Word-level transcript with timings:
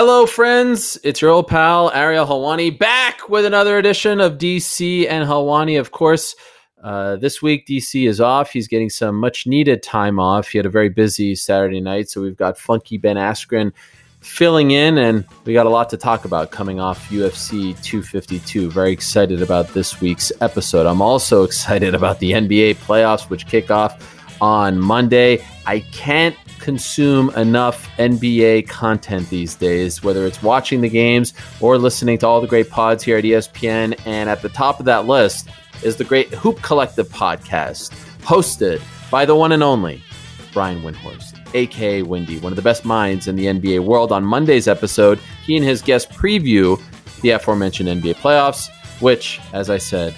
Hello, 0.00 0.26
friends. 0.26 0.96
It's 1.02 1.20
your 1.20 1.32
old 1.32 1.48
pal, 1.48 1.90
Ariel 1.92 2.24
Helwani, 2.24 2.78
back 2.78 3.28
with 3.28 3.44
another 3.44 3.78
edition 3.78 4.20
of 4.20 4.38
DC 4.38 5.10
and 5.10 5.28
Helwani. 5.28 5.80
Of 5.80 5.90
course, 5.90 6.36
uh, 6.84 7.16
this 7.16 7.42
week 7.42 7.66
DC 7.66 8.06
is 8.08 8.20
off. 8.20 8.52
He's 8.52 8.68
getting 8.68 8.90
some 8.90 9.16
much 9.16 9.44
needed 9.44 9.82
time 9.82 10.20
off. 10.20 10.46
He 10.46 10.58
had 10.58 10.66
a 10.66 10.70
very 10.70 10.88
busy 10.88 11.34
Saturday 11.34 11.80
night, 11.80 12.08
so 12.08 12.22
we've 12.22 12.36
got 12.36 12.56
Funky 12.56 12.96
Ben 12.96 13.16
Askren 13.16 13.72
filling 14.20 14.70
in, 14.70 14.98
and 14.98 15.24
we 15.44 15.52
got 15.52 15.66
a 15.66 15.68
lot 15.68 15.90
to 15.90 15.96
talk 15.96 16.24
about 16.24 16.52
coming 16.52 16.78
off 16.78 17.08
UFC 17.08 17.74
252. 17.82 18.70
Very 18.70 18.92
excited 18.92 19.42
about 19.42 19.66
this 19.74 20.00
week's 20.00 20.30
episode. 20.40 20.86
I'm 20.86 21.02
also 21.02 21.42
excited 21.48 21.96
about 21.96 22.20
the 22.20 22.30
NBA 22.30 22.76
playoffs, 22.76 23.28
which 23.28 23.48
kick 23.48 23.72
off 23.72 24.16
on 24.40 24.78
Monday. 24.78 25.44
I 25.66 25.80
can't 25.80 26.36
consume 26.58 27.30
enough 27.30 27.88
NBA 27.98 28.68
content 28.68 29.28
these 29.30 29.54
days, 29.54 30.02
whether 30.02 30.26
it's 30.26 30.42
watching 30.42 30.80
the 30.80 30.88
games 30.88 31.32
or 31.60 31.78
listening 31.78 32.18
to 32.18 32.26
all 32.26 32.40
the 32.40 32.46
great 32.46 32.70
pods 32.70 33.02
here 33.02 33.18
at 33.18 33.24
ESPN. 33.24 33.98
And 34.06 34.28
at 34.28 34.42
the 34.42 34.48
top 34.48 34.80
of 34.80 34.86
that 34.86 35.06
list 35.06 35.48
is 35.82 35.96
the 35.96 36.04
great 36.04 36.28
Hoop 36.28 36.60
Collective 36.62 37.08
podcast, 37.08 37.90
hosted 38.20 38.82
by 39.10 39.24
the 39.24 39.34
one 39.34 39.52
and 39.52 39.62
only 39.62 40.02
Brian 40.52 40.82
Windhorst, 40.82 41.38
aka 41.54 42.02
Windy, 42.02 42.38
one 42.38 42.52
of 42.52 42.56
the 42.56 42.62
best 42.62 42.84
minds 42.84 43.28
in 43.28 43.36
the 43.36 43.46
NBA 43.46 43.80
world. 43.80 44.12
On 44.12 44.24
Monday's 44.24 44.68
episode, 44.68 45.18
he 45.44 45.56
and 45.56 45.64
his 45.64 45.82
guest 45.82 46.10
preview 46.10 46.80
the 47.20 47.30
aforementioned 47.30 47.88
NBA 47.88 48.16
playoffs, 48.16 48.68
which, 49.00 49.40
as 49.52 49.70
I 49.70 49.78
said, 49.78 50.16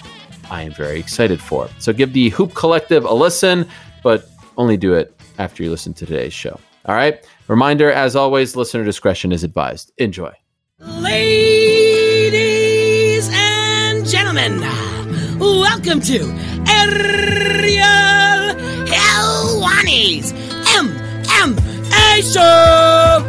I 0.49 0.63
am 0.63 0.73
very 0.73 0.99
excited 0.99 1.41
for. 1.41 1.69
So 1.79 1.93
give 1.93 2.13
the 2.13 2.29
Hoop 2.29 2.53
Collective 2.53 3.05
a 3.05 3.13
listen, 3.13 3.67
but 4.03 4.29
only 4.57 4.77
do 4.77 4.93
it 4.93 5.15
after 5.37 5.63
you 5.63 5.69
listen 5.71 5.93
to 5.95 6.05
today's 6.05 6.33
show. 6.33 6.59
All 6.85 6.95
right. 6.95 7.25
Reminder, 7.47 7.91
as 7.91 8.15
always, 8.15 8.55
listener 8.55 8.83
discretion 8.83 9.31
is 9.31 9.43
advised. 9.43 9.91
Enjoy. 9.97 10.31
Ladies 10.79 12.39
and 13.31 14.07
gentlemen, 14.07 14.61
welcome 15.39 16.01
to 16.01 16.21
Ariel 16.67 18.55
Helwani's 18.87 20.33
MMA 20.73 22.33
Show. 22.33 23.27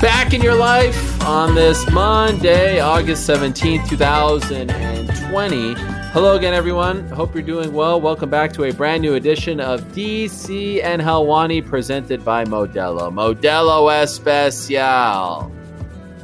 Back 0.00 0.32
in 0.32 0.42
your 0.42 0.54
life 0.54 1.07
on 1.28 1.54
this 1.54 1.88
Monday, 1.90 2.80
August 2.80 3.28
17th, 3.28 3.86
2020. 3.86 5.74
Hello 5.74 6.36
again, 6.36 6.54
everyone. 6.54 7.06
Hope 7.10 7.34
you're 7.34 7.42
doing 7.42 7.74
well. 7.74 8.00
Welcome 8.00 8.30
back 8.30 8.50
to 8.54 8.64
a 8.64 8.72
brand 8.72 9.02
new 9.02 9.12
edition 9.12 9.60
of 9.60 9.82
DC 9.92 10.82
and 10.82 11.02
Helwani 11.02 11.62
presented 11.62 12.24
by 12.24 12.46
Modelo. 12.46 13.12
Modelo 13.12 14.02
Especial. 14.02 15.52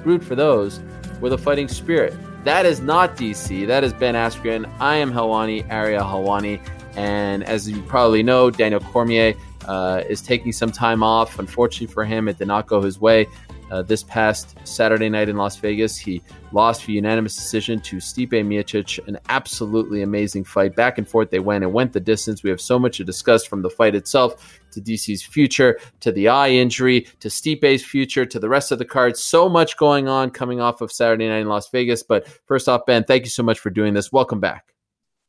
Root 0.07 0.25
for 0.25 0.37
those 0.37 0.81
with 1.21 1.35
a 1.35 1.39
fighting 1.39 1.69
spirit. 1.69 2.15
That 2.45 2.65
is 2.65 2.81
not 2.81 3.15
DC. 3.15 3.67
That 3.67 3.85
is 3.85 3.93
Ben 3.93 4.15
Askren. 4.15 4.73
I 4.81 4.97
am 4.97 5.13
Helwani, 5.13 5.71
Ariel 5.71 6.05
Helwani. 6.05 6.67
And 6.97 7.45
as 7.45 7.69
you 7.69 7.83
probably 7.83 8.23
know, 8.23 8.51
Daniel 8.51 8.81
Cormier 8.81 9.35
uh, 9.67 10.03
is 10.09 10.23
taking 10.23 10.53
some 10.53 10.73
time 10.73 11.03
off. 11.03 11.39
Unfortunately 11.39 11.93
for 11.93 12.05
him, 12.05 12.29
it 12.29 12.39
did 12.39 12.49
not 12.49 12.67
go 12.67 12.81
his 12.81 12.99
way. 12.99 13.27
Uh, 13.71 13.83
this 13.83 14.03
past 14.03 14.57
Saturday 14.65 15.09
night 15.09 15.29
in 15.29 15.37
Las 15.37 15.57
Vegas, 15.57 15.97
he 15.97 16.23
lost 16.53 16.85
via 16.85 16.97
unanimous 16.97 17.35
decision 17.35 17.81
to 17.81 17.97
Stipe 17.97 18.31
Miocic. 18.31 19.07
An 19.09 19.19
absolutely 19.29 20.03
amazing 20.03 20.45
fight. 20.45 20.77
Back 20.77 20.99
and 20.99 21.09
forth 21.09 21.31
they 21.31 21.39
went 21.39 21.65
and 21.65 21.73
went 21.73 21.93
the 21.93 22.01
distance. 22.01 22.43
We 22.43 22.51
have 22.51 22.61
so 22.61 22.79
much 22.79 22.99
to 22.99 23.05
discuss 23.05 23.45
from 23.45 23.63
the 23.63 23.71
fight 23.71 23.95
itself 23.95 24.61
to 24.73 24.81
DC's 24.81 25.23
future, 25.23 25.79
to 26.01 26.13
the 26.13 26.29
eye 26.29 26.51
injury, 26.51 27.03
to 27.21 27.29
Stipe's 27.29 27.85
future, 27.85 28.27
to 28.27 28.39
the 28.39 28.49
rest 28.49 28.71
of 28.71 28.79
the 28.79 28.85
cards. 28.85 29.21
So 29.21 29.49
much 29.49 29.77
going 29.77 30.09
on 30.09 30.31
coming 30.31 30.61
off 30.61 30.81
of 30.81 30.93
Saturday 30.93 31.29
night 31.29 31.41
in 31.41 31.49
Las 31.49 31.71
Vegas. 31.71 32.03
But 32.03 32.29
first 32.47 32.69
off, 32.69 32.87
Ben, 32.87 33.05
thank 33.05 33.25
you 33.25 33.31
so 33.31 33.43
much 33.43 33.59
for 33.59 33.71
doing 33.71 33.95
this. 33.95 34.13
Welcome 34.13 34.41
back. 34.41 34.75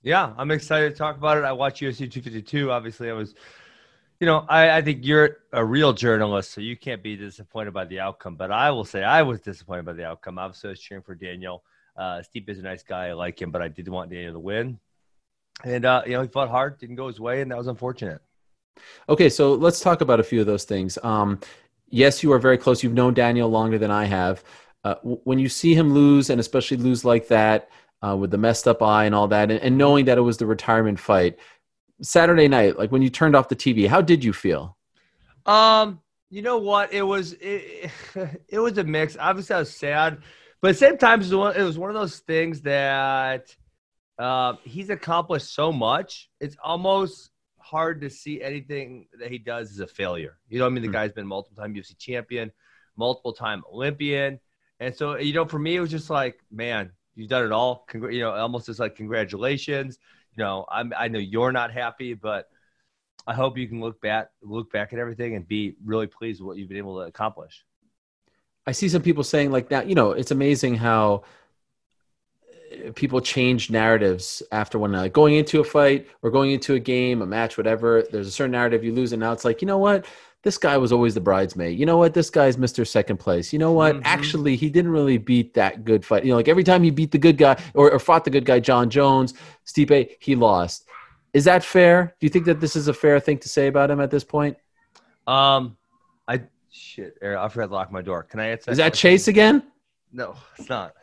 Yeah, 0.02 0.34
I'm 0.38 0.52
excited 0.52 0.92
to 0.92 0.96
talk 0.96 1.18
about 1.18 1.38
it. 1.38 1.44
I 1.44 1.52
watched 1.52 1.82
UFC 1.82 2.12
252. 2.12 2.72
Obviously, 2.72 3.10
I 3.10 3.14
was 3.14 3.34
you 4.20 4.28
know, 4.28 4.46
I, 4.48 4.78
I, 4.78 4.82
think 4.82 5.06
you're 5.06 5.38
a 5.52 5.64
real 5.64 5.94
journalist, 5.94 6.52
so 6.52 6.62
you 6.62 6.78
can't 6.78 7.04
be 7.04 7.16
disappointed 7.16 7.74
by 7.74 7.86
the 7.86 8.00
outcome. 8.00 8.36
But 8.36 8.52
I 8.52 8.72
will 8.72 8.86
say 8.86 9.04
I 9.04 9.22
was 9.24 9.42
disappointed 9.42 9.86
by 9.86 9.94
the 9.94 10.06
outcome. 10.06 10.40
Obviously, 10.40 10.70
I 10.70 10.72
was 10.72 10.80
cheering 10.80 11.04
for 11.04 11.16
Daniel. 11.16 11.64
Uh, 11.98 12.22
Steve 12.22 12.48
is 12.50 12.60
a 12.60 12.62
nice 12.62 12.84
guy. 12.84 13.08
I 13.08 13.14
like 13.14 13.42
him, 13.42 13.52
but 13.52 13.62
I 13.62 13.68
did 13.68 13.88
want 13.88 14.10
Daniel 14.10 14.34
to 14.34 14.40
win. 14.40 14.80
And, 15.64 15.86
uh, 15.86 16.04
you 16.06 16.14
know, 16.14 16.22
he 16.22 16.28
fought 16.28 16.50
hard, 16.50 16.78
didn't 16.78 16.96
go 16.96 17.08
his 17.08 17.20
way, 17.20 17.42
and 17.42 17.52
that 17.52 17.58
was 17.58 17.68
unfortunate. 17.68 18.22
Okay, 19.08 19.30
so 19.30 19.54
let's 19.54 19.80
talk 19.80 20.02
about 20.02 20.20
a 20.20 20.24
few 20.24 20.42
of 20.42 20.48
those 20.48 20.66
things. 20.66 20.98
Um, 21.04 21.40
yes, 21.90 22.24
you 22.24 22.32
are 22.34 22.40
very 22.40 22.58
close. 22.58 22.84
You've 22.84 22.94
known 22.94 23.14
Daniel 23.14 23.50
longer 23.50 23.78
than 23.78 23.92
I 23.92 24.06
have. 24.06 24.44
Uh, 24.84 24.96
when 25.02 25.40
you 25.40 25.50
see 25.50 25.74
him 25.74 25.94
lose, 25.94 26.30
and 26.30 26.40
especially 26.40 26.78
lose 26.78 27.06
like 27.06 27.28
that, 27.30 27.70
uh, 28.06 28.16
with 28.16 28.32
the 28.32 28.38
messed 28.38 28.68
up 28.68 28.84
eye 28.84 29.06
and 29.06 29.16
all 29.16 29.28
that, 29.30 29.50
and, 29.50 29.60
and 29.62 29.78
knowing 29.78 30.06
that 30.06 30.18
it 30.18 30.22
was 30.22 30.38
the 30.38 30.46
retirement 30.46 31.00
fight, 31.00 31.40
Saturday 32.02 32.48
night, 32.48 32.78
like 32.78 32.92
when 32.92 33.02
you 33.02 33.10
turned 33.10 33.36
off 33.36 33.50
the 33.50 33.56
TV, 33.56 33.88
how 33.88 34.02
did 34.02 34.24
you 34.24 34.34
feel? 34.34 34.78
Um, 35.46 36.02
you 36.30 36.42
know 36.42 36.58
what? 36.58 36.94
It 36.94 37.04
was 37.04 37.34
it, 37.34 37.92
it 38.48 38.60
was 38.60 38.78
a 38.78 38.84
mix. 38.84 39.16
Obviously, 39.20 39.56
I 39.56 39.60
was 39.60 39.76
sad, 39.76 40.20
but 40.62 40.70
at 40.70 40.72
the 40.74 40.80
same 40.80 40.98
time, 40.98 41.22
it 41.22 41.64
was 41.64 41.78
one 41.78 41.90
of 41.90 41.96
those 41.96 42.20
things 42.20 42.62
that 42.62 43.56
uh, 44.20 44.54
he's 44.64 44.90
accomplished 44.90 45.54
so 45.54 45.72
much. 45.72 46.30
It's 46.40 46.58
almost 46.64 47.32
hard 47.60 48.02
to 48.02 48.10
see 48.10 48.42
anything 48.42 49.08
that 49.20 49.32
he 49.32 49.38
does 49.38 49.72
as 49.72 49.80
a 49.80 49.88
failure. 49.88 50.38
You 50.50 50.60
know, 50.60 50.66
I 50.66 50.70
mean, 50.70 50.82
the 50.82 50.88
mm-hmm. 50.88 50.94
guy's 50.94 51.14
been 51.14 51.28
multiple 51.28 51.62
time 51.62 51.74
UFC 51.74 51.98
champion, 51.98 52.52
multiple 52.98 53.34
time 53.34 53.64
Olympian, 53.72 54.40
and 54.80 54.96
so 54.96 55.18
you 55.18 55.34
know, 55.34 55.46
for 55.46 55.60
me, 55.60 55.76
it 55.78 55.80
was 55.80 55.92
just 55.92 56.10
like, 56.10 56.40
man, 56.52 56.92
you've 57.16 57.30
done 57.30 57.46
it 57.46 57.52
all. 57.52 57.86
Congr- 57.90 58.14
you 58.14 58.20
know, 58.20 58.32
almost 58.32 58.66
just 58.66 58.80
like 58.80 58.96
congratulations 58.96 60.00
you 60.36 60.44
know, 60.44 60.66
I'm, 60.70 60.94
I 60.98 61.08
know 61.08 61.20
you're 61.20 61.52
not 61.52 61.72
happy, 61.72 62.14
but 62.14 62.50
I 63.28 63.34
hope 63.34 63.58
you 63.58 63.68
can 63.68 63.82
look 63.82 64.00
back, 64.02 64.30
look 64.42 64.72
back 64.72 64.94
at 64.94 65.00
everything 65.00 65.36
and 65.36 65.48
be 65.48 65.76
really 65.84 66.08
pleased 66.08 66.42
with 66.42 66.48
what 66.48 66.58
you've 66.58 66.70
been 66.70 66.78
able 66.78 67.00
to 67.00 67.08
accomplish. 67.08 67.64
I 68.68 68.72
see 68.72 68.90
some 68.90 69.02
people 69.02 69.24
saying 69.24 69.52
like 69.52 69.70
that, 69.70 69.88
you 69.88 69.96
know, 69.96 70.12
it's 70.12 70.32
amazing 70.32 70.76
how 70.76 71.24
people 72.96 73.22
change 73.22 73.70
narratives 73.70 74.44
after 74.52 74.78
one 74.80 74.92
like 74.92 75.14
going 75.14 75.36
into 75.36 75.60
a 75.60 75.64
fight 75.64 76.08
or 76.22 76.32
going 76.32 76.52
into 76.52 76.74
a 76.74 76.80
game, 76.80 77.22
a 77.22 77.26
match, 77.26 77.58
whatever. 77.58 78.04
There's 78.12 78.28
a 78.28 78.32
certain 78.32 78.52
narrative 78.52 78.84
you 78.84 78.94
lose, 78.94 79.14
and 79.14 79.20
now 79.20 79.32
it's 79.32 79.46
like, 79.46 79.62
you 79.62 79.68
know 79.68 79.78
what? 79.78 80.06
This 80.46 80.60
guy 80.60 80.78
was 80.78 80.92
always 80.92 81.16
the 81.16 81.20
bridesmaid. 81.20 81.78
You 81.78 81.88
know 81.88 81.98
what? 81.98 82.14
This 82.14 82.30
guy's 82.30 82.56
Mr. 82.56 82.86
Second 82.86 83.18
Place. 83.18 83.52
You 83.52 83.58
know 83.58 83.72
what? 83.72 83.96
Mm-hmm. 83.96 84.04
Actually, 84.06 84.56
he 84.56 84.70
didn't 84.70 84.92
really 84.92 85.18
beat 85.18 85.56
that 85.56 85.84
good 85.84 86.06
fight. 86.06 86.24
You 86.24 86.30
know, 86.30 86.36
like 86.36 86.48
every 86.48 86.64
time 86.64 86.84
he 86.84 86.92
beat 86.92 87.10
the 87.10 87.18
good 87.18 87.36
guy 87.36 87.60
or, 87.74 87.92
or 87.92 87.98
fought 87.98 88.26
the 88.26 88.30
good 88.30 88.46
guy, 88.46 88.60
John 88.60 88.92
Jones, 88.92 89.34
Stipe, 89.66 90.12
he 90.20 90.36
lost. 90.36 90.88
Is 91.34 91.46
that 91.46 91.64
fair? 91.64 92.16
Do 92.20 92.28
you 92.28 92.30
think 92.30 92.46
that 92.46 92.60
this 92.60 92.76
is 92.76 92.88
a 92.88 92.94
fair 92.94 93.20
thing 93.20 93.40
to 93.40 93.50
say 93.50 93.66
about 93.66 93.90
him 93.90 94.00
at 94.00 94.12
this 94.12 94.24
point? 94.24 94.56
Um, 95.26 95.78
I 96.28 96.44
shit, 96.70 97.18
Eric, 97.24 97.40
I 97.40 97.50
forgot 97.50 97.68
to 97.70 97.74
lock 97.74 97.92
my 97.92 98.04
door. 98.04 98.22
Can 98.22 98.40
I 98.40 98.50
answer? 98.50 98.70
Is 98.70 98.78
that 98.78 98.94
Chase 98.94 99.28
again? 99.28 99.64
No, 100.14 100.36
it's 100.60 100.70
not. 100.70 100.94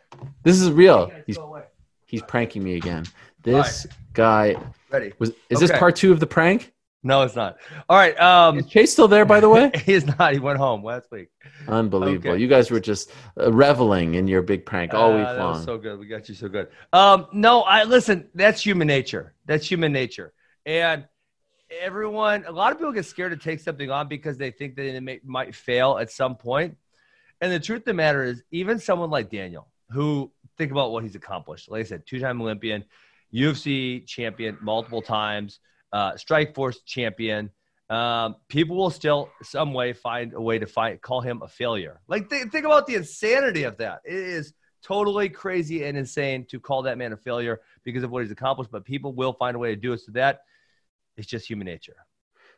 This 0.45 0.61
is 0.61 0.71
real. 0.71 1.11
He's 1.27 1.39
he's 2.07 2.23
pranking 2.23 2.63
me 2.63 2.77
again. 2.77 3.07
This 3.43 3.87
right. 3.87 3.97
guy. 4.13 4.57
Ready? 4.89 5.13
Was 5.19 5.31
is 5.51 5.59
okay. 5.59 5.67
this 5.67 5.77
part 5.77 5.97
two 5.97 6.13
of 6.13 6.21
the 6.21 6.29
prank? 6.29 6.73
No, 7.05 7.23
it's 7.23 7.35
not. 7.35 7.57
All 7.89 7.97
right. 7.97 8.19
Um, 8.21 8.59
Is 8.59 8.67
Chase 8.67 8.93
still 8.93 9.09
there, 9.09 9.25
by 9.25 9.41
the 9.41 9.49
way? 9.49 9.73
he 9.85 9.93
is 9.93 10.07
not. 10.07 10.33
He 10.33 10.39
went 10.39 10.59
home 10.59 10.85
last 10.85 11.11
week. 11.11 11.29
Unbelievable. 11.67 12.31
Okay. 12.31 12.41
You 12.41 12.47
guys 12.47 12.71
were 12.71 12.79
just 12.79 13.11
uh, 13.41 13.53
reveling 13.53 14.15
in 14.15 14.29
your 14.29 14.41
big 14.41 14.65
prank 14.65 14.95
all 14.95 15.17
week 15.17 15.27
uh, 15.27 15.37
long. 15.37 15.65
so 15.65 15.79
good. 15.79 15.99
We 15.99 16.07
got 16.07 16.29
you 16.29 16.37
so 16.37 16.49
good. 16.49 16.69
Um, 16.93 17.27
no, 17.33 17.63
I 17.63 17.85
listen. 17.85 18.29
That's 18.35 18.65
human 18.65 18.87
nature. 18.87 19.35
That's 19.47 19.69
human 19.69 19.93
nature. 19.93 20.33
And 20.65 21.07
everyone, 21.81 22.45
a 22.47 22.53
lot 22.53 22.71
of 22.71 22.79
people 22.79 22.93
get 22.93 23.05
scared 23.05 23.33
to 23.33 23.37
take 23.37 23.59
something 23.59 23.91
on 23.91 24.07
because 24.07 24.39
they 24.39 24.53
think 24.53 24.77
that 24.77 24.87
it 24.87 25.01
may, 25.03 25.19
might 25.25 25.57
fail 25.57 25.99
at 25.99 26.11
some 26.11 26.37
point. 26.37 26.77
And 27.41 27.51
the 27.51 27.59
truth 27.59 27.81
of 27.81 27.87
the 27.87 27.95
matter 27.95 28.23
is, 28.23 28.45
even 28.53 28.79
someone 28.79 29.11
like 29.11 29.29
Daniel, 29.29 29.67
who 29.91 30.31
think 30.57 30.71
about 30.71 30.93
what 30.93 31.03
he's 31.03 31.17
accomplished. 31.17 31.69
Like 31.69 31.81
I 31.81 31.85
said, 31.85 32.07
two-time 32.07 32.41
Olympian, 32.41 32.85
UFC 33.35 34.07
champion 34.07 34.57
multiple 34.61 35.03
times 35.03 35.59
uh, 35.93 36.13
Strikeforce 36.13 36.77
champion. 36.87 37.51
Um, 37.91 38.37
people 38.49 38.77
will 38.77 38.91
still 38.91 39.31
some 39.43 39.75
way 39.75 39.93
find 39.93 40.33
a 40.33 40.41
way 40.41 40.59
to 40.59 40.67
find 40.67 41.01
call 41.01 41.21
him 41.21 41.43
a 41.43 41.49
failure. 41.49 42.01
Like 42.09 42.31
th- 42.31 42.49
think 42.49 42.65
about 42.65 42.87
the 42.87 42.95
insanity 42.95 43.65
of 43.65 43.77
that. 43.79 44.01
It 44.05 44.15
is 44.15 44.55
totally 44.83 45.29
crazy 45.29 45.85
and 45.85 45.97
insane 45.97 46.47
to 46.51 46.59
call 46.59 46.83
that 46.83 46.97
man 46.97 47.13
a 47.13 47.17
failure 47.17 47.61
because 47.85 48.03
of 48.03 48.11
what 48.11 48.23
he's 48.23 48.33
accomplished. 48.33 48.71
But 48.71 48.85
people 48.85 49.13
will 49.13 49.35
find 49.35 49.57
a 49.57 49.59
way 49.59 49.75
to 49.75 49.81
do 49.81 49.93
it. 49.93 50.01
So 50.01 50.13
that 50.13 50.41
it's 51.17 51.27
just 51.27 51.49
human 51.49 51.67
nature. 51.67 51.97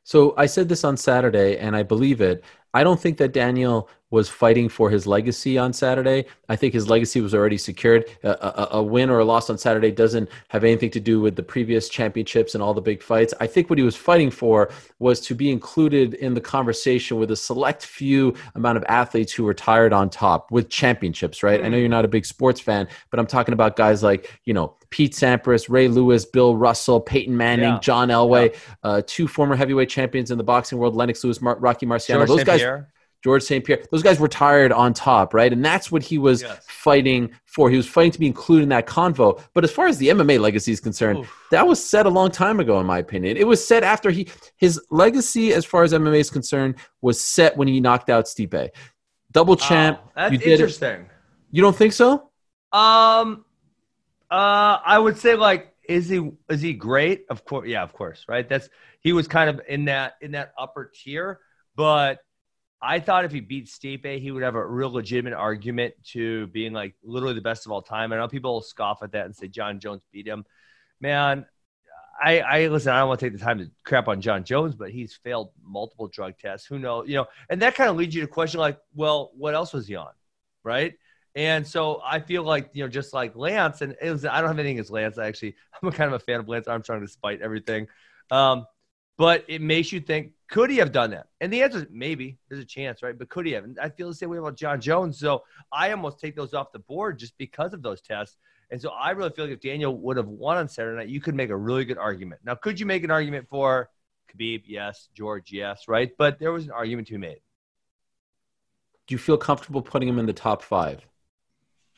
So 0.04 0.34
I 0.36 0.46
said 0.46 0.69
this 0.69 0.84
on 0.84 0.96
Saturday, 0.96 1.58
and 1.58 1.75
I 1.75 1.82
believe 1.82 2.20
it. 2.20 2.44
I 2.75 2.85
don't 2.85 3.00
think 3.00 3.17
that 3.19 3.32
Daniel 3.32 3.88
was 4.15 4.29
fighting 4.29 4.69
for 4.69 4.91
his 4.91 5.09
legacy 5.09 5.59
on 5.59 5.73
Saturday. 5.73 6.25
I 6.49 6.55
think 6.55 6.73
his 6.73 6.88
legacy 6.88 7.21
was 7.21 7.35
already 7.35 7.59
secured. 7.59 8.05
A, 8.23 8.29
a, 8.31 8.69
a, 8.79 8.82
win 8.82 9.11
or 9.11 9.19
a 9.19 9.25
loss 9.25 9.50
on 9.50 9.59
Saturday 9.59 9.91
doesn't 9.91 10.29
have 10.49 10.62
anything 10.62 10.91
to 10.93 11.00
do 11.00 11.21
with 11.21 11.35
the 11.35 11.43
previous 11.43 11.88
championships 11.88 12.55
and 12.55 12.62
all 12.62 12.75
the 12.75 12.81
big 12.81 13.03
fights. 13.03 13.35
I 13.41 13.49
think 13.49 13.71
what 13.71 13.79
he 13.79 13.85
was 13.85 13.97
fighting 13.97 14.31
for 14.31 14.71
was 15.00 15.21
to 15.23 15.35
be 15.35 15.50
included 15.50 16.15
in 16.15 16.35
the 16.35 16.41
conversation 16.41 17.19
with 17.19 17.32
a 17.32 17.37
select 17.37 17.85
few 17.85 18.35
amount 18.55 18.79
of 18.79 18.85
athletes 18.88 19.32
who 19.32 19.44
retired 19.44 19.93
on 19.93 20.09
top 20.11 20.53
with 20.53 20.69
championships, 20.69 21.43
right? 21.43 21.61
I 21.61 21.69
know 21.69 21.77
hmm. 21.77 21.81
you're 21.81 21.88
not 21.88 22.05
a 22.05 22.09
big 22.09 22.25
sports 22.25 22.61
fan, 22.61 22.87
but 23.11 23.19
I'm 23.19 23.27
talking 23.27 23.53
about 23.53 23.75
guys 23.75 24.05
like, 24.05 24.41
you 24.44 24.55
know, 24.55 24.77
Pete 24.94 25.12
Sampras, 25.12 25.69
Ray 25.69 25.88
Lewis, 25.88 26.25
Bill 26.25 26.56
Russell, 26.56 27.00
Peyton 27.00 27.37
Manning, 27.37 27.64
yeah. 27.64 27.81
John 27.81 28.11
Elway, 28.11 28.52
yeah. 28.52 28.58
uh, 28.85 29.02
two 29.05 29.26
former 29.26 29.56
heavyweight 29.56 29.88
champions 29.88 30.31
in 30.31 30.38
the 30.38 30.44
boxing 30.44 30.79
world, 30.79 30.94
Lennox 30.94 31.25
Lewis, 31.25 31.43
Mar- 31.43 31.58
Rocky 31.58 31.85
Marciano. 31.85 32.19
George 32.19 32.29
Those 32.29 32.38
St. 32.38 32.46
guys. 32.46 32.61
Pierre. 32.61 32.93
George 33.25 33.43
St. 33.43 33.64
Pierre. 33.64 33.82
Those 33.91 34.05
guys 34.05 34.20
retired 34.20 34.70
on 34.70 34.94
top, 34.94 35.35
right? 35.35 35.52
And 35.52 35.64
that's 35.64 35.91
what 35.91 36.05
he 36.05 36.17
was 36.17 36.43
yes. 36.43 36.64
fighting 36.69 37.32
for. 37.44 37.70
He 37.70 37.76
was 37.76 37.88
fighting 37.88 38.12
to 38.12 38.20
be 38.20 38.29
included 38.29 38.62
in 38.62 38.69
that 38.69 38.87
convo. 38.87 39.43
But 39.52 39.64
as 39.64 39.73
far 39.73 39.88
as 39.88 39.99
the 39.99 40.11
MMA 40.11 40.38
legacy 40.38 40.70
is 40.70 40.79
concerned, 40.79 41.19
Oof. 41.19 41.46
that 41.50 41.67
was 41.67 41.85
set 41.85 42.06
a 42.06 42.11
long 42.11 42.31
time 42.31 42.61
ago, 42.61 42.79
in 42.79 42.87
my 42.87 42.99
opinion. 42.99 43.37
It 43.37 43.49
was 43.49 43.67
set 43.67 43.82
after 43.82 44.12
he 44.12 44.29
his 44.58 44.81
legacy, 44.91 45.52
as 45.55 45.64
far 45.64 45.82
as 45.82 45.93
MMA 45.93 46.20
is 46.20 46.31
concerned, 46.31 46.76
was 47.02 47.20
set 47.20 47.56
when 47.56 47.67
he 47.67 47.81
knocked 47.81 48.11
out 48.11 48.26
Stipe. 48.26 48.70
Double 49.32 49.56
champ. 49.56 49.99
Oh, 50.17 50.31
that's 50.31 50.41
interesting. 50.41 51.00
It. 51.00 51.06
You 51.50 51.62
don't 51.62 51.75
think 51.75 51.94
so? 51.94 52.31
Um, 52.73 53.44
uh, 54.31 54.79
I 54.85 54.99
would 54.99 55.19
say 55.19 55.35
like, 55.35 55.75
is 55.88 56.09
he 56.09 56.31
is 56.49 56.62
he 56.62 56.73
great? 56.73 57.26
Of 57.29 57.44
course, 57.44 57.69
yeah, 57.69 57.82
of 57.82 57.93
course, 57.93 58.25
right. 58.29 58.49
That's 58.49 58.69
he 59.00 59.12
was 59.12 59.29
kind 59.29 59.50
of 59.50 59.61
in 59.69 59.87
that 59.87 60.15
in 60.21 60.32
that 60.32 60.53
upper 60.59 60.91
tier, 60.94 61.41
but 61.76 62.21
I 62.81 63.00
thought 63.00 63.25
if 63.25 63.32
he 63.32 63.41
beat 63.41 63.67
Stipe, 63.67 64.21
he 64.21 64.31
would 64.31 64.43
have 64.43 64.56
a 64.56 64.67
real 64.67 64.91
legitimate 64.93 65.32
argument 65.32 65.94
to 66.12 66.47
being 66.49 66.73
like 66.73 66.94
literally 67.03 67.35
the 67.35 67.41
best 67.41 67.65
of 67.65 67.73
all 67.73 67.81
time. 67.81 68.12
I 68.12 68.17
know 68.17 68.29
people 68.29 68.61
scoff 68.61 69.03
at 69.03 69.12
that 69.12 69.25
and 69.25 69.35
say 69.35 69.49
John 69.49 69.81
Jones 69.81 70.03
beat 70.12 70.27
him. 70.27 70.44
Man, 71.00 71.47
I, 72.23 72.41
I 72.41 72.67
listen. 72.69 72.93
I 72.93 73.00
don't 73.00 73.09
want 73.09 73.20
to 73.20 73.27
take 73.27 73.38
the 73.38 73.44
time 73.44 73.59
to 73.59 73.70
crap 73.85 74.06
on 74.09 74.20
John 74.20 74.44
Jones, 74.44 74.75
but 74.75 74.91
he's 74.91 75.15
failed 75.15 75.50
multiple 75.62 76.09
drug 76.09 76.38
tests. 76.38 76.67
Who 76.67 76.79
knows? 76.79 77.09
You 77.09 77.17
know, 77.17 77.27
and 77.49 77.62
that 77.62 77.75
kind 77.75 77.91
of 77.91 77.97
leads 77.97 78.15
you 78.15 78.20
to 78.20 78.27
question 78.27 78.61
like, 78.61 78.79
well, 78.94 79.32
what 79.35 79.55
else 79.55 79.73
was 79.73 79.87
he 79.87 79.97
on, 79.97 80.12
right? 80.62 80.94
And 81.34 81.66
so 81.66 82.00
I 82.04 82.20
feel 82.20 82.44
like 82.44 82.70
you 82.75 82.84
know, 82.84 82.88
just 82.88 83.12
like 83.12 83.34
Lance, 83.34 83.81
and 83.81 83.96
it 84.00 84.10
was. 84.10 84.25
I 84.25 84.40
don't 84.40 84.48
have 84.48 84.58
anything 84.58 84.76
against 84.76 84.90
Lance. 84.90 85.19
I 85.19 85.26
actually, 85.26 85.56
I'm 85.82 85.90
kind 85.90 86.12
of 86.12 86.20
a 86.20 86.25
fan 86.25 86.40
of 86.40 86.48
Lance 86.48 86.69
Armstrong 86.69 87.00
despite 87.00 87.40
everything. 87.40 87.88
Um, 88.31 88.66
but 89.16 89.44
it 89.48 89.60
makes 89.60 89.92
you 89.92 90.00
think 90.00 90.32
could 90.48 90.70
he 90.70 90.76
have 90.76 90.92
done 90.92 91.10
that? 91.10 91.26
And 91.40 91.52
the 91.52 91.62
answer 91.62 91.78
is 91.78 91.86
maybe. 91.90 92.38
There's 92.48 92.62
a 92.62 92.66
chance, 92.66 93.02
right? 93.02 93.19
But 93.19 93.28
could 93.28 93.46
he 93.46 93.52
have? 93.52 93.64
And 93.64 93.78
I 93.81 93.88
feel 93.88 94.08
the 94.08 94.14
same 94.14 94.31
way 94.31 94.38
about 94.38 94.56
John 94.56 94.81
Jones. 94.81 95.19
So 95.19 95.42
I 95.72 95.90
almost 95.90 96.20
take 96.20 96.36
those 96.36 96.54
off 96.54 96.72
the 96.72 96.78
board 96.81 97.19
just 97.19 97.36
because 97.38 97.72
of 97.72 97.82
those 97.82 98.00
tests. 98.00 98.36
And 98.70 98.81
so 98.81 98.90
I 98.90 99.10
really 99.10 99.31
feel 99.31 99.46
like 99.46 99.54
if 99.54 99.60
Daniel 99.60 99.96
would 99.98 100.16
have 100.16 100.28
won 100.28 100.56
on 100.56 100.69
Saturday 100.69 100.96
night, 100.96 101.08
you 101.08 101.20
could 101.20 101.34
make 101.34 101.50
a 101.50 101.56
really 101.56 101.84
good 101.84 101.98
argument. 101.98 102.40
Now, 102.44 102.54
could 102.54 102.78
you 102.78 102.86
make 102.86 103.04
an 103.04 103.10
argument 103.10 103.48
for 103.48 103.90
Khabib? 104.32 104.62
Yes. 104.66 105.08
George? 105.14 105.52
Yes. 105.52 105.84
Right. 105.88 106.12
But 106.16 106.38
there 106.38 106.52
was 106.52 106.64
an 106.64 106.70
argument 106.70 107.08
to 107.08 107.14
be 107.14 107.19
made. 107.19 107.40
Do 109.06 109.14
you 109.14 109.19
feel 109.19 109.36
comfortable 109.36 109.82
putting 109.82 110.08
him 110.08 110.19
in 110.19 110.26
the 110.26 110.32
top 110.32 110.62
five 110.62 111.06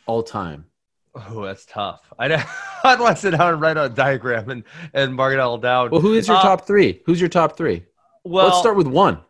all 0.07 0.23
time? 0.23 0.67
Oh, 1.15 1.45
that's 1.45 1.65
tough. 1.67 2.01
I'd, 2.19 2.33
I'd 2.33 3.01
want 3.01 3.17
to 3.17 3.21
sit 3.23 3.31
down 3.33 3.55
and 3.55 3.61
write 3.61 3.77
a 3.77 3.89
diagram 3.89 4.51
and, 4.51 4.65
and 4.93 5.15
mark 5.15 5.35
it 5.35 5.41
all 5.41 5.59
down. 5.59 5.91
Well, 5.91 6.01
who 6.01 6.15
is 6.15 6.29
your 6.29 6.37
uh, 6.37 6.43
top 6.43 6.67
three? 6.67 7.03
Who's 7.07 7.21
your 7.21 7.29
top 7.29 7.57
three? 7.57 7.85
Well, 8.25 8.47
let's 8.47 8.59
start 8.59 8.77
with 8.77 8.87
one. 8.87 9.21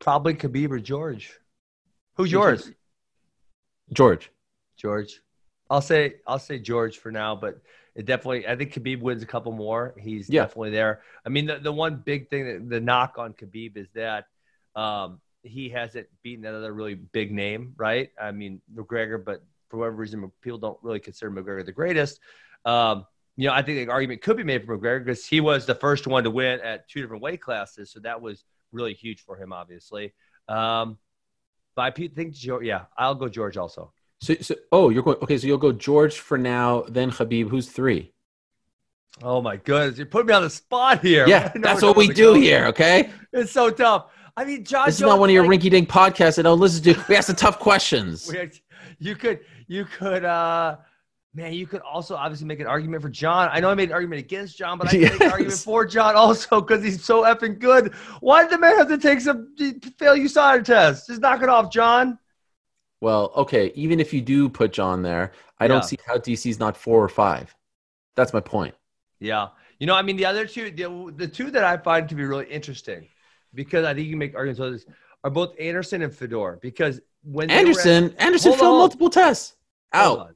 Probably 0.00 0.34
Khabib 0.34 0.70
or 0.70 0.78
George. 0.78 1.32
Who's 2.16 2.30
yours? 2.30 2.70
George. 3.92 4.30
George. 4.76 5.20
I'll 5.70 5.80
say 5.80 6.16
I'll 6.26 6.38
say 6.38 6.58
George 6.58 6.98
for 6.98 7.10
now, 7.10 7.34
but 7.34 7.60
it 7.94 8.04
definitely 8.04 8.46
I 8.46 8.56
think 8.56 8.74
Khabib 8.74 9.00
wins 9.00 9.22
a 9.22 9.26
couple 9.26 9.52
more. 9.52 9.94
He's 9.98 10.28
yeah. 10.28 10.42
definitely 10.42 10.70
there. 10.70 11.00
I 11.24 11.28
mean, 11.28 11.46
the, 11.46 11.58
the 11.58 11.72
one 11.72 12.02
big 12.04 12.28
thing 12.28 12.46
that 12.46 12.68
the 12.68 12.80
knock 12.80 13.14
on 13.16 13.32
Khabib 13.32 13.76
is 13.76 13.88
that 13.94 14.26
um, 14.74 15.20
he 15.42 15.68
hasn't 15.68 16.06
beaten 16.22 16.44
another 16.44 16.72
really 16.72 16.94
big 16.94 17.32
name, 17.32 17.74
right? 17.76 18.10
I 18.20 18.32
mean, 18.32 18.60
McGregor, 18.74 19.22
but 19.22 19.42
for 19.68 19.78
whatever 19.78 19.96
reason, 19.96 20.30
people 20.40 20.58
don't 20.58 20.78
really 20.82 21.00
consider 21.00 21.30
McGregor 21.30 21.64
the 21.64 21.72
greatest. 21.72 22.20
Um, 22.64 23.06
you 23.36 23.48
know, 23.48 23.54
I 23.54 23.62
think 23.62 23.86
the 23.86 23.92
argument 23.92 24.22
could 24.22 24.36
be 24.36 24.44
made 24.44 24.64
for 24.64 24.78
McGregor 24.78 25.04
because 25.04 25.26
he 25.26 25.40
was 25.40 25.66
the 25.66 25.74
first 25.74 26.06
one 26.06 26.24
to 26.24 26.30
win 26.30 26.60
at 26.60 26.88
two 26.88 27.00
different 27.00 27.22
weight 27.22 27.40
classes, 27.40 27.90
so 27.90 28.00
that 28.00 28.20
was 28.20 28.44
really 28.72 28.94
huge 28.94 29.24
for 29.24 29.36
him, 29.36 29.52
obviously. 29.52 30.12
Um, 30.48 30.98
but 31.74 31.82
I 31.82 32.08
think 32.08 32.34
George, 32.34 32.64
yeah, 32.64 32.84
I'll 32.96 33.14
go 33.14 33.28
George 33.28 33.56
also. 33.56 33.92
So, 34.20 34.34
so, 34.40 34.54
oh, 34.70 34.90
you're 34.90 35.02
going 35.02 35.16
okay. 35.22 35.38
So 35.38 35.46
you'll 35.46 35.58
go 35.58 35.72
George 35.72 36.18
for 36.18 36.38
now, 36.38 36.84
then 36.88 37.10
Khabib. 37.10 37.48
Who's 37.48 37.68
three? 37.68 38.12
Oh 39.20 39.42
my 39.42 39.56
goodness, 39.56 39.98
you 39.98 40.06
put 40.06 40.26
me 40.26 40.32
on 40.32 40.42
the 40.42 40.50
spot 40.50 41.00
here. 41.00 41.26
Yeah, 41.26 41.50
that's 41.56 41.82
what 41.82 41.96
we 41.96 42.08
do 42.08 42.34
here. 42.34 42.66
Okay, 42.66 43.10
it's 43.32 43.52
so 43.52 43.70
tough. 43.70 44.06
I 44.36 44.44
mean, 44.44 44.64
John. 44.64 44.86
This 44.86 44.96
is 44.96 45.02
not 45.02 45.18
one 45.18 45.28
of 45.28 45.34
your 45.34 45.46
like, 45.46 45.60
rinky-dink 45.60 45.88
podcasts 45.88 46.38
I 46.38 46.42
don't 46.42 46.60
listen 46.60 46.82
to. 46.84 47.04
We 47.08 47.16
ask 47.16 47.28
the 47.28 47.34
tough 47.34 47.58
questions. 47.58 48.32
you 48.98 49.16
could, 49.16 49.40
you 49.66 49.84
could. 49.84 50.24
uh 50.24 50.76
Man, 51.34 51.54
you 51.54 51.66
could 51.66 51.80
also 51.80 52.14
obviously 52.14 52.46
make 52.46 52.60
an 52.60 52.66
argument 52.66 53.00
for 53.00 53.08
John. 53.08 53.48
I 53.50 53.58
know 53.58 53.70
I 53.70 53.74
made 53.74 53.88
an 53.88 53.94
argument 53.94 54.18
against 54.18 54.58
John, 54.58 54.76
but 54.76 54.88
I 54.88 54.90
can 54.90 55.00
yes. 55.00 55.12
make 55.12 55.20
an 55.22 55.32
argument 55.32 55.58
for 55.60 55.86
John 55.86 56.14
also 56.14 56.60
because 56.60 56.84
he's 56.84 57.02
so 57.02 57.22
effing 57.22 57.58
good. 57.58 57.94
Why 58.20 58.42
did 58.42 58.50
the 58.50 58.58
man 58.58 58.76
have 58.76 58.88
to 58.88 58.98
take 58.98 59.18
some 59.22 59.54
fail 59.56 60.14
USADA 60.14 60.62
test? 60.62 61.06
Just 61.06 61.22
knock 61.22 61.42
it 61.42 61.48
off, 61.48 61.72
John. 61.72 62.18
Well, 63.00 63.32
okay. 63.34 63.72
Even 63.74 63.98
if 63.98 64.12
you 64.12 64.20
do 64.20 64.50
put 64.50 64.74
John 64.74 65.00
there, 65.00 65.32
I 65.58 65.64
yeah. 65.64 65.68
don't 65.68 65.84
see 65.84 65.96
how 66.06 66.18
DC's 66.18 66.58
not 66.58 66.76
four 66.76 67.02
or 67.02 67.08
five. 67.08 67.54
That's 68.14 68.34
my 68.34 68.40
point. 68.40 68.74
Yeah. 69.18 69.48
You 69.78 69.86
know, 69.86 69.94
I 69.94 70.02
mean, 70.02 70.16
the 70.16 70.26
other 70.26 70.46
two, 70.46 70.70
the, 70.70 71.14
the 71.16 71.28
two 71.28 71.50
that 71.52 71.64
I 71.64 71.78
find 71.78 72.10
to 72.10 72.14
be 72.14 72.24
really 72.24 72.46
interesting, 72.46 73.08
because 73.54 73.84
I 73.84 73.94
think 73.94 74.06
you 74.06 74.12
can 74.12 74.18
make 74.18 74.34
arguments 74.34 74.58
about 74.58 74.72
this, 74.72 74.86
are 75.24 75.30
both 75.30 75.54
Anderson 75.58 76.02
and 76.02 76.14
Fedor. 76.14 76.58
Because 76.60 77.00
when 77.22 77.50
Anderson, 77.50 78.04
at, 78.04 78.20
Anderson 78.20 78.52
failed 78.52 78.78
multiple 78.78 79.10
tests. 79.10 79.54
Out. 79.92 80.34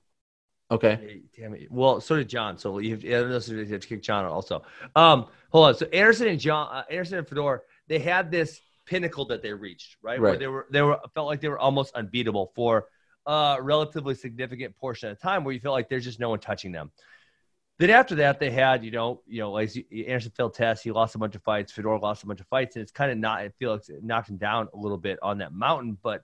Okay. 0.71 1.23
Damn 1.37 1.55
it. 1.55 1.71
Well, 1.71 2.01
so 2.01 2.17
did 2.17 2.29
John. 2.29 2.59
So 2.59 2.79
you 2.79 2.91
have, 2.91 3.05
you 3.05 3.13
have 3.15 3.45
to 3.45 3.79
kick 3.79 4.03
John 4.03 4.25
out 4.25 4.33
also. 4.33 4.63
Um, 4.95 5.27
hold 5.51 5.69
on. 5.69 5.75
So 5.77 5.87
Anderson 5.87 6.29
and 6.29 6.41
John, 6.41 6.69
uh, 6.71 6.83
Anderson 6.91 7.19
and 7.19 7.29
Fedor, 7.29 7.63
they 7.89 7.99
had 7.99 8.31
this 8.31 8.61
pinnacle 8.85 9.25
that 9.27 9.43
they 9.43 9.53
reached, 9.53 9.97
right? 10.03 10.21
right? 10.21 10.31
Where 10.31 10.39
they 10.39 10.47
were, 10.47 10.67
they 10.71 10.83
were 10.83 10.99
felt 11.15 11.27
like 11.27 11.41
they 11.41 11.49
were 11.49 11.59
almost 11.59 11.95
unbeatable 11.95 12.53
for 12.55 12.87
a 13.27 13.59
relatively 13.61 14.15
significant 14.15 14.77
portion 14.77 15.11
of 15.11 15.21
time, 15.21 15.43
where 15.43 15.53
you 15.53 15.61
felt 15.61 15.75
like 15.75 15.89
there's 15.89 16.05
just 16.05 16.21
no 16.21 16.31
one 16.31 16.39
touching 16.39 16.73
them. 16.73 16.91
Then 17.79 17.91
after 17.91 18.15
that, 18.17 18.41
they 18.41 18.51
had, 18.51 18.85
you 18.85 18.91
know, 18.91 19.23
you 19.27 19.41
know, 19.41 19.53
like 19.53 19.71
Anderson 19.93 20.33
failed 20.35 20.55
tests. 20.55 20.83
He 20.83 20.91
lost 20.91 21.15
a 21.15 21.19
bunch 21.19 21.35
of 21.35 21.43
fights. 21.43 21.73
Fedor 21.73 21.99
lost 21.99 22.23
a 22.23 22.27
bunch 22.27 22.41
of 22.41 22.47
fights, 22.47 22.77
and 22.77 22.83
it's 22.83 22.93
kind 22.93 23.13
of 23.13 23.19
not. 23.19 23.45
It 23.45 23.55
feels 23.59 23.89
like 23.89 23.99
it 23.99 24.05
knocked 24.05 24.31
him 24.31 24.39
down 24.39 24.69
a 24.73 24.77
little 24.77 24.97
bit 24.97 25.19
on 25.23 25.39
that 25.39 25.53
mountain, 25.53 25.99
but 26.03 26.23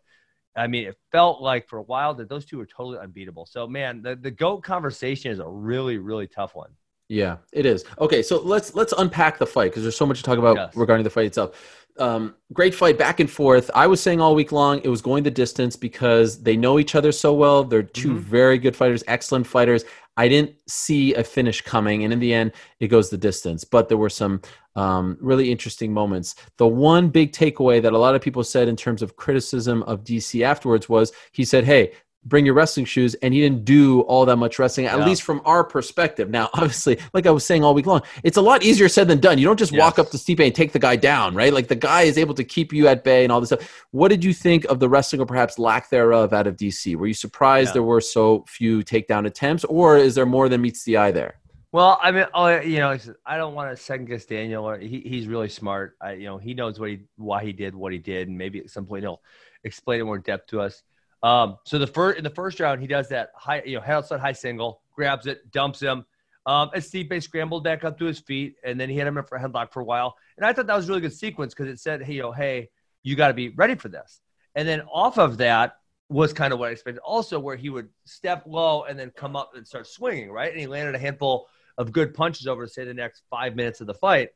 I 0.57 0.67
mean, 0.67 0.87
it 0.87 0.97
felt 1.11 1.41
like 1.41 1.69
for 1.69 1.79
a 1.79 1.83
while 1.83 2.15
that 2.15 2.29
those 2.29 2.45
two 2.45 2.59
were 2.59 2.67
totally 2.67 2.99
unbeatable. 2.99 3.47
So, 3.47 3.67
man, 3.67 4.03
the, 4.03 4.17
the 4.17 4.31
GOAT 4.31 4.63
conversation 4.63 5.31
is 5.31 5.39
a 5.39 5.49
really, 5.49 5.99
really 5.99 6.27
tough 6.27 6.55
one. 6.55 6.71
Yeah, 7.09 7.39
it 7.53 7.67
is. 7.67 7.85
Okay, 7.99 8.23
so 8.23 8.41
let's 8.41 8.75
let's 8.75 8.95
unpack 8.97 9.39
the 9.39 9.47
fight 9.47 9.71
because 9.71 9.83
there's 9.83 9.97
so 9.97 10.07
much 10.07 10.19
to 10.19 10.23
talk 10.23 10.39
about 10.39 10.57
yes. 10.57 10.77
regarding 10.77 11.05
the 11.05 11.11
fight 11.11 11.27
itself. 11.27 11.82
Um, 11.99 12.35
great 12.53 12.75
fight 12.75 12.99
back 12.99 13.21
and 13.21 13.31
forth. 13.31 13.71
I 13.75 13.87
was 13.87 14.01
saying 14.01 14.21
all 14.21 14.35
week 14.35 14.51
long 14.51 14.81
it 14.83 14.89
was 14.89 15.03
going 15.03 15.25
the 15.25 15.31
distance 15.31 15.77
because 15.77 16.43
they 16.43 16.57
know 16.57 16.79
each 16.79 16.95
other 16.95 17.13
so 17.13 17.35
well. 17.35 17.65
They're 17.65 17.83
2 17.83 18.09
mm-hmm. 18.09 18.19
very 18.19 18.59
good 18.59 18.75
fighters, 18.75 19.05
excellent 19.07 19.47
fighters. 19.47 19.85
I 20.17 20.29
didn't 20.29 20.55
see 20.69 21.15
a 21.15 21.25
finish 21.25 21.63
coming, 21.63 22.05
and 22.05 22.13
in 22.13 22.19
the 22.19 22.35
end, 22.35 22.53
it 22.81 22.89
goes 22.89 23.09
the 23.09 23.17
distance. 23.17 23.65
But 23.65 23.89
there 23.89 23.97
were 23.97 24.11
some 24.11 24.43
um, 24.77 25.17
really 25.21 25.51
interesting 25.51 25.93
moments. 25.93 26.35
The 26.59 26.67
one 26.67 27.09
big 27.09 27.33
takeaway 27.33 27.81
that 27.83 27.93
a 27.93 27.99
lot 27.99 28.15
of 28.15 28.23
people 28.23 28.45
said 28.45 28.69
in 28.69 28.77
terms 28.77 29.03
of 29.03 29.17
criticism 29.17 29.83
of 29.85 30.05
DC 30.05 30.43
afterwards 30.43 30.89
was 30.89 31.13
he 31.33 31.45
said, 31.45 31.65
Hey, 31.65 31.93
bring 32.25 32.47
your 32.47 32.55
wrestling 32.55 32.87
shoes 32.87 33.15
and 33.17 33.35
he 33.35 33.41
didn't 33.41 33.65
do 33.65 34.03
all 34.03 34.25
that 34.25 34.37
much 34.37 34.59
wrestling 34.59 34.87
at 34.87 34.99
yeah. 34.99 35.05
least 35.05 35.23
from 35.23 35.43
our 35.45 35.65
perspective 35.65 36.31
now 36.31 36.49
obviously 36.55 36.99
like 37.13 37.27
i 37.27 37.31
was 37.31 37.45
saying 37.45 37.65
all 37.65 37.75
week 37.75 37.87
long 37.87 38.01
it's 38.23 38.37
a 38.37 38.41
lot 38.41 38.63
easier 38.63 38.89
said 38.89 39.09
than 39.09 39.19
done 39.19 39.39
you 39.39 39.45
don't 39.45 39.59
just 39.59 39.73
yes. 39.73 39.81
walk 39.81 39.99
up 39.99 40.11
to 40.11 40.17
Stipe 40.17 40.41
and 40.41 40.55
take 40.55 40.73
the 40.73 40.79
guy 40.79 40.97
down 40.97 41.35
right 41.35 41.53
like 41.53 41.69
the 41.69 41.75
guy 41.75 42.03
is 42.03 42.17
able 42.19 42.35
to 42.35 42.45
keep 42.45 42.73
you 42.73 42.87
at 42.87 43.03
bay 43.03 43.25
and 43.25 43.33
all 43.33 43.41
this 43.41 43.49
stuff 43.49 43.85
what 43.91 44.09
did 44.09 44.25
you 44.25 44.33
think 44.33 44.65
of 44.67 44.79
the 44.79 44.89
wrestling 44.89 45.21
or 45.21 45.27
perhaps 45.27 45.59
lack 45.59 45.91
thereof 45.91 46.33
out 46.33 46.47
of 46.47 46.57
dc 46.57 46.95
were 46.97 47.07
you 47.07 47.15
surprised 47.15 47.71
yeah. 47.71 47.75
there 47.75 47.83
were 47.83 48.01
so 48.01 48.45
few 48.47 48.83
takedown 48.83 49.27
attempts 49.27 49.65
or 49.65 49.97
is 49.97 50.15
there 50.15 50.27
more 50.27 50.49
than 50.49 50.61
meets 50.61 50.85
the 50.85 50.97
eye 50.97 51.11
there 51.11 51.37
well, 51.73 51.99
I 52.03 52.11
mean, 52.11 52.27
oh, 52.35 52.61
you 52.61 52.81
know, 52.81 52.99
I 53.25 53.39
don't 53.39 53.55
want 53.55 53.75
to 53.75 53.83
second 53.83 54.05
guess 54.05 54.27
Daniel. 54.27 54.75
He, 54.75 55.01
he's 55.01 55.27
really 55.27 55.49
smart. 55.49 55.97
I, 56.03 56.13
you 56.13 56.27
know, 56.27 56.37
he 56.37 56.53
knows 56.53 56.79
what 56.79 56.91
he, 56.91 57.01
why 57.17 57.43
he 57.43 57.55
did 57.55 57.75
what 57.75 57.95
he 57.95 57.99
did, 57.99 58.29
and 58.29 58.37
maybe 58.37 58.61
at 58.61 58.69
some 58.69 58.85
point 58.85 59.05
he'll 59.05 59.23
explain 59.65 60.01
it 60.01 60.05
more 60.05 60.19
depth 60.19 60.51
to 60.51 60.61
us. 60.61 60.83
Um, 61.23 61.59
so 61.65 61.79
the 61.79 61.87
first 61.87 62.19
in 62.19 62.25
the 62.25 62.31
first 62.31 62.59
round, 62.61 62.81
he 62.81 62.87
does 62.87 63.09
that 63.09 63.31
high, 63.35 63.63
you 63.65 63.77
know, 63.77 63.81
head 63.81 63.97
outside 63.97 64.21
high 64.21 64.33
single, 64.33 64.83
grabs 64.95 65.27
it, 65.27 65.51
dumps 65.51 65.81
him. 65.81 66.05
Um, 66.45 66.71
and 66.75 66.83
Stipe 66.83 67.23
scrambled 67.23 67.63
back 67.63 67.85
up 67.85 67.99
to 68.01 68.05
his 68.05 68.19
feet, 68.19 68.57
and 68.65 68.81
then 68.81 68.89
he 68.89 68.97
had 68.97 69.07
him 69.07 69.17
in 69.17 69.25
for 69.25 69.37
a 69.37 69.41
headlock 69.41 69.73
for 69.73 69.81
a 69.81 69.85
while. 69.85 70.17
And 70.37 70.45
I 70.45 70.53
thought 70.53 70.67
that 70.67 70.77
was 70.77 70.87
a 70.87 70.89
really 70.89 71.01
good 71.01 71.13
sequence 71.13 71.55
because 71.55 71.73
it 71.73 71.79
said, 71.79 72.03
hey, 72.03 72.19
know, 72.19 72.33
hey, 72.33 72.71
you 73.05 73.15
got 73.15 73.29
to 73.29 73.35
be 73.35 73.51
ready 73.51 73.77
for 73.77 73.89
this. 73.89 74.21
And 74.57 74.67
then 74.67 74.83
off 74.93 75.19
of 75.19 75.39
that 75.39 75.77
was 76.09 76.33
kind 76.33 76.53
of 76.53 76.59
what 76.59 76.69
I 76.69 76.73
expected. 76.73 77.01
Also, 77.01 77.39
where 77.39 77.57
he 77.57 77.71
would 77.71 77.89
step 78.05 78.43
low 78.47 78.85
and 78.85 78.99
then 78.99 79.11
come 79.11 79.37
up 79.37 79.53
and 79.55 79.67
start 79.67 79.87
swinging, 79.87 80.31
right? 80.31 80.51
And 80.51 80.61
he 80.61 80.67
landed 80.67 80.95
a 80.95 80.99
handful 80.99 81.49
of 81.79 81.93
good 81.93 82.13
punches 82.13 82.47
over, 82.47 82.67
say, 82.67 82.85
the 82.85 82.93
next 82.93 83.23
five 83.31 83.57
minutes 83.57 83.81
of 83.81 83.87
the 83.87 83.95
fight. 83.95 84.31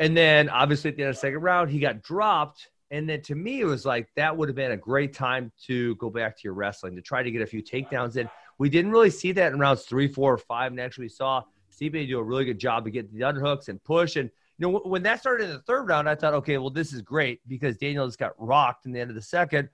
And 0.00 0.16
then 0.16 0.48
obviously 0.48 0.90
at 0.90 0.96
the 0.96 1.02
end 1.02 1.10
of 1.10 1.16
the 1.16 1.20
second 1.20 1.40
round, 1.40 1.70
he 1.70 1.78
got 1.78 2.02
dropped. 2.02 2.68
And 2.90 3.08
then 3.08 3.22
to 3.22 3.34
me, 3.34 3.60
it 3.60 3.64
was 3.64 3.84
like 3.84 4.08
that 4.16 4.36
would 4.36 4.48
have 4.48 4.56
been 4.56 4.72
a 4.72 4.76
great 4.76 5.12
time 5.12 5.50
to 5.66 5.94
go 5.96 6.10
back 6.10 6.36
to 6.36 6.40
your 6.44 6.54
wrestling 6.54 6.94
to 6.96 7.02
try 7.02 7.22
to 7.22 7.30
get 7.30 7.42
a 7.42 7.46
few 7.46 7.62
takedowns 7.62 8.16
in. 8.16 8.28
We 8.58 8.68
didn't 8.68 8.92
really 8.92 9.10
see 9.10 9.32
that 9.32 9.52
in 9.52 9.58
rounds 9.58 9.82
three, 9.82 10.06
four, 10.06 10.32
or 10.32 10.38
five. 10.38 10.70
And 10.70 10.80
actually, 10.80 11.06
we 11.06 11.10
saw 11.10 11.42
Stipe 11.72 12.06
do 12.06 12.18
a 12.18 12.22
really 12.22 12.44
good 12.44 12.58
job 12.58 12.86
of 12.86 12.92
getting 12.92 13.12
the 13.12 13.24
underhooks 13.24 13.68
and 13.68 13.82
push. 13.82 14.16
And 14.16 14.30
you 14.58 14.68
know, 14.68 14.80
when 14.84 15.02
that 15.02 15.20
started 15.20 15.44
in 15.44 15.50
the 15.50 15.62
third 15.62 15.88
round, 15.88 16.08
I 16.08 16.14
thought, 16.14 16.34
okay, 16.34 16.58
well, 16.58 16.70
this 16.70 16.92
is 16.92 17.02
great 17.02 17.40
because 17.48 17.76
Daniel 17.76 18.06
just 18.06 18.18
got 18.18 18.32
rocked 18.38 18.86
in 18.86 18.92
the 18.92 19.00
end 19.00 19.10
of 19.10 19.16
the 19.16 19.22
second. 19.22 19.68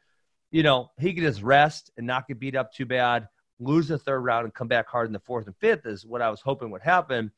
You 0.50 0.62
know, 0.62 0.90
he 0.98 1.12
could 1.12 1.22
just 1.22 1.42
rest 1.42 1.90
and 1.96 2.06
not 2.06 2.26
get 2.26 2.40
beat 2.40 2.56
up 2.56 2.72
too 2.72 2.86
bad, 2.86 3.28
lose 3.58 3.88
the 3.88 3.98
third 3.98 4.20
round 4.20 4.44
and 4.44 4.54
come 4.54 4.68
back 4.68 4.88
hard 4.88 5.06
in 5.06 5.12
the 5.12 5.20
fourth 5.20 5.46
and 5.46 5.56
fifth 5.56 5.84
is 5.84 6.06
what 6.06 6.22
I 6.22 6.30
was 6.30 6.40
hoping 6.40 6.70
would 6.70 6.82
happen. 6.82 7.30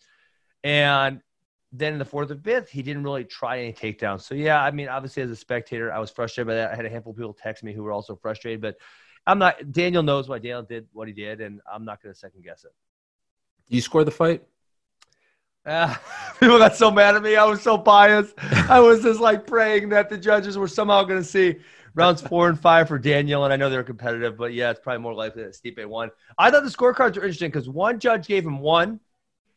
And 0.62 1.20
then 1.72 1.94
in 1.94 1.98
the 1.98 2.04
fourth 2.04 2.30
and 2.30 2.42
fifth, 2.44 2.68
he 2.68 2.82
didn't 2.82 3.02
really 3.02 3.24
try 3.24 3.58
any 3.58 3.72
takedowns. 3.72 4.22
So 4.22 4.34
yeah, 4.34 4.62
I 4.62 4.70
mean, 4.70 4.88
obviously 4.88 5.22
as 5.22 5.30
a 5.30 5.36
spectator, 5.36 5.92
I 5.92 5.98
was 5.98 6.10
frustrated 6.10 6.48
by 6.48 6.54
that. 6.54 6.70
I 6.70 6.76
had 6.76 6.84
a 6.84 6.90
handful 6.90 7.12
of 7.12 7.16
people 7.16 7.32
text 7.32 7.64
me 7.64 7.72
who 7.72 7.82
were 7.82 7.92
also 7.92 8.14
frustrated, 8.14 8.60
but 8.60 8.76
I'm 9.26 9.38
not. 9.38 9.72
Daniel 9.72 10.02
knows 10.02 10.28
why 10.28 10.38
Daniel 10.38 10.62
did 10.62 10.86
what 10.92 11.08
he 11.08 11.14
did, 11.14 11.40
and 11.40 11.60
I'm 11.72 11.84
not 11.84 12.02
going 12.02 12.12
to 12.12 12.18
second 12.18 12.44
guess 12.44 12.64
it. 12.64 12.72
Do 13.68 13.76
you 13.76 13.80
score 13.80 14.04
the 14.04 14.10
fight? 14.10 14.42
Uh, 15.64 15.94
people 16.40 16.58
got 16.58 16.76
so 16.76 16.90
mad 16.90 17.14
at 17.14 17.22
me. 17.22 17.36
I 17.36 17.44
was 17.44 17.62
so 17.62 17.78
biased. 17.78 18.34
I 18.68 18.80
was 18.80 19.02
just 19.02 19.20
like 19.20 19.46
praying 19.46 19.90
that 19.90 20.10
the 20.10 20.18
judges 20.18 20.58
were 20.58 20.68
somehow 20.68 21.04
going 21.04 21.20
to 21.20 21.28
see 21.28 21.56
rounds 21.94 22.20
four 22.20 22.48
and 22.48 22.58
five 22.58 22.88
for 22.88 22.98
Daniel. 22.98 23.44
And 23.44 23.52
I 23.52 23.56
know 23.56 23.70
they're 23.70 23.84
competitive, 23.84 24.36
but 24.36 24.52
yeah, 24.52 24.70
it's 24.70 24.80
probably 24.80 25.02
more 25.02 25.14
likely 25.14 25.44
that 25.44 25.52
Stipe 25.52 25.84
won. 25.86 26.10
I 26.36 26.50
thought 26.50 26.64
the 26.64 26.70
scorecards 26.70 27.16
were 27.16 27.22
interesting 27.22 27.50
because 27.50 27.68
one 27.68 27.98
judge 28.00 28.26
gave 28.26 28.44
him 28.44 28.58
one, 28.58 29.00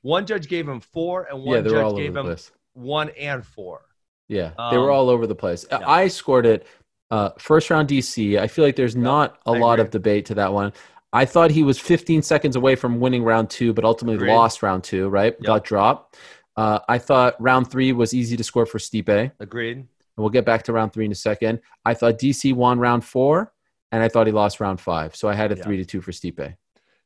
one 0.06 0.28
judge 0.28 0.48
gave 0.48 0.70
him 0.70 0.80
four, 0.80 1.28
and 1.32 1.42
one 1.44 1.66
yeah, 1.66 1.72
judge 1.72 1.96
gave 1.96 2.16
him 2.16 2.26
place. 2.26 2.52
one 2.74 3.10
and 3.20 3.44
four. 3.44 3.82
Yeah, 4.28 4.52
they 4.70 4.78
were 4.78 4.92
um, 4.92 4.98
all 4.98 5.10
over 5.10 5.26
the 5.26 5.36
place. 5.36 5.66
Yeah. 5.70 5.80
I 5.86 6.08
scored 6.10 6.46
it 6.46 6.68
uh, 7.10 7.32
first 7.40 7.72
round 7.72 7.90
DC. 7.90 8.40
I 8.40 8.48
feel 8.48 8.64
like 8.64 8.76
there's 8.76 8.96
not 8.96 9.40
a 9.48 9.52
I 9.52 9.58
lot 9.58 9.74
agree. 9.74 9.86
of 9.86 9.90
debate 9.90 10.26
to 10.28 10.36
that 10.36 10.54
one. 10.54 10.74
I 11.12 11.26
thought 11.26 11.50
he 11.50 11.64
was 11.64 11.80
15 11.80 12.22
seconds 12.22 12.56
away 12.56 12.76
from 12.76 13.00
winning 13.00 13.24
round 13.24 13.50
two, 13.50 13.74
but 13.74 13.84
ultimately 13.84 14.18
Agreed. 14.18 14.36
lost 14.36 14.62
round 14.62 14.84
two, 14.84 15.10
right? 15.10 15.34
Yep. 15.40 15.42
Got 15.42 15.64
dropped. 15.64 16.18
Uh, 16.56 16.80
I 16.88 17.00
thought 17.00 17.42
round 17.42 17.72
three 17.72 17.92
was 17.92 18.14
easy 18.14 18.38
to 18.38 18.44
score 18.44 18.66
for 18.68 18.78
Stipe. 18.78 19.32
Agreed. 19.40 19.78
And 19.78 19.88
we'll 20.18 20.30
get 20.30 20.46
back 20.46 20.64
to 20.64 20.74
round 20.74 20.94
three 20.94 21.06
in 21.06 21.12
a 21.12 21.16
second. 21.16 21.62
I 21.84 21.96
thought 21.96 22.20
DC 22.20 22.54
won 22.54 22.80
round 22.80 23.04
four, 23.04 23.54
and 23.92 24.04
I 24.04 24.10
thought 24.10 24.28
he 24.28 24.34
lost 24.34 24.60
round 24.60 24.80
five. 24.80 25.16
So 25.16 25.28
I 25.28 25.34
had 25.34 25.52
a 25.52 25.56
three 25.56 25.78
to 25.78 25.86
two 25.86 26.02
for 26.02 26.12
Stipe. 26.12 26.56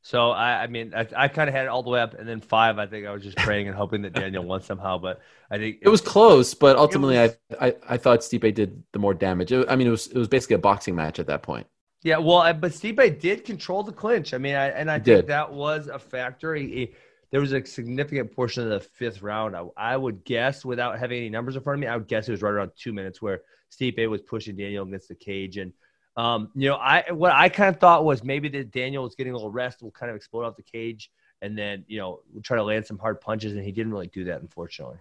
So 0.02 0.30
I, 0.30 0.62
I 0.62 0.66
mean, 0.66 0.94
I, 0.94 1.06
I 1.14 1.28
kind 1.28 1.48
of 1.48 1.54
had 1.54 1.66
it 1.66 1.68
all 1.68 1.82
the 1.82 1.90
way 1.90 2.00
up, 2.00 2.14
and 2.14 2.26
then 2.26 2.40
five. 2.40 2.78
I 2.78 2.86
think 2.86 3.06
I 3.06 3.12
was 3.12 3.22
just 3.22 3.36
praying 3.36 3.68
and 3.68 3.76
hoping 3.76 4.02
that 4.02 4.14
Daniel 4.14 4.44
won 4.44 4.62
somehow, 4.62 4.98
but 4.98 5.20
I 5.50 5.58
think 5.58 5.76
it, 5.76 5.86
it 5.86 5.88
was 5.90 6.00
close. 6.00 6.54
But 6.54 6.76
ultimately, 6.76 7.16
was, 7.16 7.36
I, 7.60 7.68
I 7.68 7.74
I 7.90 7.96
thought 7.98 8.20
Stipe 8.20 8.54
did 8.54 8.82
the 8.92 8.98
more 8.98 9.12
damage. 9.12 9.52
It, 9.52 9.68
I 9.68 9.76
mean, 9.76 9.86
it 9.86 9.90
was 9.90 10.06
it 10.06 10.16
was 10.16 10.28
basically 10.28 10.56
a 10.56 10.60
boxing 10.60 10.94
match 10.94 11.18
at 11.18 11.26
that 11.26 11.42
point. 11.42 11.66
Yeah, 12.02 12.16
well, 12.16 12.52
but 12.54 12.72
Stipe 12.72 13.20
did 13.20 13.44
control 13.44 13.82
the 13.82 13.92
clinch. 13.92 14.32
I 14.32 14.38
mean, 14.38 14.54
I, 14.54 14.68
and 14.68 14.90
I 14.90 14.98
he 14.98 15.04
think 15.04 15.18
did. 15.18 15.26
that 15.26 15.52
was 15.52 15.88
a 15.88 15.98
factor. 15.98 16.54
He, 16.54 16.66
he, 16.68 16.94
there 17.30 17.42
was 17.42 17.52
a 17.52 17.64
significant 17.64 18.34
portion 18.34 18.62
of 18.62 18.70
the 18.70 18.80
fifth 18.80 19.20
round. 19.20 19.54
I, 19.54 19.66
I, 19.76 19.96
would 19.98 20.24
guess, 20.24 20.64
without 20.64 20.98
having 20.98 21.18
any 21.18 21.28
numbers 21.28 21.56
in 21.56 21.62
front 21.62 21.76
of 21.76 21.80
me, 21.80 21.86
I 21.88 21.96
would 21.96 22.08
guess 22.08 22.26
it 22.26 22.32
was 22.32 22.40
right 22.40 22.52
around 22.52 22.72
two 22.74 22.94
minutes 22.94 23.20
where 23.20 23.42
Stipe 23.70 24.08
was 24.08 24.22
pushing 24.22 24.56
Daniel 24.56 24.86
against 24.86 25.08
the 25.08 25.14
cage. 25.14 25.58
And 25.58 25.74
um, 26.16 26.50
you 26.54 26.68
know, 26.68 26.76
I 26.76 27.04
what 27.12 27.32
I 27.32 27.48
kind 27.48 27.74
of 27.74 27.80
thought 27.80 28.04
was 28.04 28.24
maybe 28.24 28.48
that 28.50 28.70
Daniel 28.70 29.04
was 29.04 29.14
getting 29.14 29.32
a 29.32 29.36
little 29.36 29.50
rest, 29.50 29.82
will 29.82 29.90
kind 29.90 30.10
of 30.10 30.16
explode 30.16 30.44
off 30.44 30.56
the 30.56 30.62
cage, 30.62 31.10
and 31.42 31.56
then 31.56 31.84
you 31.88 31.98
know, 31.98 32.20
we'll 32.32 32.42
try 32.42 32.56
to 32.56 32.64
land 32.64 32.86
some 32.86 32.98
hard 32.98 33.20
punches, 33.20 33.52
and 33.54 33.64
he 33.64 33.72
didn't 33.72 33.92
really 33.92 34.08
do 34.08 34.24
that, 34.24 34.40
unfortunately 34.40 34.98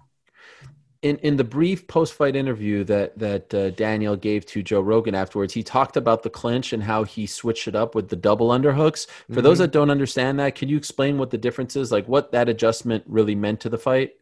in 1.02 1.18
in 1.18 1.38
the 1.38 1.44
brief 1.44 1.88
post 1.88 2.14
fight 2.14 2.36
interview 2.36 2.84
that 2.84 3.18
that 3.18 3.54
uh, 3.54 3.70
Daniel 3.72 4.16
gave 4.16 4.46
to 4.48 4.62
Joe 4.62 4.82
Rogan 4.82 5.16
afterwards, 5.16 5.54
he 5.54 5.64
talked 5.64 5.96
about 5.96 6.24
the 6.24 6.30
clinch 6.30 6.74
and 6.74 6.84
how 6.84 7.04
he 7.04 7.26
switched 7.26 7.68
it 7.68 7.76
up 7.76 7.96
with 7.96 8.10
the 8.10 8.16
double 8.16 8.50
underhooks. 8.50 9.08
For 9.08 9.34
mm-hmm. 9.34 9.42
those 9.42 9.60
that 9.60 9.72
don't 9.72 9.90
understand 9.90 10.40
that, 10.40 10.56
can 10.56 10.68
you 10.68 10.78
explain 10.78 11.18
what 11.18 11.30
the 11.30 11.38
difference 11.38 11.76
is, 11.76 11.92
like 11.92 12.08
what 12.08 12.32
that 12.34 12.50
adjustment 12.50 13.04
really 13.08 13.36
meant 13.36 13.62
to 13.62 13.70
the 13.70 13.78
fight? 13.78 14.16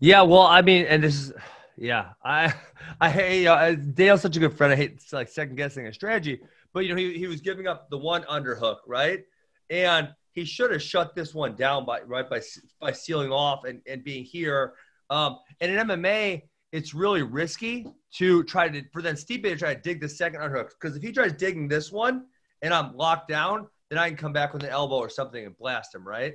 Yeah, 0.00 0.22
well, 0.22 0.42
I 0.42 0.62
mean, 0.62 0.86
and 0.86 1.02
this 1.02 1.14
is, 1.14 1.32
yeah, 1.78 2.10
I 2.24 2.52
I 3.00 3.10
hate 3.10 3.46
uh, 3.46 3.74
Dale's 3.74 4.22
such 4.22 4.36
a 4.36 4.40
good 4.40 4.56
friend. 4.56 4.72
I 4.72 4.76
hate 4.76 5.00
like 5.12 5.28
second 5.28 5.56
guessing 5.56 5.86
a 5.86 5.92
strategy, 5.92 6.40
but 6.72 6.80
you 6.80 6.90
know 6.90 6.96
he 6.96 7.16
he 7.16 7.26
was 7.26 7.40
giving 7.40 7.66
up 7.66 7.88
the 7.90 7.98
one 7.98 8.22
underhook, 8.24 8.78
right, 8.86 9.24
and 9.70 10.08
he 10.32 10.44
should 10.44 10.70
have 10.70 10.82
shut 10.82 11.14
this 11.14 11.34
one 11.34 11.54
down 11.54 11.84
by 11.84 12.00
right 12.02 12.28
by 12.28 12.40
by 12.80 12.92
sealing 12.92 13.32
off 13.32 13.64
and 13.64 13.80
and 13.86 14.04
being 14.04 14.24
here 14.24 14.74
um, 15.10 15.38
and 15.60 15.72
in 15.72 15.86
MMA, 15.86 16.42
it's 16.72 16.92
really 16.94 17.22
risky 17.22 17.86
to 18.14 18.44
try 18.44 18.68
to 18.68 18.82
for 18.92 19.02
then 19.02 19.14
Stipe 19.14 19.42
to 19.42 19.56
try 19.56 19.74
to 19.74 19.80
dig 19.80 20.00
the 20.00 20.08
second 20.08 20.40
underhook 20.40 20.70
because 20.80 20.96
if 20.96 21.02
he 21.02 21.12
tries 21.12 21.32
digging 21.32 21.68
this 21.68 21.90
one 21.90 22.26
and 22.62 22.74
I'm 22.74 22.96
locked 22.96 23.28
down, 23.28 23.68
then 23.88 23.98
I 23.98 24.08
can 24.08 24.18
come 24.18 24.32
back 24.32 24.52
with 24.52 24.62
an 24.64 24.70
elbow 24.70 24.96
or 24.96 25.08
something 25.08 25.44
and 25.44 25.56
blast 25.56 25.94
him, 25.94 26.06
right? 26.06 26.34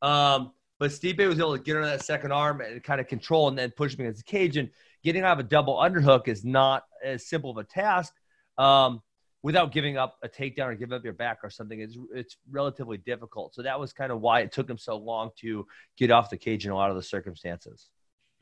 Um, 0.00 0.52
but 0.78 0.90
Stipe 0.90 1.26
was 1.26 1.38
able 1.38 1.56
to 1.56 1.62
get 1.62 1.76
under 1.76 1.88
that 1.88 2.04
second 2.04 2.32
arm 2.32 2.60
and 2.60 2.82
kind 2.82 3.00
of 3.00 3.06
control 3.06 3.48
and 3.48 3.56
then 3.56 3.70
push 3.70 3.94
him 3.94 4.00
against 4.00 4.24
the 4.24 4.30
cage. 4.30 4.56
And 4.56 4.70
getting 5.04 5.22
out 5.22 5.38
of 5.38 5.46
a 5.46 5.48
double 5.48 5.76
underhook 5.76 6.28
is 6.28 6.44
not 6.44 6.84
as 7.02 7.26
simple 7.26 7.50
of 7.50 7.58
a 7.58 7.64
task 7.64 8.12
um, 8.58 9.00
without 9.42 9.72
giving 9.72 9.96
up 9.96 10.16
a 10.22 10.28
takedown 10.28 10.66
or 10.66 10.74
giving 10.74 10.94
up 10.94 11.04
your 11.04 11.12
back 11.12 11.38
or 11.42 11.50
something. 11.50 11.80
It's, 11.80 11.96
it's 12.12 12.36
relatively 12.50 12.98
difficult. 12.98 13.54
So 13.54 13.62
that 13.62 13.78
was 13.78 13.92
kind 13.92 14.10
of 14.10 14.20
why 14.20 14.40
it 14.40 14.52
took 14.52 14.68
him 14.68 14.78
so 14.78 14.96
long 14.96 15.30
to 15.40 15.66
get 15.96 16.10
off 16.10 16.30
the 16.30 16.36
cage 16.36 16.66
in 16.66 16.72
a 16.72 16.74
lot 16.74 16.90
of 16.90 16.96
the 16.96 17.02
circumstances. 17.02 17.88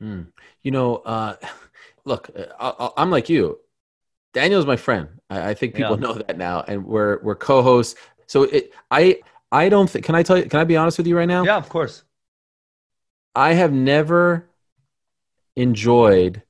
Mm. 0.01 0.27
You 0.63 0.71
know, 0.71 0.97
uh, 0.97 1.35
look, 2.05 2.29
I, 2.59 2.89
am 2.97 3.11
like 3.11 3.29
you. 3.29 3.59
Daniel's 4.33 4.65
my 4.65 4.77
friend. 4.77 5.07
I, 5.29 5.49
I 5.49 5.53
think 5.53 5.75
people 5.75 5.99
yeah. 5.99 6.07
know 6.07 6.13
that 6.13 6.37
now, 6.39 6.63
and 6.67 6.83
we're 6.83 7.21
we're 7.21 7.35
co-hosts. 7.35 7.93
So 8.25 8.43
it, 8.43 8.73
I 8.89 9.19
I 9.51 9.69
don't 9.69 9.87
think. 9.87 10.03
Can 10.03 10.15
I 10.15 10.23
tell 10.23 10.39
you? 10.39 10.45
Can 10.45 10.59
I 10.59 10.63
be 10.63 10.75
honest 10.75 10.97
with 10.97 11.05
you 11.05 11.15
right 11.15 11.27
now? 11.27 11.43
Yeah, 11.43 11.57
of 11.57 11.69
course. 11.69 12.03
I 13.35 13.53
have 13.53 13.71
never 13.71 14.47
enjoyed 15.55 16.43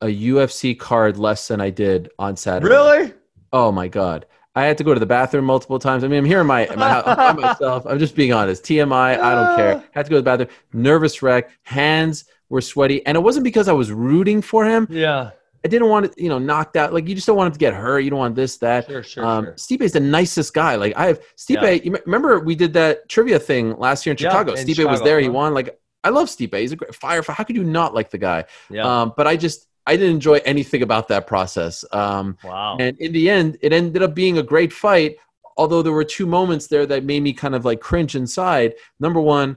a 0.00 0.06
UFC 0.06 0.78
card 0.78 1.18
less 1.18 1.48
than 1.48 1.60
I 1.60 1.70
did 1.70 2.10
on 2.18 2.36
Saturday. 2.36 2.72
Really? 2.72 3.12
Oh 3.52 3.72
my 3.72 3.88
god. 3.88 4.26
I 4.54 4.64
had 4.64 4.78
to 4.78 4.84
go 4.84 4.94
to 4.94 5.00
the 5.00 5.06
bathroom 5.06 5.44
multiple 5.44 5.78
times. 5.78 6.02
I 6.02 6.08
mean, 6.08 6.20
I'm 6.20 6.24
here 6.24 6.40
in 6.40 6.46
my, 6.46 6.66
my 6.76 6.88
house 6.88 7.04
by 7.04 7.32
myself. 7.32 7.86
I'm 7.86 7.98
just 7.98 8.16
being 8.16 8.32
honest. 8.32 8.64
TMI, 8.64 9.18
I 9.18 9.34
don't 9.34 9.56
care. 9.56 9.84
Had 9.92 10.06
to 10.06 10.10
go 10.10 10.16
to 10.16 10.22
the 10.22 10.24
bathroom. 10.24 10.48
Nervous 10.72 11.20
wreck. 11.22 11.50
Hands 11.62 12.24
were 12.48 12.62
sweaty, 12.62 13.04
and 13.04 13.16
it 13.16 13.20
wasn't 13.20 13.44
because 13.44 13.68
I 13.68 13.72
was 13.72 13.92
rooting 13.92 14.40
for 14.40 14.64
him. 14.64 14.88
Yeah. 14.90 15.32
I 15.62 15.68
didn't 15.68 15.88
want 15.88 16.06
it, 16.06 16.14
you 16.16 16.28
know, 16.28 16.38
knocked 16.38 16.76
out. 16.76 16.94
Like 16.94 17.08
you 17.08 17.14
just 17.14 17.26
don't 17.26 17.36
want 17.36 17.48
him 17.48 17.52
to 17.54 17.58
get 17.58 17.74
hurt. 17.74 17.98
You 17.98 18.08
don't 18.08 18.20
want 18.20 18.34
this, 18.34 18.56
that. 18.58 18.86
Sure, 18.86 19.02
sure, 19.02 19.26
um, 19.26 19.44
sure. 19.44 19.52
Stipe's 19.54 19.92
the 19.92 20.00
nicest 20.00 20.54
guy. 20.54 20.76
Like 20.76 20.96
I 20.96 21.06
have 21.06 21.20
Stipe. 21.36 21.60
Yeah. 21.60 21.70
You 21.70 21.98
remember 22.06 22.38
we 22.38 22.54
did 22.54 22.72
that 22.74 23.08
trivia 23.08 23.38
thing 23.38 23.76
last 23.76 24.06
year 24.06 24.12
in 24.12 24.16
Chicago. 24.16 24.54
Yeah, 24.54 24.60
in 24.60 24.66
Stipe 24.66 24.76
Chicago, 24.76 24.92
was 24.92 25.02
there. 25.02 25.16
Huh? 25.16 25.24
He 25.24 25.28
won. 25.28 25.54
Like 25.54 25.78
I 26.06 26.10
love 26.10 26.28
Stipe. 26.28 26.56
He's 26.56 26.70
a 26.70 26.76
great 26.76 26.94
fire. 26.94 27.20
How 27.20 27.42
could 27.42 27.56
you 27.56 27.64
not 27.64 27.92
like 27.92 28.10
the 28.10 28.18
guy? 28.18 28.44
Yeah. 28.70 28.84
Um, 28.86 29.12
but 29.16 29.26
I 29.26 29.36
just 29.36 29.66
I 29.88 29.96
didn't 29.96 30.14
enjoy 30.14 30.36
anything 30.44 30.82
about 30.82 31.08
that 31.08 31.26
process. 31.26 31.84
Um, 31.90 32.38
wow. 32.44 32.76
And 32.78 32.96
in 32.98 33.10
the 33.12 33.28
end, 33.28 33.58
it 33.60 33.72
ended 33.72 34.02
up 34.04 34.14
being 34.14 34.38
a 34.38 34.42
great 34.42 34.72
fight. 34.72 35.16
Although 35.56 35.82
there 35.82 35.92
were 35.92 36.04
two 36.04 36.26
moments 36.26 36.68
there 36.68 36.86
that 36.86 37.02
made 37.02 37.24
me 37.24 37.32
kind 37.32 37.56
of 37.56 37.64
like 37.64 37.80
cringe 37.80 38.14
inside. 38.14 38.74
Number 39.00 39.20
one, 39.20 39.56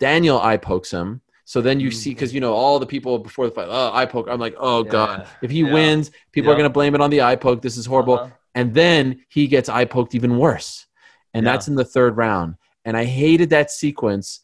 Daniel 0.00 0.40
eye 0.40 0.56
pokes 0.56 0.90
him. 0.90 1.20
So 1.44 1.60
then 1.60 1.78
you 1.78 1.90
see, 1.90 2.10
because 2.10 2.30
mm-hmm. 2.30 2.36
you 2.36 2.40
know 2.40 2.54
all 2.54 2.78
the 2.78 2.86
people 2.86 3.18
before 3.18 3.44
the 3.44 3.52
fight, 3.52 3.68
oh, 3.68 3.90
eye 3.92 4.06
poke. 4.06 4.28
I'm 4.30 4.40
like, 4.40 4.56
oh 4.58 4.82
yeah. 4.82 4.90
god, 4.90 5.28
if 5.42 5.50
he 5.50 5.60
yeah. 5.60 5.72
wins, 5.74 6.10
people 6.32 6.48
yeah. 6.48 6.54
are 6.54 6.56
gonna 6.56 6.70
blame 6.70 6.94
it 6.94 7.02
on 7.02 7.10
the 7.10 7.20
eye 7.20 7.36
poke. 7.36 7.60
This 7.60 7.76
is 7.76 7.84
horrible. 7.84 8.20
Uh-huh. 8.20 8.30
And 8.54 8.72
then 8.72 9.24
he 9.28 9.46
gets 9.46 9.68
eye 9.68 9.84
poked 9.84 10.14
even 10.14 10.38
worse, 10.38 10.86
and 11.34 11.46
that's 11.46 11.68
in 11.68 11.74
the 11.74 11.84
third 11.84 12.16
round. 12.16 12.56
And 12.86 12.96
I 12.96 13.04
hated 13.04 13.50
that 13.50 13.70
sequence 13.70 14.40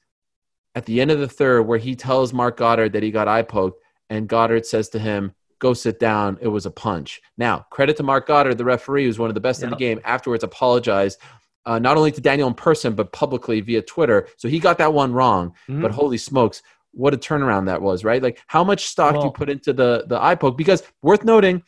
at 0.75 0.87
the 0.87 1.01
end 1.01 1.11
of 1.11 1.21
the 1.21 1.29
third 1.29 1.63
where 1.63 1.79
he 1.79 1.95
tells 1.95 2.33
Marc 2.33 2.57
Goddard 2.57 2.93
that 2.93 3.03
he 3.03 3.11
got 3.11 3.29
eye 3.29 3.43
poked, 3.43 3.83
and 4.11 4.29
Goddard 4.29 4.67
says 4.67 4.89
to 4.91 4.99
him, 4.99 5.35
"Go 5.59 5.75
sit 5.75 5.99
down. 5.99 6.39
It 6.41 6.49
was 6.49 6.67
a 6.67 6.71
punch." 6.71 7.21
Now, 7.37 7.67
credit 7.71 7.97
to 7.99 8.03
Marc 8.03 8.27
Goddard, 8.27 8.57
the 8.57 8.65
referee, 8.65 9.05
who's 9.05 9.19
one 9.19 9.31
of 9.31 9.35
the 9.35 9.41
best 9.41 9.63
in 9.63 9.71
the 9.71 9.77
game. 9.77 10.01
Afterwards, 10.05 10.45
apologized. 10.45 11.19
Uh, 11.65 11.79
not 11.79 11.97
only 11.97 12.11
to 12.11 12.21
Daniel 12.21 12.49
in 12.49 12.55
person, 12.55 12.95
but 12.95 13.13
publicly 13.13 13.61
via 13.61 13.81
Twitter. 13.83 14.27
So 14.37 14.49
he 14.49 14.59
got 14.59 14.79
that 14.79 14.93
one 14.93 15.13
wrong. 15.13 15.51
Mm-hmm. 15.69 15.81
But 15.81 15.93
holy 15.93 16.19
smokes, 16.19 16.61
what 16.91 17.15
a 17.15 17.17
turnaround 17.17 17.67
that 17.67 17.81
was, 17.81 18.05
right? 18.05 18.23
Like 18.23 18.43
how 18.47 18.65
much 18.65 18.87
stock 18.87 19.13
well, 19.13 19.23
do 19.23 19.27
you 19.29 19.33
put 19.33 19.49
into 19.49 19.73
the 19.73 20.05
the 20.07 20.23
eye 20.23 20.35
poke? 20.35 20.57
Because 20.57 20.83
worth 21.03 21.25
noting, 21.25 21.63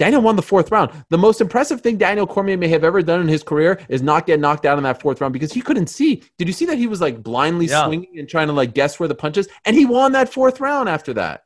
Daniel 0.00 0.22
won 0.22 0.34
the 0.34 0.40
fourth 0.42 0.72
round. 0.72 0.90
The 1.10 1.18
most 1.18 1.42
impressive 1.42 1.82
thing 1.82 1.98
Daniel 1.98 2.26
Cormier 2.26 2.56
may 2.56 2.68
have 2.68 2.84
ever 2.84 3.02
done 3.02 3.20
in 3.20 3.28
his 3.28 3.42
career 3.42 3.78
is 3.90 4.00
not 4.00 4.24
get 4.26 4.40
knocked 4.40 4.64
out 4.64 4.78
in 4.78 4.84
that 4.84 4.98
fourth 4.98 5.20
round 5.20 5.34
because 5.34 5.52
he 5.52 5.60
couldn't 5.60 5.88
see. 5.88 6.22
Did 6.38 6.48
you 6.48 6.54
see 6.54 6.64
that 6.64 6.78
he 6.78 6.86
was 6.86 7.02
like 7.02 7.22
blindly 7.22 7.66
Yeah. 7.66 7.84
swinging 7.84 8.18
and 8.18 8.26
trying 8.26 8.46
to 8.46 8.54
like 8.54 8.72
guess 8.72 8.98
where 8.98 9.08
the 9.10 9.14
punches? 9.14 9.46
And 9.66 9.76
he 9.76 9.84
won 9.84 10.12
that 10.12 10.32
fourth 10.32 10.58
round 10.58 10.88
after 10.88 11.12
that. 11.14 11.44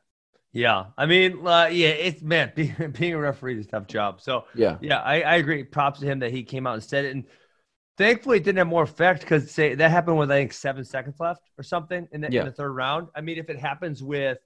Yeah, 0.53 0.85
I 0.97 1.05
mean, 1.05 1.45
uh, 1.45 1.67
yeah, 1.69 1.89
it's 1.89 2.21
man, 2.21 2.53
being, 2.55 2.73
being 2.97 3.13
a 3.13 3.19
referee 3.19 3.59
is 3.59 3.65
a 3.65 3.69
tough 3.69 3.87
job. 3.87 4.21
So 4.21 4.45
Yeah. 4.55 4.77
yeah, 4.79 5.01
I, 5.01 5.19
I 5.21 5.35
agree. 5.35 5.65
Props 5.65 5.99
to 5.99 6.05
him 6.05 6.19
that 6.19 6.31
he 6.31 6.41
came 6.43 6.65
out 6.65 6.75
and 6.75 6.83
said 6.83 7.03
it, 7.03 7.13
and 7.13 7.25
thankfully 7.97 8.37
it 8.37 8.45
didn't 8.45 8.59
have 8.59 8.67
more 8.67 8.83
effect 8.83 9.19
because 9.19 9.51
say 9.51 9.75
that 9.75 9.91
happened 9.91 10.17
with 10.17 10.31
I 10.31 10.35
think 10.39 10.53
seven 10.53 10.85
seconds 10.85 11.17
left 11.19 11.41
or 11.57 11.63
something 11.63 12.07
in 12.13 12.21
the, 12.21 12.29
Yeah. 12.31 12.39
in 12.39 12.45
the 12.45 12.53
third 12.53 12.71
round. 12.71 13.09
I 13.13 13.19
mean, 13.19 13.37
if 13.37 13.49
it 13.49 13.59
happens 13.59 14.01
with 14.01 14.37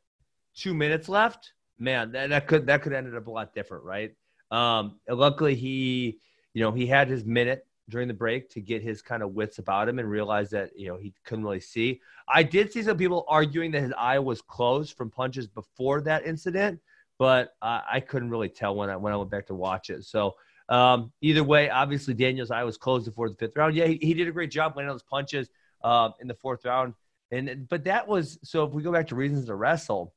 two 0.56 0.74
minutes 0.74 1.10
left, 1.10 1.54
man, 1.79 2.12
that, 2.12 2.29
that 2.29 2.48
could 2.48 2.67
that 2.67 2.81
could 2.81 2.93
ended 2.93 3.15
up 3.15 3.27
a 3.27 3.31
lot 3.31 3.53
different, 3.53 3.83
right? 3.83 4.13
Um, 4.51 5.00
luckily 5.07 5.55
he, 5.55 6.19
you 6.53 6.62
know, 6.62 6.71
he 6.71 6.86
had 6.86 7.07
his 7.07 7.25
minute 7.25 7.65
during 7.89 8.07
the 8.07 8.13
break 8.13 8.50
to 8.51 8.62
get 8.62 8.81
his 8.81 9.01
kind 9.01 9.24
of 9.24 9.33
wits 9.33 9.57
about 9.57 9.89
him 9.89 10.00
and 10.00 10.09
realize 10.09 10.50
that 10.51 10.71
you 10.77 10.88
know 10.88 10.98
he 10.98 11.13
couldn't 11.25 11.43
really 11.43 11.59
see. 11.59 12.01
I 12.27 12.43
did 12.43 12.71
see 12.71 12.83
some 12.83 12.98
people 12.98 13.25
arguing 13.27 13.71
that 13.71 13.81
his 13.81 13.93
eye 13.98 14.19
was 14.19 14.41
closed 14.41 14.95
from 14.95 15.09
punches 15.09 15.48
before 15.48 16.01
that 16.01 16.25
incident, 16.25 16.79
but 17.17 17.55
I, 17.62 17.81
I 17.93 18.00
couldn't 18.00 18.29
really 18.29 18.50
tell 18.50 18.75
when 18.75 18.89
I 18.89 18.95
when 18.95 19.13
I 19.13 19.17
went 19.17 19.31
back 19.31 19.48
to 19.48 19.55
watch 19.55 19.89
it. 19.89 20.05
So 20.05 20.36
um, 20.69 21.12
either 21.21 21.43
way, 21.43 21.69
obviously 21.69 22.13
Daniel's 22.13 22.51
eye 22.51 22.63
was 22.63 22.77
closed 22.77 23.05
before 23.05 23.29
the 23.29 23.36
fifth 23.36 23.55
round. 23.55 23.75
Yeah, 23.75 23.88
he, 23.88 23.98
he 24.01 24.13
did 24.13 24.27
a 24.27 24.31
great 24.31 24.51
job 24.51 24.75
landing 24.75 24.93
those 24.93 25.03
punches 25.03 25.50
uh, 25.83 26.09
in 26.21 26.27
the 26.27 26.36
fourth 26.36 26.63
round. 26.65 26.93
And 27.31 27.67
but 27.67 27.83
that 27.83 28.07
was 28.07 28.39
so. 28.43 28.63
If 28.63 28.74
we 28.74 28.81
go 28.81 28.91
back 28.91 29.07
to 29.07 29.15
reasons 29.15 29.45
to 29.45 29.55
wrestle, 29.55 30.13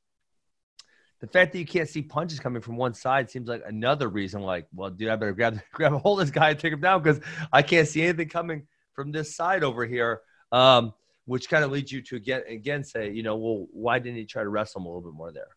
the 1.23 1.27
fact 1.27 1.53
that 1.53 1.59
you 1.59 1.65
can't 1.65 1.87
see 1.87 2.01
punches 2.01 2.37
coming 2.41 2.61
from 2.61 2.75
one 2.75 2.93
side 2.93 3.31
seems 3.31 3.47
like 3.47 3.63
another 3.65 4.09
reason. 4.09 4.41
Like, 4.41 4.67
well, 4.73 4.89
dude, 4.89 5.07
I 5.07 5.15
better 5.15 5.31
grab 5.31 5.57
grab 5.71 5.93
a 5.93 5.97
hold 5.97 6.19
of 6.19 6.27
this 6.27 6.35
guy 6.35 6.49
and 6.49 6.59
take 6.59 6.73
him 6.73 6.81
down 6.81 7.01
because 7.01 7.21
I 7.53 7.61
can't 7.61 7.87
see 7.87 8.01
anything 8.01 8.27
coming 8.27 8.67
from 8.91 9.13
this 9.13 9.33
side 9.33 9.63
over 9.63 9.85
here. 9.85 10.19
Um, 10.51 10.93
which 11.23 11.49
kind 11.49 11.63
of 11.63 11.71
leads 11.71 11.93
you 11.93 12.01
to 12.01 12.17
again 12.17 12.43
again 12.49 12.83
say, 12.83 13.09
you 13.09 13.23
know, 13.23 13.37
well, 13.37 13.67
why 13.71 13.99
didn't 13.99 14.17
he 14.17 14.25
try 14.25 14.43
to 14.43 14.49
wrestle 14.49 14.81
him 14.81 14.87
a 14.87 14.89
little 14.89 15.09
bit 15.09 15.15
more 15.15 15.31
there? 15.31 15.47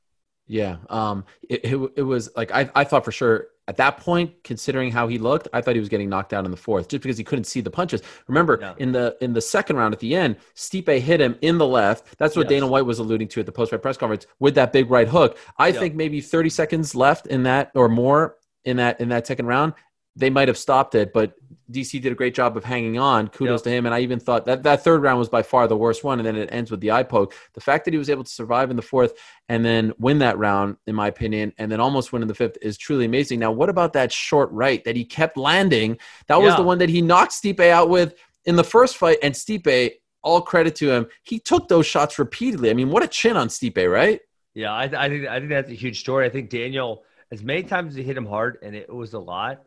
Yeah. 0.46 0.76
Um, 0.88 1.25
it, 1.49 1.64
it, 1.64 1.92
it 1.96 2.02
was 2.02 2.30
like, 2.37 2.52
I, 2.52 2.70
I 2.73 2.85
thought 2.85 3.04
for 3.04 3.11
sure 3.11 3.49
at 3.68 3.76
that 3.78 3.99
point, 3.99 4.32
considering 4.44 4.92
how 4.92 5.08
he 5.08 5.18
looked, 5.18 5.49
I 5.52 5.61
thought 5.61 5.75
he 5.75 5.80
was 5.80 5.88
getting 5.88 6.08
knocked 6.08 6.32
out 6.32 6.44
in 6.44 6.50
the 6.50 6.56
fourth 6.56 6.88
just 6.88 7.02
because 7.02 7.18
he 7.18 7.25
couldn't 7.25 7.44
see 7.44 7.61
the 7.61 7.70
punches. 7.70 8.00
Remember 8.28 8.58
Yeah. 8.61 8.75
in 8.78 8.92
the, 8.92 9.16
in 9.20 9.32
the 9.32 9.40
second 9.40 9.76
round 9.76 9.92
at 9.92 10.00
the 10.00 10.14
end, 10.14 10.37
Stipe 10.54 11.00
hit 11.00 11.20
him 11.20 11.37
in 11.42 11.58
the 11.58 11.66
left. 11.66 12.16
That's 12.18 12.37
what 12.37 12.44
Yes. 12.44 12.50
Dana 12.50 12.66
White 12.68 12.87
was 12.87 12.99
alluding 13.00 13.28
to 13.28 13.40
at 13.40 13.46
the 13.46 13.52
post 13.52 13.73
fight 13.73 13.82
press 13.82 13.96
conference 13.96 14.26
with 14.38 14.54
that 14.54 14.73
big 14.73 14.90
right 14.90 15.08
hook. 15.08 15.37
I 15.58 15.68
Yeah. 15.68 15.80
think 15.80 15.94
maybe 15.94 16.20
30 16.20 16.49
seconds 16.50 16.94
left 16.94 17.26
in 17.26 17.42
that 17.44 17.70
or 17.75 17.88
more 17.88 18.37
in 18.64 18.76
that, 18.78 19.00
in 19.00 19.08
that 19.11 19.26
second 19.26 19.46
round, 19.46 19.75
they 20.16 20.30
might 20.30 20.49
have 20.49 20.58
stopped 20.58 20.94
it, 20.94 21.12
but 21.12 21.35
DC 21.70 22.00
did 22.00 22.12
a 22.12 22.14
great 22.14 22.35
job 22.35 22.56
of 22.56 22.64
hanging 22.64 22.96
on. 22.99 23.28
Kudos 23.28 23.61
Yep. 23.61 23.64
to 23.64 23.70
him. 23.70 23.87
And 23.87 23.94
I 23.94 24.00
even 24.00 24.20
thought 24.20 24.46
that 24.46 24.62
that 24.62 24.82
third 24.85 25.02
round 25.02 25.18
was 25.18 25.28
by 25.28 25.42
far 25.42 25.66
the 25.66 25.76
worst 25.76 26.04
one. 26.04 26.18
And 26.20 26.26
then 26.26 26.37
it 26.37 26.49
ends 26.52 26.70
with 26.70 26.80
the 26.80 26.92
eye 26.92 27.02
poke. 27.02 27.35
The 27.54 27.61
fact 27.61 27.85
that 27.85 27.92
he 27.92 27.99
was 27.99 28.08
able 28.08 28.23
to 28.25 28.30
survive 28.30 28.70
in 28.70 28.76
the 28.76 28.82
fourth 28.82 29.14
and 29.49 29.64
then 29.64 29.92
win 29.99 30.20
that 30.20 30.38
round, 30.38 30.76
in 30.87 30.94
my 30.94 31.08
opinion, 31.08 31.52
and 31.58 31.70
then 31.70 31.80
almost 31.80 32.12
win 32.12 32.23
in 32.23 32.28
the 32.28 32.35
fifth 32.35 32.56
is 32.62 32.78
truly 32.78 33.04
amazing. 33.04 33.40
Now, 33.40 33.50
what 33.50 33.68
about 33.68 33.92
that 33.94 34.12
short 34.12 34.49
right 34.52 34.82
that 34.85 34.94
he 34.96 35.04
kept 35.04 35.37
landing? 35.37 35.99
That 36.28 36.40
was 36.40 36.52
Yeah. 36.52 36.56
the 36.58 36.62
one 36.62 36.78
that 36.78 36.88
he 36.88 37.02
knocked 37.02 37.32
Stipe 37.32 37.58
out 37.61 37.90
with 37.90 38.14
in 38.44 38.54
the 38.54 38.64
first 38.64 38.96
fight. 38.96 39.18
And 39.23 39.35
Stipe, 39.35 39.94
all 40.23 40.40
credit 40.40 40.76
to 40.76 40.90
him, 40.92 41.06
he 41.25 41.40
took 41.40 41.66
those 41.66 41.85
shots 41.87 42.16
repeatedly. 42.18 42.70
I 42.70 42.75
mean, 42.75 42.90
what 42.90 43.02
a 43.02 43.08
chin 43.08 43.37
on 43.37 43.49
Stipe, 43.49 43.90
right? 43.92 44.20
Yeah, 44.54 44.73
I, 44.73 44.85
I 44.85 45.08
think 45.08 45.26
I 45.26 45.38
think 45.40 45.50
that's 45.50 45.70
a 45.70 45.75
huge 45.75 45.99
story. 46.00 46.26
I 46.26 46.30
think 46.30 46.49
Daniel, 46.49 47.02
as 47.32 47.42
many 47.42 47.64
times 47.64 47.90
as 47.90 47.96
he 47.96 48.02
hit 48.04 48.16
him 48.16 48.25
hard, 48.26 48.58
and 48.62 48.75
it 48.76 48.88
was 48.88 49.12
a 49.14 49.18
lot. 49.18 49.62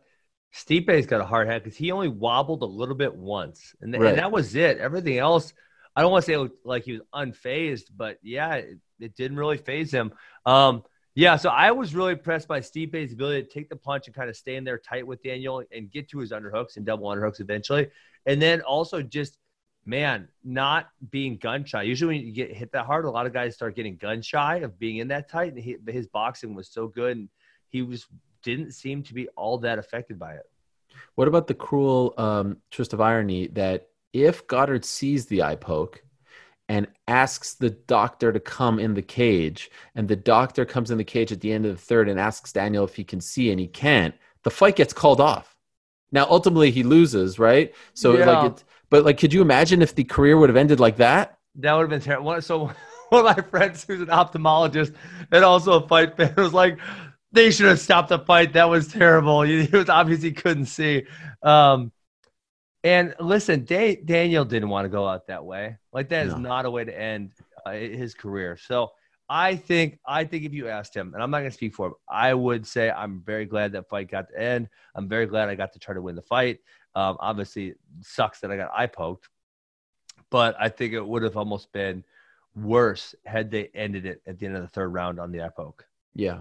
Stipe's 0.54 1.06
got 1.06 1.22
a 1.22 1.26
hard 1.26 1.48
head 1.48 1.64
because 1.64 1.78
he 1.78 1.92
only 1.92 2.08
wobbled 2.08 2.62
a 2.64 2.66
little 2.66 2.96
bit 2.96 3.16
once, 3.16 3.76
and, 3.82 3.94
th- 3.94 4.02
Right. 4.02 4.10
and 4.10 4.18
that 4.20 4.32
was 4.32 4.56
it. 4.56 4.78
Everything 4.80 5.18
else, 5.18 5.54
I 5.96 6.02
don't 6.02 6.12
want 6.12 6.26
to 6.26 6.32
say 6.32 6.42
it 6.42 6.52
like 6.64 6.84
he 6.84 6.94
was 6.94 7.02
unfazed, 7.14 7.92
but 7.96 8.18
yeah, 8.24 8.56
it, 8.56 8.78
it 9.00 9.16
didn't 9.16 9.38
really 9.38 9.58
faze 9.58 9.92
him. 9.92 10.12
Um, 10.46 10.84
yeah, 11.16 11.36
so 11.36 11.50
I 11.50 11.72
was 11.72 11.94
really 11.94 12.14
impressed 12.14 12.48
by 12.48 12.62
Stipe's 12.62 13.14
ability 13.14 13.44
to 13.44 13.50
take 13.50 13.70
the 13.70 13.76
punch 13.76 14.08
and 14.08 14.16
kind 14.16 14.30
of 14.30 14.36
stay 14.36 14.56
in 14.56 14.64
there 14.64 14.78
tight 14.78 15.06
with 15.06 15.22
Daniel 15.22 15.64
and 15.72 15.92
get 15.92 16.10
to 16.10 16.20
his 16.20 16.32
underhooks 16.32 16.78
and 16.78 16.86
double 16.86 17.08
underhooks 17.08 17.40
eventually, 17.40 17.90
and 18.26 18.42
then 18.42 18.62
also 18.62 19.02
just 19.02 19.38
man, 19.86 20.28
not 20.44 20.88
being 21.10 21.38
gun 21.38 21.66
shy. 21.66 21.82
Usually, 21.82 22.18
when 22.18 22.26
you 22.28 22.32
get 22.32 22.54
hit 22.56 22.72
that 22.74 22.86
hard, 22.86 23.06
a 23.06 23.10
lot 23.10 23.26
of 23.26 23.34
guys 23.34 23.56
start 23.56 23.76
getting 23.76 23.96
gun 23.96 24.22
shy 24.22 24.58
of 24.58 24.78
being 24.78 24.98
in 24.98 25.08
that 25.08 25.30
tight. 25.30 25.54
And 25.54 25.64
he, 25.64 25.78
but 25.78 25.96
his 25.96 26.06
boxing 26.06 26.54
was 26.54 26.70
so 26.70 26.88
good, 26.88 27.18
and 27.18 27.30
he 27.70 27.82
was 27.82 28.06
didn't 28.44 28.72
seem 28.72 29.04
to 29.04 29.14
be 29.14 29.28
all 29.30 29.58
that 29.60 29.80
affected 29.80 30.18
by 30.20 30.34
it. 30.34 30.44
What 31.16 31.28
about 31.28 31.48
the 31.48 31.54
cruel 31.54 32.14
um, 32.18 32.58
twist 32.72 32.94
of 32.94 33.02
irony 33.02 33.48
that 33.48 33.90
if 34.14 34.48
Goddard 34.48 34.86
sees 34.86 35.26
the 35.26 35.44
eye 35.44 35.56
poke 35.56 36.04
and 36.68 36.88
asks 37.08 37.56
the 37.56 37.72
doctor 37.72 38.32
to 38.32 38.40
come 38.40 38.80
in 38.80 38.94
the 38.94 39.02
cage, 39.02 39.72
and 39.96 40.08
the 40.08 40.16
doctor 40.16 40.66
comes 40.66 40.92
in 40.92 40.98
the 40.98 41.04
cage 41.04 41.32
at 41.32 41.42
the 41.42 41.52
end 41.52 41.66
of 41.66 41.76
the 41.76 41.82
third 41.82 42.08
and 42.08 42.20
asks 42.20 42.54
Daniel 42.54 42.84
if 42.86 42.96
he 42.96 43.04
can 43.04 43.20
see 43.22 43.52
and 43.52 43.60
he 43.60 43.68
can't, 43.68 44.16
the 44.44 44.52
fight 44.52 44.76
gets 44.76 44.94
called 44.94 45.20
off. 45.20 45.58
Now, 46.12 46.26
ultimately, 46.30 46.72
he 46.72 46.84
loses, 46.84 47.38
right? 47.38 47.74
So, 47.94 48.18
Yeah. 48.18 48.26
like, 48.32 48.52
it, 48.52 48.64
but 48.90 49.06
like, 49.06 49.18
could 49.20 49.34
you 49.34 49.42
imagine 49.42 49.82
if 49.82 49.94
the 49.96 50.04
career 50.04 50.38
would 50.38 50.50
have 50.50 50.58
ended 50.58 50.80
like 50.80 50.98
that? 50.98 51.38
That 51.56 51.74
would 51.74 51.82
have 51.82 51.90
been 51.90 52.02
terrible. 52.02 52.42
So 52.42 52.72
one 53.10 53.26
of 53.26 53.38
my 53.38 53.44
friends, 53.44 53.84
who's 53.84 54.02
an 54.02 54.08
ophthalmologist 54.08 54.96
and 55.32 55.44
also 55.44 55.84
a 55.84 55.88
fight 55.88 56.18
fan, 56.18 56.34
was 56.38 56.54
like, 56.54 56.80
"They 57.32 57.52
should 57.52 57.68
have 57.68 57.80
stopped 57.80 58.10
the 58.10 58.20
fight. 58.20 58.54
That 58.54 58.70
was 58.70 58.88
terrible. 58.88 59.42
He 59.44 59.66
he 59.68 59.78
was 59.78 59.90
obviously 59.90 60.32
couldn't 60.32 60.66
see." 60.66 61.06
Um, 61.44 61.92
and 62.84 63.14
listen, 63.20 63.66
Da- 63.66 64.02
Daniel 64.04 64.46
didn't 64.46 64.70
want 64.70 64.86
to 64.86 64.90
go 64.90 65.08
out 65.08 65.28
that 65.28 65.44
way. 65.44 65.78
Like 65.92 66.10
that 66.10 66.28
is 66.28 66.34
No. 66.34 66.40
not 66.40 66.66
a 66.66 66.72
way 66.72 66.86
to 66.86 66.98
end 66.98 67.32
uh, 67.66 67.72
his 67.72 68.14
career. 68.14 68.58
So 68.58 68.92
I 69.28 69.56
think 69.58 70.00
I 70.06 70.24
think 70.24 70.46
if 70.46 70.54
you 70.54 70.70
asked 70.70 70.96
him, 70.96 71.14
and 71.14 71.22
I'm 71.22 71.30
not 71.30 71.40
going 71.40 71.52
to 71.52 71.56
speak 71.56 71.76
for 71.76 71.88
him, 71.88 71.94
I 72.08 72.34
would 72.34 72.66
say 72.66 72.90
I'm 72.90 73.22
very 73.22 73.46
glad 73.46 73.74
that 73.74 73.90
fight 73.90 74.10
got 74.10 74.30
to 74.30 74.42
end. 74.42 74.70
I'm 74.96 75.08
very 75.08 75.26
glad 75.26 75.50
I 75.50 75.56
got 75.56 75.74
to 75.74 75.80
try 75.80 75.94
to 75.94 76.02
win 76.02 76.16
the 76.16 76.22
fight. 76.22 76.60
Um, 76.96 77.18
obviously, 77.20 77.68
it 77.70 77.78
sucks 78.02 78.40
that 78.40 78.52
I 78.52 78.58
got 78.58 78.72
eye 78.76 78.88
poked, 78.88 79.30
but 80.32 80.56
I 80.60 80.70
think 80.70 80.94
it 80.94 81.06
would 81.06 81.22
have 81.24 81.38
almost 81.38 81.72
been 81.72 82.04
worse 82.56 83.14
had 83.26 83.52
they 83.52 83.70
ended 83.76 84.06
it 84.06 84.22
at 84.26 84.40
the 84.40 84.46
end 84.48 84.56
of 84.56 84.62
the 84.64 84.68
third 84.68 84.90
round 84.90 85.20
on 85.20 85.32
the 85.32 85.42
eye 85.44 85.50
poke. 85.56 85.86
Yeah. 86.16 86.40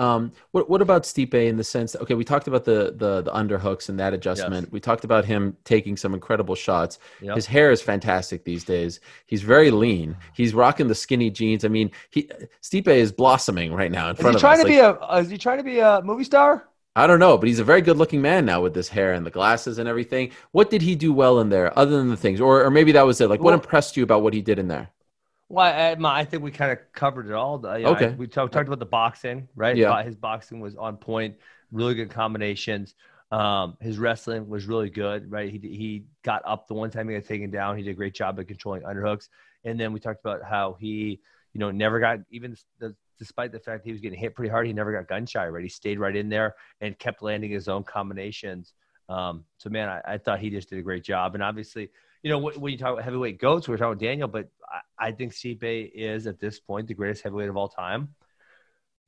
Um, 0.00 0.32
what 0.52 0.70
what 0.70 0.80
about 0.80 1.02
Stipe 1.02 1.34
in 1.34 1.56
the 1.56 1.64
sense? 1.64 1.94
Okay, 1.94 2.14
we 2.14 2.24
talked 2.24 2.48
about 2.48 2.64
the 2.64 2.94
the 2.96 3.20
the 3.20 3.32
underhooks 3.32 3.88
and 3.90 4.00
that 4.00 4.14
adjustment. 4.14 4.72
We 4.72 4.80
talked 4.80 5.04
about 5.04 5.24
him 5.26 5.56
taking 5.64 5.96
some 5.96 6.14
incredible 6.14 6.54
shots. 6.54 6.98
Yep. 7.20 7.36
His 7.36 7.46
hair 7.46 7.70
is 7.70 7.82
fantastic 7.82 8.44
these 8.44 8.64
days. 8.64 9.00
He's 9.26 9.42
very 9.42 9.70
lean. 9.70 10.16
He's 10.34 10.54
rocking 10.54 10.88
the 10.88 10.94
skinny 10.94 11.30
jeans. 11.30 11.64
I 11.64 11.68
mean, 11.68 11.90
he 12.10 12.30
Stipe 12.62 12.88
is 12.88 13.12
blossoming 13.12 13.74
right 13.74 13.92
now 13.92 14.08
in 14.08 14.16
Is 14.16 14.20
front 14.20 14.34
he 14.34 14.36
of 14.36 14.40
trying 14.40 14.58
us. 14.60 14.64
to 14.64 14.68
Like, 14.82 15.00
be 15.00 15.06
a? 15.06 15.18
Is 15.18 15.30
he 15.30 15.36
trying 15.38 15.58
to 15.58 15.64
be 15.64 15.78
a 15.80 16.00
movie 16.02 16.24
star? 16.24 16.66
I 16.96 17.06
don't 17.06 17.20
know, 17.20 17.38
but 17.38 17.46
he's 17.46 17.60
a 17.60 17.64
very 17.64 17.82
good 17.82 17.98
looking 17.98 18.20
man 18.22 18.44
now 18.46 18.60
with 18.62 18.74
this 18.74 18.88
hair 18.88 19.12
and 19.12 19.24
the 19.24 19.30
glasses 19.30 19.78
and 19.78 19.88
everything. 19.88 20.32
What 20.52 20.70
did 20.70 20.82
he 20.82 20.96
do 20.96 21.12
well 21.12 21.38
in 21.40 21.48
there, 21.50 21.78
other 21.78 21.96
than 21.98 22.08
the 22.08 22.16
things, 22.16 22.40
or 22.40 22.64
or 22.64 22.70
maybe 22.70 22.92
that 22.92 23.06
was 23.06 23.20
it? 23.20 23.28
Like, 23.28 23.40
what 23.40 23.54
impressed 23.54 23.96
you 23.96 24.02
about 24.02 24.22
what 24.22 24.34
he 24.34 24.40
did 24.40 24.58
in 24.58 24.68
there? 24.68 24.88
Well, 25.50 25.66
I, 25.66 26.20
I 26.20 26.24
think 26.24 26.44
we 26.44 26.52
kind 26.52 26.70
of 26.70 26.78
covered 26.92 27.26
it 27.26 27.32
all. 27.32 27.56
You 27.76 27.84
know, 27.84 27.90
Okay. 27.90 28.06
I- 28.06 28.14
we 28.14 28.28
talked, 28.28 28.52
talked 28.54 28.68
about 28.68 28.78
the 28.78 28.86
boxing, 28.86 29.48
right? 29.56 29.76
Yeah. 29.76 30.02
His 30.04 30.14
boxing 30.14 30.60
was 30.60 30.76
on 30.76 30.96
point, 30.96 31.36
really 31.72 31.94
good 31.94 32.08
combinations. 32.08 32.94
Um, 33.32 33.76
his 33.80 33.98
wrestling 33.98 34.48
was 34.48 34.66
really 34.66 34.90
good, 34.90 35.30
right? 35.30 35.50
He, 35.50 35.58
he 35.58 36.04
got 36.24 36.42
up 36.46 36.68
the 36.68 36.74
one 36.74 36.90
time 36.90 37.08
he 37.08 37.16
got 37.16 37.26
taken 37.26 37.50
down. 37.50 37.76
He 37.76 37.82
did 37.82 37.90
a 37.90 37.94
great 37.94 38.14
job 38.14 38.38
of 38.38 38.46
controlling 38.46 38.82
underhooks. 38.82 39.28
And 39.64 39.78
then 39.78 39.92
we 39.92 39.98
talked 39.98 40.20
about 40.24 40.42
how 40.44 40.76
he, 40.78 41.20
you 41.52 41.58
know, 41.58 41.72
never 41.72 41.98
got, 41.98 42.20
even 42.30 42.56
the, 42.78 42.94
despite 43.18 43.50
the 43.50 43.58
fact 43.58 43.84
he 43.84 43.92
was 43.92 44.00
getting 44.00 44.18
hit 44.18 44.36
pretty 44.36 44.50
hard, 44.50 44.68
he 44.68 44.72
never 44.72 44.92
got 44.92 45.08
gun 45.08 45.26
shy, 45.26 45.46
right? 45.48 45.62
He 45.64 45.68
stayed 45.68 45.98
right 45.98 46.14
in 46.14 46.28
there 46.28 46.54
and 46.80 46.96
kept 46.98 47.22
landing 47.22 47.50
his 47.50 47.68
own 47.68 47.82
combinations. 47.82 48.72
Um, 49.08 49.44
so, 49.58 49.68
man, 49.68 49.88
I, 49.88 50.14
I 50.14 50.18
thought 50.18 50.38
he 50.38 50.50
just 50.50 50.70
did 50.70 50.78
a 50.78 50.82
great 50.82 51.02
job. 51.02 51.34
And 51.34 51.42
obviously, 51.42 51.90
you 52.22 52.30
know, 52.30 52.38
when 52.38 52.72
you 52.72 52.78
talk 52.78 52.92
about 52.92 53.04
heavyweight 53.04 53.40
goats, 53.40 53.68
we're 53.68 53.76
talking 53.76 53.92
about 53.92 54.00
Daniel, 54.00 54.28
but 54.28 54.48
I, 54.98 55.08
I 55.08 55.12
think 55.12 55.32
Stipe 55.32 55.90
is 55.94 56.26
at 56.26 56.38
this 56.38 56.60
point 56.60 56.88
the 56.88 56.94
greatest 56.94 57.22
heavyweight 57.22 57.48
of 57.48 57.56
all 57.56 57.68
time. 57.68 58.14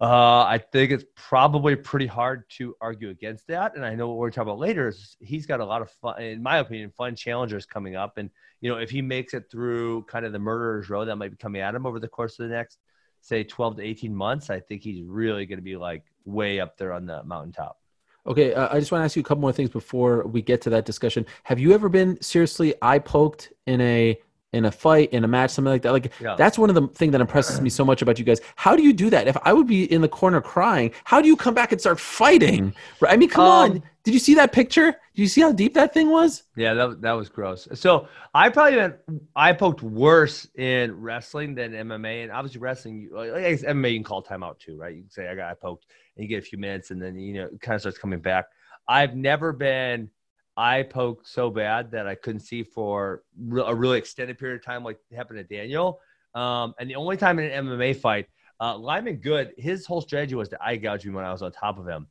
Uh, 0.01 0.43
I 0.43 0.59
think 0.59 0.91
it's 0.91 1.05
probably 1.15 1.77
pretty 1.77 2.09
hard 2.09 2.51
to 2.57 2.75
argue 2.81 3.11
against 3.11 3.47
that. 3.47 3.77
And 3.77 3.85
I 3.85 3.95
know 3.95 4.09
what 4.09 4.17
we're 4.17 4.31
talking 4.31 4.51
about 4.51 4.59
later 4.59 4.89
is 4.89 5.17
he's 5.21 5.47
got 5.47 5.61
a 5.61 5.65
lot 5.65 5.81
of 5.81 5.93
fun, 6.03 6.21
in 6.21 6.43
my 6.43 6.59
opinion, 6.59 6.91
fun 6.91 7.15
challengers 7.15 7.67
coming 7.67 7.95
up. 7.95 8.19
And, 8.19 8.29
you 8.61 8.69
know, 8.69 8.79
if 8.79 8.91
he 8.91 9.01
makes 9.01 9.33
it 9.33 9.45
through 9.49 10.03
kind 10.05 10.27
of 10.27 10.33
the 10.33 10.41
murderer's 10.41 10.91
row 10.91 11.05
that 11.05 11.15
might 11.17 11.31
be 11.31 11.37
coming 11.37 11.61
at 11.61 11.75
him 11.75 11.87
over 11.87 12.01
the 12.01 12.09
course 12.09 12.37
of 12.41 12.49
the 12.49 12.55
next, 12.55 12.79
say, 13.21 13.45
12 13.45 13.77
to 13.77 13.83
18 13.85 14.13
months, 14.13 14.51
I 14.51 14.59
think 14.59 14.83
he's 14.83 15.05
really 15.05 15.47
going 15.47 15.59
to 15.59 15.63
be 15.63 15.77
like 15.77 16.03
way 16.25 16.59
up 16.59 16.77
there 16.79 16.93
on 16.93 17.07
the 17.07 17.23
mountaintop. 17.23 17.79
Okay, 18.27 18.55
uh, 18.55 18.69
I 18.73 18.79
just 18.79 18.93
want 18.93 19.01
to 19.03 19.05
ask 19.05 19.17
you 19.17 19.21
a 19.21 19.25
couple 19.25 19.41
more 19.41 19.53
things 19.53 19.71
before 19.71 20.25
we 20.27 20.43
get 20.43 20.61
to 20.63 20.71
that 20.71 20.85
discussion. 20.85 21.27
Have 21.45 21.59
you 21.59 21.73
ever 21.73 21.89
been 21.89 22.21
seriously 22.23 22.75
eye 22.81 22.99
poked 23.01 23.53
in 23.67 23.81
a 23.81 24.19
in 24.53 24.67
a 24.67 24.71
fight, 24.71 25.11
in 25.15 25.25
a 25.25 25.29
match, 25.29 25.51
something 25.51 25.73
like 25.73 25.81
that. 25.81 25.93
Like 25.93 26.13
Yeah. 26.21 26.35
that's 26.37 26.59
one 26.59 26.69
of 26.69 26.75
the 26.75 26.87
things 26.89 27.13
that 27.13 27.23
impresses 27.23 27.61
me 27.63 27.71
so 27.71 27.87
much 27.87 28.03
about 28.03 28.19
you 28.19 28.25
guys. 28.27 28.39
How 28.57 28.77
do 28.77 28.83
you 28.83 28.93
do 28.93 29.09
that? 29.09 29.27
If 29.27 29.35
I 29.45 29.53
would 29.55 29.67
be 29.67 29.91
in 29.91 30.03
the 30.03 30.09
corner 30.09 30.43
crying, 30.43 30.93
how 31.05 31.23
do 31.23 31.27
you 31.29 31.37
come 31.37 31.55
back 31.55 31.73
and 31.73 31.81
start 31.81 31.99
fighting? 31.99 32.75
Right? 33.01 33.15
I 33.15 33.17
mean, 33.17 33.31
come 33.31 33.45
Um, 33.47 33.71
on. 33.73 33.83
Did 34.05 34.15
you 34.15 34.21
see 34.21 34.35
that 34.35 34.53
picture? 34.53 34.91
Did 34.91 35.23
you 35.23 35.29
see 35.29 35.41
how 35.43 35.53
deep 35.53 35.75
that 35.75 35.95
thing 35.95 36.11
was? 36.11 36.43
Yeah, 36.57 36.75
that, 36.75 37.01
that 37.03 37.13
was 37.13 37.29
gross. 37.29 37.69
So 37.75 38.09
I 38.35 38.49
probably 38.49 38.79
been 38.79 39.21
eye 39.37 39.53
poked 39.53 39.83
worse 39.83 40.49
in 40.57 41.01
wrestling 41.01 41.55
than 41.55 41.73
MMA, 41.73 42.25
and 42.25 42.33
obviously 42.33 42.61
wrestling, 42.61 43.09
like 43.13 43.31
MMA, 43.33 43.93
you 43.93 43.99
can 43.99 44.05
call 44.05 44.23
timeout 44.23 44.59
too, 44.59 44.77
right? 44.77 44.95
You 44.95 45.03
can 45.03 45.11
say 45.11 45.29
I 45.29 45.35
got 45.35 45.51
eye 45.51 45.55
poked, 45.55 45.87
and 46.17 46.25
you 46.25 46.29
get 46.29 46.43
a 46.43 46.47
few 46.47 46.59
minutes, 46.59 46.91
and 46.91 47.01
then 47.01 47.17
you 47.17 47.35
know 47.35 47.45
it 47.45 47.61
kind 47.61 47.77
of 47.77 47.83
starts 47.83 47.99
coming 47.99 48.21
back. 48.21 48.47
I've 48.89 49.15
never 49.15 49.53
been 49.53 50.11
eye 50.57 50.83
poked 50.83 51.29
so 51.29 51.51
bad 51.51 51.91
that 51.93 52.07
I 52.07 52.15
couldn't 52.15 52.41
see 52.41 52.63
for 52.63 53.23
a 53.65 53.75
really 53.75 53.99
extended 53.99 54.39
period 54.39 54.57
of 54.57 54.65
time, 54.65 54.85
like 54.85 54.99
happened 55.15 55.39
to 55.39 55.45
Daniel. 55.45 56.01
Um, 56.35 56.75
and 56.79 56.89
the 56.89 56.97
only 56.97 57.17
time 57.17 57.39
in 57.39 57.51
an 57.51 57.67
MMA 57.67 57.97
fight, 57.97 58.27
uh, 58.61 58.77
Lyman 58.77 59.17
Good, 59.17 59.53
his 59.59 59.87
whole 59.87 60.01
strategy 60.01 60.35
was 60.35 60.49
to 60.51 60.59
eye 60.63 60.77
gouge 60.77 61.05
me 61.05 61.13
when 61.13 61.25
I 61.25 61.33
was 61.33 61.43
on 61.43 61.53
top 61.53 61.79
of 61.79 61.87
him. 61.87 62.07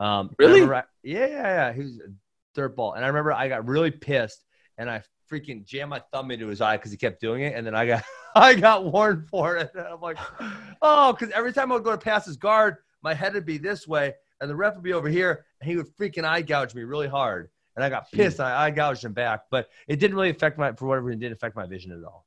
Um, 0.00 0.30
Really? 0.38 0.62
I- 0.62 0.84
yeah, 1.02 1.26
yeah, 1.26 1.42
yeah. 1.42 1.72
He 1.72 1.82
was 1.82 1.98
a 1.98 2.12
dirt 2.54 2.76
ball. 2.76 2.94
And 2.94 3.04
I 3.04 3.08
remember 3.08 3.32
I 3.32 3.48
got 3.48 3.66
really 3.66 3.90
pissed 3.90 4.44
and 4.78 4.90
I 4.90 5.02
freaking 5.30 5.64
jammed 5.64 5.90
my 5.90 6.02
thumb 6.12 6.30
into 6.30 6.46
his 6.48 6.60
eye 6.60 6.76
because 6.76 6.90
he 6.90 6.96
kept 6.96 7.20
doing 7.20 7.42
it. 7.42 7.54
And 7.54 7.66
then 7.66 7.74
I 7.74 7.86
got 7.86 8.04
I 8.34 8.54
got 8.54 8.84
warned 8.84 9.28
for 9.28 9.56
it. 9.56 9.70
And 9.74 9.86
I'm 9.86 10.00
like, 10.00 10.18
oh, 10.82 11.12
because 11.12 11.30
every 11.32 11.52
time 11.52 11.70
I 11.70 11.76
would 11.76 11.84
go 11.84 11.92
to 11.92 11.98
pass 11.98 12.26
his 12.26 12.36
guard, 12.36 12.76
my 13.02 13.14
head 13.14 13.34
would 13.34 13.46
be 13.46 13.58
this 13.58 13.86
way 13.86 14.14
and 14.40 14.50
the 14.50 14.56
ref 14.56 14.74
would 14.74 14.82
be 14.84 14.92
over 14.92 15.08
here 15.08 15.44
and 15.60 15.70
he 15.70 15.76
would 15.76 15.94
freaking 15.96 16.24
eye 16.24 16.42
gouge 16.42 16.74
me 16.74 16.82
really 16.82 17.08
hard. 17.08 17.50
And 17.76 17.84
I 17.84 17.88
got 17.90 18.10
pissed 18.12 18.38
and 18.38 18.46
I 18.48 18.66
eye 18.66 18.70
gouged 18.70 19.04
him 19.04 19.12
back. 19.12 19.42
But 19.50 19.68
it 19.88 19.98
didn't 19.98 20.16
really 20.16 20.30
affect 20.30 20.58
my 20.58 20.72
for 20.72 20.86
whatever 20.86 21.06
reason, 21.06 21.20
it 21.20 21.26
didn't 21.26 21.36
affect 21.36 21.56
my 21.56 21.66
vision 21.66 21.92
at 21.92 22.04
all. 22.04 22.26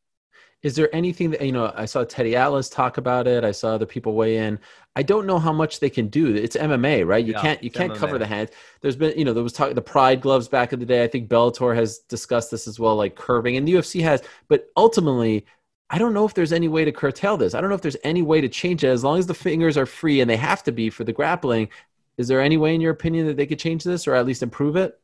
Is 0.64 0.76
there 0.76 0.94
anything 0.94 1.30
that 1.32 1.42
you 1.42 1.52
know? 1.52 1.72
I 1.76 1.86
saw 1.86 2.04
Teddy 2.04 2.36
Atlas 2.36 2.70
talk 2.70 2.98
about 2.98 3.28
it. 3.28 3.44
I 3.44 3.52
saw 3.52 3.70
other 3.76 3.86
people 3.86 4.16
weigh 4.16 4.38
in. 4.38 4.60
I 4.96 5.04
don't 5.04 5.28
know 5.28 5.38
how 5.40 5.54
much 5.54 5.80
they 5.80 5.90
can 5.90 6.08
do. 6.08 6.34
It's 6.36 6.56
MMA, 6.56 7.04
right? 7.04 7.24
You 7.24 7.34
Yeah, 7.34 7.42
can't 7.42 7.62
you 7.64 7.70
can't 7.70 7.94
cover 7.94 8.18
the 8.18 8.26
hands. 8.26 8.50
There's 8.82 8.96
been 8.96 9.18
you 9.18 9.24
know 9.24 9.34
there 9.34 9.44
was 9.44 9.54
talk 9.54 9.74
the 9.76 9.82
Pride 9.82 10.20
gloves 10.20 10.48
back 10.48 10.74
in 10.74 10.80
the 10.80 10.86
day. 10.86 11.04
I 11.04 11.08
think 11.08 11.30
Bellator 11.30 11.76
has 11.76 12.00
discussed 12.00 12.50
this 12.52 12.68
as 12.68 12.80
well, 12.80 12.96
like 12.96 13.16
curving, 13.16 13.56
and 13.56 13.68
the 13.68 13.74
UFC 13.74 14.02
has. 14.02 14.24
But 14.48 14.70
ultimately, 14.76 15.46
I 15.92 16.00
don't 16.00 16.14
know 16.14 16.26
if 16.26 16.34
there's 16.34 16.52
any 16.54 16.68
way 16.68 16.84
to 16.86 16.92
curtail 16.92 17.38
this. 17.38 17.54
I 17.54 17.62
don't 17.62 17.70
know 17.70 17.76
if 17.76 17.82
there's 17.82 17.98
any 18.04 18.24
way 18.24 18.42
to 18.42 18.50
change 18.50 18.84
it 18.84 18.88
as 18.90 19.04
long 19.04 19.20
as 19.20 19.28
the 19.28 19.34
fingers 19.36 19.78
are 19.78 19.86
free 19.86 20.22
and 20.22 20.30
they 20.30 20.38
have 20.38 20.64
to 20.64 20.72
be 20.72 20.90
for 20.90 21.04
the 21.04 21.14
grappling. 21.14 21.70
Is 22.18 22.28
there 22.28 22.42
any 22.42 22.58
way, 22.58 22.74
in 22.74 22.82
your 22.82 22.92
opinion, 22.92 23.28
that 23.28 23.38
they 23.38 23.46
could 23.46 23.60
change 23.60 23.84
this 23.84 24.08
or 24.08 24.16
at 24.16 24.26
least 24.26 24.42
improve 24.44 24.76
it? 24.76 25.00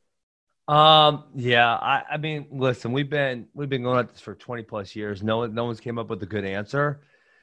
Um, 0.67 1.25
yeah, 1.35 1.73
I, 1.73 2.03
I 2.11 2.17
mean, 2.17 2.47
listen, 2.51 2.91
we've 2.91 3.09
been 3.09 3.47
we've 3.53 3.69
been 3.69 3.83
going 3.83 3.99
at 3.99 4.09
this 4.09 4.21
for 4.21 4.35
20 4.35 4.63
plus 4.63 4.95
years. 4.95 5.21
No 5.21 5.45
no 5.45 5.65
one's 5.65 5.79
came 5.79 5.97
up 5.97 6.09
with 6.09 6.23
a 6.23 6.25
good 6.25 6.45
answer. 6.45 7.01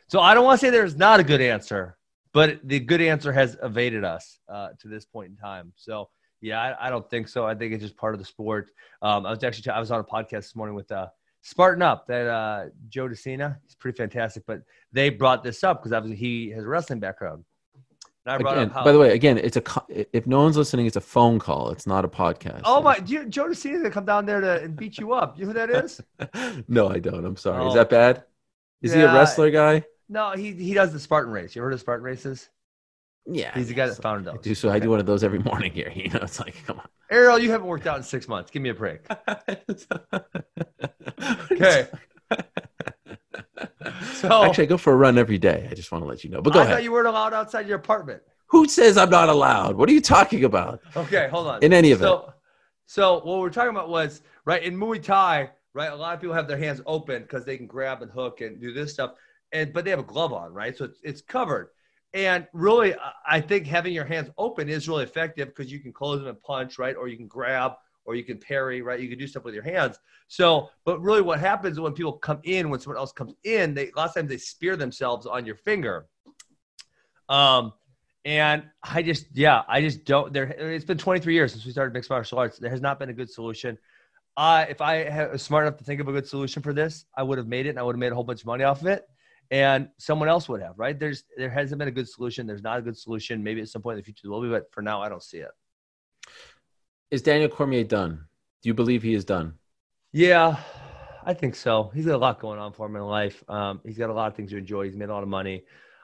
So 0.09 0.21
I 0.21 0.35
don't 0.35 0.45
want 0.45 0.59
to 0.61 0.67
say 0.67 0.71
there's 0.71 0.97
not 0.97 1.21
a 1.21 1.25
good 1.25 1.41
answer, 1.41 1.97
but 2.33 2.61
the 2.65 2.81
good 2.81 3.01
answer 3.01 3.33
has 3.33 3.57
evaded 3.63 4.05
us 4.05 4.39
uh, 4.49 4.71
to 4.81 4.89
this 4.89 5.05
point 5.05 5.31
in 5.31 5.37
time. 5.37 5.73
So 5.77 6.09
yeah, 6.41 6.61
I, 6.61 6.87
I 6.87 6.91
don't 6.91 7.09
think 7.11 7.29
so. 7.29 7.47
I 7.47 7.55
think 7.55 7.75
it's 7.75 7.83
just 7.83 7.97
part 7.97 8.15
of 8.15 8.21
the 8.21 8.27
sport. 8.27 8.71
Um, 9.03 9.27
I 9.27 9.31
was 9.31 9.45
actually 9.45 9.71
I 9.71 9.81
was 9.81 9.91
on 9.91 10.01
a 10.01 10.05
podcast 10.05 10.31
this 10.31 10.57
morning 10.57 10.75
with 10.75 10.91
uh 10.91 11.09
Spartan 11.43 11.83
Up 11.83 12.07
that 12.07 12.27
uh 12.27 12.67
Joe 12.89 13.07
De 13.07 13.17
Sena. 13.17 13.59
He's 13.65 13.75
pretty 13.75 13.97
fantastic, 13.97 14.45
but 14.47 14.63
they 14.93 15.11
brought 15.11 15.45
this 15.45 15.63
up 15.63 15.83
because 15.83 15.93
obviously 15.93 16.17
he 16.17 16.51
has 16.51 16.65
a 16.65 16.69
wrestling 16.69 17.01
background. 17.01 17.45
And 18.27 18.35
I 18.35 18.39
brought 18.39 18.57
Again, 18.59 18.69
up 18.69 18.75
how, 18.75 18.85
by 18.85 18.93
the 18.93 18.99
way, 18.99 19.13
again, 19.15 19.39
it's 19.39 19.57
a 19.57 19.63
if 19.89 20.27
no 20.27 20.43
one's 20.43 20.57
listening, 20.57 20.85
it's 20.87 20.97
a 20.97 21.01
phone 21.01 21.39
call. 21.39 21.71
It's 21.71 21.87
not 21.87 22.05
a 22.05 22.09
podcast. 22.09 22.63
Oh 22.65 22.83
my! 22.83 22.99
Do 22.99 23.13
you, 23.15 23.25
Joe 23.25 23.49
De 23.49 23.55
Sena 23.55 23.79
gonna 23.79 23.91
come 23.91 24.05
down 24.05 24.27
there 24.27 24.41
to 24.43 24.63
and 24.63 24.77
beat 24.77 24.99
you 24.99 25.13
up. 25.15 25.39
You 25.39 25.47
know 25.47 25.53
who 25.53 25.67
that 25.67 25.71
is? 25.71 26.01
no, 26.69 26.89
I 26.89 26.99
don't. 26.99 27.25
I'm 27.25 27.37
sorry. 27.37 27.67
Is 27.67 27.73
Oh. 27.73 27.77
that 27.77 27.89
bad? 27.89 28.25
Is 28.83 28.93
he 28.93 29.01
a 29.01 29.13
wrestler 29.13 29.51
guy? 29.51 29.85
No, 30.09 30.33
he 30.33 30.53
he 30.53 30.75
does 30.75 30.93
the 30.93 31.01
Spartan 31.01 31.33
race. 31.33 31.57
You 31.57 31.63
ever 31.63 31.69
heard 31.69 31.75
of 31.75 31.81
Spartan 31.81 32.05
races? 32.05 32.51
Yeah, 33.27 33.55
He's 33.55 33.69
the 33.69 33.75
guy 33.75 33.87
that 33.87 34.01
founded 34.03 34.33
I 34.33 34.37
do. 34.39 34.55
So 34.55 34.71
I 34.71 34.79
do 34.79 34.91
one 34.91 34.99
of 34.99 35.07
those 35.07 35.23
every 35.23 35.39
morning 35.39 35.73
here. 35.73 35.93
You 35.95 36.09
know, 36.09 36.21
it's 36.23 36.41
like, 36.41 36.57
come 36.67 36.79
on. 36.81 36.89
Ariel, 37.11 37.39
you 37.39 37.51
haven't 37.51 37.67
worked 37.67 37.87
out 37.87 37.99
in 37.99 38.03
six 38.03 38.27
months. 38.29 38.51
Give 38.51 38.63
me 38.63 38.71
a 38.71 38.75
break. 38.75 39.01
Okay. 41.53 41.89
So 44.15 44.45
Actually, 44.45 44.65
I 44.65 44.67
go 44.67 44.77
for 44.77 44.93
a 44.93 44.97
run 44.97 45.19
every 45.19 45.39
day. 45.39 45.67
I 45.71 45.75
just 45.75 45.91
want 45.93 46.05
to 46.05 46.09
let 46.09 46.25
you 46.25 46.31
know. 46.31 46.43
But 46.43 46.53
go 46.53 46.61
I 46.61 46.63
ahead. 46.65 46.75
thought 46.77 46.83
you 46.83 46.93
weren't 46.93 47.07
allowed 47.07 47.33
outside 47.33 47.67
your 47.67 47.79
apartment. 47.79 48.23
Who 48.49 48.69
says 48.69 48.97
I'm 48.97 49.11
not 49.11 49.29
allowed? 49.29 49.77
What 49.77 49.89
are 49.89 49.93
you 49.93 50.01
talking 50.01 50.45
about? 50.45 50.81
Okay, 50.97 51.29
hold 51.31 51.47
on. 51.47 51.63
In 51.63 51.73
any 51.73 51.93
event. 51.93 52.09
so, 52.09 52.35
so 52.87 53.15
what 53.25 53.39
we're 53.39 53.51
talking 53.51 53.71
about 53.71 53.89
was 53.89 54.23
right 54.45 54.63
in 54.63 54.77
Muay 54.77 55.03
Thai. 55.03 55.51
Right, 55.73 55.93
a 55.93 55.95
lot 55.95 56.15
of 56.15 56.21
people 56.21 56.35
have 56.35 56.49
their 56.49 56.59
hands 56.59 56.81
open 56.85 57.23
because 57.23 57.45
they 57.45 57.57
can 57.57 57.69
grab 57.69 58.03
and 58.03 58.11
hook 58.11 58.41
and 58.41 58.61
do 58.61 58.73
this 58.73 58.93
stuff, 58.93 59.13
and 59.53 59.73
but 59.73 59.85
they 59.85 59.91
have 59.91 60.01
a 60.01 60.05
glove 60.05 60.33
on, 60.33 60.53
right? 60.53 60.77
So 60.77 60.85
it's 60.85 60.99
it's 61.05 61.23
covered. 61.23 61.69
And 62.13 62.47
really, 62.53 62.95
I 63.25 63.41
think 63.41 63.69
having 63.69 63.93
your 63.93 64.05
hands 64.05 64.31
open 64.37 64.69
is 64.69 64.89
really 64.89 65.05
effective 65.05 65.49
because 65.49 65.71
you 65.71 65.79
can 65.79 65.93
close 65.93 66.19
them 66.19 66.29
and 66.29 66.43
punch, 66.43 66.77
right? 66.77 66.97
Or 66.97 67.07
you 67.07 67.17
can 67.17 67.29
grab, 67.29 67.75
or 68.11 68.17
you 68.17 68.25
can 68.25 68.39
parry, 68.39 68.83
right? 68.83 68.99
You 68.99 69.09
can 69.09 69.21
do 69.21 69.29
stuff 69.29 69.45
with 69.45 69.55
your 69.55 69.63
hands. 69.63 70.01
So, 70.27 70.69
but 70.85 71.01
really, 71.01 71.23
what 71.23 71.39
happens 71.39 71.79
when 71.79 71.93
people 71.93 72.15
come 72.15 72.41
in, 72.43 72.71
when 72.71 72.81
someone 72.81 72.99
else 72.99 73.13
comes 73.13 73.35
in, 73.45 73.73
they 73.73 73.87
a 73.87 73.93
lot 73.97 74.09
of 74.09 74.15
times 74.15 74.29
they 74.29 74.37
spear 74.37 74.75
themselves 74.77 75.27
on 75.27 75.47
your 75.47 75.55
finger. 75.55 76.07
Um, 77.29 77.73
and 78.25 78.65
I 78.83 79.03
just, 79.03 79.27
yeah, 79.33 79.63
I 79.69 79.81
just 79.81 80.05
don't. 80.05 80.33
There, 80.33 80.47
it's 80.47 80.85
been 80.85 80.99
23 80.99 81.33
years 81.33 81.53
since 81.53 81.65
we 81.65 81.71
started 81.71 81.95
mixed 81.95 82.11
martial 82.11 82.39
arts. 82.39 82.59
There 82.59 82.69
has 82.69 82.81
not 82.81 82.99
been 82.99 83.11
a 83.11 83.13
good 83.13 83.31
solution. 83.31 83.79
Uh, 84.37 84.67
if 84.69 84.81
I 84.81 85.29
was 85.31 85.43
smart 85.43 85.69
enough 85.69 85.79
to 85.79 85.85
think 85.85 86.01
of 86.01 86.09
a 86.09 86.13
good 86.13 86.27
solution 86.27 86.63
for 86.63 86.73
this, 86.73 87.05
I 87.17 87.23
would 87.23 87.39
have 87.39 87.47
made 87.47 87.67
it, 87.67 87.71
and 87.71 87.79
I 87.79 87.83
would 87.83 87.95
have 87.95 88.01
made 88.01 88.11
a 88.11 88.17
whole 88.17 88.25
bunch 88.25 88.41
of 88.41 88.47
money 88.47 88.65
off 88.65 88.81
of 88.81 88.89
it, 88.89 89.07
and 89.53 89.89
someone 89.99 90.29
else 90.29 90.49
would 90.49 90.63
have. 90.63 90.77
Right? 90.81 90.99
There's, 90.99 91.23
there 91.37 91.49
hasn't 91.49 91.79
been 91.79 91.89
a 91.89 91.93
good 91.93 92.09
solution. 92.09 92.45
There's 92.45 92.63
not 92.63 92.81
a 92.81 92.83
good 92.83 92.99
solution. 92.99 93.41
Maybe 93.41 93.61
at 93.61 93.69
some 93.69 93.83
point 93.83 93.95
in 93.95 94.01
the 94.01 94.05
future 94.05 94.23
there 94.25 94.33
will 94.33 94.43
be, 94.43 94.49
but 94.49 94.73
for 94.73 94.83
now, 94.83 95.01
I 95.01 95.09
don't 95.09 95.23
see 95.23 95.39
it. 95.39 95.51
Is 97.11 97.23
Daniel 97.23 97.49
Cormier 97.49 97.85
done? 97.85 98.27
Do 98.63 98.69
you 98.69 98.75
believe 98.75 99.03
he 99.03 99.15
is 99.15 99.25
done? 99.25 99.59
Yeah, 100.13 100.57
I 101.25 101.35
think 101.35 101.55
so. 101.55 101.91
He's 101.95 102.07
got 102.07 102.15
a 102.15 102.19
lot 102.19 102.41
going 102.41 102.59
on 102.59 102.73
for 102.73 102.87
him 102.87 102.97
in 102.97 103.03
life. 103.03 103.43
Um, 103.49 103.81
he's 103.85 103.99
got 103.99 104.11
a 104.11 104.13
lot 104.13 104.29
of 104.31 104.37
things 104.37 104.51
to 104.51 104.57
enjoy. 104.57 104.85
He's 104.85 104.97
made 104.97 105.09
a 105.09 105.13
lot 105.13 105.23
of 105.23 105.29
money. 105.29 105.63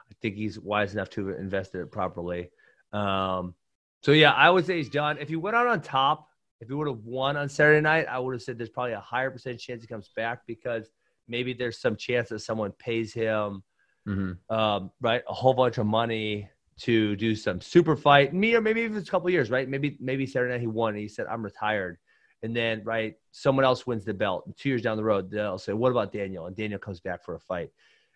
I 0.09 0.13
think 0.21 0.35
he's 0.35 0.59
wise 0.59 0.93
enough 0.93 1.09
to 1.11 1.29
invest 1.31 1.75
it 1.75 1.91
properly. 1.91 2.49
Um, 2.93 3.53
so 4.01 4.11
yeah, 4.13 4.31
I 4.31 4.49
would 4.49 4.65
say 4.65 4.77
he's 4.77 4.89
done. 4.89 5.17
If 5.17 5.27
he 5.27 5.35
went 5.35 5.55
out 5.55 5.67
on 5.67 5.81
top, 5.81 6.29
if 6.61 6.69
he 6.69 6.73
would 6.73 6.87
have 6.87 7.03
won 7.03 7.35
on 7.35 7.49
Saturday 7.49 7.81
night, 7.81 8.07
I 8.09 8.19
would 8.19 8.33
have 8.33 8.41
said 8.41 8.57
there's 8.57 8.69
probably 8.69 8.93
a 8.93 8.99
higher 8.99 9.29
percentage 9.29 9.65
chance 9.65 9.81
he 9.81 9.87
comes 9.87 10.09
back 10.15 10.41
because 10.47 10.89
maybe 11.27 11.53
there's 11.53 11.79
some 11.79 11.97
chance 11.97 12.29
that 12.29 12.39
someone 12.39 12.71
pays 12.71 13.13
him 13.13 13.63
hmm 14.05 14.39
um, 14.49 14.91
right, 15.01 15.23
a 15.27 15.33
whole 15.33 15.53
bunch 15.53 15.77
of 15.77 15.85
money 15.85 16.49
to 16.79 17.15
do 17.15 17.35
some 17.35 17.59
super 17.61 17.95
fight. 17.95 18.33
Me 18.33 18.55
or 18.55 18.61
maybe 18.61 18.81
even 18.81 18.97
a 18.97 19.03
couple 19.03 19.29
years, 19.29 19.49
right? 19.49 19.67
Maybe 19.67 19.97
maybe 19.99 20.25
Saturday 20.25 20.53
night 20.53 20.61
he 20.61 20.67
won 20.67 20.93
and 20.93 20.99
he 20.99 21.07
said, 21.07 21.27
I'm 21.27 21.43
retired. 21.43 21.97
And 22.43 22.55
then 22.55 22.83
right, 22.83 23.15
someone 23.31 23.65
else 23.65 23.87
wins 23.87 24.05
the 24.05 24.13
belt. 24.13 24.43
And 24.45 24.55
two 24.55 24.69
years 24.69 24.83
down 24.83 24.97
the 24.97 25.03
road, 25.03 25.31
they'll 25.31 25.57
say, 25.57 25.73
What 25.73 25.91
about 25.91 26.11
Daniel? 26.11 26.45
And 26.45 26.55
Daniel 26.55 26.79
comes 26.79 26.99
back 26.99 27.23
for 27.23 27.35
a 27.35 27.39
fight. 27.39 27.71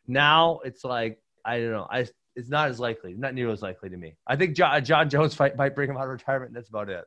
Now 0.08 0.60
it's 0.64 0.84
like, 0.84 1.20
I 1.44 1.60
don't 1.60 1.72
know. 1.72 1.88
I 1.90 2.08
it's 2.36 2.50
not 2.50 2.70
as 2.70 2.80
likely, 2.80 3.14
not 3.14 3.34
nearly 3.34 3.54
as 3.54 3.62
likely 3.62 3.90
to 3.90 3.98
me. 3.98 4.16
I 4.26 4.36
think 4.36 4.56
John, 4.56 4.84
John 4.86 5.10
Jones 5.10 5.36
fight 5.36 5.58
might 5.58 5.76
bring 5.76 5.90
him 5.90 5.98
out 5.98 6.04
of 6.04 6.10
retirement. 6.10 6.50
And 6.50 6.56
that's 6.56 6.70
about 6.70 6.90
it. 6.90 7.04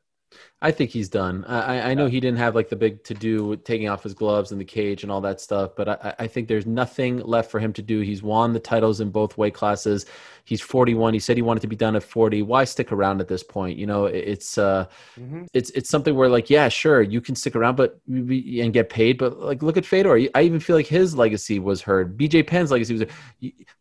I 0.63 0.71
think 0.71 0.91
he's 0.91 1.09
done. 1.11 1.45
I, 1.47 1.91
I- 1.91 1.95
know 1.95 2.07
he 2.07 2.21
didn't 2.21 2.39
have 2.39 2.55
like 2.55 2.69
the 2.71 2.77
big 2.77 3.05
to 3.05 3.15
do 3.15 3.45
with 3.45 3.65
taking 3.65 3.89
off 3.89 4.03
his 4.03 4.15
gloves 4.15 4.51
and 4.51 4.61
the 4.61 4.65
cage 4.65 5.03
and 5.03 5.13
all 5.13 5.21
that 5.21 5.41
stuff, 5.41 5.73
but 5.77 5.89
I, 5.89 6.15
I 6.21 6.27
think 6.27 6.49
there's 6.49 6.65
nothing 6.67 7.19
left 7.19 7.51
for 7.51 7.61
him 7.61 7.73
to 7.75 7.83
do. 7.83 8.01
He's 8.01 8.23
won 8.23 8.53
the 8.55 8.61
titles 8.61 9.01
in 9.01 9.11
both 9.11 9.37
weight 9.37 9.53
classes. 9.55 10.07
He's 10.47 10.61
41. 10.61 11.15
He 11.15 11.21
said 11.21 11.37
he 11.37 11.43
wanted 11.43 11.61
to 11.61 11.67
be 11.69 11.77
done 11.77 11.97
at 11.97 12.03
40. 12.03 12.43
Why 12.43 12.65
stick 12.65 12.93
around 12.93 13.21
at 13.21 13.29
this 13.29 13.43
point? 13.43 13.79
You 13.79 13.87
know, 13.87 14.07
it's 14.07 14.59
uh, 14.59 14.87
Mhm. 15.19 15.47
it's 15.55 15.71
it's 15.71 15.89
something 15.91 16.15
where 16.15 16.29
like, 16.29 16.49
yeah, 16.51 16.69
sure, 16.69 17.03
you 17.03 17.21
can 17.21 17.35
stick 17.35 17.55
around, 17.57 17.77
but 17.77 17.99
and 18.09 18.73
get 18.73 18.89
paid, 18.91 19.19
but 19.19 19.39
like, 19.39 19.63
look 19.63 19.77
at 19.77 19.87
Fedor. 19.87 20.29
I 20.35 20.43
even 20.43 20.61
feel 20.61 20.77
like 20.77 20.87
his 20.87 21.15
legacy 21.17 21.59
was 21.59 21.81
heard. 21.83 22.17
BJ 22.19 22.47
Penn's 22.47 22.71
legacy 22.71 22.95
was. 22.95 23.05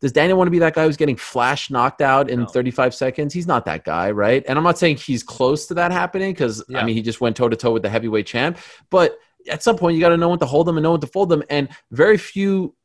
Does 0.01 0.11
Daniel 0.11 0.37
want 0.37 0.47
to 0.47 0.51
be 0.51 0.59
that 0.59 0.73
guy 0.73 0.85
who's 0.85 0.97
getting 0.97 1.15
flash 1.17 1.69
knocked 1.69 2.01
out 2.01 2.29
in 2.29 2.41
No. 2.41 2.45
35 2.45 2.93
seconds? 2.93 3.33
He's 3.33 3.47
not 3.47 3.65
that 3.65 3.83
guy, 3.85 4.11
right? 4.11 4.43
And 4.47 4.57
I'm 4.57 4.63
not 4.63 4.77
saying 4.77 4.97
he's 4.97 5.23
close 5.23 5.65
to 5.67 5.73
that 5.75 5.91
happening 5.91 6.33
because 6.43 6.63
I 6.75 6.83
mean 6.85 6.95
he 6.95 7.01
just 7.01 7.21
went 7.21 7.35
toe 7.35 7.49
to 7.49 7.55
toe 7.55 7.71
with 7.71 7.83
the 7.83 7.89
heavyweight 7.89 8.25
champ, 8.27 8.57
but 8.89 9.17
at 9.49 9.63
some 9.63 9.77
point 9.77 9.95
you 9.95 10.01
got 10.01 10.09
to 10.09 10.17
know 10.17 10.29
when 10.29 10.39
to 10.39 10.45
hold 10.45 10.67
them 10.67 10.77
and 10.77 10.83
know 10.83 10.91
when 10.91 11.01
to 11.01 11.07
fold 11.07 11.29
them. 11.29 11.43
And 11.49 11.69
very 11.91 12.17
few 12.17 12.75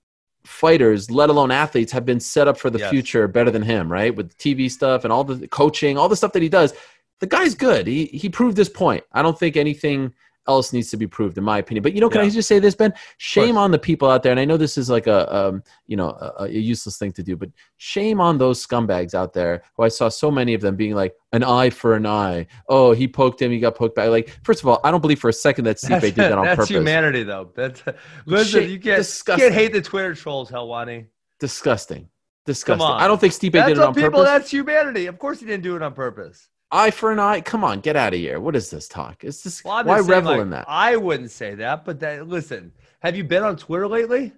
fighters, 0.45 1.11
let 1.11 1.31
alone 1.31 1.51
athletes, 1.51 1.93
have 1.93 2.05
been 2.07 2.21
set 2.21 2.49
up 2.49 2.57
for 2.59 2.71
the 2.71 2.79
Yes. 2.79 2.91
future 2.91 3.29
better 3.29 3.51
than 3.51 3.63
him, 3.63 3.91
right? 3.91 4.15
With 4.15 4.37
TV 4.39 4.71
stuff 4.71 5.05
and 5.05 5.13
all 5.13 5.25
the 5.25 5.47
coaching, 5.49 5.99
all 5.99 6.09
the 6.09 6.17
stuff 6.17 6.33
that 6.33 6.43
he 6.43 6.49
does. 6.49 6.73
The 7.21 7.27
guy's 7.27 7.55
good. 7.55 7.87
He 7.87 8.07
he 8.07 8.29
proved 8.29 8.57
his 8.57 8.69
point. 8.69 9.05
I 9.13 9.23
don't 9.23 9.39
think 9.39 9.57
anything 9.57 10.15
else 10.49 10.73
needs 10.73 10.91
to 10.91 10.97
be 10.97 11.07
proved, 11.07 11.39
in 11.39 11.45
my 11.45 11.59
opinion. 11.59 11.83
But 11.83 11.93
you 11.93 12.01
know, 12.01 12.09
can 12.09 12.23
I 12.23 12.29
just 12.31 12.49
say 12.49 12.59
this, 12.59 12.75
Ben? 12.75 12.93
Shame 13.19 13.57
on 13.57 13.71
the 13.71 13.79
people 13.79 14.11
out 14.11 14.23
there, 14.23 14.33
and 14.33 14.41
I 14.41 14.45
know 14.45 14.57
this 14.57 14.77
is 14.79 14.91
like 14.91 15.07
a, 15.07 15.35
um, 15.35 15.63
you 15.87 15.97
know, 15.97 16.11
a, 16.11 16.45
a 16.45 16.49
useless 16.49 16.99
thing 16.99 17.13
to 17.13 17.23
do, 17.23 17.37
but 17.37 17.51
shame 17.77 18.21
on 18.21 18.39
those 18.39 18.67
scumbags 18.67 19.15
out 19.15 19.33
there 19.33 19.63
who 19.77 19.85
I 19.85 19.89
saw 19.89 20.09
so 20.09 20.31
many 20.31 20.55
of 20.55 20.61
them 20.61 20.75
being 20.77 20.95
like, 20.95 21.15
an 21.33 21.45
eye 21.45 21.71
for 21.71 21.95
an 21.95 22.07
eye. 22.07 22.47
Oh, 22.69 22.93
he 22.93 23.07
poked 23.07 23.43
him, 23.43 23.51
he 23.51 23.61
got 23.61 23.75
poked 23.75 23.95
back. 23.95 24.09
Like, 24.09 24.37
first 24.45 24.61
of 24.63 24.69
all, 24.69 24.81
I 24.83 24.91
don't 24.91 25.01
believe 25.01 25.21
for 25.21 25.29
a 25.29 25.33
second 25.33 25.67
that 25.67 25.77
Stipe 25.77 26.01
did 26.01 26.15
that 26.17 26.33
on 26.33 26.45
that's 26.45 26.57
purpose. 26.57 26.69
That's 26.69 26.71
humanity, 26.71 27.23
though. 27.23 27.53
That's 27.55 27.83
listen. 28.27 28.63
Shit, 28.63 28.71
you 28.71 28.79
can't, 28.79 28.85
you 28.87 28.97
disgusting. 28.97 29.43
can't 29.45 29.55
hate 29.55 29.73
the 29.73 29.83
Twitter 29.83 30.15
trolls, 30.15 30.51
Helwani. 30.51 31.07
Disgusting, 31.39 32.09
disgusting. 32.47 32.87
on. 32.87 33.01
I 33.01 33.07
don't 33.07 33.21
think 33.21 33.35
Stipe 33.35 33.53
That's 33.53 33.69
did 33.69 33.77
it 33.77 33.83
on 33.83 33.95
people. 33.95 34.11
purpose. 34.11 34.25
That's 34.25 34.51
humanity. 34.51 35.07
Of 35.07 35.19
course, 35.19 35.41
he 35.41 35.47
didn't 35.47 35.63
do 35.63 35.77
it 35.77 35.83
on 35.83 35.93
purpose. 35.93 36.49
Eye 36.71 36.91
for 36.91 37.13
an 37.13 37.19
eye. 37.19 37.41
Come 37.41 37.65
on, 37.65 37.81
get 37.81 37.97
out 37.97 38.15
of 38.15 38.21
here. 38.21 38.41
What 38.41 38.57
is 38.57 38.71
this 38.71 38.89
talk? 38.89 39.25
Is 39.25 39.43
this 39.43 39.65
Well, 39.65 39.85
why 39.85 40.01
saying, 40.01 40.07
revel 40.09 40.33
like, 40.33 40.43
in 40.43 40.51
that? 40.51 40.69
I 40.69 40.97
wouldn't 40.97 41.31
say 41.31 41.55
that, 41.57 41.85
but 41.85 42.01
that, 42.01 42.29
listen, 42.29 42.73
have 43.01 43.17
you 43.17 43.25
been 43.25 43.43
on 43.43 43.57
Twitter 43.57 43.89
lately? 43.89 44.33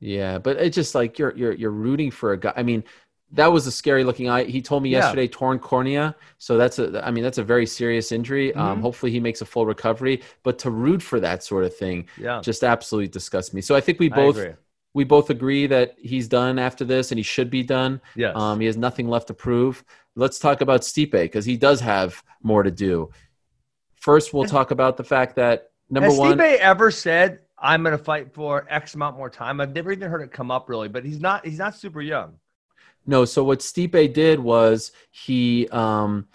Yeah, 0.00 0.38
but 0.38 0.56
it's 0.56 0.74
just 0.74 0.94
like 0.94 1.18
you're 1.18 1.34
you're 1.36 1.52
you're 1.52 1.70
rooting 1.70 2.10
for 2.10 2.32
a 2.32 2.36
guy. 2.38 2.52
I 2.56 2.62
mean, 2.62 2.82
that 3.32 3.46
was 3.52 3.66
a 3.66 3.72
scary 3.72 4.04
looking 4.04 4.28
eye. 4.28 4.44
He 4.44 4.60
told 4.60 4.82
me 4.82 4.90
Yeah. 4.90 4.98
yesterday 4.98 5.28
torn 5.28 5.58
cornea, 5.60 6.16
so 6.38 6.56
that's 6.58 6.78
a 6.78 7.04
I 7.06 7.10
mean 7.12 7.22
that's 7.24 7.38
a 7.38 7.44
very 7.44 7.66
serious 7.66 8.10
injury. 8.12 8.52
Um, 8.54 8.80
Mhm. 8.80 8.82
hopefully 8.82 9.12
he 9.12 9.20
makes 9.20 9.40
a 9.42 9.44
full 9.44 9.64
recovery. 9.66 10.22
But 10.42 10.58
to 10.60 10.70
root 10.70 11.02
for 11.02 11.20
that 11.20 11.44
sort 11.44 11.64
of 11.64 11.76
thing 11.76 12.08
Yeah, 12.16 12.42
just 12.42 12.64
absolutely 12.64 13.08
disgusts 13.08 13.54
me. 13.54 13.60
So 13.60 13.74
I 13.76 13.80
think 13.80 14.00
we 14.00 14.10
I 14.10 14.16
both 14.16 14.30
agree. 14.30 14.54
We 14.94 15.04
both 15.04 15.30
agree 15.30 15.66
that 15.66 15.96
he's 15.98 16.28
done 16.28 16.58
after 16.58 16.84
this 16.84 17.10
and 17.10 17.18
he 17.18 17.22
should 17.22 17.50
be 17.50 17.62
done. 17.62 18.00
Yes. 18.14 18.36
Um, 18.36 18.60
he 18.60 18.66
has 18.66 18.76
nothing 18.76 19.08
left 19.08 19.28
to 19.28 19.34
prove. 19.34 19.84
Let's 20.16 20.38
talk 20.38 20.60
about 20.60 20.82
Stipe 20.82 21.12
because 21.12 21.44
he 21.44 21.56
does 21.56 21.80
have 21.80 22.22
more 22.42 22.62
to 22.62 22.70
do. 22.70 23.10
First, 23.94 24.34
we'll 24.34 24.44
talk 24.44 24.70
about 24.70 24.96
the 24.96 25.04
fact 25.04 25.36
that 25.36 25.70
number 25.88 26.10
Has 26.10 26.18
one. 26.18 26.36
Stipe 26.36 26.58
ever 26.58 26.90
said, 26.90 27.40
"I'm 27.58 27.82
going 27.82 27.96
to 27.96 28.02
fight 28.02 28.34
for 28.34 28.66
X 28.68 28.94
amount 28.94 29.16
more 29.16 29.30
time"? 29.30 29.60
I've 29.60 29.74
never 29.74 29.92
even 29.92 30.10
heard 30.10 30.22
it 30.22 30.32
come 30.32 30.50
up 30.50 30.68
really, 30.68 30.88
but 30.88 31.04
he's 31.04 31.20
not. 31.20 31.46
He's 31.46 31.58
not 31.58 31.76
super 31.76 32.02
young. 32.02 32.34
No, 33.06 33.24
so 33.24 33.42
what 33.42 33.60
Stipe 33.60 34.12
did 34.12 34.40
was 34.40 34.92
he 35.10 35.68
um 35.68 36.28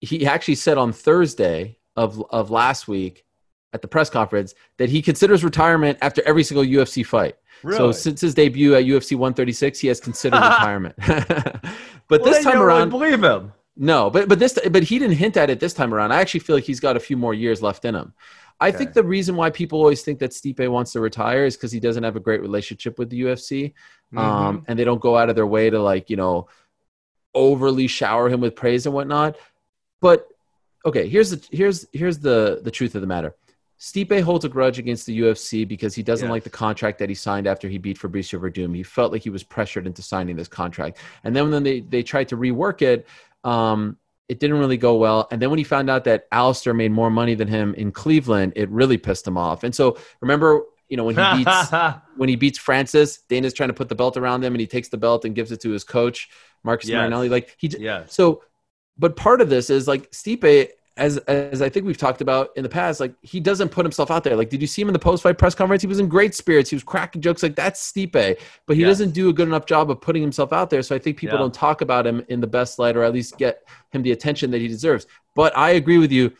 he 0.00 0.26
actually 0.26 0.56
said 0.56 0.78
on 0.78 0.92
Thursday 0.92 1.78
of 1.96 2.22
of 2.30 2.50
last 2.50 2.88
week 2.88 3.24
at 3.72 3.82
the 3.82 3.88
press 3.88 4.10
conference 4.10 4.54
that 4.78 4.88
he 4.88 5.00
considers 5.02 5.44
retirement 5.44 5.98
after 6.02 6.22
every 6.26 6.42
single 6.42 6.64
UFC 6.64 7.04
fight. 7.04 7.36
Really? 7.62 7.78
So 7.78 7.92
since 7.92 8.20
his 8.20 8.34
debut 8.34 8.74
at 8.74 8.84
UFC 8.84 9.12
136, 9.16 9.78
he 9.78 9.88
has 9.88 10.00
considered 10.00 10.38
retirement. 10.42 10.94
but 12.08 12.20
Well, 12.22 12.24
this 12.24 12.42
time 12.44 12.56
you 12.56 12.62
around, 12.62 12.90
would 12.92 12.98
believe 12.98 13.22
him. 13.22 13.52
no, 13.76 14.10
but 14.10 14.28
but 14.28 14.38
this 14.38 14.58
but 14.70 14.82
he 14.82 14.98
didn't 14.98 15.16
hint 15.16 15.36
at 15.36 15.50
it 15.50 15.60
this 15.60 15.74
time 15.74 15.92
around. 15.94 16.12
I 16.12 16.20
actually 16.20 16.40
feel 16.40 16.56
like 16.56 16.64
he's 16.64 16.80
got 16.80 16.96
a 16.96 17.00
few 17.00 17.16
more 17.16 17.34
years 17.34 17.62
left 17.62 17.84
in 17.84 17.94
him. 17.94 18.14
I 18.62 18.70
think 18.70 18.92
the 18.92 19.02
reason 19.02 19.36
why 19.36 19.48
people 19.48 19.78
always 19.78 20.02
think 20.02 20.18
that 20.18 20.32
Stipe 20.32 20.68
wants 20.68 20.92
to 20.92 21.00
retire 21.00 21.46
is 21.46 21.56
because 21.56 21.72
he 21.72 21.80
doesn't 21.80 22.02
have 22.02 22.16
a 22.16 22.20
great 22.20 22.42
relationship 22.42 22.98
with 22.98 23.08
the 23.08 23.22
UFC 23.22 23.72
Mm-hmm. 24.12 24.18
um, 24.18 24.64
and 24.66 24.76
they 24.76 24.82
don't 24.82 25.00
go 25.00 25.16
out 25.16 25.28
of 25.30 25.36
their 25.36 25.46
way 25.46 25.70
to 25.70 25.80
like 25.80 26.10
you 26.10 26.16
know 26.16 26.48
overly 27.32 27.86
shower 27.86 28.28
him 28.28 28.40
with 28.40 28.56
praise 28.56 28.86
and 28.86 28.94
whatnot. 28.94 29.36
But 30.00 30.26
okay, 30.84 31.08
here's 31.08 31.30
the 31.30 31.46
here's 31.52 31.86
here's 31.92 32.18
the 32.18 32.60
the 32.62 32.70
truth 32.72 32.94
of 32.96 33.02
the 33.02 33.06
matter. 33.06 33.36
Stipe 33.80 34.20
holds 34.20 34.44
a 34.44 34.48
grudge 34.48 34.78
against 34.78 35.06
the 35.06 35.18
UFC 35.20 35.66
because 35.66 35.94
he 35.94 36.02
doesn't 36.02 36.26
Yes. 36.26 36.30
like 36.30 36.44
the 36.44 36.50
contract 36.50 36.98
that 36.98 37.08
he 37.08 37.14
signed 37.14 37.46
after 37.46 37.66
he 37.66 37.78
beat 37.78 37.98
Fabricio 37.98 38.38
Werdum. 38.38 38.74
He 38.76 38.82
felt 38.82 39.10
like 39.10 39.22
he 39.22 39.30
was 39.30 39.42
pressured 39.42 39.86
into 39.86 40.02
signing 40.02 40.36
this 40.36 40.48
contract, 40.48 40.98
and 41.24 41.34
then 41.34 41.50
when 41.50 41.62
they 41.62 41.80
they 41.80 42.02
tried 42.02 42.28
to 42.28 42.36
rework 42.36 42.82
it, 42.82 43.06
um, 43.42 43.96
it 44.28 44.38
didn't 44.38 44.58
really 44.58 44.76
go 44.76 44.96
well. 44.96 45.26
And 45.30 45.40
then 45.40 45.48
when 45.50 45.58
he 45.58 45.64
found 45.64 45.88
out 45.88 46.04
that 46.04 46.26
Alistair 46.30 46.74
made 46.74 46.92
more 46.92 47.10
money 47.10 47.34
than 47.34 47.48
him 47.48 47.74
in 47.74 47.90
Cleveland, 47.90 48.52
it 48.54 48.68
really 48.68 48.98
pissed 48.98 49.26
him 49.26 49.36
off. 49.38 49.64
And 49.64 49.74
so 49.74 49.96
remember, 50.20 50.60
you 50.90 50.96
know, 50.98 51.04
when 51.04 51.16
he 51.16 51.44
beats 51.44 51.72
when 52.16 52.28
he 52.28 52.36
beats 52.36 52.58
Francis, 52.58 53.22
Dana's 53.30 53.54
trying 53.54 53.70
to 53.70 53.74
put 53.74 53.88
the 53.88 53.94
belt 53.94 54.18
around 54.18 54.44
him, 54.44 54.52
and 54.52 54.60
he 54.60 54.66
takes 54.66 54.88
the 54.90 54.98
belt 54.98 55.24
and 55.24 55.34
gives 55.34 55.52
it 55.52 55.60
to 55.62 55.70
his 55.70 55.84
coach, 55.84 56.28
Marcus 56.64 56.88
Yes. 56.88 56.96
Marinelli. 56.96 57.30
Like 57.30 57.56
he, 57.58 57.68
yes. 57.68 58.12
so, 58.12 58.42
but 58.98 59.16
part 59.16 59.40
of 59.40 59.48
this 59.48 59.70
is 59.70 59.88
like 59.88 60.10
Stipe, 60.10 60.68
as 60.96 61.16
as 61.18 61.62
I 61.62 61.68
think 61.68 61.86
we've 61.86 61.96
talked 61.96 62.20
about 62.20 62.50
in 62.56 62.62
the 62.62 62.68
past, 62.68 63.00
like 63.00 63.14
he 63.22 63.40
doesn't 63.40 63.70
put 63.70 63.84
himself 63.84 64.10
out 64.10 64.24
there. 64.24 64.36
Like, 64.36 64.50
did 64.50 64.60
you 64.60 64.66
see 64.66 64.82
him 64.82 64.88
in 64.88 64.92
the 64.92 64.98
post 64.98 65.22
fight 65.22 65.38
press 65.38 65.54
conference? 65.54 65.82
He 65.82 65.88
was 65.88 65.98
in 66.00 66.08
great 66.08 66.34
spirits. 66.34 66.68
He 66.70 66.76
was 66.76 66.82
cracking 66.82 67.22
jokes. 67.22 67.42
Like 67.42 67.54
that's 67.56 67.90
Stipe, 67.92 68.12
but 68.66 68.76
he 68.76 68.82
Yes. 68.82 68.90
doesn't 68.90 69.12
do 69.12 69.28
a 69.28 69.32
good 69.32 69.48
enough 69.48 69.66
job 69.66 69.90
of 69.90 70.00
putting 70.00 70.20
himself 70.22 70.52
out 70.52 70.68
there. 70.68 70.82
So 70.82 70.94
I 70.94 70.98
think 70.98 71.16
people 71.16 71.36
Yeah. 71.36 71.42
don't 71.42 71.54
talk 71.54 71.80
about 71.80 72.06
him 72.06 72.24
in 72.28 72.40
the 72.40 72.46
best 72.46 72.78
light, 72.78 72.96
or 72.96 73.04
at 73.04 73.12
least 73.12 73.38
get 73.38 73.62
him 73.90 74.02
the 74.02 74.12
attention 74.12 74.50
that 74.50 74.60
he 74.60 74.68
deserves. 74.68 75.06
But 75.34 75.56
I 75.56 75.70
agree 75.70 75.98
with 75.98 76.12
you. 76.12 76.32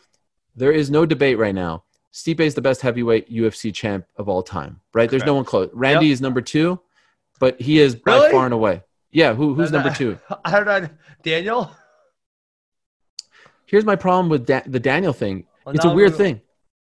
There 0.57 0.73
is 0.73 0.91
no 0.91 1.07
debate 1.07 1.39
right 1.39 1.55
now. 1.55 1.85
Stipe 2.13 2.41
is 2.41 2.55
the 2.57 2.61
best 2.63 2.81
heavyweight 2.83 3.31
UFC 3.31 3.73
champ 3.73 4.05
of 4.17 4.29
all 4.29 4.43
time, 4.43 4.81
right? 4.95 5.09
There's 5.09 5.25
no 5.25 5.35
one 5.35 5.45
close. 5.45 5.71
Randy 5.73 6.07
Yep. 6.07 6.13
is 6.15 6.21
number 6.21 6.41
two, 6.41 6.81
but 7.39 7.61
he 7.61 7.79
is 7.79 7.95
by 7.95 8.31
far 8.33 8.45
and 8.47 8.53
away. 8.53 8.83
Yeah, 9.13 9.33
who, 9.35 9.55
who's 9.55 9.69
Uh, 9.73 9.77
number 9.81 9.95
two? 9.95 10.19
I 10.45 10.51
don't 10.51 10.67
know. 10.67 10.89
Daniel. 11.23 11.71
Here's 13.71 13.85
my 13.85 13.97
problem 13.97 14.29
with 14.29 14.47
da- 14.47 14.63
the 14.67 14.81
Daniel 14.81 15.13
thing. 15.13 15.47
Well, 15.65 15.75
it's 15.75 15.85
a 15.85 15.95
weird 15.95 16.17
thing. 16.17 16.41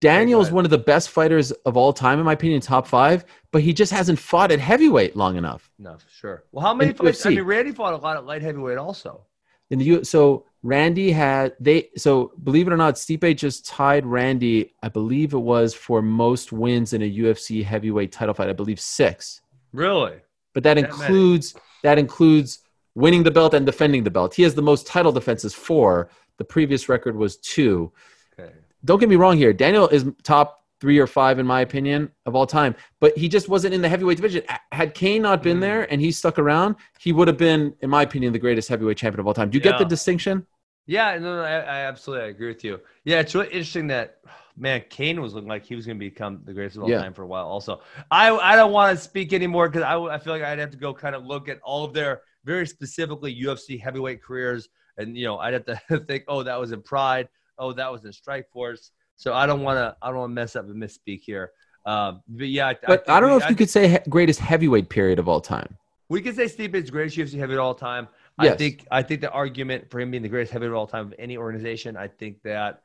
Daniel 0.02 0.40
is 0.40 0.50
one 0.50 0.64
of 0.64 0.72
the 0.72 0.78
best 0.78 1.10
fighters 1.10 1.52
of 1.52 1.76
all 1.76 1.92
time, 1.92 2.20
in 2.20 2.26
my 2.26 2.32
opinion, 2.34 2.62
top 2.62 2.88
five, 2.88 3.26
but 3.52 3.62
he 3.62 3.74
just 3.74 3.92
hasn't 3.92 4.18
fought 4.18 4.50
at 4.50 4.60
heavyweight 4.60 5.18
long 5.18 5.36
enough. 5.36 5.70
No, 5.78 5.98
sure. 6.10 6.46
Well, 6.54 6.66
how 6.66 6.74
many 6.74 6.94
fights? 6.94 7.26
I 7.26 7.32
mean, 7.32 7.42
Randy 7.44 7.74
fought 7.74 7.94
a 7.94 7.98
lot 7.98 8.16
at 8.16 8.26
light 8.26 8.42
heavyweight 8.42 8.78
also. 8.78 9.26
In 9.72 9.78
the 9.80 9.86
U- 9.86 10.04
so 10.06 10.46
Randy 10.64 11.12
had 11.12 11.54
they 11.60 11.90
so 11.98 12.32
believe 12.44 12.68
it 12.68 12.74
or 12.74 12.78
not, 12.78 12.96
Stipe 12.96 13.36
just 13.36 13.66
tied 13.68 14.06
Randy. 14.06 14.74
I 14.82 14.88
believe 14.88 15.34
it 15.34 15.38
was 15.40 15.74
for 15.74 16.02
most 16.02 16.54
wins 16.54 16.94
in 16.94 17.02
a 17.02 17.18
UFC 17.18 17.64
heavyweight 17.64 18.12
title 18.14 18.34
fight. 18.34 18.50
I 18.50 18.54
believe 18.54 18.80
six. 18.80 19.42
Really? 19.74 20.16
but 20.54 20.64
that 20.64 20.76
That 20.76 20.86
includes 20.86 21.56
that 21.84 22.00
includes 22.00 22.60
winning 22.96 23.24
the 23.24 23.32
belt 23.32 23.54
and 23.54 23.66
defending 23.66 24.04
the 24.04 24.12
belt. 24.12 24.34
He 24.34 24.44
has 24.44 24.56
the 24.56 24.62
most 24.62 24.88
title 24.88 25.12
defenses 25.12 25.54
four. 25.54 26.10
The 26.38 26.44
previous 26.46 26.90
record 26.90 27.16
was 27.16 27.38
two. 27.38 27.92
Okay. 28.40 28.52
Don't 28.86 29.00
get 29.00 29.10
me 29.10 29.16
wrong 29.16 29.38
here. 29.38 29.54
Daniel 29.54 29.88
is 29.90 30.06
top 30.24 30.58
three 30.80 30.98
or 30.98 31.08
five 31.08 31.40
in 31.40 31.46
my 31.46 31.60
opinion 31.62 32.10
of 32.26 32.36
all 32.36 32.46
time, 32.48 32.74
but 33.02 33.18
he 33.18 33.28
just 33.28 33.50
wasn't 33.50 33.74
in 33.74 33.82
the 33.82 33.90
heavyweight 33.90 34.16
division. 34.16 34.42
Had 34.72 34.94
Cain 34.94 35.22
not 35.22 35.44
been 35.44 35.58
Mm. 35.58 35.62
there 35.62 35.92
and 35.92 36.00
he 36.00 36.12
stuck 36.12 36.40
around, 36.40 36.76
he 37.00 37.12
would 37.12 37.28
have 37.28 37.36
been, 37.38 37.74
in 37.82 37.90
my 37.90 38.04
opinion, 38.04 38.32
the 38.32 38.40
greatest 38.40 38.70
heavyweight 38.70 38.96
champion 38.98 39.20
of 39.20 39.28
all 39.28 39.34
time. 39.34 39.50
Do 39.50 39.58
you 39.58 39.62
get 39.62 39.78
the 39.78 39.84
distinction? 39.84 40.48
Yeah, 40.86 41.18
no, 41.20 41.36
no, 41.36 41.42
I, 41.44 41.58
I 41.60 41.80
absolutely 41.82 42.26
I 42.26 42.30
agree 42.30 42.48
with 42.48 42.64
you. 42.64 42.80
Yeah, 43.04 43.20
it's 43.20 43.36
really 43.36 43.48
interesting 43.48 43.88
that 43.88 44.22
man 44.56 44.84
Cain 44.90 45.22
was 45.22 45.34
looking 45.34 45.50
like 45.50 45.66
he 45.66 45.76
was 45.76 45.86
going 45.86 46.00
to 46.00 46.00
become 46.00 46.42
the 46.46 46.54
greatest 46.54 46.78
of 46.78 46.84
all 46.84 46.90
Yeah. 46.90 47.00
time 47.00 47.14
for 47.14 47.24
a 47.24 47.28
while. 47.28 47.46
Also, 47.48 47.82
I 48.10 48.32
I 48.32 48.56
don't 48.56 48.72
want 48.72 48.98
to 48.98 49.04
speak 49.04 49.34
anymore 49.34 49.68
because 49.70 49.84
I, 49.84 50.00
I 50.00 50.18
feel 50.18 50.34
like 50.34 50.44
I'd 50.44 50.60
have 50.60 50.72
to 50.72 50.78
go 50.78 50.94
kind 50.94 51.14
of 51.14 51.26
look 51.26 51.50
at 51.50 51.60
all 51.62 51.84
of 51.84 51.94
their 51.94 52.22
very 52.46 52.68
specifically 52.68 53.36
UFC 53.36 53.80
heavyweight 53.80 54.24
careers, 54.24 54.70
and 54.98 55.18
you 55.18 55.26
know 55.26 55.38
I'd 55.38 55.54
have 55.54 55.66
to 55.66 56.00
think, 56.08 56.24
oh, 56.28 56.44
that 56.44 56.60
was 56.60 56.72
in 56.72 56.82
Pride, 56.82 57.30
oh, 57.58 57.74
that 57.74 57.92
was 57.92 58.06
in 58.06 58.12
Strikeforce. 58.12 58.92
So 59.16 59.34
I 59.34 59.46
don't 59.46 59.62
want 59.62 59.78
to 59.78 59.96
I 60.02 60.10
don't 60.10 60.18
want 60.18 60.32
to 60.32 60.36
mess 60.36 60.56
up 60.56 60.66
and 60.66 60.82
misspeak 60.82 61.22
here. 61.22 61.52
Um, 61.86 62.22
but 62.28 62.48
yeah, 62.48 62.68
I, 62.68 62.74
But 62.74 63.06
think 63.06 63.10
I, 63.10 63.20
don't 63.20 63.30
know 63.30 63.38
if 63.38 63.50
you 63.50 63.56
could 63.56 63.70
say 63.70 64.00
greatest 64.10 64.40
heavyweight 64.40 64.90
period 64.90 65.18
of 65.18 65.28
all 65.28 65.42
time. 65.42 65.78
we 66.10 66.22
could 66.22 66.36
say 66.36 66.48
Steve 66.48 66.76
is 66.76 66.90
greatest 66.90 67.18
UFC 67.18 67.40
heavyweight 67.40 67.60
of 67.60 67.66
all 67.66 67.76
time. 67.76 68.08
I 68.38 68.50
think 68.52 68.86
I 68.90 69.04
think 69.04 69.22
the 69.22 69.32
argument 69.32 69.90
for 69.90 70.00
him 70.00 70.12
being 70.12 70.24
the 70.24 70.30
greatest 70.30 70.54
heavyweight 70.54 70.72
of 70.72 70.78
all 70.78 70.88
time 70.88 71.08
of 71.08 71.14
any 71.20 71.38
organization, 71.38 71.98
I 71.98 72.08
think 72.08 72.42
that 72.44 72.84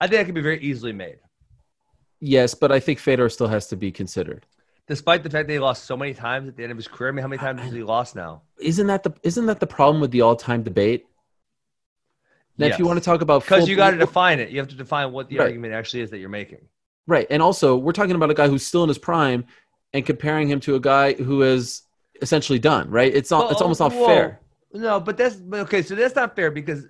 I 0.00 0.06
think 0.06 0.20
that 0.20 0.26
could 0.26 0.34
be 0.34 0.40
very 0.40 0.60
easily 0.60 0.92
made. 0.92 1.18
Yes, 2.20 2.54
but 2.54 2.70
I 2.70 2.78
think 2.78 3.00
Fedor 3.00 3.28
still 3.28 3.48
has 3.48 3.66
to 3.68 3.76
be 3.76 3.90
considered. 3.90 4.46
Despite 4.88 5.22
the 5.22 5.30
fact 5.30 5.46
that 5.46 5.52
he 5.52 5.58
lost 5.60 5.84
so 5.84 5.96
many 5.96 6.12
times 6.12 6.48
at 6.48 6.56
the 6.56 6.64
end 6.64 6.72
of 6.72 6.78
his 6.78 6.88
career, 6.88 7.10
I 7.10 7.12
mean, 7.12 7.22
how 7.22 7.28
many 7.28 7.38
times 7.38 7.60
has 7.60 7.72
he 7.72 7.82
lost 7.82 8.16
now? 8.16 8.42
Isn't 8.58 8.88
that 8.88 9.04
the 9.04 9.12
isn't 9.22 9.46
that 9.46 9.60
the 9.60 9.66
problem 9.66 10.00
with 10.00 10.10
the 10.10 10.22
all 10.22 10.34
time 10.36 10.62
debate? 10.62 11.06
Now, 12.58 12.66
if 12.66 12.78
you 12.78 12.86
want 12.86 12.98
to 12.98 13.04
talk 13.04 13.22
about 13.22 13.42
Because 13.42 13.68
you 13.68 13.76
got 13.76 13.90
to 13.92 13.96
define 13.96 14.38
it. 14.38 14.50
You 14.50 14.58
have 14.58 14.68
to 14.68 14.76
define 14.76 15.12
what 15.12 15.28
the 15.28 15.38
Right. 15.38 15.46
argument 15.46 15.72
actually 15.72 16.02
is 16.02 16.10
that 16.10 16.18
you're 16.18 16.28
making. 16.28 16.68
Right. 17.06 17.26
And 17.30 17.42
also, 17.42 17.76
we're 17.76 17.92
talking 17.92 18.14
about 18.14 18.30
a 18.30 18.34
guy 18.34 18.48
who's 18.48 18.64
still 18.64 18.82
in 18.82 18.88
his 18.88 18.98
prime 18.98 19.44
and 19.92 20.04
comparing 20.04 20.48
him 20.48 20.60
to 20.60 20.74
a 20.74 20.80
guy 20.80 21.14
who 21.14 21.42
is 21.42 21.82
essentially 22.20 22.58
done, 22.58 22.90
right? 22.90 23.12
It's 23.12 23.30
not, 23.30 23.50
it's 23.50 23.60
almost 23.60 23.80
not 23.80 23.92
whoa. 23.92 24.06
fair. 24.06 24.40
No, 24.72 25.00
but 25.00 25.16
that's 25.16 25.40
okay. 25.52 25.82
So 25.82 25.94
that's 25.94 26.14
not 26.14 26.36
fair 26.36 26.50
because 26.50 26.86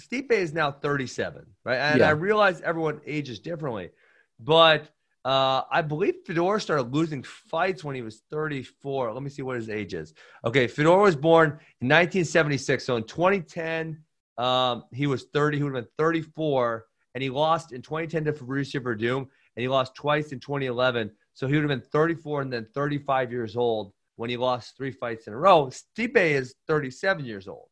Stipe 0.00 0.30
is 0.30 0.52
now 0.52 0.70
37, 0.70 1.46
right? 1.64 1.76
And 1.76 2.00
Yeah. 2.00 2.08
I 2.08 2.10
realize 2.10 2.60
everyone 2.60 3.00
ages 3.06 3.38
differently, 3.38 3.90
but 4.38 4.88
uh, 5.26 5.64
I 5.72 5.82
believe 5.82 6.14
Fedor 6.24 6.60
started 6.60 6.94
losing 6.94 7.24
fights 7.24 7.82
when 7.82 7.96
he 7.96 8.02
was 8.02 8.22
34. 8.30 9.12
Let 9.12 9.24
me 9.24 9.28
see 9.28 9.42
what 9.42 9.56
his 9.56 9.68
age 9.68 9.92
is. 9.92 10.14
Okay, 10.44 10.68
Fedor 10.68 10.98
was 10.98 11.16
born 11.16 11.48
in 11.80 11.88
1976, 11.88 12.84
so 12.84 12.94
in 12.94 13.02
2010, 13.02 14.04
um, 14.38 14.84
he 14.94 15.08
was 15.08 15.24
30. 15.34 15.56
He 15.56 15.64
would 15.64 15.74
have 15.74 15.84
been 15.84 15.92
34, 15.98 16.86
and 17.14 17.22
he 17.24 17.28
lost 17.28 17.72
in 17.72 17.82
2010 17.82 18.24
to 18.26 18.32
Fabricio 18.40 18.80
Werdum, 18.80 19.16
and 19.16 19.28
he 19.56 19.66
lost 19.66 19.96
twice 19.96 20.30
in 20.30 20.38
2011. 20.38 21.10
So 21.34 21.48
he 21.48 21.54
would 21.54 21.68
have 21.68 21.80
been 21.80 21.90
34 21.90 22.42
and 22.42 22.52
then 22.52 22.68
35 22.72 23.32
years 23.32 23.56
old 23.56 23.92
when 24.14 24.30
he 24.30 24.36
lost 24.36 24.76
three 24.76 24.92
fights 24.92 25.26
in 25.26 25.32
a 25.32 25.36
row. 25.36 25.66
Stipe 25.66 26.16
is 26.16 26.54
37 26.68 27.24
years 27.24 27.48
old. 27.48 27.66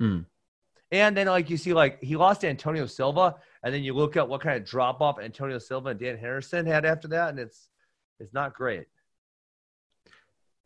Hmm. 0.00 0.22
And 0.90 1.16
then, 1.16 1.28
like 1.28 1.50
you 1.50 1.56
see, 1.56 1.72
like 1.72 2.02
he 2.02 2.16
lost 2.16 2.40
to 2.40 2.48
Antonio 2.48 2.86
Silva 2.86 3.36
and 3.66 3.74
then 3.74 3.82
you 3.82 3.94
look 3.94 4.16
at 4.16 4.28
what 4.28 4.40
kind 4.42 4.56
of 4.56 4.64
drop 4.64 5.00
off 5.00 5.18
Antonio 5.18 5.58
Silva 5.58 5.88
and 5.88 5.98
Dan 5.98 6.16
Henderson 6.16 6.64
had 6.64 6.84
after 6.84 7.08
that, 7.08 7.30
and 7.30 7.40
it's 7.40 7.66
it's 8.20 8.32
not 8.32 8.54
great. 8.54 8.86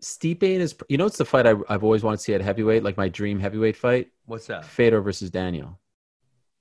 Stipe 0.02 0.42
his, 0.42 0.74
you 0.90 0.98
know, 0.98 1.06
it's 1.06 1.16
the 1.16 1.24
fight 1.24 1.46
I, 1.46 1.54
I've 1.70 1.82
always 1.82 2.02
wanted 2.02 2.18
to 2.18 2.22
see 2.22 2.34
at 2.34 2.42
heavyweight, 2.42 2.82
like 2.84 2.98
my 2.98 3.08
dream 3.08 3.40
heavyweight 3.40 3.74
fight. 3.78 4.08
What's 4.26 4.46
that? 4.48 4.66
Fedor 4.66 5.00
versus 5.00 5.30
Daniel. 5.30 5.78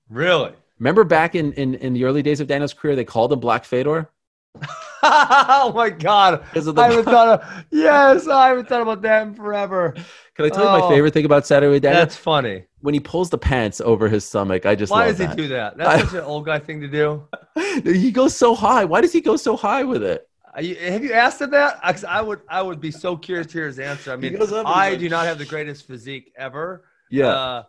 Really? 0.10 0.54
Remember 0.80 1.04
back 1.04 1.36
in, 1.36 1.52
in 1.54 1.75
in 1.75 1.91
the 1.91 2.06
early 2.06 2.21
days 2.21 2.39
of 2.39 2.47
Daniel's 2.47 2.73
career, 2.73 2.95
they 2.95 3.04
called 3.04 3.34
him 3.34 3.41
Black 3.41 3.65
Fedor 3.65 4.10
oh 5.04 5.71
my 5.75 5.89
god! 5.89 6.43
the. 6.54 6.73
I 6.78 6.89
haven't 6.89 7.04
thought 7.13 7.41
of 7.41 7.65
yes, 7.69 8.28
I 8.28 8.47
haven't 8.47 8.69
thought 8.69 8.82
about 8.82 9.02
that 9.02 9.28
in 9.28 9.34
forever. 9.36 9.93
Can 10.36 10.45
I 10.45 10.49
tell 10.49 10.63
you 10.63 10.80
my 10.80 10.86
Oh. 10.86 10.89
favorite 10.89 11.13
thing 11.13 11.25
about 11.25 11.45
Saturday 11.45 11.80
Daniel? 11.80 12.02
That's 12.02 12.15
funny. 12.15 12.65
When 12.82 12.94
he 12.94 13.00
pulls 13.00 13.30
the 13.30 13.38
pants 13.38 13.82
over 13.82 14.08
his 14.08 14.24
stomach. 14.26 14.65
I 14.65 14.76
just 14.76 14.92
Why 14.92 15.08
does 15.08 15.18
he 15.18 15.28
do 15.28 15.48
that? 15.50 15.78
That's 15.78 16.04
such 16.06 16.13
an 16.13 16.24
old 16.26 16.46
guy 16.46 16.60
thing 16.60 16.80
to 16.82 16.88
do. 16.88 17.28
he 17.84 18.12
goes 18.12 18.36
so 18.36 18.56
high. 18.56 18.86
Why 18.86 19.02
does 19.02 19.12
he 19.13 19.22
go 19.22 19.36
so 19.36 19.56
high 19.56 19.84
with 19.84 20.04
it? 20.04 20.28
Are 20.54 20.62
you- 20.62 20.76
have 20.76 21.04
you 21.04 21.13
asked 21.13 21.42
him 21.42 21.52
that? 21.52 21.82
'Cause 21.82 22.04
I 22.04 22.22
would, 22.22 22.39
I 22.50 22.62
would 22.62 22.80
be 22.82 22.92
so 22.92 23.15
curious 23.15 23.48
to 23.48 23.54
hear 23.54 23.68
his 23.68 23.80
answer. 23.80 24.12
I 24.12 24.15
mean, 24.15 24.36
goes 24.36 24.52
up 24.52 24.65
and 24.65 24.68
I 24.76 24.92
like- 24.92 25.00
do 25.00 25.10
not 25.10 25.26
have 25.26 25.38
the 25.38 25.46
greatest 25.46 25.86
physique 25.88 26.32
ever. 26.38 26.86
Yeah. 27.10 27.28
Uh, 27.28 27.63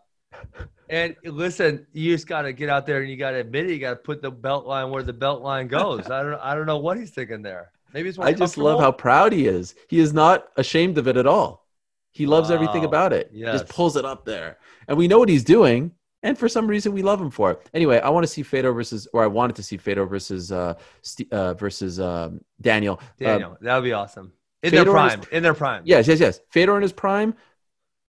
and 0.89 1.15
listen, 1.25 1.87
you 1.93 2.13
just 2.15 2.27
got 2.27 2.43
to 2.43 2.53
get 2.53 2.69
out 2.69 2.87
there 2.87 3.01
and 3.01 3.11
you 3.11 3.17
got 3.17 3.33
to 3.33 3.39
admit 3.39 3.67
it. 3.67 3.73
You 3.73 3.79
got 3.79 3.91
to 3.91 3.97
put 3.97 4.23
the 4.23 4.31
belt 4.31 4.67
line 4.67 4.91
where 4.91 5.03
the 5.03 5.13
belt 5.13 5.43
line 5.43 5.69
goes. 5.79 6.11
I 6.11 6.23
don't, 6.23 6.41
I 6.41 6.55
don't 6.55 6.67
know 6.67 6.79
what 6.79 6.97
he's 6.99 7.11
thinking 7.11 7.43
there. 7.43 7.71
Maybe 7.93 8.09
it's 8.09 8.19
I 8.19 8.33
just 8.33 8.57
love 8.57 8.79
how 8.81 8.93
proud 8.93 9.33
he 9.33 9.47
is. 9.47 9.75
He 9.89 9.99
is 9.99 10.13
not 10.13 10.49
ashamed 10.57 10.97
of 10.99 11.09
it 11.09 11.17
at 11.17 11.27
all. 11.27 11.67
He 12.13 12.27
loves 12.27 12.51
everything 12.51 12.85
about 12.85 13.13
it. 13.13 13.31
He 13.33 13.41
Yes. 13.41 13.61
just 13.61 13.73
pulls 13.73 13.97
it 13.97 14.05
up 14.05 14.25
there. 14.25 14.59
And 14.89 14.99
we 14.99 15.07
know 15.09 15.19
what 15.19 15.29
he's 15.29 15.45
doing. 15.45 15.93
And 16.23 16.37
for 16.37 16.49
some 16.49 16.67
reason, 16.67 16.93
we 16.93 17.03
love 17.03 17.21
him 17.21 17.31
for 17.31 17.53
it. 17.53 17.71
Anyway, 17.73 17.99
I 17.99 18.11
want 18.11 18.25
to 18.25 18.29
see 18.29 18.43
Fedor 18.43 18.73
versus, 18.73 19.09
or 19.15 19.23
I 19.23 19.27
wanted 19.27 19.57
to 19.57 19.63
see 19.63 19.79
Fedor 19.79 20.05
versus 20.07 20.53
uh, 20.53 20.75
St- 21.03 21.33
uh 21.33 21.55
versus 21.55 21.99
um, 21.99 22.41
Daniel. 22.61 23.01
Uh, 23.01 23.05
Daniel. 23.25 23.57
that 23.63 23.75
would 23.77 23.85
be 23.85 23.93
awesome. 23.93 24.33
In 24.63 24.71
Fedor 24.71 24.85
their 24.85 24.93
prime. 24.93 25.23
In 25.33 25.43
their 25.43 25.55
prime. 25.55 25.83
yes, 25.87 26.07
yes, 26.07 26.21
yes. 26.21 26.41
Fedor 26.51 26.77
in 26.77 26.83
his 26.83 26.93
prime, 26.93 27.35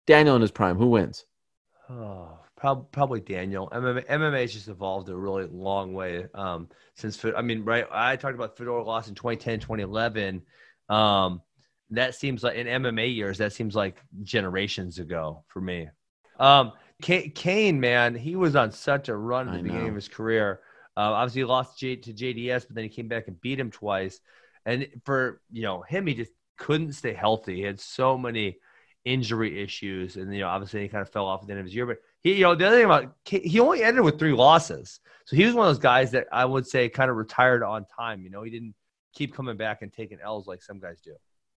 Daniel 0.07 0.35
in 0.35 0.41
his 0.41 0.49
prime. 0.51 0.77
Who 0.77 0.87
wins? 0.87 1.25
Oh, 1.89 2.39
prob- 2.55 2.91
probably 2.91 3.19
Daniel. 3.19 3.69
MMA, 3.71 4.07
MMA 4.07 4.41
has 4.41 4.53
just 4.53 4.67
evolved 4.67 5.09
a 5.09 5.15
really 5.15 5.45
long 5.45 5.93
way 5.93 6.25
um, 6.33 6.69
since. 6.95 7.23
I 7.37 7.43
mean, 7.43 7.63
right? 7.63 7.85
I 7.91 8.15
talked 8.15 8.33
about 8.35 8.57
Fedor 8.57 8.81
lost 8.81 9.09
in 9.09 9.15
2010, 9.15 9.59
2011. 9.59 10.41
Um, 10.89 11.41
that 11.91 12.15
seems 12.15 12.43
like 12.43 12.55
in 12.55 12.67
MMA 12.67 13.13
years, 13.13 13.37
that 13.39 13.53
seems 13.53 13.75
like 13.75 14.01
generations 14.23 14.99
ago 14.99 15.43
for 15.47 15.61
me. 15.61 15.89
Um, 16.39 16.71
Ka- 17.01 17.29
Cain, 17.35 17.79
man, 17.79 18.15
he 18.15 18.35
was 18.35 18.55
on 18.55 18.71
such 18.71 19.09
a 19.09 19.15
run 19.15 19.47
at 19.47 19.53
the 19.53 19.59
I 19.59 19.61
beginning 19.61 19.83
know. 19.83 19.89
of 19.89 19.95
his 19.95 20.07
career. 20.07 20.61
Uh, 20.97 21.11
obviously, 21.11 21.41
he 21.41 21.45
lost 21.45 21.79
J- 21.79 21.95
to 21.97 22.13
JDS, 22.13 22.67
but 22.67 22.75
then 22.75 22.83
he 22.83 22.89
came 22.89 23.07
back 23.07 23.27
and 23.27 23.39
beat 23.41 23.59
him 23.59 23.71
twice. 23.71 24.19
And 24.65 24.87
for 25.05 25.41
you 25.51 25.63
know 25.63 25.81
him, 25.81 26.05
he 26.07 26.13
just 26.13 26.31
couldn't 26.57 26.93
stay 26.93 27.13
healthy. 27.13 27.55
He 27.55 27.61
had 27.61 27.79
so 27.79 28.17
many 28.17 28.57
injury 29.03 29.61
issues, 29.63 30.15
and 30.17 30.33
you 30.33 30.41
know 30.41 30.47
obviously 30.47 30.81
he 30.81 30.87
kind 30.87 31.01
of 31.01 31.09
fell 31.09 31.25
off 31.25 31.41
at 31.41 31.47
the 31.47 31.53
end 31.53 31.59
of 31.59 31.65
his 31.65 31.75
year. 31.75 31.85
But 31.85 31.97
he, 32.21 32.35
you 32.35 32.43
know, 32.43 32.55
the 32.55 32.67
other 32.67 32.75
thing 32.77 32.85
about 32.85 33.15
K- 33.25 33.47
he 33.47 33.59
only 33.59 33.83
ended 33.83 34.03
with 34.03 34.19
three 34.19 34.33
losses, 34.33 34.99
so 35.25 35.35
he 35.35 35.45
was 35.45 35.55
one 35.55 35.67
of 35.67 35.73
those 35.73 35.81
guys 35.81 36.11
that 36.11 36.27
I 36.31 36.45
would 36.45 36.67
say 36.67 36.87
kind 36.89 37.09
of 37.09 37.17
retired 37.17 37.63
on 37.63 37.85
time. 37.85 38.21
You 38.21 38.29
know, 38.29 38.43
he 38.43 38.51
didn't 38.51 38.75
keep 39.13 39.33
coming 39.33 39.57
back 39.57 39.81
and 39.81 39.91
taking 39.91 40.19
L's 40.23 40.47
like 40.47 40.61
some 40.61 40.79
guys 40.79 41.01
do. 41.01 41.15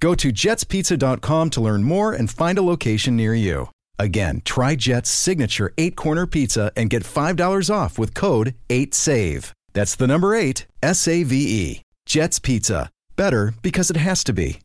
Go 0.00 0.14
to 0.14 0.32
jetspizza.com 0.32 1.50
to 1.50 1.60
learn 1.60 1.82
more 1.84 2.12
and 2.12 2.30
find 2.30 2.58
a 2.58 2.62
location 2.62 3.16
near 3.16 3.34
you. 3.34 3.70
Again, 3.98 4.42
try 4.44 4.74
Jet's 4.74 5.10
signature 5.10 5.72
eight 5.78 5.96
corner 5.96 6.26
pizza 6.26 6.72
and 6.76 6.90
get 6.90 7.04
$5 7.04 7.74
off 7.74 7.98
with 7.98 8.14
code 8.14 8.54
8SAVE. 8.68 9.52
That's 9.72 9.96
the 9.96 10.06
number 10.06 10.34
eight, 10.34 10.66
S 10.82 11.06
A 11.08 11.22
V 11.24 11.36
E. 11.36 11.82
Jet's 12.06 12.38
Pizza. 12.38 12.90
Better 13.16 13.54
because 13.62 13.90
it 13.90 13.96
has 13.96 14.24
to 14.24 14.32
be. 14.32 14.60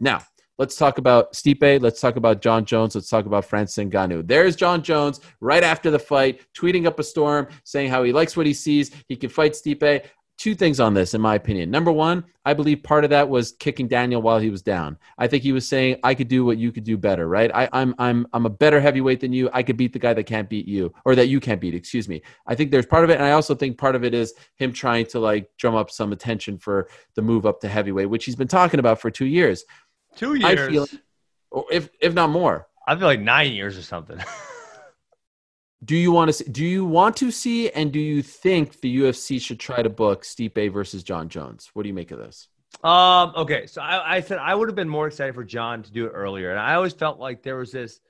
Now, 0.00 0.22
let's 0.58 0.76
talk 0.76 0.98
about 0.98 1.32
Stipe. 1.32 1.80
Let's 1.80 2.00
talk 2.00 2.16
about 2.16 2.42
John 2.42 2.64
Jones. 2.64 2.94
Let's 2.94 3.08
talk 3.08 3.26
about 3.26 3.44
Francis 3.44 3.84
Ngannou. 3.84 4.26
There's 4.26 4.56
John 4.56 4.82
Jones 4.82 5.20
right 5.40 5.62
after 5.62 5.90
the 5.90 5.98
fight, 5.98 6.40
tweeting 6.56 6.86
up 6.86 6.98
a 6.98 7.02
storm, 7.02 7.48
saying 7.64 7.90
how 7.90 8.02
he 8.02 8.12
likes 8.12 8.36
what 8.36 8.46
he 8.46 8.54
sees. 8.54 8.90
He 9.08 9.16
can 9.16 9.30
fight 9.30 9.52
Stipe. 9.52 10.04
Two 10.38 10.54
things 10.54 10.80
on 10.80 10.92
this, 10.92 11.14
in 11.14 11.20
my 11.22 11.34
opinion. 11.34 11.70
Number 11.70 11.90
one, 11.90 12.22
I 12.44 12.52
believe 12.52 12.82
part 12.82 13.04
of 13.04 13.10
that 13.10 13.28
was 13.28 13.52
kicking 13.52 13.88
Daniel 13.88 14.20
while 14.20 14.38
he 14.38 14.50
was 14.50 14.60
down. 14.60 14.98
I 15.16 15.28
think 15.28 15.42
he 15.42 15.52
was 15.52 15.66
saying, 15.66 15.98
"I 16.04 16.14
could 16.14 16.28
do 16.28 16.44
what 16.44 16.58
you 16.58 16.72
could 16.72 16.84
do 16.84 16.98
better." 16.98 17.26
Right? 17.26 17.50
I, 17.54 17.68
I'm 17.72 17.94
I'm 17.98 18.26
I'm 18.34 18.44
a 18.44 18.50
better 18.50 18.78
heavyweight 18.78 19.20
than 19.20 19.32
you. 19.32 19.48
I 19.54 19.62
could 19.62 19.78
beat 19.78 19.94
the 19.94 19.98
guy 19.98 20.12
that 20.12 20.24
can't 20.24 20.48
beat 20.50 20.68
you, 20.68 20.92
or 21.06 21.14
that 21.14 21.28
you 21.28 21.40
can't 21.40 21.60
beat. 21.60 21.74
Excuse 21.74 22.06
me. 22.06 22.20
I 22.46 22.54
think 22.54 22.70
there's 22.70 22.84
part 22.84 23.02
of 23.02 23.10
it, 23.10 23.14
and 23.14 23.24
I 23.24 23.32
also 23.32 23.54
think 23.54 23.78
part 23.78 23.94
of 23.94 24.04
it 24.04 24.12
is 24.12 24.34
him 24.56 24.72
trying 24.74 25.06
to 25.06 25.20
like 25.20 25.48
drum 25.56 25.74
up 25.74 25.90
some 25.90 26.12
attention 26.12 26.58
for 26.58 26.88
the 27.14 27.22
move 27.22 27.46
up 27.46 27.60
to 27.62 27.68
heavyweight, 27.68 28.10
which 28.10 28.26
he's 28.26 28.36
been 28.36 28.46
talking 28.46 28.78
about 28.78 29.00
for 29.00 29.10
two 29.10 29.26
years. 29.26 29.64
Two 30.16 30.34
years, 30.34 30.60
I 30.60 30.70
feel, 30.70 30.86
or 31.50 31.64
if 31.70 31.88
if 32.00 32.12
not 32.12 32.28
more. 32.28 32.68
I 32.86 32.94
feel 32.94 33.06
like 33.06 33.20
nine 33.20 33.52
years 33.52 33.76
or 33.78 33.82
something. 33.82 34.18
Do 35.86 35.96
you 35.96 36.10
want 36.12 36.28
to 36.28 36.32
see, 36.32 36.44
do 36.44 36.64
you 36.64 36.84
want 36.84 37.16
to 37.18 37.30
see 37.30 37.70
and 37.70 37.92
do 37.92 38.00
you 38.00 38.20
think 38.20 38.80
the 38.80 38.98
UFC 38.98 39.40
should 39.40 39.60
try 39.60 39.82
to 39.82 39.88
book 39.88 40.24
Stipe 40.24 40.72
versus 40.72 41.02
John 41.02 41.28
Jones? 41.28 41.70
What 41.74 41.84
do 41.84 41.88
you 41.88 41.94
make 41.94 42.10
of 42.10 42.18
this? 42.18 42.48
Um, 42.82 43.32
okay, 43.36 43.66
so 43.66 43.80
I, 43.80 44.16
I 44.16 44.20
said 44.20 44.38
I 44.38 44.54
would 44.54 44.68
have 44.68 44.74
been 44.74 44.88
more 44.88 45.06
excited 45.06 45.34
for 45.34 45.44
John 45.44 45.82
to 45.84 45.92
do 45.92 46.06
it 46.06 46.10
earlier, 46.10 46.50
and 46.50 46.58
I 46.60 46.74
always 46.74 46.92
felt 46.92 47.18
like 47.18 47.42
there 47.42 47.56
was 47.56 47.70
this 47.72 48.00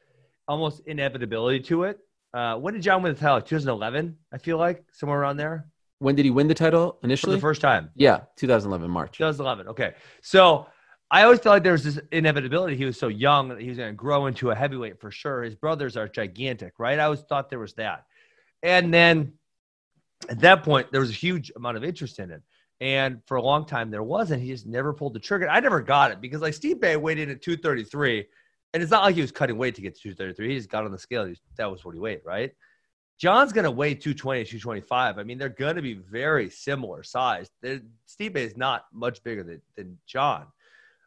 almost 0.48 0.80
inevitability 0.86 1.60
to 1.64 1.84
it. 1.84 1.98
Uh, 2.32 2.56
when 2.56 2.74
did 2.74 2.82
John 2.82 3.02
win 3.02 3.14
the 3.14 3.20
title? 3.20 3.40
2011, 3.42 4.16
I 4.32 4.38
feel 4.38 4.58
like 4.58 4.82
somewhere 4.92 5.20
around 5.20 5.36
there 5.36 5.68
When 5.98 6.14
did 6.16 6.24
he 6.24 6.30
win 6.30 6.48
the 6.48 6.54
title 6.54 6.98
initially? 7.02 7.02
for 7.02 7.06
initially? 7.06 7.36
the 7.36 7.40
first 7.42 7.60
time. 7.60 7.90
yeah, 7.94 8.20
2011 8.36 8.90
March. 8.90 9.18
2011. 9.18 9.68
Okay, 9.68 9.94
so 10.22 10.66
I 11.10 11.22
always 11.22 11.38
felt 11.38 11.54
like 11.54 11.62
there 11.62 11.72
was 11.72 11.84
this 11.84 12.00
inevitability. 12.10 12.76
He 12.76 12.84
was 12.84 12.98
so 12.98 13.08
young 13.08 13.48
that 13.48 13.60
he 13.60 13.68
was 13.68 13.78
going 13.78 13.90
to 13.90 13.96
grow 13.96 14.26
into 14.26 14.50
a 14.50 14.54
heavyweight 14.54 15.00
for 15.00 15.10
sure. 15.10 15.44
His 15.44 15.54
brothers 15.54 15.96
are 15.96 16.08
gigantic, 16.08 16.74
right? 16.78 16.98
I 16.98 17.04
always 17.04 17.20
thought 17.20 17.48
there 17.48 17.60
was 17.60 17.74
that, 17.74 18.06
and 18.62 18.92
then 18.92 19.34
at 20.28 20.40
that 20.40 20.62
point 20.64 20.90
there 20.90 21.00
was 21.00 21.10
a 21.10 21.14
huge 21.14 21.52
amount 21.54 21.76
of 21.76 21.84
interest 21.84 22.18
in 22.18 22.30
it. 22.30 22.42
And 22.80 23.22
for 23.26 23.36
a 23.36 23.42
long 23.42 23.64
time 23.66 23.90
there 23.90 24.02
wasn't. 24.02 24.42
He 24.42 24.48
just 24.48 24.66
never 24.66 24.92
pulled 24.92 25.14
the 25.14 25.20
trigger. 25.20 25.48
I 25.48 25.60
never 25.60 25.80
got 25.80 26.10
it 26.10 26.20
because 26.20 26.42
like 26.42 26.54
Stipe 26.54 27.00
weighed 27.00 27.18
in 27.18 27.30
at 27.30 27.40
233, 27.40 28.26
and 28.74 28.82
it's 28.82 28.92
not 28.92 29.04
like 29.04 29.14
he 29.14 29.20
was 29.20 29.32
cutting 29.32 29.56
weight 29.56 29.76
to 29.76 29.82
get 29.82 29.94
to 29.94 30.02
233. 30.02 30.48
He 30.48 30.56
just 30.56 30.68
got 30.68 30.84
on 30.84 30.92
the 30.92 30.98
scale. 30.98 31.26
Was- 31.26 31.40
that 31.56 31.70
was 31.70 31.84
what 31.84 31.94
he 31.94 32.00
weighed, 32.00 32.20
right? 32.24 32.52
John's 33.18 33.52
going 33.52 33.64
to 33.64 33.70
weigh 33.70 33.94
220 33.94 34.44
225. 34.44 35.18
I 35.18 35.22
mean, 35.22 35.38
they're 35.38 35.48
going 35.48 35.76
to 35.76 35.82
be 35.82 35.94
very 35.94 36.50
similar 36.50 37.02
sized. 37.02 37.50
They're- 37.62 37.80
Stipe 38.06 38.36
is 38.36 38.56
not 38.58 38.84
much 38.92 39.22
bigger 39.22 39.42
than, 39.42 39.62
than 39.76 39.96
John. 40.06 40.46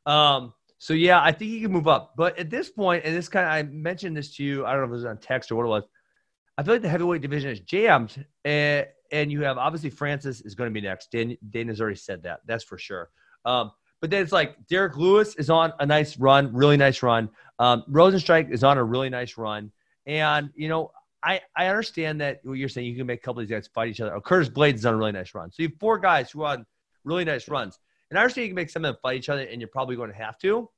Um, 0.10 0.54
so 0.80 0.94
yeah, 0.94 1.22
I 1.22 1.32
think 1.32 1.52
he 1.52 1.62
can 1.62 1.72
move 1.72 1.88
up. 1.88 2.14
But 2.18 2.40
at 2.40 2.50
this 2.50 2.70
point, 2.70 3.04
and 3.06 3.16
this 3.16 3.30
kind 3.30 3.46
of 3.46 3.52
I 3.52 3.64
mentioned 3.72 4.18
this 4.18 4.36
to 4.38 4.44
you, 4.44 4.66
I 4.66 4.72
don't 4.72 4.82
know 4.82 4.86
if 4.86 4.90
it 4.90 4.94
was 4.94 5.06
on 5.06 5.18
text 5.18 5.52
or 5.52 5.56
what 5.56 5.66
it 5.66 5.68
was. 5.68 5.84
I 6.58 6.64
feel 6.64 6.74
like 6.74 6.82
the 6.82 6.90
heavyweight 6.90 7.22
division 7.22 7.52
is 7.52 7.60
jammed, 7.62 8.26
and, 8.44 8.88
and 9.12 9.32
you 9.32 9.44
have 9.44 9.58
obviously 9.58 9.92
Francis 9.92 10.42
is 10.42 10.56
going 10.56 10.70
to 10.70 10.74
be 10.74 10.86
next. 10.86 11.12
Dan, 11.12 11.38
Dana's 11.50 11.80
already 11.80 11.96
said 11.96 12.24
that, 12.24 12.42
that's 12.46 12.64
for 12.64 12.78
sure. 12.78 13.10
Um, 13.46 13.72
but 14.02 14.10
then 14.10 14.24
it's 14.24 14.32
like 14.32 14.56
Derrick 14.68 14.98
Lewis 14.98 15.36
is 15.36 15.50
on 15.50 15.74
a 15.80 15.86
nice 15.86 16.18
run, 16.18 16.54
really 16.54 16.78
nice 16.78 17.04
run. 17.04 17.30
Um, 17.60 17.84
Rozenstruik 17.90 18.52
is 18.52 18.64
on 18.64 18.78
a 18.78 18.84
really 18.84 19.10
nice 19.10 19.38
run, 19.38 19.72
and 20.06 20.50
you 20.56 20.70
know 20.70 20.92
I 21.22 21.42
I 21.56 21.68
understand 21.68 22.22
that 22.22 22.40
what 22.44 22.54
you're 22.54 22.70
saying. 22.70 22.88
You 22.88 22.96
can 22.96 23.06
make 23.06 23.20
a 23.20 23.24
couple 23.24 23.42
of 23.42 23.48
these 23.48 23.56
guys 23.56 23.68
fight 23.68 23.90
each 23.90 24.00
other. 24.00 24.16
Oh, 24.16 24.22
Curtis 24.22 24.50
Blaydes 24.50 24.76
is 24.76 24.86
on 24.86 24.94
a 24.94 24.98
really 24.98 25.12
nice 25.12 25.36
run. 25.36 25.52
So 25.52 25.64
you 25.64 25.70
have 25.70 25.78
four 25.80 26.00
guys 26.00 26.32
who 26.32 26.44
are 26.44 26.54
on 26.54 26.66
really 27.04 27.26
nice 27.26 27.48
runs. 27.48 27.78
And 28.10 28.18
I 28.18 28.24
understand 28.24 28.44
you 28.44 28.50
can 28.50 28.56
make 28.56 28.70
some 28.70 28.86
of 28.86 28.94
them 28.94 29.00
fight 29.02 29.18
each 29.18 29.30
other, 29.30 29.42
and 29.42 29.62
you're 29.62 29.68
probably 29.68 29.96
going 29.96 30.10
to 30.10 30.16
have 30.16 30.38
to. 30.40 30.70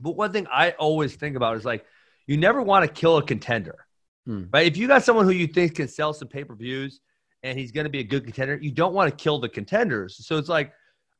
But 0.00 0.12
one 0.16 0.32
thing 0.32 0.46
I 0.50 0.72
always 0.72 1.14
think 1.14 1.36
about 1.36 1.56
is 1.56 1.64
like, 1.64 1.84
you 2.26 2.36
never 2.36 2.62
want 2.62 2.86
to 2.86 2.92
kill 2.92 3.16
a 3.18 3.22
contender, 3.22 3.86
Hmm. 4.26 4.44
right? 4.52 4.66
If 4.66 4.76
you 4.76 4.86
got 4.86 5.02
someone 5.02 5.24
who 5.24 5.32
you 5.32 5.46
think 5.46 5.74
can 5.74 5.88
sell 5.88 6.12
some 6.12 6.28
pay 6.28 6.44
per 6.44 6.54
views 6.54 7.00
and 7.42 7.58
he's 7.58 7.72
going 7.72 7.84
to 7.84 7.90
be 7.90 8.00
a 8.00 8.04
good 8.04 8.24
contender, 8.24 8.58
you 8.60 8.70
don't 8.70 8.94
want 8.94 9.10
to 9.10 9.22
kill 9.22 9.38
the 9.38 9.48
contenders. 9.48 10.24
So 10.26 10.36
it's 10.36 10.48
like, 10.48 10.72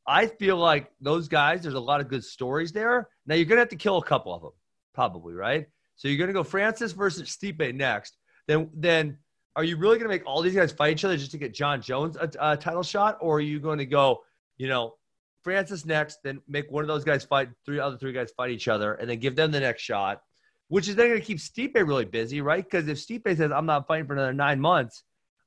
I 0.07 0.26
feel 0.26 0.57
like 0.57 0.90
those 1.00 1.28
guys, 1.28 1.62
there's 1.62 1.74
a 1.74 1.80
lot 1.80 2.00
of 2.00 2.09
good 2.09 2.24
stories 2.24 2.72
there. 2.72 3.09
Now 3.26 3.34
you're 3.34 3.44
going 3.44 3.57
to 3.57 3.62
have 3.62 3.68
to 3.70 3.76
kill 3.76 3.98
a 3.98 4.05
couple 4.05 4.34
of 4.34 4.42
them, 4.42 4.52
probably, 4.94 5.34
right? 5.34 5.66
So 5.96 6.09
you're 6.09 6.18
going 6.18 6.28
to 6.28 6.34
go 6.34 6.44
Francis 6.44 6.92
versus 6.92 7.28
Stipe 7.28 7.74
next. 7.74 8.16
Then, 8.46 8.70
then 8.74 9.18
are 9.57 9.64
you 9.64 9.76
really 9.76 9.98
going 9.98 10.09
to 10.11 10.14
make 10.14 10.26
all 10.26 10.42
these 10.42 10.55
guys 10.55 10.72
fight 10.72 10.92
each 10.92 11.05
other 11.05 11.16
just 11.16 11.32
to 11.32 11.38
get 11.38 11.55
John 11.55 11.82
Jones 11.82 12.16
a, 12.16 12.30
a 12.40 12.57
title 12.57 12.82
shot, 12.82 13.18
or 13.20 13.38
are 13.38 13.40
you 13.40 13.61
going 13.61 13.78
to 13.78 13.86
go, 13.86 14.22
you 14.59 14.68
know, 14.68 14.94
Francis 15.43 15.84
next, 15.86 16.18
then 16.22 16.41
make 16.49 16.70
one 16.70 16.84
of 16.84 16.88
those 16.88 17.05
guys 17.05 17.24
fight 17.24 17.49
three 17.64 17.80
other 17.80 17.97
three 17.97 18.12
guys 18.12 18.30
fight 18.36 18.51
each 18.51 18.68
other, 18.68 18.95
and 18.95 19.09
then 19.09 19.18
give 19.18 19.36
them 19.36 19.51
the 19.51 19.61
next 19.61 19.82
shot, 19.82 20.20
which 20.68 20.88
is 20.88 20.97
then 20.97 21.09
going 21.09 21.20
to 21.20 21.26
keep 21.26 21.38
Stipe 21.38 21.74
really 21.74 22.05
busy, 22.05 22.41
right? 22.41 22.64
Because 22.64 22.88
if 22.88 22.99
Stipe 22.99 23.36
says 23.36 23.51
I'm 23.53 23.66
not 23.66 23.86
fighting 23.86 24.07
for 24.07 24.12
another 24.14 24.32
nine 24.32 24.61
months, 24.61 25.03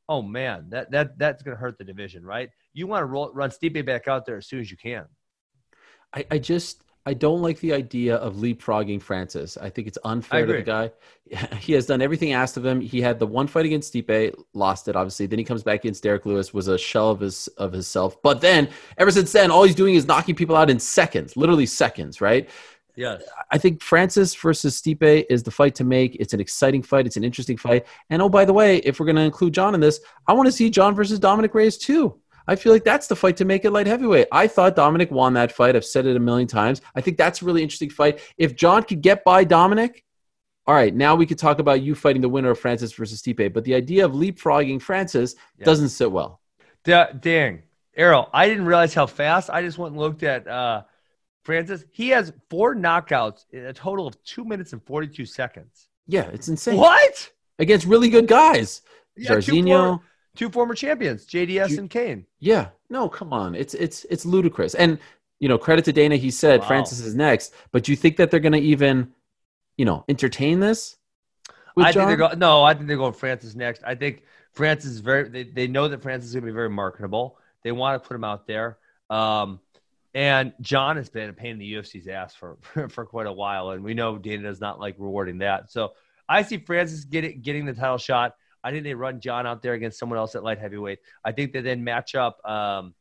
oh 0.09 0.21
man, 0.21 0.67
that 0.69 0.91
that 0.91 1.17
that's 1.17 1.43
going 1.43 1.55
to 1.55 1.59
hurt 1.61 1.77
the 1.77 1.83
division, 1.83 2.25
right? 2.25 2.49
You 2.73 2.87
want 2.87 3.01
to 3.01 3.05
run 3.05 3.49
Stipe 3.49 3.85
back 3.85 4.07
out 4.07 4.25
there 4.25 4.37
as 4.37 4.47
soon 4.47 4.59
as 4.59 4.71
you 4.71 4.77
can. 4.77 5.05
I, 6.15 6.25
I 6.31 6.37
just 6.37 6.83
I 7.05 7.13
don't 7.13 7.41
like 7.41 7.59
the 7.59 7.73
idea 7.73 8.15
of 8.15 8.35
leapfrogging 8.35 9.01
Francis. 9.01 9.57
I 9.57 9.69
think 9.69 9.87
it's 9.87 9.97
unfair 10.05 10.45
to 10.45 10.53
the 10.53 10.61
guy. 10.61 10.91
He 11.59 11.73
has 11.73 11.87
done 11.87 12.01
everything 12.01 12.33
asked 12.33 12.57
of 12.57 12.65
him. 12.65 12.79
He 12.79 13.01
had 13.01 13.17
the 13.17 13.25
one 13.25 13.47
fight 13.47 13.65
against 13.65 13.91
Stipe, 13.91 14.35
lost 14.53 14.87
it 14.87 14.95
obviously. 14.95 15.25
Then 15.25 15.39
he 15.39 15.45
comes 15.45 15.63
back 15.63 15.79
against 15.79 16.03
Derrick 16.03 16.27
Lewis, 16.27 16.53
was 16.53 16.67
a 16.67 16.77
shell 16.77 17.09
of 17.09 17.21
his 17.21 17.47
of 17.57 17.71
himself. 17.71 18.21
But 18.21 18.39
then 18.41 18.69
ever 18.99 19.09
since 19.09 19.31
then, 19.31 19.49
all 19.49 19.63
he's 19.63 19.73
doing 19.73 19.95
is 19.95 20.05
knocking 20.05 20.35
people 20.35 20.55
out 20.55 20.69
in 20.69 20.79
seconds, 20.79 21.35
literally 21.35 21.65
seconds, 21.65 22.21
right? 22.21 22.47
Yes. 22.95 23.23
I 23.49 23.57
think 23.57 23.81
Francis 23.81 24.35
versus 24.35 24.79
Stipe 24.79 25.25
is 25.29 25.43
the 25.43 25.51
fight 25.51 25.75
to 25.75 25.83
make. 25.83 26.15
It's 26.15 26.33
an 26.33 26.39
exciting 26.39 26.83
fight. 26.83 27.07
It's 27.07 27.17
an 27.17 27.23
interesting 27.23 27.57
fight. 27.57 27.87
And 28.09 28.21
oh, 28.21 28.29
by 28.29 28.45
the 28.45 28.53
way, 28.53 28.77
if 28.77 28.99
we're 28.99 29.07
going 29.07 29.15
to 29.15 29.23
include 29.23 29.53
John 29.53 29.73
in 29.73 29.81
this, 29.81 29.99
I 30.27 30.33
want 30.33 30.45
to 30.47 30.51
see 30.51 30.69
John 30.69 30.93
versus 30.93 31.19
Dominick 31.19 31.55
Reyes 31.55 31.77
too. 31.77 32.19
I 32.47 32.55
feel 32.55 32.71
like 32.73 32.83
that's 32.83 33.07
the 33.07 33.15
fight 33.15 33.37
to 33.37 33.45
make 33.45 33.65
it 33.65 33.71
light 33.71 33.87
heavyweight. 33.87 34.27
I 34.31 34.47
thought 34.47 34.75
Dominick 34.75 35.11
won 35.11 35.33
that 35.33 35.51
fight. 35.51 35.75
I've 35.75 35.85
said 35.85 36.05
it 36.05 36.15
a 36.15 36.19
million 36.19 36.47
times. 36.47 36.81
I 36.95 37.01
think 37.01 37.17
that's 37.17 37.41
a 37.41 37.45
really 37.45 37.63
interesting 37.63 37.89
fight. 37.89 38.19
If 38.37 38.55
John 38.55 38.83
could 38.83 39.01
get 39.01 39.23
by 39.23 39.43
Dominick, 39.43 40.03
all 40.65 40.75
right, 40.75 40.93
now 40.93 41.15
we 41.15 41.25
could 41.25 41.37
talk 41.37 41.59
about 41.59 41.81
you 41.81 41.93
fighting 41.95 42.21
the 42.21 42.29
winner 42.29 42.49
of 42.51 42.59
Francis 42.59 42.93
versus 42.93 43.21
Stipe. 43.21 43.53
But 43.53 43.63
the 43.65 43.75
idea 43.75 44.05
of 44.05 44.13
leapfrogging 44.13 44.81
Francis 44.81 45.35
Yeah. 45.57 45.65
doesn't 45.65 45.89
sit 45.89 46.11
well. 46.11 46.39
Da- 46.83 47.11
dang. 47.11 47.63
Ariel, 47.95 48.29
I 48.33 48.47
didn't 48.47 48.65
realize 48.65 48.93
how 48.93 49.05
fast. 49.05 49.49
I 49.49 49.61
just 49.61 49.77
went 49.77 49.91
and 49.93 50.01
looked 50.01 50.23
at 50.23 50.47
uh, 50.47 50.83
Francis. 51.43 51.85
He 51.91 52.09
has 52.09 52.33
four 52.49 52.75
knockouts 52.75 53.45
in 53.51 53.65
a 53.65 53.73
total 53.73 54.07
of 54.07 54.21
two 54.23 54.45
minutes 54.45 54.73
and 54.73 54.81
42 54.83 55.25
seconds. 55.25 55.89
Yeah, 56.07 56.23
it's 56.33 56.47
insane. 56.47 56.77
What? 56.77 57.29
Against 57.59 57.85
really 57.85 58.09
good 58.09 58.27
guys. 58.27 58.81
Yeah, 59.15 59.39
former, 59.39 59.99
two 60.35 60.49
former 60.49 60.75
champions, 60.75 61.25
JDS 61.25 61.69
Ju- 61.69 61.79
and 61.79 61.89
Cain. 61.89 62.25
Yeah, 62.39 62.69
no, 62.89 63.09
come 63.09 63.33
on, 63.33 63.55
it's 63.55 63.73
it's 63.73 64.05
it's 64.05 64.25
ludicrous. 64.25 64.75
And 64.75 64.99
you 65.39 65.49
know, 65.49 65.57
credit 65.57 65.85
to 65.85 65.93
Dana, 65.93 66.15
he 66.15 66.31
said 66.31 66.61
Wow. 66.61 66.67
Francis 66.67 67.01
is 67.01 67.15
next. 67.15 67.53
But 67.71 67.83
do 67.83 67.91
you 67.91 67.95
think 67.97 68.17
that 68.17 68.31
they're 68.31 68.39
going 68.39 68.53
to 68.53 68.59
even, 68.59 69.11
you 69.77 69.83
know, 69.83 70.05
entertain 70.07 70.59
this? 70.61 70.95
I 71.77 71.91
think 71.91 72.07
they're 72.07 72.15
going. 72.15 72.39
No, 72.39 72.63
I 72.63 72.73
think 72.73 72.87
they're 72.87 72.97
going 72.97 73.13
Francis 73.13 73.55
next. 73.55 73.83
I 73.85 73.95
think 73.95 74.23
Francis 74.53 74.91
is 74.91 74.99
very. 74.99 75.27
They, 75.29 75.43
they 75.43 75.67
know 75.67 75.87
that 75.87 76.01
Francis 76.01 76.29
is 76.29 76.35
going 76.35 76.43
to 76.43 76.51
be 76.51 76.55
very 76.55 76.69
marketable. 76.69 77.37
They 77.63 77.71
want 77.71 78.01
to 78.01 78.07
put 78.07 78.15
him 78.15 78.23
out 78.23 78.47
there. 78.47 78.77
Um, 79.09 79.59
and 80.13 80.53
John 80.61 80.97
has 80.97 81.09
been 81.09 81.29
a 81.29 81.33
pain 81.33 81.51
in 81.51 81.59
the 81.59 81.73
UFC's 81.73 82.07
ass 82.07 82.35
for 82.35 82.57
for 82.89 83.05
quite 83.05 83.27
a 83.27 83.31
while, 83.31 83.71
and 83.71 83.83
we 83.83 83.93
know 83.93 84.17
Dana 84.17 84.43
does 84.43 84.61
not 84.61 84.79
like 84.79 84.95
rewarding 84.97 85.39
that. 85.39 85.71
So 85.71 85.93
I 86.29 86.43
see 86.43 86.57
Francis 86.57 87.03
getting 87.03 87.41
getting 87.41 87.65
the 87.65 87.73
title 87.73 87.97
shot. 87.97 88.35
I 88.63 88.71
think 88.71 88.83
they 88.83 88.93
run 88.93 89.19
John 89.19 89.45
out 89.45 89.61
there 89.61 89.73
against 89.73 89.99
someone 89.99 90.17
else 90.17 90.35
at 90.35 90.43
light 90.43 90.59
heavyweight. 90.59 90.99
I 91.23 91.31
think 91.31 91.53
they 91.53 91.61
then 91.61 91.83
match 91.83 92.15
up. 92.15 92.39
Um, 92.45 92.93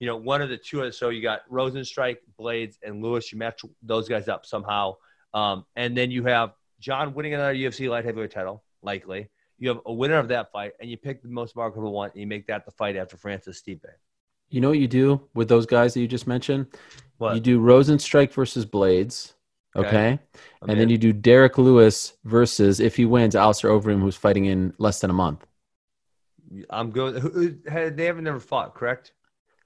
you 0.00 0.06
know, 0.06 0.16
one 0.16 0.42
of 0.42 0.48
the 0.48 0.56
two. 0.56 0.90
So 0.92 1.10
you 1.10 1.22
got 1.22 1.48
Rozenstruik, 1.50 2.16
Blaydes, 2.38 2.76
and 2.82 3.02
Lewis. 3.02 3.32
You 3.32 3.38
match 3.38 3.62
those 3.82 4.08
guys 4.08 4.28
up 4.28 4.46
somehow, 4.46 4.96
um, 5.32 5.64
and 5.76 5.96
then 5.96 6.10
you 6.10 6.24
have 6.24 6.52
John 6.80 7.14
winning 7.14 7.34
another 7.34 7.54
UFC 7.54 7.88
light 7.88 8.04
heavyweight 8.04 8.30
title, 8.30 8.64
likely. 8.82 9.30
You 9.58 9.68
have 9.68 9.80
a 9.86 9.92
winner 9.92 10.18
of 10.18 10.28
that 10.28 10.50
fight, 10.50 10.72
and 10.80 10.90
you 10.90 10.96
pick 10.96 11.22
the 11.22 11.28
most 11.28 11.54
marketable 11.54 11.92
one, 11.92 12.10
and 12.10 12.20
you 12.20 12.26
make 12.26 12.46
that 12.48 12.64
the 12.64 12.72
fight 12.72 12.96
after 12.96 13.16
Francis 13.16 13.62
Stipe. 13.62 13.84
You 14.50 14.60
know 14.60 14.68
what 14.68 14.78
you 14.78 14.88
do 14.88 15.22
with 15.34 15.48
those 15.48 15.66
guys 15.66 15.94
that 15.94 16.00
you 16.00 16.08
just 16.08 16.26
mentioned? 16.26 16.66
What? 17.18 17.34
You 17.34 17.40
do 17.40 17.60
Rozenstruik 17.60 18.32
versus 18.32 18.66
Blaydes, 18.66 19.33
Okay. 19.76 20.18
and 20.62 20.78
then 20.78 20.88
you 20.88 20.98
do 20.98 21.12
Derrick 21.12 21.58
Lewis 21.58 22.12
versus 22.24 22.80
if 22.80 22.96
he 22.96 23.04
wins, 23.04 23.34
Alistair 23.34 23.70
Overeem, 23.70 24.00
who's 24.00 24.16
fighting 24.16 24.44
in 24.44 24.72
less 24.78 25.00
than 25.00 25.10
a 25.10 25.14
month. 25.14 25.44
I'm 26.70 26.90
good. 26.90 27.62
They 27.64 28.04
haven't 28.04 28.24
never 28.24 28.40
fought, 28.40 28.74
correct? 28.74 29.12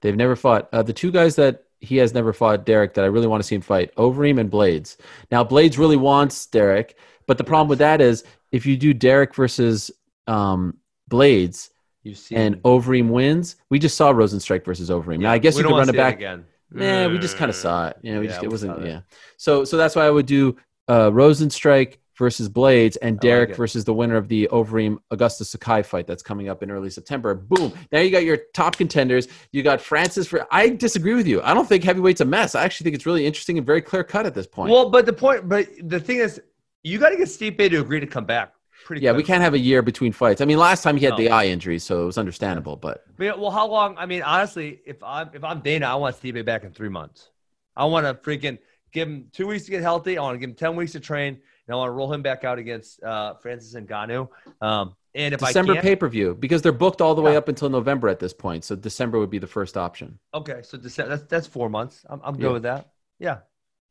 They've 0.01 0.15
never 0.15 0.35
fought. 0.35 0.69
Uh, 0.71 0.81
the 0.81 0.93
two 0.93 1.11
guys 1.11 1.35
that 1.35 1.65
he 1.79 1.97
has 1.97 2.13
never 2.13 2.33
fought, 2.33 2.65
Derrick, 2.65 2.93
that 2.95 3.03
I 3.03 3.07
really 3.07 3.27
want 3.27 3.41
to 3.41 3.47
see 3.47 3.55
him 3.55 3.61
fight, 3.61 3.93
Overeem 3.95 4.39
and 4.39 4.51
Blaydes. 4.51 4.97
Now, 5.31 5.43
Blaydes 5.43 5.77
really 5.77 5.97
wants 5.97 6.45
Derrick, 6.47 6.97
but 7.27 7.37
the 7.37 7.43
problem 7.43 7.67
with 7.67 7.79
that 7.79 8.01
is 8.01 8.23
if 8.51 8.65
you 8.65 8.75
do 8.77 8.93
Derrick 8.93 9.35
versus 9.35 9.91
um, 10.27 10.77
Blaydes 11.09 11.69
You've 12.03 12.17
seen. 12.17 12.37
and 12.37 12.55
Overeem 12.63 13.09
wins, 13.09 13.55
we 13.69 13.79
just 13.79 13.95
saw 13.95 14.11
Rozenstruik 14.11 14.65
versus 14.65 14.89
Overeem. 14.89 15.19
now, 15.19 15.31
I 15.31 15.37
guess 15.37 15.57
you 15.57 15.63
could 15.63 15.71
run 15.71 15.89
it 15.89 15.95
back. 15.95 16.15
again. 16.15 16.45
Nah, 16.71 17.07
we 17.07 17.17
just 17.17 17.37
kind 17.37 17.49
of 17.49 17.55
saw 17.55 17.87
it. 17.87 17.97
You 18.01 18.13
know, 18.13 18.19
we 18.19 18.27
Yeah, 18.27 18.33
just, 18.33 18.43
it 18.43 18.49
wasn't. 18.49 18.85
Yeah. 18.85 19.01
So, 19.37 19.63
so 19.63 19.77
that's 19.77 19.95
why 19.95 20.05
I 20.05 20.09
would 20.09 20.25
do 20.25 20.57
uh, 20.87 21.09
Rozenstruik 21.09 21.97
versus 22.17 22.49
Blaydes 22.49 22.97
and 23.01 23.19
Derrick 23.19 23.51
it. 23.51 23.55
versus 23.55 23.85
the 23.85 23.93
winner 23.93 24.17
of 24.17 24.27
the 24.27 24.49
Overeem 24.51 24.97
Augusto 25.11 25.45
Sakai 25.45 25.81
fight 25.81 26.05
that's 26.05 26.21
coming 26.21 26.49
up 26.49 26.61
in 26.61 26.69
early 26.69 26.89
September. 26.89 27.33
Boom! 27.33 27.73
Now 27.91 27.99
you 27.99 28.11
got 28.11 28.25
your 28.25 28.37
top 28.53 28.75
contenders. 28.75 29.27
You 29.51 29.63
got 29.63 29.81
Francis. 29.81 30.27
For 30.27 30.45
I 30.51 30.69
disagree 30.69 31.13
with 31.13 31.27
you. 31.27 31.41
I 31.41 31.53
don't 31.53 31.67
think 31.67 31.83
heavyweight's 31.83 32.21
a 32.21 32.25
mess. 32.25 32.55
I 32.55 32.63
actually 32.63 32.83
think 32.85 32.95
it's 32.95 33.05
really 33.05 33.25
interesting 33.25 33.57
and 33.57 33.65
very 33.65 33.81
clear 33.81 34.03
cut 34.03 34.25
at 34.25 34.35
this 34.35 34.45
point. 34.47 34.71
Well, 34.71 34.89
but 34.89 35.05
the 35.05 35.13
point, 35.13 35.47
but 35.47 35.67
the 35.81 35.99
thing 35.99 36.17
is, 36.17 36.41
you 36.83 36.99
got 36.99 37.09
to 37.09 37.17
get 37.17 37.29
Stipe 37.29 37.57
to 37.69 37.79
agree 37.79 38.01
to 38.01 38.07
come 38.07 38.25
back. 38.25 38.53
Pretty. 38.89 39.05
yeah, 39.05 39.11
we 39.11 39.21
can't 39.21 39.43
have 39.43 39.53
a 39.53 39.59
year 39.59 39.83
between 39.83 40.11
fights. 40.11 40.41
I 40.41 40.45
mean, 40.45 40.57
last 40.57 40.81
time 40.81 40.97
he 40.97 41.05
had 41.05 41.11
No. 41.11 41.17
the 41.17 41.29
eye 41.29 41.45
injury, 41.45 41.77
so 41.77 42.01
it 42.01 42.05
was 42.07 42.17
understandable. 42.17 42.75
But 42.75 43.03
mean, 43.19 43.39
well, 43.39 43.51
how 43.51 43.67
long? 43.67 43.95
I 43.99 44.07
mean, 44.07 44.23
honestly, 44.23 44.81
if 44.83 45.03
I'm 45.03 45.29
if 45.35 45.43
I'm 45.43 45.59
Dana, 45.59 45.85
I 45.85 45.93
want 45.93 46.15
Stipe 46.19 46.43
back 46.43 46.63
in 46.63 46.71
three 46.71 46.89
months. 46.89 47.29
I 47.75 47.85
want 47.85 48.07
to 48.07 48.15
freaking 48.15 48.57
give 48.91 49.07
him 49.07 49.27
two 49.31 49.45
weeks 49.45 49.65
to 49.65 49.71
get 49.71 49.83
healthy. 49.83 50.17
I 50.17 50.23
want 50.23 50.33
to 50.33 50.39
give 50.39 50.49
him 50.49 50.55
ten 50.55 50.75
weeks 50.75 50.93
to 50.93 50.99
train, 50.99 51.35
and 51.35 51.73
I 51.73 51.75
want 51.75 51.89
to 51.89 51.91
roll 51.91 52.11
him 52.11 52.23
back 52.23 52.43
out 52.43 52.57
against 52.57 53.03
uh, 53.03 53.35
Francis 53.35 53.75
Ngannou. 53.79 54.27
Um, 54.59 54.95
and 55.13 55.35
if 55.35 55.39
December 55.39 55.75
pay 55.75 55.95
per 55.95 56.07
view 56.09 56.33
because 56.39 56.63
they're 56.63 56.71
booked 56.71 56.99
all 56.99 57.13
the 57.13 57.21
way 57.21 57.33
Yeah. 57.33 57.37
up 57.37 57.47
until 57.47 57.69
November 57.69 58.09
at 58.09 58.17
this 58.19 58.33
point. 58.33 58.63
So 58.65 58.75
December 58.75 59.19
would 59.19 59.29
be 59.29 59.37
the 59.37 59.45
first 59.47 59.77
option. 59.77 60.17
okay, 60.33 60.61
so 60.63 60.79
December, 60.79 61.09
that's 61.15 61.23
that's 61.29 61.45
four 61.45 61.69
months. 61.69 62.03
I'm, 62.09 62.21
I'm 62.23 62.33
good 62.37 62.47
Yeah. 62.47 62.53
with 62.53 62.63
that. 62.63 62.89
Yeah, 63.19 63.37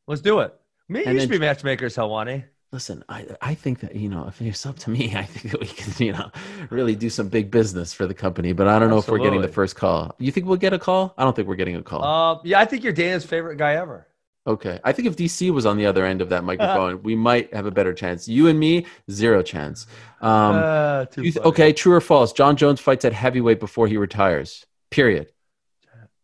let's 0.07 0.19
do 0.21 0.39
it. 0.41 0.53
Me, 0.89 0.99
and 0.99 1.07
And 1.07 1.15
you 1.15 1.21
should 1.21 1.29
be 1.29 1.39
matchmakers, 1.39 1.95
Helwani. 1.95 2.43
Listen, 2.71 3.03
I 3.09 3.25
I 3.41 3.55
think 3.55 3.79
that 3.79 3.95
you 3.95 4.09
know 4.09 4.27
if 4.27 4.39
it's 4.41 4.65
up 4.65 4.77
to 4.79 4.89
me, 4.91 5.15
I 5.15 5.23
think 5.23 5.51
that 5.53 5.59
we 5.59 5.67
can 5.67 6.05
you 6.05 6.13
know 6.13 6.29
really 6.69 6.95
do 6.95 7.09
some 7.09 7.27
big 7.29 7.49
business 7.49 7.93
for 7.93 8.05
the 8.05 8.13
company. 8.13 8.53
But 8.53 8.67
I 8.67 8.77
don't 8.77 8.89
know 8.89 8.99
if 8.99 9.07
we're 9.07 9.17
getting 9.19 9.41
the 9.41 9.47
first 9.47 9.75
call. 9.75 10.15
You 10.19 10.31
think 10.31 10.45
we'll 10.45 10.57
get 10.57 10.73
a 10.73 10.79
call? 10.79 11.13
I 11.17 11.23
don't 11.23 11.35
think 11.35 11.47
we're 11.47 11.55
getting 11.55 11.77
a 11.77 11.81
call. 11.83 12.03
Uh, 12.03 12.39
yeah, 12.43 12.59
I 12.59 12.65
think 12.65 12.83
you're 12.83 12.93
Dana's 12.93 13.25
favorite 13.25 13.57
guy 13.57 13.73
ever. 13.75 14.05
okay, 14.47 14.79
I 14.83 14.93
think 14.93 15.07
if 15.07 15.15
DC 15.15 15.51
was 15.51 15.65
on 15.65 15.77
the 15.77 15.85
other 15.87 16.05
end 16.05 16.21
of 16.21 16.29
that 16.29 16.43
microphone, 16.51 17.01
we 17.03 17.15
might 17.15 17.53
have 17.53 17.65
a 17.65 17.71
better 17.71 17.93
chance. 17.93 18.27
You 18.27 18.47
and 18.47 18.59
me, 18.59 18.85
zero 19.09 19.41
chance. 19.41 19.87
Um, 20.21 20.55
uh, 20.55 21.05
th- 21.05 21.37
okay, 21.37 21.73
true 21.73 21.93
or 21.93 22.01
false? 22.01 22.33
John 22.33 22.55
Jones 22.55 22.79
fights 22.79 23.03
at 23.05 23.13
heavyweight 23.13 23.59
before 23.59 23.87
he 23.87 23.97
retires. 23.97 24.65
Period. 24.91 25.31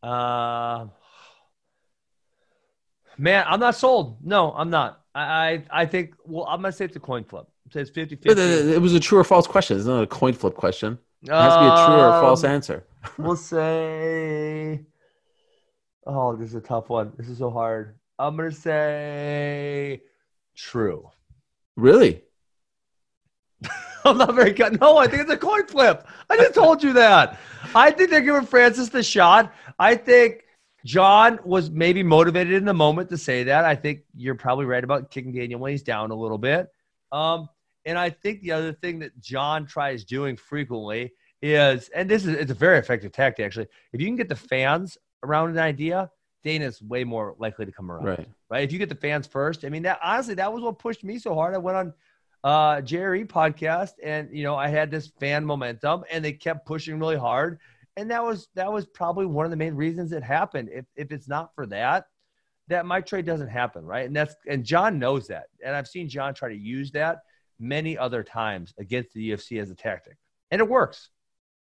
Uh, 0.04 0.88
man, 3.18 3.46
I'm 3.48 3.60
not 3.60 3.76
sold. 3.76 4.18
No, 4.24 4.52
I'm 4.54 4.70
not. 4.70 5.02
I, 5.16 5.64
I, 5.72 5.86
think, 5.86 6.14
well, 6.26 6.46
I'm 6.46 6.62
going 6.62 6.72
to 6.72 6.78
say 6.78 6.86
it's 6.86 6.96
a 6.96 7.00
coin 7.00 7.24
flip. 7.24 7.48
Say 7.72 7.82
it's 7.82 7.90
50 7.90 8.16
It 8.16 8.24
50. 8.24 8.42
it 8.74 8.82
was 8.82 8.94
a 8.94 9.00
true 9.00 9.18
or 9.18 9.24
false 9.24 9.48
question. 9.48 9.78
It's 9.78 9.86
not 9.86 10.04
a 10.04 10.08
coin 10.08 10.34
flip 10.34 10.56
question. 10.56 11.00
It 11.24 11.32
has 11.32 11.54
to 11.54 11.60
be 11.62 11.66
a 11.68 11.86
true 11.88 11.96
or 11.96 12.22
false 12.22 12.44
Um, 12.44 12.52
answer. 12.52 12.86
We'll 13.18 13.36
say, 13.36 14.82
oh, 16.06 16.36
this 16.36 16.50
is 16.50 16.56
a 16.56 16.62
tough 16.62 16.90
one. 16.90 17.14
This 17.18 17.30
is 17.30 17.38
so 17.38 17.50
hard. 17.50 17.96
I'm 18.20 18.36
going 18.36 18.50
to 18.50 18.56
say 18.56 20.02
true. 20.56 21.10
Really? 21.76 22.24
I'm 24.06 24.18
not 24.18 24.34
very 24.36 24.52
good. 24.54 24.80
No, 24.80 24.98
I 24.98 25.08
think 25.08 25.24
it's 25.24 25.32
a 25.32 25.38
coin 25.38 25.66
flip. 25.68 26.08
I 26.30 26.38
just 26.38 26.54
told 26.56 26.84
you 26.84 26.94
that. 26.94 27.40
I 27.74 27.92
think 27.92 28.10
they're 28.10 28.22
giving 28.22 28.46
Francis 28.46 28.90
the 28.90 29.04
shot. 29.04 29.54
I 29.80 29.96
think 29.96 30.45
John 30.86 31.40
was 31.44 31.72
maybe 31.72 32.04
motivated 32.04 32.54
in 32.54 32.64
the 32.64 32.74
moment 32.74 33.10
to 33.10 33.18
say 33.18 33.44
that. 33.44 33.66
I 33.66 33.76
think 33.76 34.02
you're 34.16 34.36
probably 34.36 34.66
right 34.66 34.84
about 34.84 35.10
kicking 35.10 35.34
Daniel 35.34 35.60
when 35.60 35.72
he's 35.72 35.82
down 35.82 36.12
a 36.12 36.16
little 36.16 36.38
bit. 36.38 36.70
Um, 37.12 37.50
and 37.86 37.98
I 37.98 38.12
think 38.12 38.42
the 38.42 38.52
other 38.52 38.72
thing 38.72 39.00
that 39.00 39.20
John 39.20 39.66
tries 39.66 40.06
doing 40.06 40.38
frequently 40.38 41.12
is, 41.42 41.90
and 41.90 42.08
this 42.08 42.26
is 42.26 42.36
it's 42.36 42.52
a 42.52 42.56
very 42.56 42.78
effective 42.78 43.12
tactic 43.12 43.46
actually. 43.46 43.68
If 43.94 44.00
you 44.00 44.06
can 44.06 44.16
get 44.16 44.30
the 44.30 44.36
fans 44.36 44.98
around 45.24 45.50
an 45.50 45.58
idea, 45.58 46.12
Dana's 46.44 46.82
way 46.84 47.04
more 47.04 47.36
likely 47.40 47.66
to 47.66 47.72
come 47.72 47.92
around. 47.92 48.06
Right. 48.06 48.28
right? 48.50 48.64
If 48.64 48.72
you 48.72 48.78
get 48.78 48.90
the 48.90 48.96
fans 48.96 49.26
first, 49.26 49.66
I 49.66 49.70
mean, 49.70 49.84
that 49.84 50.00
honestly, 50.04 50.36
that 50.36 50.54
was 50.54 50.62
what 50.62 50.78
pushed 50.78 51.04
me 51.04 51.18
so 51.18 51.34
hard. 51.34 51.56
I 51.56 51.58
went 51.58 51.78
on 51.78 51.94
uh 52.44 52.82
Jerry 52.82 53.26
podcast, 53.26 53.94
and 54.04 54.30
you 54.32 54.44
know, 54.44 54.56
I 54.56 54.68
had 54.68 54.92
this 54.92 55.08
fan 55.20 55.44
momentum, 55.44 56.04
and 56.12 56.24
they 56.24 56.34
kept 56.34 56.68
pushing 56.68 57.00
really 57.00 57.18
hard, 57.18 57.60
and 57.98 58.12
that 58.12 58.24
was 58.24 58.48
that 58.56 58.72
was 58.72 58.86
probably 58.86 59.26
one 59.26 59.46
of 59.46 59.52
the 59.52 59.58
main 59.58 59.76
reasons 59.76 60.12
it 60.12 60.24
happened. 60.24 60.70
If 60.72 60.86
if 60.96 61.12
it's 61.12 61.28
not 61.28 61.54
for 61.56 61.66
that, 61.68 62.06
that 62.68 62.86
my 62.86 63.02
trade 63.02 63.26
doesn't 63.26 63.48
happen, 63.48 63.86
right? 63.86 64.06
And 64.06 64.16
that's 64.16 64.36
and 64.48 64.64
John 64.64 65.00
knows 65.00 65.28
that, 65.28 65.46
and 65.64 65.76
I've 65.76 65.88
seen 65.88 66.10
John 66.10 66.34
try 66.34 66.50
to 66.50 66.58
use 66.58 66.92
that 66.92 67.20
many 67.60 67.98
other 67.98 68.24
times 68.24 68.74
against 68.78 69.14
the 69.14 69.32
UFC 69.32 69.62
as 69.62 69.70
a 69.70 69.76
tactic, 69.76 70.18
and 70.52 70.60
it 70.60 70.68
works. 70.68 71.10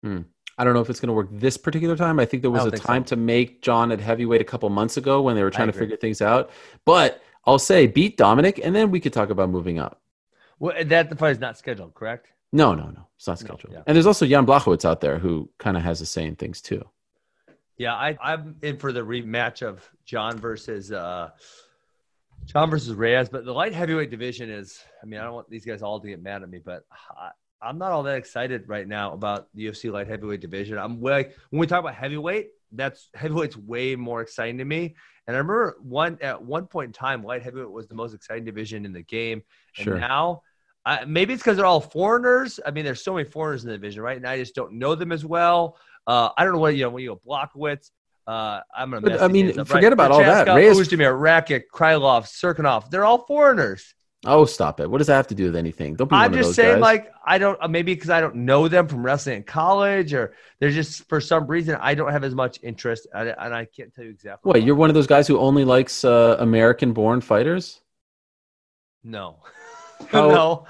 Hmm. 0.01 0.21
I 0.57 0.63
don't 0.63 0.75
know 0.75 0.81
if 0.81 0.89
it's 0.89 0.99
going 0.99 1.07
to 1.07 1.13
work 1.13 1.29
this 1.31 1.57
particular 1.57 1.95
time. 1.95 2.19
I 2.19 2.25
think 2.25 2.43
there 2.43 2.51
was 2.51 2.65
a 2.65 2.69
think 2.69 2.83
so. 2.83 2.87
time 2.87 3.03
to 3.05 3.15
make 3.15 3.63
John 3.63 3.91
at 3.91 3.99
heavyweight 3.99 4.39
a 4.39 4.43
couple 4.43 4.69
months 4.69 4.97
ago 4.97 5.21
when 5.21 5.35
they 5.35 5.41
were 5.41 5.49
trying 5.49 5.67
to 5.67 5.73
figure 5.73 5.97
things 5.97 6.21
out. 6.21 6.51
But 6.85 7.23
I'll 7.45 7.57
say 7.57 7.87
beat 7.87 8.17
Dominick, 8.17 8.59
and 8.63 8.75
then 8.75 8.91
we 8.91 8.99
could 8.99 9.13
talk 9.13 9.31
about 9.31 9.49
moving 9.49 9.79
up. 9.79 9.99
Well, 10.59 10.75
that 10.85 11.09
the 11.09 11.15
fight 11.15 11.31
is 11.31 11.39
not 11.39 11.57
scheduled, 11.57 11.95
correct? 11.95 12.27
No, 12.53 12.73
no, 12.73 12.85
no, 12.91 13.07
it's 13.17 13.27
not 13.27 13.39
scheduled. 13.39 13.73
yeah. 13.73 13.81
And 13.87 13.95
there's 13.95 14.05
also 14.05 14.25
Jan 14.25 14.45
Blachowicz 14.45 14.85
out 14.85 15.01
there 15.01 15.17
who 15.19 15.49
kind 15.57 15.75
of 15.75 15.83
has 15.83 15.99
the 15.99 16.05
same 16.05 16.35
things 16.35 16.61
too. 16.61 16.81
Yeah, 17.77 17.95
I, 17.95 18.15
I'm 18.21 18.55
in 18.61 18.77
for 18.77 18.91
the 18.91 19.01
rematch 19.01 19.61
of 19.63 19.81
John 20.05 20.37
versus 20.37 20.91
uh, 20.91 21.31
John 22.45 22.69
versus 22.69 22.93
Reyes, 22.93 23.29
but 23.29 23.45
the 23.45 23.53
light 23.53 23.73
heavyweight 23.73 24.11
division 24.11 24.49
is. 24.49 24.79
I 25.01 25.05
mean, 25.05 25.19
I 25.19 25.23
don't 25.23 25.33
want 25.33 25.49
these 25.49 25.65
guys 25.65 25.81
all 25.81 25.99
to 25.99 26.07
get 26.07 26.21
mad 26.21 26.43
at 26.43 26.49
me, 26.49 26.59
but 26.63 26.85
I, 27.09 27.31
I'm 27.61 27.77
not 27.77 27.91
all 27.91 28.03
that 28.03 28.17
excited 28.17 28.67
right 28.67 28.87
now 28.87 29.13
about 29.13 29.47
the 29.55 29.65
UFC 29.65 29.91
light 29.91 30.07
heavyweight 30.07 30.41
division. 30.41 30.77
I'm 30.77 31.01
like 31.01 31.35
when 31.49 31.59
we 31.59 31.65
talk 31.67 31.79
about 31.79 31.95
heavyweight, 31.95 32.49
that's 32.73 33.09
heavyweight's 33.15 33.57
way 33.57 33.95
more 33.95 34.21
exciting 34.21 34.57
to 34.59 34.65
me. 34.65 34.95
And 35.25 35.35
I 35.35 35.39
remember 35.39 35.77
one 35.81 36.17
at 36.21 36.43
one 36.43 36.67
point 36.67 36.89
in 36.89 36.93
time, 36.93 37.23
light 37.23 37.41
heavyweight 37.41 37.71
was 37.71 37.87
the 37.87 37.95
most 37.95 38.13
exciting 38.13 38.45
division 38.45 38.85
in 38.85 38.93
the 38.93 39.01
game. 39.03 39.41
And 39.77 39.85
Sure. 39.85 39.97
now, 39.97 40.43
I, 40.85 41.05
maybe 41.05 41.33
it's 41.33 41.41
because 41.41 41.57
they're 41.57 41.65
all 41.65 41.81
foreigners. 41.81 42.59
I 42.65 42.71
mean, 42.71 42.83
there's 42.83 43.03
so 43.03 43.13
many 43.13 43.29
foreigners 43.29 43.63
in 43.63 43.69
the 43.69 43.77
division, 43.77 44.01
right? 44.03 44.17
And 44.17 44.27
I 44.27 44.37
just 44.37 44.55
don't 44.55 44.73
know 44.73 44.95
them 44.95 45.11
as 45.11 45.25
well. 45.25 45.77
Uh, 46.05 46.29
I 46.37 46.43
don't 46.43 46.53
know 46.53 46.59
what 46.59 46.75
you 46.75 46.83
know 46.83 46.89
when 46.89 47.03
you 47.03 47.09
go 47.09 47.21
Blachowicz. 47.25 47.91
Uh, 48.25 48.61
I'm 48.75 48.91
gonna. 48.91 49.01
But, 49.01 49.21
I 49.21 49.27
mean, 49.27 49.59
up, 49.59 49.67
forget 49.67 49.93
about 49.93 50.11
all 50.11 50.19
that. 50.19 50.47
Reyes- 50.47 50.77
Ozdemir, 50.77 51.17
Rakic, 51.17 51.63
Krylov, 51.73 52.23
Serkinov. 52.23 52.89
They're 52.89 53.05
all 53.05 53.25
foreigners. 53.25 53.93
Oh, 54.25 54.45
stop 54.45 54.79
it! 54.79 54.89
What 54.89 54.99
does 54.99 55.07
that 55.07 55.15
have 55.15 55.27
to 55.27 55.35
do 55.35 55.45
with 55.45 55.57
anything? 55.57 55.95
Don't 55.95 56.09
be 56.09 56.15
I'm 56.15 56.31
one 56.31 56.39
of 56.39 56.45
just 56.45 56.55
saying, 56.55 56.75
guys. 56.75 56.81
like, 56.81 57.11
I 57.25 57.37
don't 57.37 57.61
uh, 57.61 57.67
maybe 57.67 57.93
because 57.93 58.09
I 58.09 58.21
don't 58.21 58.35
know 58.35 58.69
them 58.69 58.87
from 58.87 59.05
wrestling 59.05 59.37
in 59.37 59.43
college, 59.43 60.13
or 60.13 60.33
they're 60.59 60.71
just 60.71 61.03
for 61.09 61.19
some 61.19 61.45
reason 61.47 61.77
I 61.81 61.93
don't 61.93 62.11
have 62.11 62.23
as 62.23 62.33
much 62.33 62.59
interest, 62.63 63.07
and 63.13 63.29
I, 63.29 63.45
and 63.45 63.53
I 63.53 63.65
can't 63.65 63.93
tell 63.93 64.05
you 64.05 64.11
exactly. 64.11 64.49
why. 64.49 64.57
You're 64.57 64.75
one 64.75 64.89
of 64.89 64.93
those 64.93 65.07
guys 65.07 65.27
who 65.27 65.37
only 65.37 65.65
likes 65.65 66.05
uh, 66.05 66.37
American-born 66.39 67.19
fighters? 67.19 67.81
no, 69.03 69.39
No. 70.13 70.65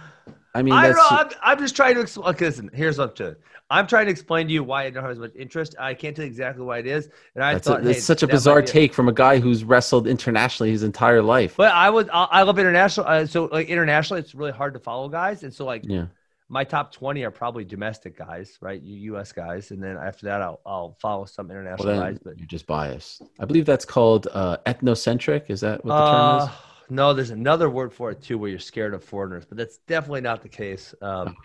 I 0.56 0.62
mean, 0.62 0.74
I 0.74 0.90
just... 0.90 1.12
I'm, 1.12 1.30
I'm 1.42 1.60
just 1.60 1.76
trying 1.76 1.96
to 1.96 2.02
explain. 2.02 2.28
Okay, 2.30 2.46
listen, 2.46 2.70
here's 2.74 2.98
what 2.98 3.16
to. 3.18 3.36
I'm 3.70 3.88
trying 3.88 4.06
to 4.06 4.12
explain 4.12 4.48
to 4.48 4.54
you 4.54 4.64
why 4.64 4.84
I 4.84 4.92
don't 4.92 5.02
have 5.02 5.12
as 5.12 5.18
much 5.18 5.36
interest. 5.36 5.76
I 5.80 5.96
can't 5.96 6.16
tell 6.16 6.26
you 6.26 6.30
exactly 6.30 6.64
why 6.64 6.78
it 6.78 6.86
is, 6.86 7.10
and 7.34 7.44
I 7.44 7.54
that's, 7.54 7.68
thought 7.68 7.82
a, 7.82 7.84
that's 7.84 7.98
hey, 7.98 8.02
such 8.02 8.22
a 8.22 8.28
bizarre 8.28 8.60
it. 8.60 8.68
take 8.68 8.94
from 8.94 9.10
a 9.10 9.12
guy 9.12 9.40
who's 9.40 9.64
wrestled 9.64 10.06
internationally 10.06 10.70
his 10.70 10.84
entire 10.84 11.24
life. 11.24 11.56
But 11.58 11.72
I 11.72 11.90
would. 11.90 12.08
I 12.12 12.26
I 12.26 12.42
love 12.44 12.60
international. 12.60 13.08
Uh, 13.08 13.26
so 13.26 13.46
like 13.46 13.70
internationally, 13.70 14.22
it's 14.22 14.36
really 14.36 14.52
hard 14.52 14.76
to 14.76 14.80
follow 14.80 15.10
guys, 15.10 15.42
and 15.42 15.52
so 15.52 15.66
like 15.66 15.82
yeah. 15.86 16.06
my 16.50 16.64
top 16.64 16.92
20 16.92 17.24
are 17.24 17.32
probably 17.32 17.66
domestic 17.66 18.16
guys, 18.16 18.60
right? 18.62 18.80
U.S. 18.84 19.32
guys, 19.32 19.72
and 19.72 19.82
then 19.82 19.98
after 19.98 20.28
that, 20.28 20.44
I'll 20.44 20.62
I'll 20.68 20.98
follow 21.02 21.26
some 21.26 21.50
international 21.50 21.88
Well, 21.88 22.02
guys. 22.02 22.20
But 22.24 22.38
you're 22.38 22.46
just 22.46 22.68
biased. 22.68 23.24
I 23.40 23.46
believe 23.46 23.66
that's 23.66 23.86
called 23.86 24.28
uh, 24.34 24.58
ethnocentric. 24.68 25.50
Is 25.50 25.62
that 25.62 25.84
what 25.84 25.96
the 25.96 26.00
uh, 26.00 26.40
term 26.40 26.50
is? 26.50 26.56
No, 26.94 27.12
there's 27.12 27.32
another 27.32 27.72
word 27.72 27.92
for 27.92 28.12
it 28.12 28.22
too, 28.22 28.38
where 28.38 28.52
you're 28.52 28.60
scared 28.60 28.94
of 28.94 29.04
foreigners, 29.04 29.46
but 29.46 29.58
that's 29.58 29.78
definitely 29.88 30.22
not 30.22 30.44
the 30.44 30.48
case. 30.48 30.94
Um, 31.02 31.36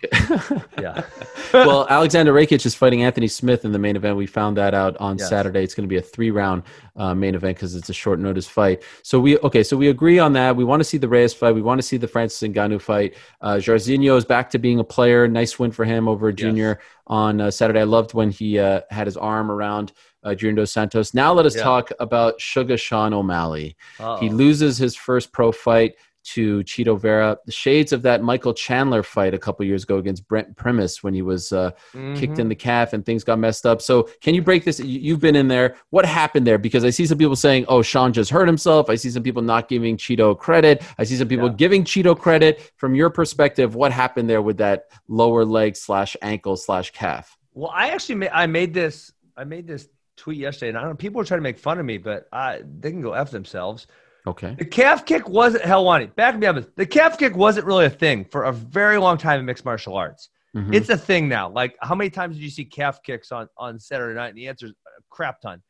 yeah. 0.79 1.03
well, 1.55 1.87
Alexander 1.89 2.35
Rakic 2.35 2.67
is 2.67 2.75
fighting 2.75 3.03
Anthony 3.03 3.29
Smith 3.29 3.65
in 3.65 3.73
the 3.73 3.79
main 3.79 3.97
event. 3.97 4.19
We 4.19 4.27
found 4.27 4.59
that 4.59 4.75
out 4.75 4.99
on 4.99 5.17
Yes. 5.17 5.31
Saturday. 5.31 5.65
It's 5.65 5.75
going 5.75 5.89
to 5.89 5.93
be 5.93 5.97
a 5.97 6.03
three-round 6.03 6.65
uh, 6.97 7.15
main 7.15 7.35
event 7.35 7.57
because 7.57 7.75
it's 7.75 7.89
a 7.89 7.95
short 7.95 8.19
notice 8.19 8.47
fight. 8.47 8.83
So 9.03 9.19
we 9.19 9.39
okay. 9.39 9.63
So 9.63 9.75
we 9.79 9.89
agree 9.89 10.19
on 10.19 10.35
that. 10.35 10.55
We 10.55 10.65
want 10.65 10.81
to 10.81 10.85
see 10.85 10.99
the 10.99 11.09
Reyes 11.09 11.33
fight. 11.33 11.55
We 11.55 11.63
want 11.63 11.79
to 11.81 11.87
see 11.87 11.97
the 11.97 12.09
Francis 12.09 12.47
Ngannou 12.47 12.83
fight. 12.83 13.15
Uh, 13.41 13.55
Jairzinho 13.55 14.19
is 14.19 14.27
back 14.27 14.51
to 14.51 14.59
being 14.59 14.81
a 14.81 14.85
player. 14.85 15.27
Nice 15.29 15.59
win 15.59 15.71
for 15.71 15.87
him 15.87 16.09
over 16.09 16.29
a 16.29 16.33
Junior 16.35 16.79
on 17.07 17.41
uh, 17.41 17.51
Saturday. 17.51 17.81
I 17.81 17.85
loved 17.85 18.13
when 18.13 18.31
he 18.31 18.59
uh, 18.59 18.83
had 18.91 19.07
his 19.07 19.17
arm 19.17 19.51
around 19.51 19.93
uh, 20.25 20.35
Junior 20.35 20.63
Dos 20.63 20.73
Santos. 20.73 21.15
Now 21.15 21.33
let 21.33 21.47
us 21.47 21.57
Yeah. 21.57 21.63
talk 21.63 21.91
about 22.01 22.41
Sugar 22.41 22.77
Sean 22.77 23.13
O'Malley. 23.15 23.77
Uh-oh. 24.01 24.17
He 24.19 24.29
loses 24.29 24.77
his 24.79 24.97
first 24.97 25.33
pro 25.33 25.53
fight 25.53 25.95
to 26.25 26.59
Chito 26.65 27.01
Vera. 27.01 27.39
The 27.47 27.53
shades 27.53 27.91
of 27.93 28.03
that 28.03 28.23
Michael 28.23 28.53
Chandler 28.53 29.03
fight 29.03 29.33
a 29.33 29.39
couple 29.39 29.65
years 29.65 29.85
ago 29.85 29.97
against 29.97 30.29
Brent 30.29 30.55
Primus 30.57 31.03
when 31.03 31.15
he 31.15 31.23
was 31.23 31.53
uh, 31.53 31.71
kicked 32.17 32.35
Mhm. 32.35 32.39
in 32.41 32.49
the 32.51 32.55
calf 32.55 32.93
and 32.93 33.07
things 33.07 33.25
got 33.25 33.39
messed 33.39 33.65
up. 33.65 33.81
So, 33.81 34.09
can 34.21 34.35
you 34.35 34.43
break 34.43 34.65
this? 34.65 34.79
you- 34.79 35.01
You've 35.01 35.21
been 35.21 35.37
in 35.37 35.49
there. 35.49 35.77
What 35.89 36.05
happened 36.05 36.47
there? 36.47 36.59
Because 36.59 36.85
I 36.85 36.91
see 36.91 37.07
some 37.07 37.17
people 37.17 37.37
saying, 37.37 37.65
"Oh, 37.69 37.81
Sean 37.81 38.13
just 38.13 38.31
hurt 38.31 38.47
himself." 38.47 38.91
I 38.91 38.97
see 38.97 39.09
some 39.09 39.23
people 39.23 39.41
not 39.41 39.69
giving 39.69 39.97
Chito 39.97 40.37
credit. 40.37 40.83
I 40.99 41.05
see 41.05 41.17
some 41.17 41.29
people 41.29 41.47
Yeah. 41.49 41.55
giving 41.57 41.85
Chito 41.85 42.19
credit. 42.19 42.73
From 42.77 42.95
your 42.95 43.09
perspective, 43.09 43.75
what 43.75 43.93
happened 43.93 44.29
there 44.29 44.43
with 44.43 44.59
that 44.59 44.87
lower 45.09 45.47
leg 45.47 45.77
slash 45.77 46.15
ankle 46.21 46.57
slash 46.57 46.91
calf? 46.91 47.39
Well, 47.55 47.71
I 47.73 47.91
actually 47.91 48.17
made 48.17 48.31
I 48.35 48.47
made 48.47 48.75
this 48.75 49.13
I 49.35 49.45
made 49.45 49.67
this 49.67 49.89
tweet 50.19 50.39
yesterday, 50.39 50.69
and 50.71 50.79
I 50.79 50.83
don't 50.83 50.91
know 50.91 50.97
people 50.97 51.19
were 51.19 51.25
trying 51.25 51.39
to 51.39 51.43
make 51.43 51.59
fun 51.59 51.79
of 51.79 51.87
me, 51.87 51.99
but 51.99 52.29
I 52.33 52.63
they 52.81 52.91
can 52.91 53.01
go 53.01 53.13
f 53.13 53.31
themselves. 53.31 53.87
Okay. 54.27 54.55
The 54.59 54.65
calf 54.67 55.07
kick 55.07 55.29
wasn't 55.29 55.65
Helwani. 55.65 56.15
Back 56.15 56.37
me 56.39 56.47
up. 56.47 56.75
The 56.77 56.85
calf 56.87 57.19
kick 57.19 57.35
wasn't 57.35 57.67
really 57.67 57.87
a 57.87 57.91
thing 57.91 58.25
for 58.27 58.45
a 58.45 58.53
very 58.53 58.99
long 58.99 59.17
time 59.17 59.41
in 59.41 59.47
mixed 59.47 59.65
martial 59.65 59.95
arts. 59.97 60.29
Mhm. 60.55 60.75
It's 60.75 60.89
a 60.91 60.99
thing 60.99 61.29
now. 61.29 61.49
Like, 61.49 61.77
how 61.81 61.95
many 61.95 62.11
times 62.11 62.37
did 62.37 62.43
you 62.43 62.51
see 62.51 62.65
calf 62.65 63.03
kicks 63.03 63.33
on 63.33 63.49
on 63.57 63.79
Saturday 63.79 64.15
night? 64.15 64.29
And 64.29 64.37
the 64.39 64.49
answer 64.49 64.67
is 64.67 64.73
a 64.73 65.03
crap 65.09 65.41
ton. 65.41 65.63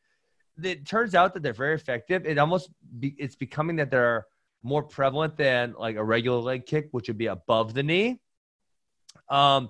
It 0.61 0.85
turns 0.85 1.15
out 1.15 1.33
that 1.35 1.43
they're 1.43 1.53
very 1.53 1.75
effective. 1.75 2.25
It 2.25 2.37
almost 2.37 2.69
be, 2.99 3.15
it's 3.17 3.35
becoming 3.37 3.77
that 3.77 3.91
they're 3.91 4.25
more 4.61 4.83
prevalent 4.83 5.37
than 5.37 5.73
like 5.77 5.95
a 5.95 6.03
regular 6.03 6.39
leg 6.39 6.65
kick, 6.65 6.89
which 6.91 7.07
would 7.07 7.17
be 7.17 7.27
above 7.27 7.73
the 7.73 7.83
knee. 7.83 8.19
Um, 9.29 9.69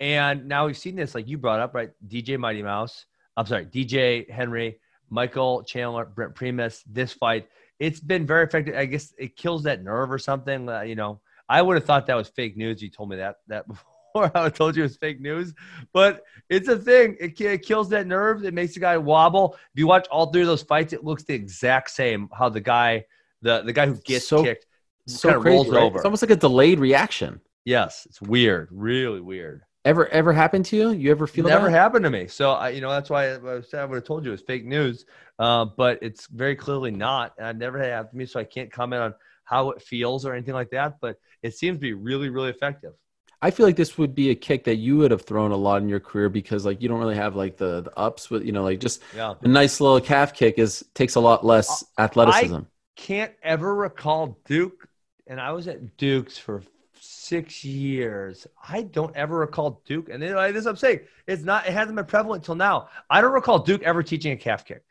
and 0.00 0.48
now 0.48 0.66
we've 0.66 0.76
seen 0.76 0.96
this, 0.96 1.14
like 1.14 1.28
you 1.28 1.38
brought 1.38 1.60
up, 1.60 1.72
right? 1.72 1.90
DJ 2.06 2.36
Mighty 2.36 2.62
Mouse. 2.62 3.06
I'm 3.36 3.46
sorry, 3.46 3.66
DJ 3.66 4.28
Henry, 4.30 4.78
Michael 5.10 5.62
Chandler, 5.64 6.04
Brent 6.04 6.34
Primus. 6.34 6.82
This 6.86 7.12
fight, 7.12 7.48
it's 7.78 8.00
been 8.00 8.26
very 8.26 8.44
effective. 8.44 8.76
I 8.76 8.84
guess 8.86 9.12
it 9.18 9.36
kills 9.36 9.62
that 9.64 9.82
nerve 9.82 10.10
or 10.12 10.18
something. 10.18 10.68
Uh, 10.68 10.82
you 10.82 10.94
know, 10.94 11.20
I 11.48 11.60
would 11.62 11.74
have 11.76 11.84
thought 11.84 12.06
that 12.06 12.14
was 12.16 12.28
fake 12.28 12.56
news. 12.56 12.82
You 12.82 12.90
told 12.90 13.10
me 13.10 13.16
that 13.16 13.36
that 13.48 13.66
before. 13.68 13.84
I 14.16 14.20
would 14.20 14.32
have 14.34 14.54
told 14.54 14.76
you 14.76 14.82
it 14.82 14.86
was 14.86 14.96
fake 14.96 15.20
news, 15.20 15.52
but 15.92 16.22
it's 16.48 16.68
a 16.68 16.78
thing. 16.78 17.16
It, 17.18 17.40
it 17.40 17.62
kills 17.66 17.88
that 17.88 18.06
nerve. 18.06 18.44
It 18.44 18.54
makes 18.54 18.74
the 18.74 18.80
guy 18.80 18.96
wobble. 18.96 19.54
If 19.74 19.78
you 19.80 19.88
watch 19.88 20.06
all 20.08 20.26
three 20.30 20.42
of 20.42 20.46
those 20.46 20.62
fights, 20.62 20.92
it 20.92 21.02
looks 21.02 21.24
the 21.24 21.34
exact 21.34 21.90
same. 21.90 22.28
How 22.32 22.48
the 22.48 22.60
guy, 22.60 23.06
the 23.42 23.62
the 23.62 23.72
guy 23.72 23.86
who 23.86 23.96
gets 23.96 24.28
So- 24.28 24.44
kicked, 24.44 24.66
So 25.08 25.28
kinda 25.30 25.42
crazy. 25.42 25.56
rolls 25.56 25.68
right? 25.70 25.82
over. 25.82 25.96
It's 25.96 26.04
almost 26.04 26.22
like 26.22 26.30
a 26.30 26.36
delayed 26.36 26.78
reaction. 26.78 27.40
yes, 27.64 28.06
it's 28.08 28.22
weird, 28.22 28.68
really 28.70 29.20
weird. 29.20 29.62
Ever 29.84 30.08
ever 30.08 30.32
happened 30.32 30.64
to 30.66 30.76
you? 30.76 30.90
You 30.92 31.10
ever 31.10 31.26
feel 31.26 31.44
never 31.44 31.66
that? 31.66 31.70
happened 31.70 32.04
to 32.04 32.10
me. 32.10 32.26
So 32.26 32.52
I, 32.52 32.70
you 32.70 32.80
know, 32.80 32.90
that's 32.90 33.10
why 33.10 33.32
I, 33.34 33.56
I 33.56 33.60
said 33.60 33.80
I 33.80 33.84
would 33.84 33.96
have 33.96 34.04
told 34.04 34.24
you 34.24 34.32
it's 34.32 34.42
fake 34.42 34.64
news. 34.64 35.04
Uh, 35.38 35.64
but 35.66 35.98
it's 36.00 36.26
very 36.28 36.56
clearly 36.56 36.90
not. 36.90 37.34
And 37.38 37.46
I've 37.46 37.56
never 37.58 37.78
had 37.78 37.88
it 37.88 37.92
happen 37.92 38.10
to 38.12 38.16
me, 38.16 38.26
so 38.26 38.40
I 38.40 38.44
can't 38.44 38.72
comment 38.72 39.02
on 39.02 39.14
how 39.44 39.70
it 39.70 39.82
feels 39.82 40.24
or 40.24 40.32
anything 40.32 40.54
like 40.54 40.70
that. 40.70 41.00
But 41.00 41.18
it 41.42 41.54
seems 41.54 41.76
to 41.76 41.80
be 41.80 41.92
really, 41.92 42.30
really 42.30 42.50
effective. 42.50 42.94
I 43.42 43.50
feel 43.50 43.66
like 43.66 43.76
this 43.76 43.98
would 43.98 44.14
be 44.14 44.30
a 44.30 44.34
kick 44.34 44.64
that 44.64 44.76
you 44.76 44.96
would 44.98 45.10
have 45.10 45.22
thrown 45.22 45.50
a 45.50 45.56
lot 45.56 45.82
in 45.82 45.88
your 45.88 46.00
career 46.00 46.30
because 46.30 46.64
like 46.64 46.80
you 46.80 46.88
don't 46.88 46.98
really 46.98 47.16
have 47.16 47.36
like 47.36 47.58
the, 47.58 47.82
the 47.82 47.92
ups 47.98 48.30
with 48.30 48.42
you 48.42 48.52
know 48.52 48.62
like 48.62 48.80
just 48.80 49.02
Yeah. 49.14 49.34
a 49.42 49.48
nice 49.48 49.82
little 49.82 50.00
calf 50.00 50.32
kick 50.32 50.58
is 50.58 50.82
takes 50.94 51.16
a 51.16 51.20
lot 51.20 51.44
less 51.44 51.84
athleticism. 51.98 52.60
Can't 52.96 53.32
ever 53.42 53.74
recall 53.74 54.38
Duke, 54.46 54.88
and 55.26 55.38
I 55.40 55.52
was 55.52 55.68
at 55.68 55.96
Duke's 55.98 56.38
for 56.38 56.62
six 57.04 57.64
years. 57.64 58.46
I 58.68 58.82
don't 58.82 59.14
ever 59.16 59.38
recall 59.38 59.82
Duke, 59.86 60.08
and 60.08 60.22
then, 60.22 60.34
like, 60.34 60.52
this 60.52 60.60
is 60.60 60.66
what 60.66 60.72
I'm 60.72 60.76
saying. 60.76 61.00
It's 61.26 61.42
not. 61.42 61.66
It 61.66 61.72
hasn't 61.72 61.96
been 61.96 62.04
prevalent 62.06 62.42
until 62.42 62.54
now. 62.54 62.88
I 63.10 63.20
don't 63.20 63.32
recall 63.32 63.58
Duke 63.58 63.82
ever 63.82 64.02
teaching 64.02 64.32
a 64.32 64.36
calf 64.36 64.64
kick, 64.64 64.82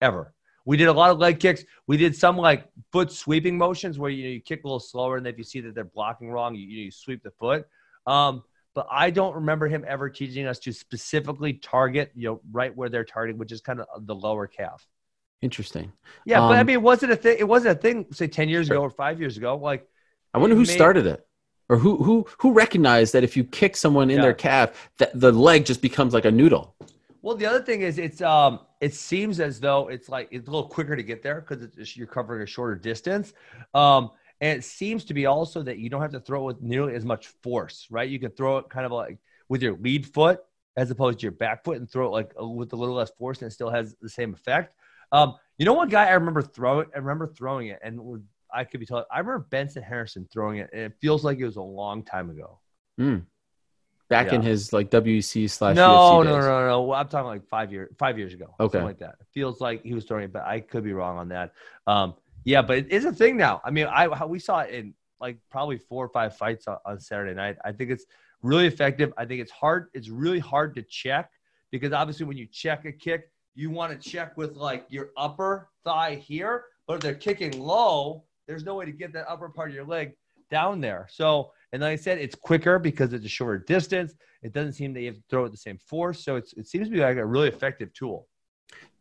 ever. 0.00 0.34
We 0.64 0.76
did 0.76 0.86
a 0.88 0.92
lot 0.92 1.10
of 1.10 1.18
leg 1.18 1.40
kicks. 1.40 1.64
We 1.88 1.96
did 1.96 2.14
some 2.14 2.36
like 2.36 2.68
foot 2.92 3.10
sweeping 3.10 3.58
motions 3.58 3.98
where 3.98 4.10
you, 4.10 4.24
know, 4.24 4.30
you 4.30 4.40
kick 4.40 4.62
a 4.64 4.66
little 4.66 4.78
slower, 4.80 5.16
and 5.16 5.26
if 5.26 5.36
you 5.38 5.44
see 5.44 5.60
that 5.60 5.74
they're 5.74 5.84
blocking 5.84 6.30
wrong, 6.30 6.54
you, 6.54 6.66
you 6.66 6.90
sweep 6.90 7.22
the 7.22 7.32
foot. 7.32 7.66
Um, 8.06 8.44
but 8.74 8.86
I 8.90 9.10
don't 9.10 9.34
remember 9.34 9.68
him 9.68 9.84
ever 9.86 10.08
teaching 10.08 10.46
us 10.46 10.58
to 10.60 10.72
specifically 10.72 11.54
target, 11.54 12.12
you 12.14 12.28
know, 12.28 12.40
right 12.52 12.74
where 12.76 12.88
they're 12.88 13.04
targeting, 13.04 13.38
which 13.38 13.52
is 13.52 13.60
kind 13.60 13.80
of 13.80 14.06
the 14.06 14.14
lower 14.14 14.46
calf. 14.46 14.86
Interesting. 15.42 15.92
Yeah, 16.24 16.38
but 16.38 16.52
I 16.56 16.60
Um, 16.60 16.66
mean, 16.68 16.74
it 16.74 16.82
wasn't 16.82 17.10
a 17.12 17.16
thing. 17.16 17.36
It 17.38 17.48
wasn't 17.48 17.76
a 17.76 17.80
thing. 17.80 18.06
Say 18.12 18.28
ten 18.28 18.48
years 18.48 18.68
Sure. 18.68 18.76
ago 18.76 18.82
or 18.82 18.90
five 18.90 19.18
years 19.18 19.36
ago. 19.36 19.56
Like, 19.56 19.88
I 20.32 20.38
wonder 20.38 20.54
who 20.54 20.62
may- 20.62 20.66
started 20.72 21.06
it, 21.06 21.26
or 21.72 21.78
who 21.78 21.96
who 21.96 22.26
who 22.38 22.52
recognized 22.52 23.14
that 23.14 23.24
if 23.24 23.34
you 23.34 23.44
kick 23.44 23.76
someone 23.78 24.10
in 24.10 24.16
Yeah. 24.16 24.22
their 24.24 24.34
calf, 24.34 24.90
that 24.98 25.18
the 25.18 25.32
leg 25.32 25.64
just 25.64 25.80
becomes 25.80 26.12
like 26.12 26.26
a 26.26 26.30
noodle. 26.30 26.76
Well, 27.22 27.34
the 27.34 27.46
other 27.46 27.62
thing 27.62 27.80
is, 27.80 27.98
it's 27.98 28.20
um, 28.20 28.60
it 28.82 28.92
seems 28.92 29.40
as 29.40 29.58
though 29.58 29.88
it's 29.88 30.10
like 30.10 30.28
it's 30.30 30.48
a 30.48 30.50
little 30.50 30.68
quicker 30.68 30.94
to 30.94 31.02
get 31.02 31.22
there 31.22 31.40
because 31.40 31.96
you're 31.96 32.06
covering 32.06 32.42
a 32.42 32.46
shorter 32.46 32.74
distance. 32.74 33.32
Um, 33.72 34.10
and 34.42 34.58
it 34.58 34.64
seems 34.64 35.04
to 35.06 35.14
be 35.14 35.24
also 35.24 35.62
that 35.62 35.78
you 35.78 35.88
don't 35.88 36.02
have 36.02 36.12
to 36.12 36.20
throw 36.20 36.42
it 36.42 36.46
with 36.56 36.62
nearly 36.62 36.94
as 36.94 37.06
much 37.06 37.28
force, 37.42 37.86
right? 37.90 38.08
You 38.10 38.18
can 38.18 38.32
throw 38.32 38.58
it 38.58 38.68
kind 38.68 38.84
of 38.84 38.92
like 38.92 39.18
with 39.48 39.62
your 39.62 39.76
lead 39.76 40.06
foot 40.06 40.40
as 40.76 40.90
opposed 40.90 41.20
to 41.20 41.22
your 41.22 41.32
back 41.32 41.64
foot 41.64 41.78
and 41.78 41.88
throw 41.88 42.08
it 42.08 42.10
like 42.10 42.32
with 42.36 42.72
a 42.72 42.76
little 42.76 42.96
less 42.96 43.10
force 43.10 43.40
and 43.40 43.50
it 43.50 43.54
still 43.54 43.70
has 43.70 43.94
the 44.02 44.08
same 44.10 44.34
effect. 44.34 44.74
Um, 45.12 45.36
you 45.58 45.64
know, 45.64 45.74
one 45.74 45.88
guy 45.88 46.06
I 46.06 46.14
remember 46.14 46.42
throwing, 46.42 46.88
I 46.94 46.98
remember 46.98 47.28
throwing 47.28 47.68
it 47.68 47.78
and 47.84 48.24
I 48.54 48.64
could 48.64 48.80
be 48.80 48.86
told, 48.86 49.04
I 49.10 49.18
remember 49.18 49.46
Benson 49.50 49.82
Henderson 49.82 50.28
throwing 50.32 50.58
it 50.58 50.70
and 50.72 50.82
it 50.82 50.92
feels 51.00 51.24
like 51.24 51.38
it 51.38 51.44
was 51.44 51.56
a 51.56 51.62
long 51.62 52.02
time 52.04 52.30
ago. 52.30 52.58
Mm. 53.00 53.24
Back 54.08 54.26
Yeah. 54.28 54.34
in 54.36 54.42
his 54.42 54.72
like 54.72 54.90
WC 54.90 55.48
slash 55.48 55.74
No, 55.76 56.22
no, 56.22 56.36
days. 56.36 56.44
no, 56.44 56.66
no. 56.86 56.92
I'm 56.92 57.08
talking 57.08 57.26
like 57.26 57.46
five 57.48 57.72
years, 57.72 57.94
five 57.98 58.18
years 58.18 58.34
ago. 58.34 58.54
Okay. 58.60 58.72
something 58.78 58.86
like 58.86 58.98
that. 58.98 59.16
It 59.20 59.26
feels 59.32 59.60
like 59.60 59.82
he 59.82 59.94
was 59.94 60.04
throwing 60.04 60.24
it, 60.24 60.32
but 60.32 60.42
I 60.44 60.60
could 60.60 60.84
be 60.84 60.92
wrong 60.92 61.16
on 61.18 61.28
that. 61.28 61.52
Um, 61.86 62.14
yeah, 62.44 62.60
but 62.62 62.78
it 62.78 62.90
is 62.90 63.04
a 63.04 63.12
thing 63.12 63.36
now. 63.36 63.60
I 63.64 63.70
mean, 63.70 63.86
I 63.86 64.24
we 64.26 64.38
saw 64.38 64.60
it 64.60 64.74
in 64.74 64.94
like 65.20 65.38
probably 65.50 65.78
four 65.78 66.04
or 66.04 66.08
five 66.08 66.36
fights 66.36 66.66
on, 66.68 66.76
on 66.84 66.98
Saturday 67.00 67.34
night. 67.34 67.56
I 67.64 67.72
think 67.72 67.90
it's 67.90 68.04
really 68.42 68.66
effective. 68.66 69.12
I 69.16 69.24
think 69.24 69.40
it's 69.40 69.52
hard. 69.52 69.88
It's 69.94 70.08
really 70.08 70.40
hard 70.40 70.74
to 70.74 70.82
check 70.82 71.30
because 71.70 71.92
obviously 71.92 72.26
when 72.26 72.36
you 72.36 72.46
check 72.46 72.84
a 72.84 72.92
kick, 72.92 73.30
you 73.54 73.70
want 73.70 73.92
to 73.98 74.10
check 74.10 74.36
with 74.36 74.56
like 74.56 74.84
your 74.88 75.10
upper 75.16 75.70
thigh 75.84 76.16
here, 76.16 76.64
but 76.86 76.94
if 76.94 77.00
they're 77.00 77.14
kicking 77.14 77.58
low, 77.60 78.24
there's 78.46 78.64
no 78.64 78.74
way 78.74 78.84
to 78.86 78.92
get 78.92 79.12
that 79.12 79.28
upper 79.28 79.48
part 79.48 79.68
of 79.70 79.74
your 79.74 79.84
leg 79.84 80.12
down 80.50 80.80
there. 80.80 81.06
So, 81.10 81.52
and 81.72 81.82
like 81.82 81.92
I 81.92 81.96
said, 81.96 82.18
it's 82.18 82.34
quicker 82.34 82.78
because 82.78 83.12
it's 83.12 83.24
a 83.24 83.28
shorter 83.28 83.58
distance. 83.58 84.14
It 84.42 84.52
doesn't 84.52 84.72
seem 84.74 84.92
that 84.94 85.00
you 85.00 85.06
have 85.06 85.16
to 85.16 85.22
throw 85.30 85.44
it 85.44 85.50
the 85.50 85.56
same 85.56 85.78
force. 85.78 86.24
So 86.24 86.36
it's, 86.36 86.52
it 86.54 86.66
seems 86.66 86.88
to 86.88 86.92
be 86.94 87.00
like 87.00 87.16
a 87.16 87.24
really 87.24 87.48
effective 87.48 87.92
tool. 87.94 88.28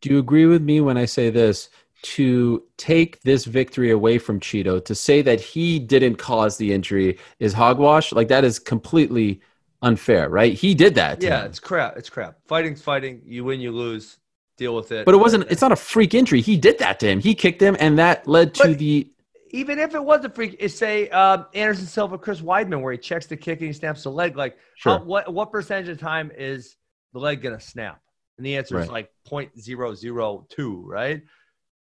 Do 0.02 0.10
you 0.10 0.20
agree 0.20 0.46
with 0.46 0.62
me 0.62 0.82
when 0.82 0.98
I 0.98 1.06
say 1.06 1.30
this? 1.30 1.70
To 2.04 2.64
take 2.78 3.22
this 3.22 3.46
victory 3.46 3.92
away 3.92 4.18
from 4.18 4.40
Chito, 4.40 4.84
to 4.86 4.96
say 4.96 5.22
that 5.22 5.40
he 5.40 5.78
didn't 5.78 6.16
cause 6.16 6.58
the 6.58 6.74
injury 6.74 7.20
is 7.40 7.54
hogwash. 7.54 8.12
Like 8.12 8.28
that 8.30 8.44
is 8.44 8.58
completely 8.58 9.40
unfair, 9.84 10.28
right? 10.30 10.52
He 10.54 10.74
did 10.74 10.96
that. 10.96 11.22
Yeah, 11.22 11.42
him. 11.42 11.46
it's 11.46 11.60
crap. 11.60 11.98
It's 11.98 12.10
crap. 12.10 12.38
Fighting's 12.48 12.82
fighting. 12.82 13.22
You 13.24 13.44
win, 13.44 13.62
you 13.62 13.72
lose. 13.72 14.18
Deal 14.58 14.76
with 14.76 14.92
it. 14.92 15.06
but 15.06 15.14
it 15.14 15.20
wasn't. 15.20 15.46
It's 15.52 15.62
not 15.62 15.72
a 15.72 15.76
freak 15.76 16.16
injury. 16.16 16.42
He 16.42 16.58
did 16.58 16.80
that 16.80 17.00
to 17.02 17.08
him. 17.08 17.20
He 17.20 17.36
kicked 17.36 17.62
him, 17.62 17.78
and 17.80 18.00
that 18.00 18.28
led 18.28 18.56
to 18.56 18.70
But- 18.70 18.80
the. 18.80 19.08
Even 19.54 19.80
if 19.80 19.94
it 19.96 20.04
was 20.04 20.24
a 20.24 20.30
freak, 20.30 20.70
say 20.70 21.10
um, 21.10 21.46
Anderson 21.54 21.86
Silva, 21.86 22.18
Chris 22.18 22.42
Weidman, 22.42 22.82
where 22.82 22.94
he 22.94 22.98
checks 22.98 23.26
the 23.28 23.36
kick 23.38 23.60
and 23.60 23.68
he 23.68 23.74
snaps 23.74 24.04
the 24.04 24.12
leg. 24.12 24.36
Like, 24.38 24.58
Sure. 24.76 24.98
how, 24.98 25.04
what 25.04 25.32
what 25.34 25.52
percentage 25.52 25.90
of 25.90 26.00
time 26.00 26.32
is 26.36 26.78
the 27.14 27.20
leg 27.20 27.42
gonna 27.42 27.60
snap? 27.60 28.02
And 28.38 28.46
the 28.46 28.58
answer 28.58 28.80
is 28.80 28.90
like 28.90 29.12
0.002, 29.30 30.82
right? 30.86 31.22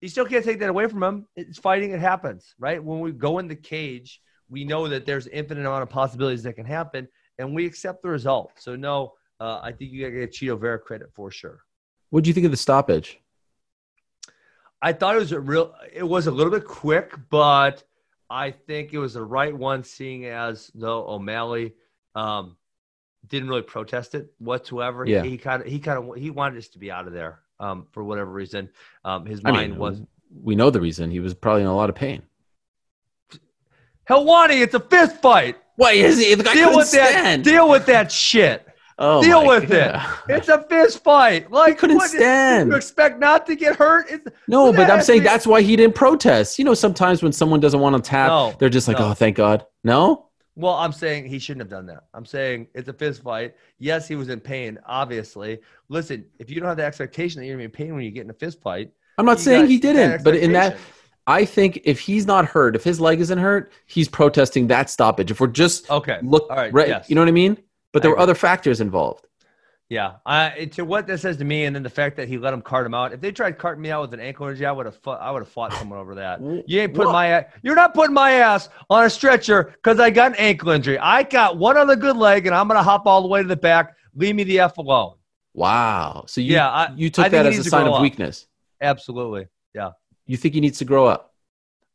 You 0.00 0.08
still 0.08 0.24
can't 0.24 0.44
take 0.44 0.60
that 0.60 0.70
away 0.70 0.86
from 0.86 1.02
him. 1.02 1.26
It's 1.36 1.58
fighting; 1.58 1.90
it 1.90 2.00
happens, 2.00 2.54
right? 2.58 2.82
When 2.82 3.00
we 3.00 3.10
go 3.12 3.38
in 3.38 3.48
the 3.48 3.56
cage, 3.56 4.20
we 4.48 4.64
know 4.64 4.88
that 4.88 5.04
there's 5.04 5.26
infinite 5.26 5.66
amount 5.66 5.82
of 5.82 5.90
possibilities 5.90 6.44
that 6.44 6.54
can 6.54 6.64
happen, 6.64 7.08
and 7.38 7.54
we 7.54 7.66
accept 7.66 8.02
the 8.02 8.08
result. 8.08 8.52
So, 8.58 8.76
no, 8.76 9.14
uh, 9.40 9.60
I 9.62 9.72
think 9.72 9.90
you 9.90 10.02
gotta 10.02 10.12
give 10.20 10.30
Chito 10.30 10.58
Vera 10.58 10.78
credit 10.78 11.08
for 11.14 11.30
sure. 11.30 11.60
What 12.10 12.24
do 12.24 12.28
you 12.28 12.34
think 12.34 12.46
of 12.46 12.52
the 12.52 12.56
stoppage? 12.56 13.20
I 14.80 14.92
thought 14.92 15.16
it 15.16 15.18
was 15.18 15.32
a 15.32 15.40
real. 15.40 15.74
It 15.92 16.04
was 16.04 16.26
a 16.26 16.30
little 16.30 16.52
bit 16.52 16.64
quick, 16.64 17.14
but 17.30 17.82
I 18.30 18.50
think 18.50 18.92
it 18.92 18.98
was 18.98 19.14
the 19.14 19.24
right 19.24 19.56
one, 19.56 19.82
seeing 19.84 20.26
as 20.26 20.70
though 20.74 21.08
O'Malley 21.08 21.74
um, 22.14 22.56
didn't 23.26 23.48
really 23.48 23.62
protest 23.62 24.14
it 24.14 24.32
whatsoever. 24.38 25.04
Yeah. 25.04 25.22
He 25.22 25.36
kind 25.38 25.62
of 25.62 25.68
he 25.68 25.78
kind 25.78 25.98
of 25.98 26.16
he 26.16 26.30
wanted 26.30 26.58
us 26.58 26.68
to 26.68 26.78
be 26.78 26.90
out 26.90 27.06
of 27.06 27.12
there 27.12 27.40
um, 27.58 27.86
for 27.92 28.04
whatever 28.04 28.30
reason. 28.30 28.70
Um, 29.04 29.26
his 29.26 29.40
I 29.44 29.50
mind 29.50 29.72
mean, 29.72 29.80
was 29.80 30.02
we 30.42 30.54
know 30.54 30.70
the 30.70 30.80
reason. 30.80 31.10
He 31.10 31.20
was 31.20 31.34
probably 31.34 31.62
in 31.62 31.68
a 31.68 31.76
lot 31.76 31.88
of 31.88 31.96
pain. 31.96 32.22
Helwani. 34.08 34.62
It's 34.62 34.74
a 34.74 34.80
fist 34.80 35.20
fight. 35.20 35.56
Why 35.76 35.92
is 35.92 36.18
he? 36.18 36.34
The 36.34 36.44
guy 36.44 36.54
Deal 36.54 36.76
with 36.76 36.90
that. 36.92 37.10
stand. 37.10 37.44
Deal 37.44 37.68
with 37.68 37.86
that 37.86 38.10
shit. 38.10 38.66
Oh 39.00 39.22
Deal 39.22 39.46
with 39.46 39.68
God. 39.68 40.04
it. 40.28 40.36
It's 40.38 40.48
a 40.48 40.62
fist 40.64 41.04
fight. 41.04 41.50
Like 41.52 41.78
couldn't 41.78 41.98
what- 41.98 42.10
stand. 42.10 42.70
You 42.70 42.76
expect 42.76 43.20
not 43.20 43.46
to 43.46 43.54
get 43.54 43.76
hurt? 43.76 44.06
It's, 44.10 44.26
No, 44.48 44.72
but 44.72 44.90
I'm 44.90 45.02
saying 45.02 45.22
that's 45.22 45.46
why 45.46 45.62
he 45.62 45.76
didn't 45.76 45.94
protest. 45.94 46.58
You 46.58 46.64
know, 46.64 46.74
sometimes 46.74 47.22
when 47.22 47.32
someone 47.32 47.60
doesn't 47.60 47.78
want 47.80 47.96
to 47.96 48.02
tap, 48.02 48.28
No, 48.28 48.54
they're 48.58 48.68
just 48.68 48.88
like, 48.88 48.98
no. 48.98 49.10
"Oh, 49.10 49.14
thank 49.14 49.36
God." 49.36 49.64
No, 49.84 50.26
Well, 50.56 50.74
I'm 50.74 50.90
saying 50.92 51.26
he 51.26 51.38
shouldn't 51.38 51.60
have 51.62 51.70
done 51.70 51.86
that. 51.86 52.04
I'm 52.12 52.24
saying 52.26 52.66
it's 52.74 52.88
a 52.88 52.92
fist 52.92 53.22
fight. 53.22 53.54
Yes, 53.78 54.08
he 54.08 54.16
was 54.16 54.28
in 54.28 54.40
pain, 54.40 54.76
obviously. 54.84 55.60
Listen, 55.88 56.24
if 56.40 56.50
you 56.50 56.58
don't 56.58 56.68
have 56.68 56.76
the 56.78 56.84
expectation 56.84 57.40
that 57.40 57.46
you're 57.46 57.56
going 57.56 57.70
to 57.70 57.78
be 57.78 57.82
in 57.82 57.86
pain 57.86 57.94
when 57.94 58.04
you 58.04 58.10
get 58.10 58.24
in 58.24 58.30
a 58.30 58.34
fist 58.34 58.60
fight, 58.60 58.90
I'm 59.18 59.26
not 59.26 59.38
saying 59.38 59.66
he 59.68 59.78
didn't, 59.78 60.24
but 60.24 60.34
in 60.34 60.52
that. 60.54 60.76
I 61.28 61.44
think 61.44 61.82
if 61.84 62.00
he's 62.00 62.26
not 62.26 62.46
hurt, 62.46 62.74
if 62.74 62.82
his 62.82 62.98
leg 63.00 63.20
isn't 63.20 63.38
hurt, 63.38 63.70
he's 63.86 64.08
protesting 64.08 64.66
that 64.68 64.88
stoppage. 64.90 65.30
If 65.30 65.40
we're 65.40 65.46
just 65.48 65.88
Okay. 65.90 66.18
look 66.22 66.46
All 66.50 66.56
right, 66.56 66.72
right, 66.72 66.88
yes. 66.88 67.08
you 67.10 67.14
know 67.14 67.20
what 67.20 67.28
I 67.28 67.32
mean? 67.32 67.58
But 67.92 68.02
there 68.02 68.10
I 68.10 68.12
were 68.12 68.16
agree. 68.16 68.22
other 68.24 68.34
factors 68.34 68.80
involved. 68.80 69.26
Yeah. 69.88 70.16
I, 70.26 70.66
to 70.72 70.84
what 70.84 71.06
that 71.06 71.18
says 71.18 71.38
to 71.38 71.44
me, 71.44 71.64
and 71.64 71.74
then 71.74 71.82
the 71.82 71.88
fact 71.88 72.16
that 72.18 72.28
he 72.28 72.36
let 72.36 72.52
him 72.52 72.60
cart 72.60 72.84
him 72.84 72.92
out. 72.92 73.12
If 73.14 73.22
they 73.22 73.32
tried 73.32 73.56
carting 73.58 73.80
me 73.80 73.90
out 73.90 74.02
with 74.02 74.12
an 74.12 74.20
ankle 74.20 74.46
injury, 74.48 74.66
I 74.66 74.72
would 74.72 74.84
have 74.84 74.96
fought, 74.96 75.20
I 75.22 75.30
would 75.30 75.40
have 75.40 75.48
fought 75.48 75.72
someone 75.72 75.98
over 75.98 76.14
that. 76.16 76.40
You 76.66 76.80
ain't 76.82 76.92
putting 76.92 77.12
my 77.12 77.46
you're 77.62 77.74
not 77.74 77.94
putting 77.94 78.12
my 78.12 78.32
ass 78.32 78.68
on 78.90 79.04
a 79.04 79.10
stretcher 79.10 79.64
because 79.82 79.98
I 79.98 80.10
got 80.10 80.32
an 80.32 80.36
ankle 80.38 80.68
injury. 80.70 80.98
I 80.98 81.22
got 81.22 81.56
one 81.56 81.78
other 81.78 81.96
good 81.96 82.18
leg, 82.18 82.46
and 82.46 82.54
I'm 82.54 82.68
gonna 82.68 82.82
hop 82.82 83.06
all 83.06 83.22
the 83.22 83.28
way 83.28 83.40
to 83.40 83.48
the 83.48 83.56
back. 83.56 83.96
Leave 84.14 84.34
me 84.34 84.44
the 84.44 84.60
f 84.60 84.76
alone. 84.76 85.14
Wow. 85.54 86.24
So 86.26 86.42
you 86.42 86.52
Yeah, 86.52 86.68
I- 86.68 86.92
you 86.94 87.06
I 87.06 87.08
took 87.08 87.22
think 87.24 87.32
that 87.32 87.46
as 87.46 87.58
a 87.58 87.64
sign 87.64 87.86
of 87.86 87.94
up. 87.94 88.02
weakness. 88.02 88.46
Absolutely. 88.82 89.48
Yeah. 89.74 89.92
You 90.26 90.36
think 90.36 90.52
he 90.54 90.60
needs 90.60 90.78
to 90.78 90.84
grow 90.84 91.06
up? 91.06 91.32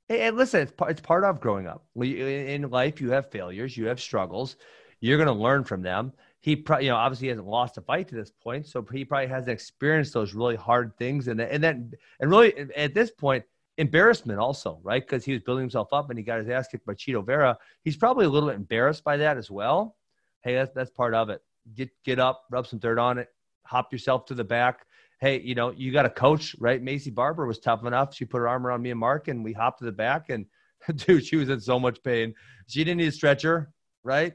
Hey, 0.09 0.31
listen, 0.31 0.61
it's 0.61 0.71
part, 0.71 0.91
it's 0.91 0.99
part 1.01 1.23
of 1.23 1.39
growing 1.39 1.67
up. 1.67 1.85
In 1.95 2.69
life, 2.71 2.99
you 2.99 3.11
have 3.11 3.29
failures, 3.29 3.77
you 3.77 3.85
have 3.85 4.01
struggles. 4.01 4.57
You're 5.03 5.17
going 5.17 5.27
to 5.27 5.43
learn 5.43 5.63
from 5.63 5.81
them. 5.81 6.13
He, 6.39 6.55
pro- 6.55 6.79
you 6.79 6.89
know, 6.89 6.95
obviously 6.95 7.27
hasn't 7.27 7.47
lost 7.47 7.77
a 7.77 7.81
fight 7.81 8.07
to 8.09 8.15
this 8.15 8.31
point, 8.31 8.67
so 8.67 8.85
he 8.91 9.03
probably 9.03 9.27
hasn't 9.27 9.51
experienced 9.51 10.13
those 10.13 10.33
really 10.33 10.55
hard 10.55 10.97
things, 10.97 11.27
and 11.27 11.41
and 11.41 11.63
then 11.63 11.91
and 12.19 12.29
really 12.29 12.53
at 12.75 12.93
this 12.93 13.11
point, 13.11 13.43
embarrassment 13.77 14.39
also, 14.39 14.79
right? 14.81 15.05
Because 15.05 15.25
he 15.25 15.33
was 15.33 15.41
building 15.41 15.63
himself 15.63 15.89
up 15.91 16.09
and 16.09 16.17
he 16.17 16.23
got 16.23 16.39
his 16.39 16.49
ass 16.49 16.67
kicked 16.67 16.85
by 16.85 16.93
Chito 16.93 17.25
Vera. 17.25 17.57
He's 17.83 17.97
probably 17.97 18.25
a 18.25 18.29
little 18.29 18.49
bit 18.49 18.55
embarrassed 18.55 19.03
by 19.03 19.17
that 19.17 19.37
as 19.37 19.51
well. 19.51 19.97
Hey, 20.41 20.55
that's 20.55 20.71
that's 20.73 20.89
part 20.89 21.13
of 21.13 21.29
it. 21.29 21.41
Get 21.75 21.89
get 22.05 22.19
up, 22.19 22.45
rub 22.49 22.67
some 22.67 22.79
dirt 22.79 22.97
on 22.97 23.17
it, 23.17 23.29
hop 23.65 23.91
yourself 23.91 24.25
to 24.27 24.35
the 24.35 24.43
back 24.43 24.85
hey, 25.23 25.39
you 25.39 25.55
know, 25.55 25.71
you 25.71 25.93
got 25.93 26.05
a 26.05 26.09
coach, 26.09 26.53
right? 26.59 26.83
Maycee 26.83 27.15
Barber 27.15 27.45
was 27.45 27.57
tough 27.57 27.85
enough. 27.85 28.13
She 28.13 28.25
put 28.25 28.39
her 28.39 28.47
arm 28.49 28.67
around 28.67 28.81
me 28.81 28.91
and 28.91 28.99
Mark, 28.99 29.29
and 29.29 29.41
we 29.41 29.53
hopped 29.53 29.79
to 29.79 29.85
the 29.85 29.91
back. 29.93 30.29
And 30.29 30.45
dude, 30.97 31.25
she 31.25 31.37
was 31.37 31.47
in 31.47 31.61
so 31.61 31.79
much 31.79 32.03
pain. 32.03 32.35
She 32.67 32.83
didn't 32.83 32.97
need 32.97 33.07
a 33.07 33.11
stretcher, 33.13 33.71
right? 34.03 34.33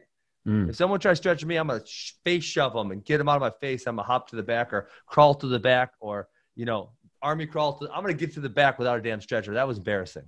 Mm. 0.49 0.71
If 0.71 0.77
someone 0.77 0.99
tries 0.99 1.19
to 1.19 1.23
stretch 1.23 1.45
me, 1.45 1.57
I'm 1.57 1.67
gonna 1.67 1.85
sh- 1.85 2.15
face 2.25 2.45
shove 2.45 2.73
them 2.73 2.91
and 2.91 3.05
get 3.05 3.19
them 3.19 3.29
out 3.29 3.37
of 3.37 3.43
my 3.43 3.53
face. 3.61 3.87
I'm 3.87 3.97
gonna 3.97 4.07
hop 4.07 4.31
to 4.31 4.37
the 4.37 4.43
back 4.43 4.73
or 4.73 4.89
crawl 5.07 5.35
to 5.35 5.47
the 5.47 5.59
back 5.59 5.93
or 6.01 6.29
you 6.57 6.65
know, 6.65 6.91
army 7.23 7.47
crawl 7.47 7.79
to. 7.79 7.89
I'm 7.93 8.03
gonna 8.03 8.15
get 8.15 8.35
to 8.35 8.41
the 8.41 8.49
back 8.49 8.79
without 8.79 8.99
a 8.99 9.03
damn 9.03 9.21
stretcher. 9.21 9.55
That 9.55 9.69
was 9.69 9.79
embarrassing. 9.79 10.25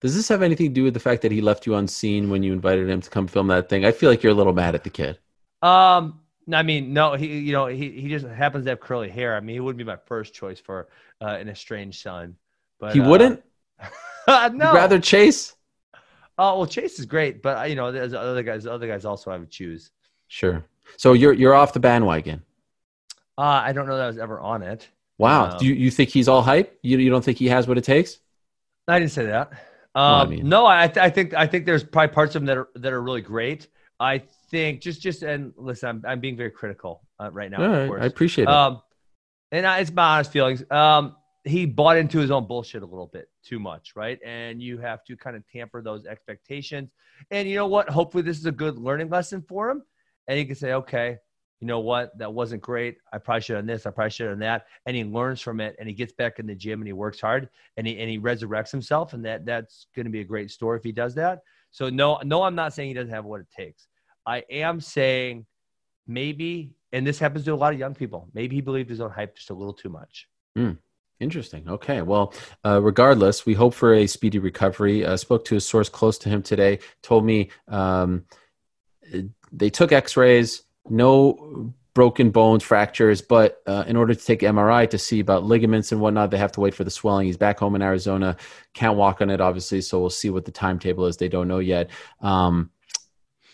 Does 0.00 0.14
this 0.14 0.28
have 0.28 0.42
anything 0.42 0.68
to 0.68 0.72
do 0.72 0.84
with 0.84 0.94
the 0.94 1.00
fact 1.00 1.22
that 1.22 1.32
he 1.32 1.42
left 1.42 1.66
you 1.66 1.74
unseen 1.74 2.30
when 2.30 2.42
you 2.42 2.54
invited 2.54 2.88
him 2.88 3.02
to 3.02 3.10
come 3.10 3.26
film 3.26 3.48
that 3.48 3.68
thing? 3.68 3.84
I 3.84 3.92
feel 3.92 4.08
like 4.08 4.22
you're 4.22 4.32
a 4.32 4.34
little 4.36 4.54
mad 4.54 4.74
at 4.74 4.82
the 4.82 4.90
kid. 4.90 5.18
Um, 5.60 6.20
I 6.50 6.62
mean, 6.62 6.94
no, 6.94 7.14
he, 7.14 7.38
you 7.38 7.52
know, 7.52 7.66
he, 7.66 7.90
he 7.90 8.08
just 8.08 8.24
happens 8.26 8.64
to 8.64 8.70
have 8.70 8.80
curly 8.80 9.10
hair. 9.10 9.36
I 9.36 9.40
mean, 9.40 9.54
he 9.54 9.60
wouldn't 9.60 9.76
be 9.76 9.84
my 9.84 9.98
first 10.06 10.32
choice 10.32 10.58
for 10.58 10.88
uh, 11.20 11.36
an 11.38 11.50
estranged 11.50 12.00
son. 12.00 12.36
But 12.78 12.94
he 12.94 13.00
uh, 13.00 13.08
wouldn't. 13.08 13.42
no, 14.28 14.46
You'd 14.46 14.58
rather 14.60 14.98
Chase. 14.98 15.54
Oh 16.38 16.58
well, 16.58 16.66
Chase 16.66 16.98
is 16.98 17.06
great, 17.06 17.42
but 17.42 17.68
you 17.68 17.76
know, 17.76 17.92
there's 17.92 18.14
other 18.14 18.42
guys. 18.42 18.66
Other 18.66 18.86
guys 18.86 19.04
also 19.04 19.30
I 19.30 19.38
would 19.38 19.50
choose. 19.50 19.90
Sure. 20.28 20.64
So 20.96 21.12
you're 21.12 21.32
you're 21.32 21.54
off 21.54 21.72
the 21.72 21.80
bandwagon. 21.80 22.42
Uh, 23.36 23.42
I 23.64 23.72
don't 23.72 23.86
know 23.86 23.96
that 23.96 24.04
I 24.04 24.08
was 24.08 24.18
ever 24.18 24.40
on 24.40 24.62
it. 24.62 24.88
Wow. 25.18 25.50
No. 25.50 25.58
Do 25.58 25.66
you, 25.66 25.74
you 25.74 25.90
think 25.90 26.10
he's 26.10 26.28
all 26.28 26.42
hype? 26.42 26.78
You 26.82 26.98
you 26.98 27.10
don't 27.10 27.24
think 27.24 27.38
he 27.38 27.48
has 27.48 27.66
what 27.68 27.78
it 27.78 27.84
takes? 27.84 28.18
I 28.88 28.98
didn't 28.98 29.12
say 29.12 29.26
that. 29.26 29.52
Um, 29.94 30.02
I 30.04 30.24
mean- 30.26 30.48
no, 30.48 30.66
I, 30.66 30.86
th- 30.86 30.98
I 30.98 31.10
think 31.10 31.34
I 31.34 31.46
think 31.46 31.66
there's 31.66 31.84
probably 31.84 32.14
parts 32.14 32.34
of 32.34 32.42
him 32.42 32.46
that 32.46 32.56
are 32.58 32.68
that 32.76 32.92
are 32.92 33.02
really 33.02 33.20
great. 33.22 33.68
I 33.98 34.22
think 34.50 34.80
just 34.80 35.02
just 35.02 35.22
and 35.22 35.52
listen, 35.56 35.88
I'm 35.88 36.04
I'm 36.06 36.20
being 36.20 36.36
very 36.36 36.50
critical 36.50 37.02
uh, 37.18 37.30
right 37.32 37.50
now. 37.50 37.66
Right, 37.66 37.88
course. 37.88 38.02
I 38.02 38.06
appreciate 38.06 38.44
it. 38.44 38.48
Um, 38.48 38.80
and 39.52 39.66
I, 39.66 39.80
it's 39.80 39.92
my 39.92 40.14
honest 40.16 40.32
feelings. 40.32 40.62
Um, 40.70 41.16
he 41.44 41.66
bought 41.66 41.96
into 41.96 42.18
his 42.18 42.30
own 42.30 42.46
bullshit 42.46 42.82
a 42.82 42.86
little 42.86 43.06
bit 43.06 43.28
too 43.44 43.58
much, 43.58 43.92
right? 43.96 44.18
And 44.24 44.62
you 44.62 44.78
have 44.78 45.04
to 45.04 45.16
kind 45.16 45.36
of 45.36 45.42
tamper 45.50 45.82
those 45.82 46.06
expectations. 46.06 46.90
And 47.30 47.48
you 47.48 47.56
know 47.56 47.66
what? 47.66 47.88
Hopefully, 47.88 48.22
this 48.22 48.38
is 48.38 48.46
a 48.46 48.52
good 48.52 48.78
learning 48.78 49.08
lesson 49.08 49.42
for 49.48 49.70
him. 49.70 49.82
And 50.28 50.38
he 50.38 50.44
can 50.44 50.54
say, 50.54 50.72
okay, 50.74 51.18
you 51.60 51.66
know 51.66 51.80
what? 51.80 52.16
That 52.18 52.32
wasn't 52.32 52.62
great. 52.62 52.98
I 53.12 53.18
probably 53.18 53.42
should 53.42 53.56
have 53.56 53.66
done 53.66 53.74
this. 53.74 53.86
I 53.86 53.90
probably 53.90 54.10
should 54.10 54.28
have 54.28 54.38
done 54.38 54.40
that. 54.40 54.66
And 54.86 54.96
he 54.96 55.04
learns 55.04 55.40
from 55.40 55.60
it 55.60 55.76
and 55.78 55.88
he 55.88 55.94
gets 55.94 56.12
back 56.12 56.38
in 56.38 56.46
the 56.46 56.54
gym 56.54 56.80
and 56.80 56.86
he 56.86 56.92
works 56.92 57.20
hard 57.20 57.48
and 57.76 57.86
he, 57.86 57.98
and 57.98 58.08
he 58.08 58.18
resurrects 58.18 58.70
himself. 58.70 59.12
And 59.12 59.24
that 59.24 59.44
that's 59.44 59.86
going 59.94 60.06
to 60.06 60.10
be 60.10 60.20
a 60.20 60.24
great 60.24 60.50
story 60.50 60.78
if 60.78 60.84
he 60.84 60.92
does 60.92 61.14
that. 61.16 61.40
So, 61.70 61.88
no, 61.88 62.18
no, 62.24 62.42
I'm 62.42 62.54
not 62.54 62.74
saying 62.74 62.88
he 62.88 62.94
doesn't 62.94 63.12
have 63.12 63.24
what 63.24 63.40
it 63.40 63.48
takes. 63.54 63.86
I 64.26 64.44
am 64.50 64.80
saying 64.80 65.46
maybe 66.06 66.72
and 66.92 67.06
this 67.06 67.18
happens 67.18 67.44
to 67.44 67.54
a 67.54 67.56
lot 67.56 67.72
of 67.72 67.78
young 67.78 67.94
people. 67.94 68.28
Maybe 68.34 68.56
he 68.56 68.62
believed 68.62 68.90
his 68.90 69.00
own 69.00 69.10
hype 69.10 69.36
just 69.36 69.50
a 69.50 69.54
little 69.54 69.72
too 69.72 69.88
much. 69.88 70.28
Hmm. 70.56 70.72
Interesting. 71.20 71.68
Okay. 71.68 72.00
Well, 72.00 72.32
uh, 72.64 72.80
regardless, 72.82 73.44
we 73.44 73.52
hope 73.52 73.74
for 73.74 73.94
a 73.94 74.06
speedy 74.06 74.38
recovery. 74.38 75.04
Uh, 75.04 75.18
spoke 75.18 75.44
to 75.46 75.56
a 75.56 75.60
source 75.60 75.90
close 75.90 76.16
to 76.18 76.30
him 76.30 76.42
today. 76.42 76.78
Told 77.02 77.26
me 77.26 77.50
um, 77.68 78.24
they 79.52 79.68
took 79.68 79.92
X-rays, 79.92 80.62
no 80.88 81.74
broken 81.92 82.30
bones, 82.30 82.62
fractures, 82.62 83.20
but 83.20 83.60
uh, 83.66 83.84
in 83.86 83.96
order 83.96 84.14
to 84.14 84.24
take 84.24 84.40
MRI 84.40 84.88
to 84.88 84.96
see 84.96 85.20
about 85.20 85.44
ligaments 85.44 85.92
and 85.92 86.00
whatnot, 86.00 86.30
they 86.30 86.38
have 86.38 86.52
to 86.52 86.60
wait 86.60 86.74
for 86.74 86.84
the 86.84 86.90
swelling. 86.90 87.26
He's 87.26 87.36
back 87.36 87.58
home 87.58 87.74
in 87.74 87.82
Arizona, 87.82 88.36
can't 88.72 88.96
walk 88.96 89.20
on 89.20 89.28
it, 89.28 89.40
obviously. 89.40 89.82
So 89.82 90.00
we'll 90.00 90.08
see 90.08 90.30
what 90.30 90.46
the 90.46 90.52
timetable 90.52 91.06
is. 91.06 91.18
They 91.18 91.28
don't 91.28 91.48
know 91.48 91.58
yet. 91.58 91.90
Um, 92.20 92.70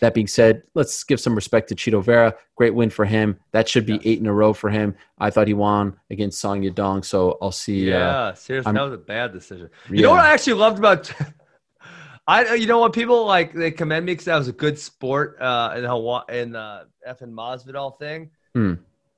that 0.01 0.12
being 0.14 0.26
said, 0.26 0.62
let's 0.74 1.05
give 1.05 1.18
some 1.20 1.34
respect 1.34 1.68
to 1.70 1.74
Chito 1.74 2.03
Vera. 2.03 2.34
Great 2.57 2.74
win 2.74 2.90
for 2.90 3.05
him. 3.05 3.38
That 3.53 3.68
should 3.68 3.86
be 3.86 3.94
Yes. 3.94 4.03
eight 4.05 4.18
in 4.20 4.26
a 4.26 4.32
row 4.32 4.53
for 4.53 4.68
him. 4.70 4.94
I 5.18 5.30
thought 5.30 5.47
he 5.47 5.55
won 5.55 5.99
against 6.11 6.38
Song 6.40 6.62
Yadong, 6.62 7.05
so 7.05 7.38
I'll 7.40 7.53
see. 7.53 7.92
Uh, 7.92 7.99
Yeah, 7.99 8.34
seriously, 8.34 8.66
I'm- 8.68 8.74
that 8.74 8.82
was 8.82 8.92
a 8.92 8.99
bad 8.99 9.32
decision. 9.32 9.70
You 9.90 10.03
know 10.03 10.11
what. 10.11 10.20
I 10.20 10.32
actually 10.32 10.55
loved 10.55 10.78
about 10.78 11.11
I 12.28 12.55
you 12.55 12.66
know 12.66 12.78
what 12.80 12.92
people 12.92 13.24
like 13.24 13.53
they 13.55 13.70
commend 13.70 14.05
me 14.05 14.12
because 14.12 14.24
that 14.24 14.36
was 14.36 14.49
a 14.49 14.53
good 14.53 14.78
sport 14.78 15.36
uh 15.40 15.74
in 15.76 15.84
Hawaii 15.84 16.24
in 16.40 16.53
the 16.53 16.86
effing 17.09 17.32
Masvidal 17.32 17.97
thing. 17.99 18.30
Hmm. 18.55 18.74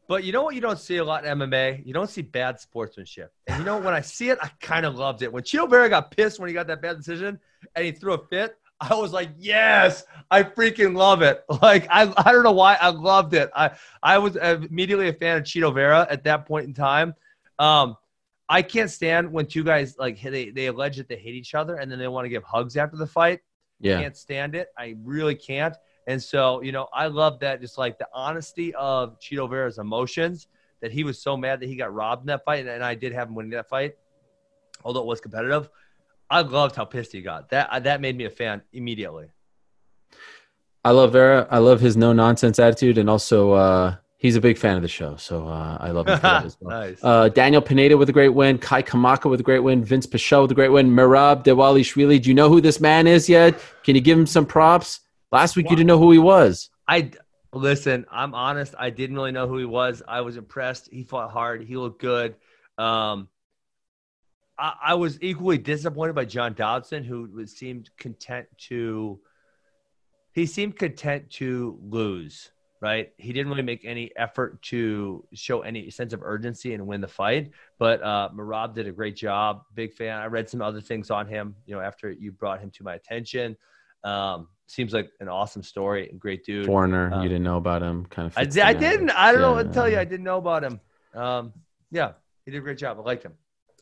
But 0.08 0.24
you 0.24 0.32
know 0.32 0.42
what 0.42 0.54
you 0.54 0.60
don't 0.60 0.78
see 0.78 0.96
a 0.98 1.04
lot 1.04 1.24
in 1.24 1.38
MMA? 1.38 1.84
You 1.86 1.92
don't 1.94 2.08
see 2.08 2.22
bad 2.22 2.58
sportsmanship. 2.60 3.32
And 3.46 3.58
you 3.60 3.64
know 3.64 3.78
when 3.78 3.94
I 3.94 4.00
see 4.00 4.30
it, 4.30 4.38
I 4.42 4.50
kind 4.60 4.84
of 4.86 4.94
loved 4.96 5.22
it. 5.22 5.32
When 5.32 5.42
Chito 5.42 5.68
Vera 5.68 5.88
got 5.88 6.10
pissed 6.10 6.38
when 6.38 6.48
he 6.48 6.54
got 6.54 6.66
that 6.66 6.80
bad 6.82 6.96
decision 6.96 7.38
and 7.74 7.84
he 7.84 7.92
threw 7.92 8.12
a 8.14 8.18
fit, 8.18 8.56
I 8.80 8.94
was 8.94 9.12
like, 9.12 9.30
yes, 9.38 10.04
I 10.30 10.42
freaking 10.42 10.96
love 10.96 11.22
it. 11.22 11.44
Like 11.62 11.88
I, 11.90 12.12
I 12.16 12.32
don't 12.32 12.44
know 12.44 12.52
why 12.52 12.74
I 12.74 12.90
loved 12.90 13.34
it. 13.34 13.50
I 13.54 13.72
I 14.02 14.18
was 14.18 14.36
immediately 14.36 15.08
a 15.08 15.12
fan 15.12 15.38
of 15.38 15.42
Chito 15.42 15.74
Vera 15.74 16.06
at 16.08 16.22
that 16.24 16.46
point 16.46 16.66
in 16.66 16.74
time. 16.74 17.14
Um, 17.58 17.96
I 18.48 18.62
can't 18.62 18.90
stand 18.90 19.30
when 19.30 19.46
two 19.46 19.64
guys 19.64 19.96
like 19.98 20.20
they 20.20 20.50
they 20.50 20.66
allege 20.66 20.96
that 20.98 21.08
they 21.08 21.16
hate 21.16 21.34
each 21.34 21.54
other 21.54 21.76
and 21.76 21.90
then 21.90 21.98
they 21.98 22.08
want 22.08 22.24
to 22.26 22.28
give 22.28 22.44
hugs 22.44 22.76
after 22.76 22.96
the 22.96 23.06
fight. 23.06 23.40
Yeah. 23.80 24.00
Can't 24.00 24.16
stand 24.16 24.54
it. 24.54 24.68
I 24.78 24.96
really 25.02 25.34
can't. 25.34 25.76
And 26.06 26.22
so 26.22 26.62
you 26.62 26.72
know, 26.72 26.88
I 26.92 27.08
love 27.08 27.40
that 27.40 27.60
just 27.60 27.76
like 27.76 27.98
the 27.98 28.08
honesty 28.14 28.74
of 28.74 29.18
Chito 29.18 29.50
Vera's 29.50 29.78
emotions. 29.78 30.46
That 30.80 30.92
he 30.92 31.02
was 31.02 31.20
so 31.20 31.36
mad 31.36 31.58
that 31.58 31.66
he 31.66 31.74
got 31.74 31.92
robbed 31.92 32.22
in 32.22 32.26
that 32.28 32.44
fight, 32.44 32.60
and, 32.60 32.68
and 32.68 32.84
I 32.84 32.94
did 32.94 33.12
have 33.12 33.26
him 33.26 33.34
winning 33.34 33.50
that 33.50 33.68
fight, 33.68 33.96
although 34.84 35.00
it 35.00 35.06
was 35.06 35.20
competitive. 35.20 35.68
I 36.30 36.42
loved 36.42 36.76
how 36.76 36.84
pissed 36.84 37.12
he 37.12 37.22
got. 37.22 37.50
That 37.50 37.84
that 37.84 38.00
made 38.00 38.16
me 38.16 38.24
a 38.24 38.30
fan 38.30 38.62
immediately. 38.72 39.26
I 40.84 40.90
love 40.90 41.12
Vera. 41.12 41.46
I 41.50 41.58
love 41.58 41.80
his 41.80 41.96
no 41.96 42.12
nonsense 42.12 42.58
attitude, 42.58 42.98
and 42.98 43.10
also 43.10 43.52
uh, 43.52 43.96
he's 44.16 44.36
a 44.36 44.40
big 44.40 44.58
fan 44.58 44.76
of 44.76 44.82
the 44.82 44.88
show. 44.88 45.16
So 45.16 45.48
uh, 45.48 45.78
I 45.80 45.90
love 45.90 46.06
him 46.06 46.16
for 46.16 46.22
that 46.22 46.44
as 46.46 46.56
well. 46.60 46.80
nice. 46.80 46.98
Uh, 47.02 47.28
Daniel 47.28 47.62
Pineda 47.62 47.96
with 47.96 48.08
a 48.08 48.12
great 48.12 48.30
win. 48.30 48.58
Kai 48.58 48.82
Kamaka 48.82 49.30
with 49.30 49.40
a 49.40 49.42
great 49.42 49.60
win. 49.60 49.84
Vince 49.84 50.06
Pichel 50.06 50.42
with 50.42 50.50
a 50.50 50.54
great 50.54 50.70
win. 50.70 50.90
Merab 50.90 51.44
Dvalishvili. 51.44 52.22
Do 52.22 52.28
you 52.28 52.34
know 52.34 52.48
who 52.48 52.60
this 52.60 52.80
man 52.80 53.06
is 53.06 53.28
yet? 53.28 53.58
Can 53.84 53.94
you 53.94 54.00
give 54.00 54.18
him 54.18 54.26
some 54.26 54.46
props? 54.46 55.00
Last 55.32 55.56
week 55.56 55.68
you 55.70 55.76
didn't 55.76 55.88
know 55.88 55.98
who 55.98 56.10
he 56.12 56.18
was. 56.18 56.70
I 56.86 57.10
listen. 57.52 58.06
I'm 58.10 58.34
honest. 58.34 58.74
I 58.78 58.90
didn't 58.90 59.16
really 59.16 59.32
know 59.32 59.46
who 59.46 59.58
he 59.58 59.64
was. 59.64 60.02
I 60.06 60.20
was 60.20 60.36
impressed. 60.36 60.88
He 60.90 61.04
fought 61.04 61.30
hard. 61.30 61.62
He 61.62 61.76
looked 61.76 62.00
good. 62.00 62.36
Um, 62.76 63.28
I, 64.58 64.74
I 64.86 64.94
was 64.94 65.18
equally 65.22 65.58
disappointed 65.58 66.14
by 66.14 66.24
John 66.24 66.54
Dodson, 66.54 67.04
who 67.04 67.46
seemed 67.46 67.90
content 67.96 68.46
to. 68.68 69.20
He 70.32 70.46
seemed 70.46 70.76
content 70.76 71.30
to 71.32 71.78
lose. 71.82 72.50
Right. 72.80 73.12
He 73.16 73.32
didn't 73.32 73.48
really 73.48 73.62
make 73.62 73.84
any 73.84 74.12
effort 74.16 74.62
to 74.62 75.24
show 75.34 75.62
any 75.62 75.90
sense 75.90 76.12
of 76.12 76.22
urgency 76.22 76.74
and 76.74 76.86
win 76.86 77.00
the 77.00 77.08
fight. 77.08 77.50
But 77.76 78.00
uh, 78.04 78.28
Merab 78.32 78.72
did 78.72 78.86
a 78.86 78.92
great 78.92 79.16
job. 79.16 79.62
Big 79.74 79.94
fan. 79.94 80.16
I 80.16 80.26
read 80.26 80.48
some 80.48 80.62
other 80.62 80.80
things 80.80 81.10
on 81.10 81.26
him. 81.26 81.56
You 81.66 81.74
know, 81.74 81.80
after 81.80 82.12
you 82.12 82.30
brought 82.30 82.60
him 82.60 82.70
to 82.72 82.84
my 82.84 82.94
attention. 82.94 83.56
Um, 84.04 84.46
seems 84.68 84.92
like 84.92 85.10
an 85.18 85.28
awesome 85.28 85.64
story. 85.64 86.14
Great 86.18 86.44
dude. 86.44 86.66
Foreigner. 86.66 87.12
Um, 87.12 87.22
you 87.22 87.28
didn't 87.28 87.42
know 87.42 87.56
about 87.56 87.82
him. 87.82 88.06
Kind 88.06 88.28
of. 88.28 88.38
I, 88.38 88.42
I 88.62 88.74
didn't. 88.74 89.10
I 89.10 89.32
don't 89.32 89.40
know 89.40 89.52
what 89.52 89.66
to 89.66 89.72
tell 89.72 89.88
you. 89.88 89.98
I 89.98 90.04
didn't 90.04 90.24
know 90.24 90.38
about 90.38 90.62
him. 90.62 90.80
Um, 91.14 91.52
yeah, 91.90 92.12
he 92.44 92.52
did 92.52 92.58
a 92.58 92.60
great 92.60 92.78
job. 92.78 92.98
I 92.98 93.02
liked 93.02 93.24
him. 93.24 93.32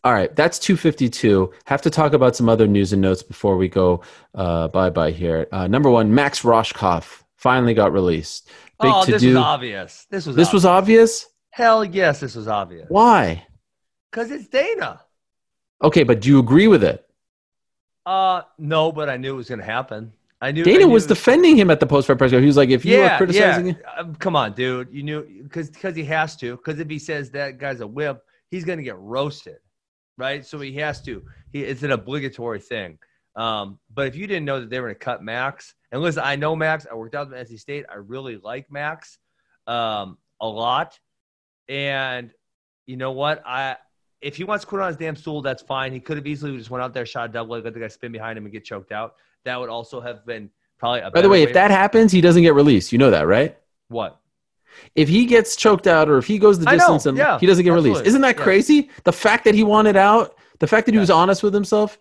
All 0.07 0.12
right, 0.12 0.34
that's 0.36 0.61
252. 0.61 1.52
Have 1.64 1.82
to 1.82 1.90
talk 1.90 2.12
about 2.12 2.36
some 2.36 2.48
other 2.48 2.68
news 2.68 2.92
and 2.92 3.02
notes 3.02 3.24
before 3.24 3.57
we 3.57 3.66
go 3.66 4.02
uh, 4.36 4.68
bye 4.68 4.88
bye 4.88 5.11
here. 5.11 5.48
Uh, 5.50 5.66
number 5.66 5.90
one, 5.90 6.14
Max 6.14 6.42
Rohskopf 6.42 7.24
finally 7.34 7.74
got 7.74 7.92
released. 7.92 8.46
Big 8.80 8.92
oh, 8.94 9.04
to 9.04 9.11
this 9.11 9.22
do. 9.22 9.30
was 9.30 9.36
obvious. 9.38 10.07
This 10.09 10.24
was 10.24 10.36
This 10.36 10.52
was 10.52 10.64
obvious. 10.64 11.26
hell 11.50 11.84
yes. 11.84 12.20
This 12.20 12.36
was 12.36 12.46
obvious 12.46 12.86
Why? 12.88 13.44
because 14.12 14.30
it's 14.30 14.46
Dana. 14.46 15.00
Okay, 15.82 16.04
but 16.04 16.20
do 16.20 16.28
you 16.28 16.38
agree 16.38 16.68
with 16.68 16.84
it? 16.84 17.04
Uh, 18.07 18.42
no, 18.59 18.92
but 18.92 19.09
I 19.09 19.16
knew 19.16 19.34
it 19.34 19.36
was 19.36 19.48
going 19.48 19.59
to 19.59 19.64
happen. 19.64 20.12
I 20.40 20.52
knew 20.52 20.62
I 20.62 20.66
Dana 20.66 20.84
knew 20.86 20.90
was 20.90 21.07
defending 21.07 21.57
him 21.57 21.68
at 21.68 21.80
the 21.80 21.86
post 21.86 22.07
fight 22.07 22.18
press. 22.18 22.30
He 22.30 22.36
was 22.36 22.57
like, 22.57 22.70
if 22.70 22.84
you 22.84 23.02
are 23.02 23.16
criticizing 23.16 23.66
yeah. 23.66 23.72
him, 23.72 23.80
Um, 23.98 24.14
come 24.14 24.36
on, 24.36 24.52
dude. 24.52 24.86
You 24.92 25.02
knew 25.02 25.42
because 25.42 25.68
because 25.68 25.96
he 25.96 26.04
has 26.04 26.36
to. 26.36 26.57
Because 26.59 26.78
if 26.78 26.88
he 26.88 27.00
says 27.00 27.28
that 27.32 27.59
guy's 27.59 27.80
a 27.80 27.86
whip, 27.88 28.22
he's 28.52 28.64
going 28.64 28.78
to 28.78 28.84
get 28.84 28.96
roasted, 28.98 29.57
right? 30.16 30.44
So 30.44 30.58
he 30.60 30.72
has 30.74 31.00
to. 31.02 31.22
He 31.52 31.62
it's 31.62 31.82
an 31.82 31.92
obligatory 31.92 32.60
thing. 32.60 32.98
Um, 33.34 33.78
but 33.92 34.06
if 34.06 34.16
you 34.16 34.26
didn't 34.26 34.46
know 34.46 34.60
that 34.60 34.70
they 34.70 34.80
were 34.80 34.88
going 34.88 34.94
to 34.94 35.04
cut 35.04 35.22
Max, 35.22 35.74
and 35.92 36.00
listen, 36.00 36.22
I 36.24 36.36
know 36.36 36.56
Max. 36.56 36.86
I 36.90 36.94
worked 36.94 37.14
out 37.14 37.30
with 37.30 37.38
NC 37.38 37.58
State. 37.58 37.84
I 37.90 37.96
really 37.96 38.38
like 38.38 38.70
Max 38.70 39.18
um, 39.66 40.18
a 40.40 40.46
lot, 40.46 40.98
and 41.68 42.30
you 42.86 42.96
know 42.96 43.12
what? 43.12 43.42
I 43.46 43.76
if 44.22 44.36
he 44.36 44.44
wants 44.44 44.64
to 44.64 44.68
quit 44.68 44.82
on 44.82 44.88
his 44.88 44.96
damn 44.96 45.16
stool, 45.16 45.42
that's 45.42 45.62
fine. 45.62 45.92
He 45.92 46.00
could 46.00 46.16
have 46.16 46.26
easily 46.26 46.56
just 46.56 46.70
went 46.70 46.82
out 46.82 46.94
there, 46.94 47.04
shot 47.04 47.30
a 47.30 47.32
double 47.32 47.54
leg, 47.54 47.64
let 47.64 47.74
the 47.74 47.80
guy 47.80 47.88
spin 47.88 48.12
behind 48.12 48.38
him 48.38 48.44
and 48.44 48.52
get 48.52 48.64
choked 48.64 48.92
out. 48.92 49.14
That 49.44 49.60
would 49.60 49.68
also 49.68 50.00
have 50.00 50.24
been 50.26 50.50
probably 50.78 51.00
a. 51.00 51.02
by 51.04 51.08
the 51.08 51.14
better 51.14 51.28
way, 51.28 51.42
if 51.42 51.52
that 51.52 51.70
happens, 51.70 52.12
he 52.12 52.20
doesn't 52.20 52.42
get 52.42 52.54
released. 52.54 52.92
You 52.92 52.98
know 52.98 53.10
that, 53.10 53.26
right? 53.26 53.56
what 53.88 54.20
If 54.94 55.08
he 55.08 55.24
gets 55.24 55.56
choked 55.56 55.86
out 55.86 56.08
or 56.08 56.18
if 56.18 56.26
he 56.26 56.38
goes 56.38 56.58
the 56.58 56.66
distance 56.66 57.06
and 57.06 57.16
yeah, 57.16 57.38
he 57.38 57.46
doesn't 57.46 57.64
get 57.64 57.72
released, 57.72 58.04
isn't 58.04 58.20
that 58.22 58.36
yeah. 58.36 58.42
crazy? 58.42 58.90
The 59.04 59.12
fact 59.12 59.44
that 59.44 59.54
he 59.54 59.62
wanted 59.64 59.96
out, 59.96 60.36
the 60.58 60.66
fact 60.66 60.86
that 60.86 60.92
he 60.92 60.98
was 60.98 61.10
honest 61.10 61.42
with 61.42 61.54
himself. 61.54 61.98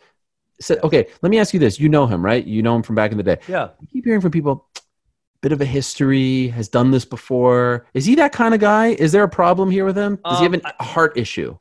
Said, 0.62 0.80
okay, 0.86 1.08
let 1.22 1.30
me 1.30 1.38
ask 1.38 1.54
you 1.54 1.60
this: 1.60 1.80
You 1.82 1.90
know 1.90 2.08
him, 2.08 2.24
right? 2.24 2.46
You 2.46 2.62
know 2.64 2.76
him 2.78 2.82
from 2.84 2.96
back 2.96 3.12
in 3.12 3.18
the 3.18 3.24
day. 3.24 3.38
yeah. 3.48 3.70
I 3.82 3.86
keep 3.92 4.06
hearing 4.06 4.22
from 4.22 4.32
people, 4.32 4.66
bit 5.42 5.52
of 5.52 5.60
a 5.60 5.66
history, 5.66 6.48
has 6.48 6.70
done 6.70 6.92
this 6.92 7.04
before. 7.04 7.86
Is 7.94 8.06
he 8.06 8.16
that 8.16 8.32
kind 8.32 8.54
of 8.54 8.62
guy? 8.62 8.88
Is 8.88 9.12
there 9.12 9.24
a 9.24 9.30
problem 9.30 9.70
here 9.70 9.84
with 9.84 9.98
him? 9.98 10.18
Does 10.24 10.38
he 10.40 10.46
have 10.46 10.54
Um, 10.54 10.62
a 10.80 10.84
heart 10.84 11.18
issue? 11.18 11.58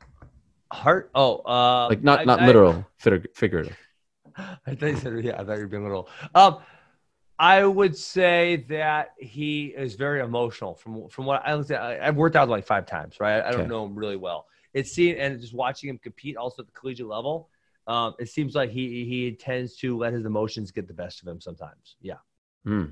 Heart. 0.71 1.11
Oh, 1.13 1.37
uh, 1.45 1.87
Like 1.89 2.03
not 2.03 2.21
I- 2.21 2.23
not 2.23 2.39
I- 2.41 2.47
literal, 2.47 2.85
fig- 2.97 3.27
figurative. 3.35 3.77
I 4.37 4.75
thought 4.75 4.81
you 4.89 4.95
said 4.97 5.23
yeah. 5.25 5.41
I 5.41 5.43
thought 5.43 5.55
you 5.55 5.61
were 5.63 5.67
being 5.67 5.83
literal. 5.83 6.07
Um, 6.33 6.57
I 7.37 7.65
would 7.65 7.97
say 7.97 8.65
that 8.69 9.09
he 9.19 9.67
is 9.67 9.95
very 9.95 10.21
emotional. 10.21 10.75
From 10.75 11.09
from 11.09 11.25
what 11.25 11.41
I 11.45 11.51
understand, 11.53 11.83
I've 12.01 12.15
worked 12.15 12.35
out 12.35 12.47
like 12.49 12.65
five 12.65 12.85
times, 12.85 13.19
right? 13.19 13.43
I 13.43 13.51
don't 13.51 13.67
Okay. 13.67 13.67
know 13.67 13.85
him 13.85 13.95
really 13.95 14.15
well. 14.15 14.47
It's 14.73 14.91
seen 14.91 15.17
and 15.17 15.39
just 15.39 15.53
watching 15.53 15.89
him 15.89 15.97
compete, 15.97 16.37
also 16.37 16.61
at 16.61 16.67
the 16.67 16.71
collegiate 16.73 17.07
level. 17.07 17.49
Um, 17.87 18.15
it 18.19 18.29
seems 18.29 18.55
like 18.55 18.69
he 18.69 19.05
he 19.05 19.33
tends 19.33 19.75
to 19.77 19.97
let 19.97 20.13
his 20.13 20.25
emotions 20.25 20.71
get 20.71 20.87
the 20.87 20.93
best 20.93 21.21
of 21.21 21.27
him 21.27 21.41
sometimes. 21.41 21.97
Yeah. 22.01 22.15
Hmm. 22.65 22.85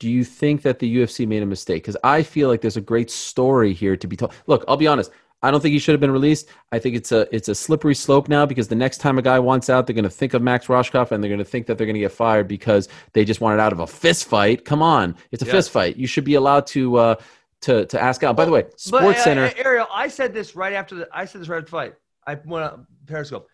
Do 0.00 0.10
you 0.10 0.24
think 0.24 0.62
that 0.62 0.80
the 0.80 0.88
UFC 0.88 1.26
made 1.26 1.42
a 1.42 1.46
mistake? 1.46 1.82
Because 1.84 1.96
I 2.04 2.22
feel 2.22 2.48
like 2.48 2.60
there's 2.62 2.76
a 2.76 2.82
great 2.82 3.10
story 3.10 3.72
here 3.74 3.96
to 3.96 4.06
be 4.08 4.16
told. 4.16 4.34
Look, 4.46 4.64
I'll 4.68 4.76
be 4.76 4.86
honest. 4.88 5.12
I 5.46 5.50
don't 5.50 5.60
think 5.60 5.72
he 5.72 5.78
should 5.78 5.92
have 5.92 6.00
been 6.00 6.10
released. 6.10 6.48
I 6.72 6.78
think 6.78 6.96
it's 6.96 7.12
a 7.12 7.34
it's 7.34 7.48
a 7.48 7.54
slippery 7.54 7.94
slope 7.94 8.28
now 8.28 8.44
because 8.46 8.68
the 8.68 8.74
next 8.74 8.98
time 8.98 9.18
a 9.18 9.22
guy 9.22 9.38
wants 9.38 9.70
out, 9.70 9.86
they're 9.86 9.94
going 9.94 10.04
to 10.04 10.10
think 10.10 10.34
of 10.34 10.42
Max 10.42 10.66
Rohskopf 10.66 11.10
and 11.12 11.22
they're 11.22 11.28
going 11.28 11.38
to 11.38 11.44
think 11.44 11.66
that 11.66 11.78
they're 11.78 11.86
going 11.86 11.94
to 11.94 12.00
get 12.00 12.12
fired 12.12 12.48
because 12.48 12.88
they 13.12 13.24
just 13.24 13.40
wanted 13.40 13.60
out 13.60 13.72
of 13.72 13.80
a 13.80 13.86
fist 13.86 14.26
fight. 14.26 14.64
Come 14.64 14.82
on, 14.82 15.16
it's 15.32 15.42
a 15.42 15.46
Yes. 15.46 15.52
fist 15.54 15.70
fight. 15.70 15.96
You 15.96 16.06
should 16.06 16.24
be 16.24 16.34
allowed 16.34 16.66
to 16.68 16.96
uh, 16.96 17.14
to 17.62 17.86
to 17.86 18.02
ask 18.02 18.22
out. 18.22 18.36
By 18.36 18.44
the 18.44 18.50
way, 18.52 18.62
But, 18.62 18.80
Sports 18.80 19.20
uh, 19.20 19.24
Center. 19.24 19.52
Ariel, 19.56 19.86
I 19.92 20.08
said 20.08 20.34
this 20.34 20.54
right 20.56 20.72
after 20.74 20.94
the. 20.96 21.08
I 21.12 21.24
said 21.24 21.40
this 21.40 21.48
right 21.48 21.58
after 21.58 21.66
the 21.66 21.70
fight. 21.70 21.94
I 22.26 22.34
went 22.44 22.64
on 22.64 22.86
Periscope. 23.06 23.48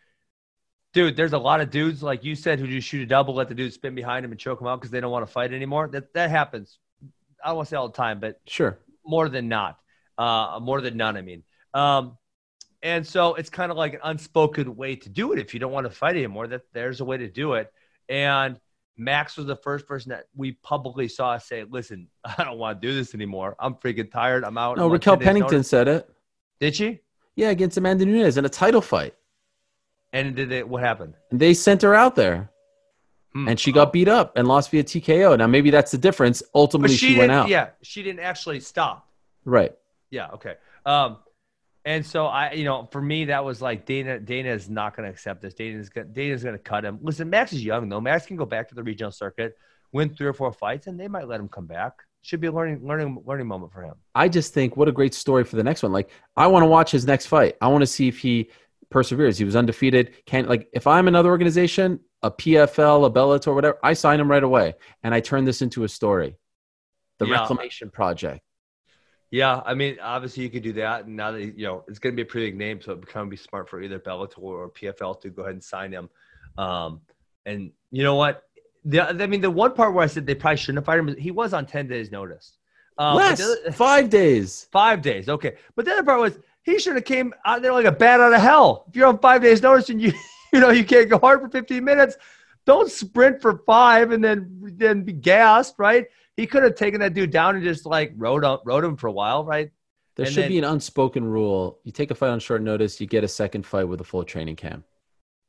Dude, 0.94 1.16
there's 1.16 1.32
a 1.32 1.38
lot 1.38 1.60
of 1.62 1.70
dudes 1.70 2.02
like 2.02 2.22
you 2.22 2.34
said 2.34 2.58
who 2.60 2.66
just 2.66 2.86
shoot 2.86 3.02
a 3.02 3.06
double, 3.06 3.34
let 3.34 3.48
the 3.48 3.54
dude 3.54 3.72
spin 3.72 3.94
behind 3.94 4.24
him 4.26 4.30
and 4.30 4.38
choke 4.38 4.60
him 4.60 4.66
out 4.66 4.78
because 4.80 4.90
they 4.90 5.00
don't 5.00 5.10
want 5.10 5.26
to 5.26 5.32
fight 5.32 5.52
anymore. 5.52 5.88
That 5.88 6.12
that 6.14 6.30
happens. 6.30 6.78
I 7.42 7.48
don't 7.48 7.56
want 7.56 7.68
to 7.68 7.70
say 7.70 7.76
all 7.76 7.88
the 7.88 7.94
time, 7.96 8.20
but 8.20 8.40
Sure. 8.46 8.78
more 9.04 9.28
than 9.28 9.48
not, 9.48 9.78
uh, 10.18 10.60
more 10.62 10.80
than 10.80 10.96
none. 10.98 11.16
I 11.16 11.22
mean, 11.22 11.42
um, 11.74 12.18
and 12.82 13.06
so 13.06 13.34
it's 13.34 13.50
kind 13.50 13.70
of 13.70 13.78
like 13.78 13.94
an 13.94 14.00
unspoken 14.02 14.74
way 14.74 14.96
to 14.96 15.08
do 15.08 15.32
it. 15.32 15.38
If 15.38 15.54
you 15.54 15.60
don't 15.60 15.72
want 15.72 15.86
to 15.86 15.92
fight 15.92 16.16
anymore, 16.16 16.48
that 16.48 16.62
there's 16.72 17.00
a 17.00 17.04
way 17.04 17.16
to 17.16 17.28
do 17.28 17.54
it. 17.54 17.72
And 18.08 18.58
Max 18.96 19.36
was 19.36 19.46
the 19.46 19.56
first 19.56 19.86
person 19.86 20.10
that 20.10 20.24
we 20.34 20.52
publicly 20.52 21.08
saw 21.08 21.38
say, 21.38 21.64
"Listen, 21.64 22.08
I 22.24 22.44
don't 22.44 22.58
want 22.58 22.80
to 22.80 22.88
do 22.88 22.94
this 22.94 23.14
anymore. 23.14 23.56
I'm 23.58 23.74
freaking 23.74 24.10
tired. 24.10 24.44
I'm 24.44 24.58
out." 24.58 24.78
No, 24.78 24.86
I'm 24.86 24.92
Raquel 24.92 25.16
Pennington 25.16 25.58
notice." 25.58 25.68
said 25.68 25.88
it. 25.88 26.08
Did 26.60 26.74
she? 26.74 27.00
Yeah, 27.34 27.50
against 27.50 27.76
Amanda 27.76 28.04
Nunes 28.04 28.36
in 28.36 28.44
a 28.44 28.48
title 28.48 28.80
fight. 28.80 29.14
And 30.12 30.36
did 30.36 30.52
it? 30.52 30.68
What 30.68 30.82
happened? 30.82 31.14
And 31.30 31.40
they 31.40 31.54
sent 31.54 31.82
her 31.82 31.94
out 31.94 32.14
there. 32.14 32.50
Hmm. 33.32 33.48
And 33.48 33.58
she 33.58 33.72
got 33.72 33.94
beat 33.94 34.08
up 34.08 34.36
and 34.36 34.46
lost 34.46 34.70
via 34.70 34.84
TKO. 34.84 35.38
Now 35.38 35.46
maybe 35.46 35.70
that's 35.70 35.90
the 35.90 35.98
difference. 35.98 36.42
But 36.42 36.58
Ultimately, 36.58 36.96
she, 36.96 37.14
she, 37.14 37.18
went 37.18 37.32
out. 37.32 37.48
Yeah, 37.48 37.70
she 37.80 38.02
didn't 38.02 38.20
actually 38.20 38.60
stop. 38.60 39.08
Right. 39.46 39.72
Yeah. 40.10 40.28
Okay. 40.32 40.56
Um, 40.84 41.18
and 41.84 42.04
so 42.04 42.26
I, 42.26 42.52
you 42.52 42.64
know, 42.64 42.88
for 42.92 43.00
me, 43.00 43.26
that 43.26 43.44
was 43.44 43.60
like 43.60 43.86
Dana. 43.86 44.20
Dana 44.20 44.50
is 44.50 44.70
not 44.70 44.96
going 44.96 45.06
to 45.06 45.10
accept 45.10 45.42
this. 45.42 45.54
Dana's 45.54 45.88
gonna, 45.88 46.06
Dana's 46.06 46.42
going 46.42 46.56
to 46.56 46.62
cut 46.62 46.84
him. 46.84 46.98
Listen, 47.02 47.28
Max 47.30 47.52
is 47.52 47.64
young 47.64 47.88
though. 47.88 48.00
Max 48.00 48.26
can 48.26 48.36
go 48.36 48.44
back 48.46 48.68
to 48.68 48.74
the 48.74 48.82
regional 48.82 49.10
circuit, 49.10 49.56
win 49.92 50.14
three 50.14 50.26
or 50.26 50.32
four 50.32 50.52
fights, 50.52 50.86
and 50.86 50.98
they 50.98 51.08
might 51.08 51.28
let 51.28 51.40
him 51.40 51.48
come 51.48 51.66
back. 51.66 51.94
Should 52.22 52.40
be 52.40 52.46
a 52.46 52.52
learning, 52.52 52.86
learning, 52.86 53.20
learning 53.26 53.48
moment 53.48 53.72
for 53.72 53.82
him. 53.82 53.94
I 54.14 54.28
just 54.28 54.54
think 54.54 54.76
what 54.76 54.86
a 54.86 54.92
great 54.92 55.12
story 55.12 55.42
for 55.42 55.56
the 55.56 55.64
next 55.64 55.82
one. 55.82 55.90
Like 55.92 56.10
I 56.36 56.46
want 56.46 56.62
to 56.62 56.68
watch 56.68 56.92
his 56.92 57.04
next 57.04 57.26
fight. 57.26 57.56
I 57.60 57.66
want 57.66 57.82
to 57.82 57.86
see 57.86 58.06
if 58.06 58.18
he 58.18 58.50
perseveres. 58.90 59.38
He 59.38 59.44
was 59.44 59.56
undefeated. 59.56 60.12
Can 60.24 60.46
like 60.46 60.68
if 60.72 60.86
I'm 60.86 61.08
another 61.08 61.30
organization, 61.30 61.98
a 62.22 62.30
PFL, 62.30 63.06
a 63.06 63.10
Bellator, 63.10 63.52
whatever, 63.52 63.78
I 63.82 63.94
sign 63.94 64.20
him 64.20 64.30
right 64.30 64.44
away 64.44 64.74
and 65.02 65.12
I 65.12 65.18
turn 65.18 65.44
this 65.44 65.62
into 65.62 65.82
a 65.82 65.88
story. 65.88 66.36
The 67.18 67.26
Yeah. 67.26 67.40
Reclamation 67.40 67.90
Project. 67.90 68.40
Yeah, 69.32 69.62
I 69.64 69.72
mean, 69.72 69.96
obviously 70.02 70.42
you 70.42 70.50
could 70.50 70.62
do 70.62 70.74
that, 70.74 71.06
and 71.06 71.16
now 71.16 71.32
that 71.32 71.42
you 71.42 71.64
know 71.64 71.84
it's 71.88 71.98
going 71.98 72.14
to 72.14 72.16
be 72.16 72.20
a 72.22 72.30
pretty 72.30 72.48
big 72.48 72.58
name, 72.58 72.82
so 72.82 72.92
it 72.92 73.00
become 73.00 73.30
be 73.30 73.36
smart 73.36 73.66
for 73.66 73.80
either 73.80 73.98
Bellator 73.98 74.38
or 74.38 74.68
PFL 74.68 75.18
to 75.22 75.30
go 75.30 75.40
ahead 75.40 75.54
and 75.54 75.64
sign 75.64 75.90
him. 75.90 76.10
Um, 76.58 77.00
and 77.46 77.72
you 77.90 78.02
know 78.02 78.14
what? 78.14 78.42
The, 78.84 79.00
I 79.00 79.26
mean, 79.26 79.40
the 79.40 79.50
one 79.50 79.72
part 79.72 79.94
where 79.94 80.04
I 80.04 80.06
said 80.06 80.26
they 80.26 80.34
probably 80.34 80.58
shouldn't 80.58 80.80
have 80.80 80.84
fired 80.84 81.08
him, 81.08 81.16
he 81.16 81.30
was 81.30 81.54
on 81.54 81.64
ten 81.64 81.88
days' 81.88 82.12
notice. 82.12 82.58
Um, 82.98 83.16
Less 83.16 83.40
other- 83.40 83.72
five 83.72 84.10
days. 84.10 84.68
five 84.70 85.00
days, 85.00 85.30
okay. 85.30 85.56
But 85.76 85.86
the 85.86 85.92
other 85.92 86.02
part 86.02 86.20
was 86.20 86.38
he 86.62 86.78
should 86.78 86.96
have 86.96 87.06
came 87.06 87.32
out 87.46 87.62
there 87.62 87.72
like 87.72 87.86
a 87.86 87.92
bat 87.92 88.20
out 88.20 88.34
of 88.34 88.40
hell. 88.42 88.84
If 88.90 88.96
you're 88.96 89.06
on 89.08 89.18
five 89.18 89.40
days' 89.40 89.62
notice 89.62 89.88
and 89.88 89.98
you 89.98 90.12
you 90.52 90.60
know 90.60 90.68
you 90.68 90.84
can't 90.84 91.08
go 91.08 91.18
hard 91.18 91.40
for 91.40 91.48
15 91.48 91.82
minutes, 91.82 92.18
don't 92.66 92.90
sprint 92.90 93.40
for 93.40 93.62
five 93.64 94.12
and 94.12 94.22
then 94.22 94.60
then 94.76 95.04
be 95.04 95.14
gassed, 95.14 95.76
right? 95.78 96.04
He 96.36 96.46
could 96.46 96.62
have 96.62 96.74
taken 96.74 97.00
that 97.00 97.14
dude 97.14 97.30
down 97.30 97.56
and 97.56 97.64
just 97.64 97.84
like 97.86 98.12
rode 98.16 98.44
up, 98.44 98.62
rode 98.64 98.84
him 98.84 98.96
for 98.96 99.06
a 99.06 99.12
while, 99.12 99.44
right? 99.44 99.70
There 100.16 100.26
And 100.26 100.34
should 100.34 100.44
then- 100.44 100.50
be 100.50 100.58
an 100.58 100.64
unspoken 100.64 101.24
rule. 101.24 101.78
You 101.84 101.92
take 101.92 102.10
a 102.10 102.14
fight 102.14 102.30
on 102.30 102.40
short 102.40 102.62
notice, 102.62 103.00
you 103.00 103.06
get 103.06 103.24
a 103.24 103.28
second 103.28 103.64
fight 103.66 103.84
with 103.84 104.00
a 104.00 104.04
full 104.04 104.24
training 104.24 104.56
camp. 104.56 104.84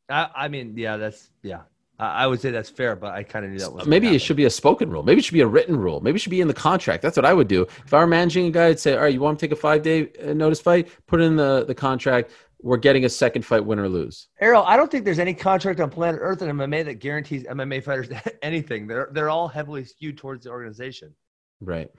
I, 0.10 0.30
I 0.36 0.48
mean, 0.50 0.74
yeah, 0.78 0.98
that's 0.98 1.30
yeah. 1.42 1.62
I, 2.00 2.24
I 2.24 2.28
would 2.28 2.42
say 2.42 2.52
that's 2.52 2.70
fair, 2.70 2.96
but 2.96 3.14
I 3.14 3.24
kind 3.24 3.46
of 3.46 3.52
knew 3.52 3.60
that 3.60 3.72
was 3.72 3.88
Maybe 3.88 4.10
it 4.10 4.20
should 4.20 4.36
be 4.36 4.46
a 4.46 4.50
spoken 4.50 4.90
rule. 4.90 5.04
Maybe 5.04 5.20
it 5.20 5.26
should 5.26 5.34
be 5.34 5.42
a 5.42 5.48
written 5.48 5.78
rule. 5.78 6.02
Maybe 6.02 6.16
it 6.18 6.20
should 6.20 6.30
be 6.30 6.42
in 6.42 6.48
the 6.48 6.54
contract. 6.54 7.02
That's 7.02 7.16
what 7.16 7.26
I 7.26 7.34
would 7.34 7.48
do. 7.48 7.62
If 7.86 7.94
I 7.94 8.00
were 8.00 8.08
managing 8.08 8.48
a 8.48 8.52
guy, 8.52 8.68
I'd 8.68 8.80
say, 8.80 8.96
all 8.96 9.04
right, 9.04 9.14
you 9.14 9.22
want 9.22 9.40
to 9.40 9.46
take 9.46 9.54
a 9.54 9.56
five 9.60 9.82
day 9.82 10.10
uh, 10.22 10.34
notice 10.34 10.60
fight? 10.60 10.90
Put 11.08 11.22
in 11.22 11.36
the, 11.36 11.64
the 11.66 11.76
contract. 11.76 12.32
We're 12.64 12.78
getting 12.78 13.04
a 13.04 13.10
second 13.10 13.44
fight, 13.44 13.66
win 13.66 13.78
or 13.78 13.90
lose. 13.90 14.30
Ariel, 14.40 14.64
I 14.66 14.78
don't 14.78 14.90
think 14.90 15.04
there's 15.04 15.20
any 15.20 15.34
contract 15.34 15.80
on 15.82 15.90
planet 15.90 16.20
Earth 16.24 16.42
in 16.42 16.50
MMA 16.50 16.86
that 16.86 16.96
guarantees 16.96 17.44
MMA 17.44 17.84
fighters 17.84 18.08
anything. 18.42 18.88
They're 18.88 19.10
they're 19.12 19.30
all 19.30 19.48
heavily 19.50 19.84
skewed 19.84 20.18
towards 20.18 20.46
the 20.46 20.52
organization. 20.52 21.14
Right. 21.60 21.92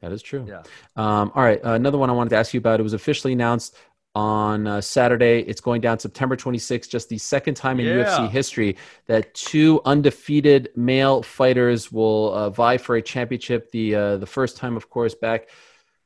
That 0.00 0.12
is 0.12 0.22
true. 0.22 0.46
Yeah. 0.48 0.62
Um, 0.96 1.32
all 1.34 1.42
right. 1.42 1.64
Uh, 1.64 1.72
another 1.72 1.98
one 1.98 2.10
I 2.10 2.12
wanted 2.12 2.30
to 2.30 2.36
ask 2.36 2.54
you 2.54 2.58
about. 2.58 2.78
It 2.78 2.82
was 2.84 2.92
officially 2.92 3.32
announced 3.32 3.76
on 4.14 4.66
uh, 4.68 4.80
Saturday. 4.80 5.40
It's 5.40 5.60
going 5.60 5.80
down 5.80 5.98
September 5.98 6.36
26th, 6.36 6.88
just 6.88 7.08
the 7.08 7.18
second 7.18 7.54
time 7.54 7.80
in 7.80 7.86
Yeah. 7.86 8.04
UFC 8.04 8.30
history 8.30 8.76
that 9.06 9.34
two 9.34 9.80
undefeated 9.84 10.70
male 10.76 11.22
fighters 11.22 11.90
will 11.90 12.32
uh, 12.34 12.50
vie 12.50 12.78
for 12.78 12.96
a 12.96 13.02
championship. 13.02 13.72
The 13.72 13.94
uh, 13.94 14.16
the 14.18 14.26
first 14.26 14.56
time, 14.56 14.76
of 14.76 14.88
course, 14.90 15.14
back 15.14 15.48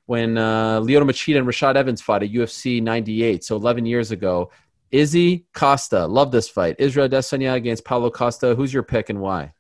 when 0.09 0.39
uh, 0.39 0.81
Lyoto 0.81 1.03
Machida 1.03 1.37
and 1.37 1.47
Rashad 1.47 1.77
Evans 1.77 2.01
fought 2.01 2.23
at 2.23 2.31
UFC 2.31 2.83
98, 2.83 3.45
so 3.45 3.57
11 3.57 3.85
years 3.85 4.11
ago. 4.11 4.51
Izzy 4.91 5.45
Costa, 5.53 6.07
love 6.07 6.33
this 6.33 6.49
fight. 6.49 6.77
Israel 6.79 7.11
Adesanya 7.11 7.53
against 7.53 7.85
Paulo 7.85 8.11
Costa. 8.11 8.55
Who's 8.55 8.73
your 8.73 8.83
pick 8.83 9.11
and 9.11 9.21
why? 9.21 9.53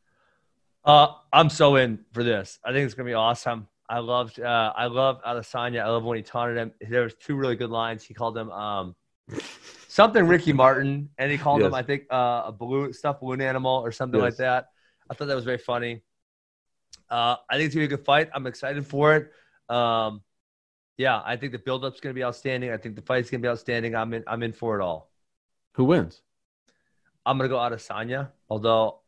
Uh, 0.86 1.08
I'm 1.34 1.50
so 1.50 1.76
in 1.76 1.98
for 2.12 2.24
this. 2.24 2.58
I 2.64 2.72
think 2.72 2.86
it's 2.86 2.94
gonna 2.94 3.06
be 3.06 3.12
awesome. 3.12 3.68
I 3.90 3.98
loved, 3.98 4.40
uh, 4.40 4.72
I 4.74 4.86
love 4.86 5.22
Adesanya. 5.22 5.82
I 5.82 5.88
love 5.88 6.04
when 6.04 6.16
he 6.16 6.22
taunted 6.22 6.56
him. 6.56 6.72
There 6.80 7.02
was 7.02 7.12
two 7.12 7.36
really 7.36 7.54
good 7.54 7.68
lines. 7.68 8.02
He 8.02 8.14
called 8.14 8.38
him 8.38 8.50
um, 8.50 8.96
something 9.88 10.26
Ricky 10.26 10.54
Martin, 10.54 11.10
and 11.18 11.30
he 11.30 11.36
called 11.36 11.60
him, 11.60 11.74
I 11.74 11.82
think, 11.82 12.04
uh, 12.10 12.44
a 12.46 12.52
balloon 12.52 12.94
stuffed 12.94 13.20
balloon 13.20 13.42
animal 13.42 13.82
or 13.84 13.92
something 13.92 14.18
like 14.18 14.36
that. 14.36 14.68
I 15.10 15.14
thought 15.14 15.28
that 15.28 15.36
was 15.36 15.44
very 15.44 15.58
funny. 15.58 16.00
Uh, 17.10 17.36
I 17.50 17.56
think 17.56 17.66
it's 17.66 17.74
gonna 17.74 17.86
be 17.86 17.92
a 17.92 17.96
good 17.98 18.06
fight. 18.06 18.30
I'm 18.32 18.46
excited 18.46 18.86
for 18.86 19.14
it. 19.14 19.30
Um, 19.68 20.22
yeah, 20.98 21.22
I 21.24 21.36
think 21.36 21.52
the 21.52 21.58
build-up's 21.58 22.00
gonna 22.00 22.12
be 22.12 22.24
outstanding. 22.24 22.70
I 22.70 22.76
think 22.76 22.96
the 22.96 23.02
fight's 23.02 23.30
gonna 23.30 23.40
be 23.40 23.48
outstanding. 23.48 23.94
I'm 23.94 24.12
in. 24.12 24.24
I'm 24.26 24.42
in 24.42 24.52
for 24.52 24.78
it 24.78 24.82
all. 24.82 25.10
Who 25.74 25.84
wins? 25.84 26.22
I'm 27.24 27.38
gonna 27.38 27.48
go 27.48 27.56
Adesanya, 27.56 28.30
although 28.50 28.98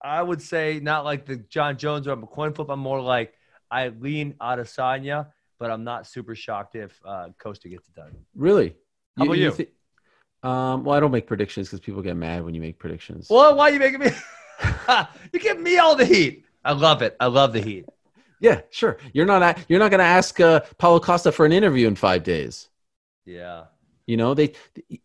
I 0.00 0.22
would 0.22 0.40
say 0.40 0.78
not 0.80 1.04
like 1.04 1.26
the 1.26 1.36
John 1.36 1.76
Jones 1.76 2.06
or 2.06 2.12
a 2.12 2.16
coin 2.18 2.54
flip. 2.54 2.68
I'm 2.70 2.78
more 2.78 3.00
like 3.00 3.34
I 3.70 3.88
lean 3.88 4.34
Adesanya, 4.40 5.26
but 5.58 5.72
I'm 5.72 5.82
not 5.82 6.06
super 6.06 6.36
shocked 6.36 6.76
if 6.76 6.98
uh, 7.04 7.28
Costa 7.38 7.68
gets 7.68 7.88
it 7.88 7.96
done. 7.96 8.12
Really? 8.36 8.76
How 9.18 9.24
about 9.24 9.38
you? 9.38 9.50
thi- 9.50 9.68
um, 10.44 10.84
well, 10.84 10.94
I 10.94 11.00
don't 11.00 11.10
make 11.10 11.26
predictions 11.26 11.68
because 11.68 11.80
people 11.80 12.02
get 12.02 12.16
mad 12.16 12.44
when 12.44 12.54
you 12.54 12.60
make 12.60 12.78
predictions. 12.78 13.28
Well, 13.30 13.56
why 13.56 13.70
are 13.70 13.72
you 13.72 13.78
making 13.78 14.00
me? 14.00 14.10
you 15.32 15.40
give 15.40 15.58
me 15.58 15.78
all 15.78 15.96
the 15.96 16.04
heat. 16.04 16.44
I 16.64 16.72
love 16.72 17.02
it. 17.02 17.16
I 17.18 17.26
love 17.26 17.52
the 17.52 17.60
heat. 17.60 17.88
Yeah, 18.44 18.60
sure. 18.70 18.98
You're 19.14 19.24
not 19.26 19.58
you're 19.68 19.78
not 19.78 19.90
going 19.90 20.00
to 20.00 20.04
ask 20.18 20.38
uh, 20.38 20.60
Paulo 20.78 21.00
Costa 21.00 21.32
for 21.32 21.46
an 21.46 21.52
interview 21.52 21.86
in 21.88 21.94
five 21.96 22.22
days. 22.22 22.68
Yeah. 23.24 23.64
You 24.06 24.16
know 24.18 24.34
they. 24.34 24.52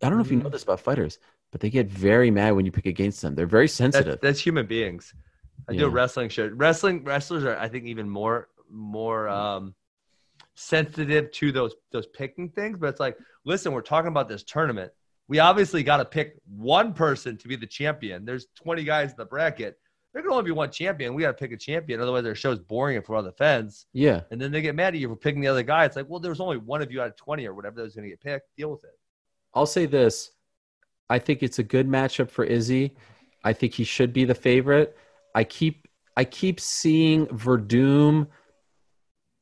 I 0.03 0.09
don't 0.09 0.15
know 0.17 0.21
if 0.21 0.29
you 0.29 0.37
Mm-hmm. 0.37 0.43
know 0.43 0.49
this 0.49 0.63
about 0.63 0.81
fighters, 0.81 1.19
but 1.51 1.61
they 1.61 1.69
get 1.69 1.87
very 1.87 2.31
mad 2.31 2.51
when 2.55 2.65
you 2.65 2.71
pick 2.71 2.85
against 2.85 3.21
them. 3.21 3.35
They're 3.35 3.45
very 3.59 3.69
sensitive. 3.69 4.19
that's 4.21 4.41
human 4.41 4.65
beings. 4.65 5.13
I 5.69 5.73
do 5.73 5.85
a 5.85 5.89
wrestling 5.89 6.29
show. 6.29 6.47
Wrestling 6.53 7.03
wrestlers 7.05 7.43
are, 7.45 7.57
I 7.57 7.69
think, 7.69 7.85
even 7.85 8.09
more 8.09 8.49
more 8.69 9.29
um, 9.29 9.73
sensitive 10.55 11.31
to 11.31 11.51
those 11.51 11.75
those 11.91 12.07
picking 12.07 12.49
things. 12.49 12.77
But 12.79 12.87
it's 12.89 12.99
like, 12.99 13.17
listen, 13.45 13.71
we're 13.71 13.81
talking 13.81 14.09
about 14.09 14.27
this 14.27 14.43
tournament. 14.43 14.91
We 15.27 15.39
obviously 15.39 15.83
got 15.83 15.97
to 15.97 16.05
pick 16.05 16.35
one 16.47 16.93
person 16.93 17.37
to 17.37 17.47
be 17.47 17.55
the 17.55 17.67
champion. 17.67 18.25
There's 18.25 18.47
20 18.63 18.83
guys 18.83 19.11
in 19.11 19.15
the 19.17 19.25
bracket. 19.25 19.77
There 20.13 20.23
can 20.23 20.31
only 20.31 20.43
be 20.43 20.51
one 20.51 20.71
champion. 20.71 21.13
We 21.13 21.21
got 21.21 21.29
to 21.29 21.33
pick 21.33 21.51
a 21.51 21.57
champion. 21.57 22.01
Otherwise, 22.01 22.23
their 22.23 22.33
show's 22.33 22.59
boring 22.59 22.97
if 22.97 23.09
we're 23.09 23.17
on 23.17 23.25
the 23.25 23.31
fence. 23.31 23.85
yeah, 23.93 24.21
And 24.31 24.41
then 24.41 24.51
they 24.51 24.61
get 24.61 24.73
mad 24.73 24.95
at 24.95 24.99
you 24.99 25.07
for 25.07 25.15
picking 25.15 25.41
the 25.41 25.47
other 25.47 25.61
guy. 25.61 25.85
It's 25.85 25.95
like, 25.95 26.09
well, 26.09 26.19
there's 26.19 26.39
only 26.39 26.57
one 26.57 26.81
of 26.81 26.91
you 26.91 27.01
out 27.01 27.07
of 27.07 27.15
20 27.15 27.45
or 27.45 27.53
whatever 27.53 27.75
that 27.75 27.83
was 27.83 27.95
going 27.95 28.05
to 28.05 28.09
get 28.09 28.21
picked. 28.21 28.47
Deal 28.57 28.71
with 28.71 28.83
it. 28.83 28.97
I'll 29.53 29.67
say 29.67 29.85
this. 29.85 30.31
I 31.09 31.19
think 31.19 31.43
it's 31.43 31.59
a 31.59 31.63
good 31.63 31.87
matchup 31.87 32.29
for 32.29 32.43
Izzy. 32.43 32.95
I 33.43 33.53
think 33.53 33.73
he 33.73 33.83
should 33.83 34.13
be 34.13 34.25
the 34.25 34.35
favorite. 34.35 34.97
I 35.33 35.43
keep 35.43 35.87
I 36.17 36.25
keep 36.25 36.59
seeing 36.59 37.27
Werdum 37.27 38.27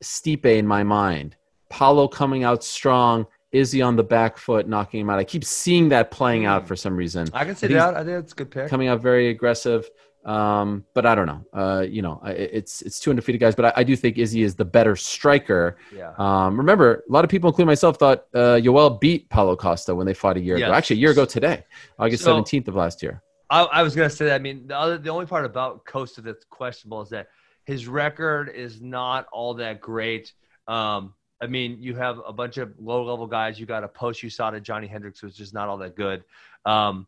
Stipe 0.02 0.46
in 0.46 0.66
my 0.66 0.84
mind. 0.84 1.36
Paulo 1.70 2.06
coming 2.08 2.44
out 2.44 2.62
strong, 2.62 3.26
Izzy 3.52 3.82
on 3.82 3.96
the 3.96 4.02
back 4.04 4.38
foot, 4.38 4.68
knocking 4.68 5.00
him 5.00 5.10
out. 5.10 5.18
I 5.18 5.24
keep 5.24 5.44
seeing 5.44 5.88
that 5.88 6.10
playing 6.10 6.46
out 6.46 6.62
hmm. 6.62 6.68
for 6.68 6.76
some 6.76 6.96
reason. 6.96 7.28
I 7.32 7.44
can 7.44 7.56
see 7.56 7.66
that. 7.68 7.94
I 7.94 8.04
think 8.04 8.22
it's 8.22 8.32
a 8.32 8.36
good 8.36 8.50
pick. 8.50 8.68
Coming 8.68 8.88
out 8.88 9.00
very 9.00 9.28
aggressive. 9.28 9.90
Um, 10.24 10.84
but 10.94 11.06
I 11.06 11.14
don't 11.14 11.26
know. 11.26 11.44
Uh, 11.52 11.80
you 11.82 12.02
know, 12.02 12.20
it's 12.26 12.82
it's 12.82 13.00
two 13.00 13.10
undefeated 13.10 13.40
guys, 13.40 13.54
but 13.54 13.66
I, 13.66 13.72
I 13.76 13.84
do 13.84 13.96
think 13.96 14.18
Izzy 14.18 14.42
is 14.42 14.54
the 14.54 14.64
better 14.64 14.94
striker. 14.96 15.78
Yeah. 15.94 16.12
Um, 16.18 16.56
remember, 16.56 17.04
a 17.08 17.12
lot 17.12 17.24
of 17.24 17.30
people, 17.30 17.48
including 17.48 17.68
myself, 17.68 17.98
thought 17.98 18.26
uh, 18.34 18.58
Yoel 18.60 19.00
beat 19.00 19.28
Paulo 19.30 19.56
Costa 19.56 19.94
when 19.94 20.06
they 20.06 20.14
fought 20.14 20.36
a 20.36 20.40
year 20.40 20.56
ago. 20.56 20.72
Actually, 20.72 20.96
a 20.96 21.00
year 21.00 21.10
ago 21.12 21.24
today, 21.24 21.64
August 21.98 22.24
So- 22.24 22.30
seventeenth 22.30 22.68
of 22.68 22.74
last 22.74 23.02
year. 23.02 23.22
I, 23.50 23.62
I 23.62 23.82
was 23.82 23.96
gonna 23.96 24.10
say 24.10 24.26
that. 24.26 24.34
I 24.34 24.38
mean, 24.38 24.66
the 24.66 24.76
other, 24.76 24.98
the 24.98 25.08
only 25.08 25.24
part 25.24 25.46
about 25.46 25.86
Costa 25.86 26.20
that's 26.20 26.44
questionable 26.44 27.00
is 27.00 27.08
that 27.08 27.28
his 27.64 27.88
record 27.88 28.50
is 28.50 28.82
not 28.82 29.26
all 29.32 29.54
that 29.54 29.80
great. 29.80 30.34
Um, 30.66 31.14
I 31.40 31.46
mean, 31.46 31.78
you 31.80 31.94
have 31.94 32.20
a 32.26 32.32
bunch 32.32 32.58
of 32.58 32.74
low 32.78 33.02
level 33.04 33.26
guys. 33.26 33.58
You 33.58 33.64
got 33.64 33.84
a 33.84 33.88
post 33.88 34.22
USADA 34.22 34.60
Johnny 34.62 34.86
Hendricks, 34.86 35.20
who's 35.20 35.34
just 35.36 35.54
not 35.54 35.68
all 35.68 35.78
that 35.78 35.96
good. 35.96 36.24
Um, 36.66 37.06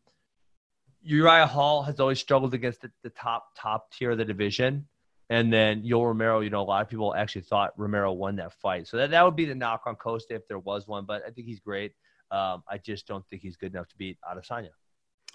Uriah 1.03 1.47
Hall 1.47 1.83
has 1.83 2.01
always 2.01 2.21
struggled 2.21 2.55
against 2.55 2.83
the, 2.83 2.91
the 3.03 3.11
top 3.11 3.49
top 3.57 3.93
tier 3.93 4.11
of 4.11 4.19
the 4.19 4.25
division. 4.25 4.87
And 5.31 5.53
then 5.53 5.85
Yoel 5.85 6.07
Romero, 6.07 6.41
you 6.41 6.51
know, 6.51 6.61
a 6.61 6.65
lot 6.65 6.83
of 6.83 6.89
people 6.89 7.15
actually 7.15 7.43
thought 7.43 7.73
Romero 7.77 8.13
won 8.13 8.35
that 8.37 8.53
fight. 8.55 8.89
So 8.89 8.97
that, 8.97 9.11
that 9.11 9.25
would 9.25 9.37
be 9.37 9.45
the 9.45 9.55
knock 9.55 9.83
on 9.87 9.95
Costa 9.95 10.35
if 10.35 10.49
there 10.49 10.59
was 10.59 10.89
one. 10.89 11.05
But 11.05 11.23
I 11.25 11.31
think 11.31 11.47
he's 11.47 11.61
great. 11.61 11.93
Um, 12.33 12.65
I 12.69 12.79
just 12.79 13.07
don't 13.07 13.25
think 13.29 13.43
he's 13.43 13.57
good 13.57 13.73
enough 13.73 13.89
to 13.89 13.97
beat 13.97 14.19
Adesanya. 14.29 14.71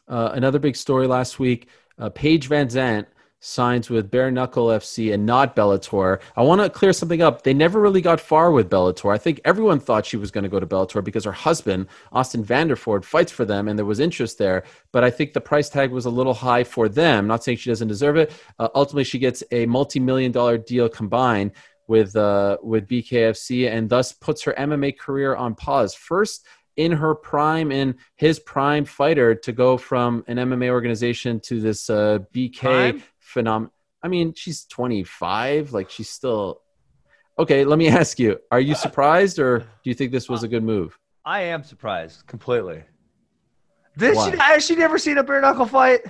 Uh, 0.07 0.31
another 0.33 0.59
big 0.59 0.75
story 0.75 1.07
last 1.07 1.39
week: 1.39 1.69
uh, 1.97 2.09
Paige 2.09 2.49
VanZant 2.49 3.05
signs 3.39 3.89
with 3.89 4.09
Bare 4.09 4.31
Knuckle 4.31 4.67
FC 4.67 5.13
and 5.13 5.25
not 5.25 5.55
Bellator. 5.55 6.19
I 6.35 6.41
want 6.41 6.61
to 6.61 6.69
clear 6.69 6.93
something 6.93 7.21
up. 7.21 7.43
They 7.43 7.53
never 7.53 7.79
really 7.79 8.01
got 8.01 8.19
far 8.19 8.51
with 8.51 8.69
Bellator. 8.69 9.13
I 9.13 9.17
think 9.17 9.39
everyone 9.45 9.79
thought 9.79 10.05
she 10.05 10.17
was 10.17 10.31
going 10.31 10.43
to 10.43 10.49
go 10.49 10.59
to 10.59 10.65
Bellator 10.65 11.03
because 11.03 11.25
her 11.25 11.31
husband, 11.31 11.87
Austin 12.11 12.43
Vanderford, 12.43 13.03
fights 13.03 13.31
for 13.31 13.45
them 13.45 13.67
and 13.67 13.77
there 13.77 13.85
was 13.85 13.99
interest 13.99 14.37
there. 14.37 14.63
But 14.91 15.03
I 15.03 15.11
think 15.11 15.33
the 15.33 15.41
price 15.41 15.69
tag 15.69 15.91
was 15.91 16.05
a 16.05 16.09
little 16.09 16.33
high 16.33 16.63
for 16.63 16.89
them. 16.89 17.27
Not 17.27 17.43
saying 17.43 17.57
she 17.57 17.69
doesn't 17.69 17.87
deserve 17.87 18.17
it. 18.17 18.33
Uh, 18.57 18.69
ultimately, 18.73 19.03
she 19.03 19.19
gets 19.19 19.43
a 19.51 19.65
multi 19.67 19.99
million 19.99 20.31
dollar 20.31 20.57
deal 20.57 20.89
combined 20.89 21.51
with, 21.87 22.15
uh, 22.15 22.57
with 22.63 22.87
BKFC 22.87 23.69
and 23.71 23.89
thus 23.89 24.11
puts 24.11 24.41
her 24.43 24.53
MMA 24.53 24.97
career 24.97 25.35
on 25.35 25.53
pause. 25.53 25.93
First, 25.93 26.47
in 26.77 26.91
her 26.91 27.15
prime 27.15 27.71
in 27.71 27.95
his 28.15 28.39
prime 28.39 28.85
fighter 28.85 29.33
to 29.33 29.51
go 29.51 29.77
from 29.77 30.23
an 30.27 30.37
MMA 30.37 30.69
organization 30.69 31.39
to 31.41 31.61
this 31.61 31.89
uh, 31.89 32.19
BK 32.33 32.59
Prime? 32.59 33.03
Phenomenon. 33.35 33.71
I 34.01 34.07
mean, 34.07 34.33
she's 34.33 34.65
25. 34.65 35.73
Like 35.73 35.89
she's 35.89 36.09
still. 36.09 36.61
Okay, 37.37 37.65
let 37.65 37.77
me 37.77 37.87
ask 38.01 38.17
you: 38.17 38.39
Are 38.49 38.59
you 38.59 38.73
surprised, 38.73 39.37
or 39.39 39.59
do 39.59 39.65
you 39.83 39.93
think 39.93 40.11
this 40.11 40.27
was 40.27 40.41
a 40.43 40.47
good 40.47 40.63
move? 40.63 40.97
I 41.23 41.41
am 41.41 41.63
surprised 41.63 42.25
completely. 42.25 42.83
Did 43.97 44.15
Why? 44.15 44.31
she? 44.31 44.37
Has 44.37 44.65
she 44.65 44.75
never 44.75 44.97
seen 44.97 45.17
a 45.17 45.23
bare 45.23 45.41
knuckle 45.41 45.65
fight? 45.65 46.01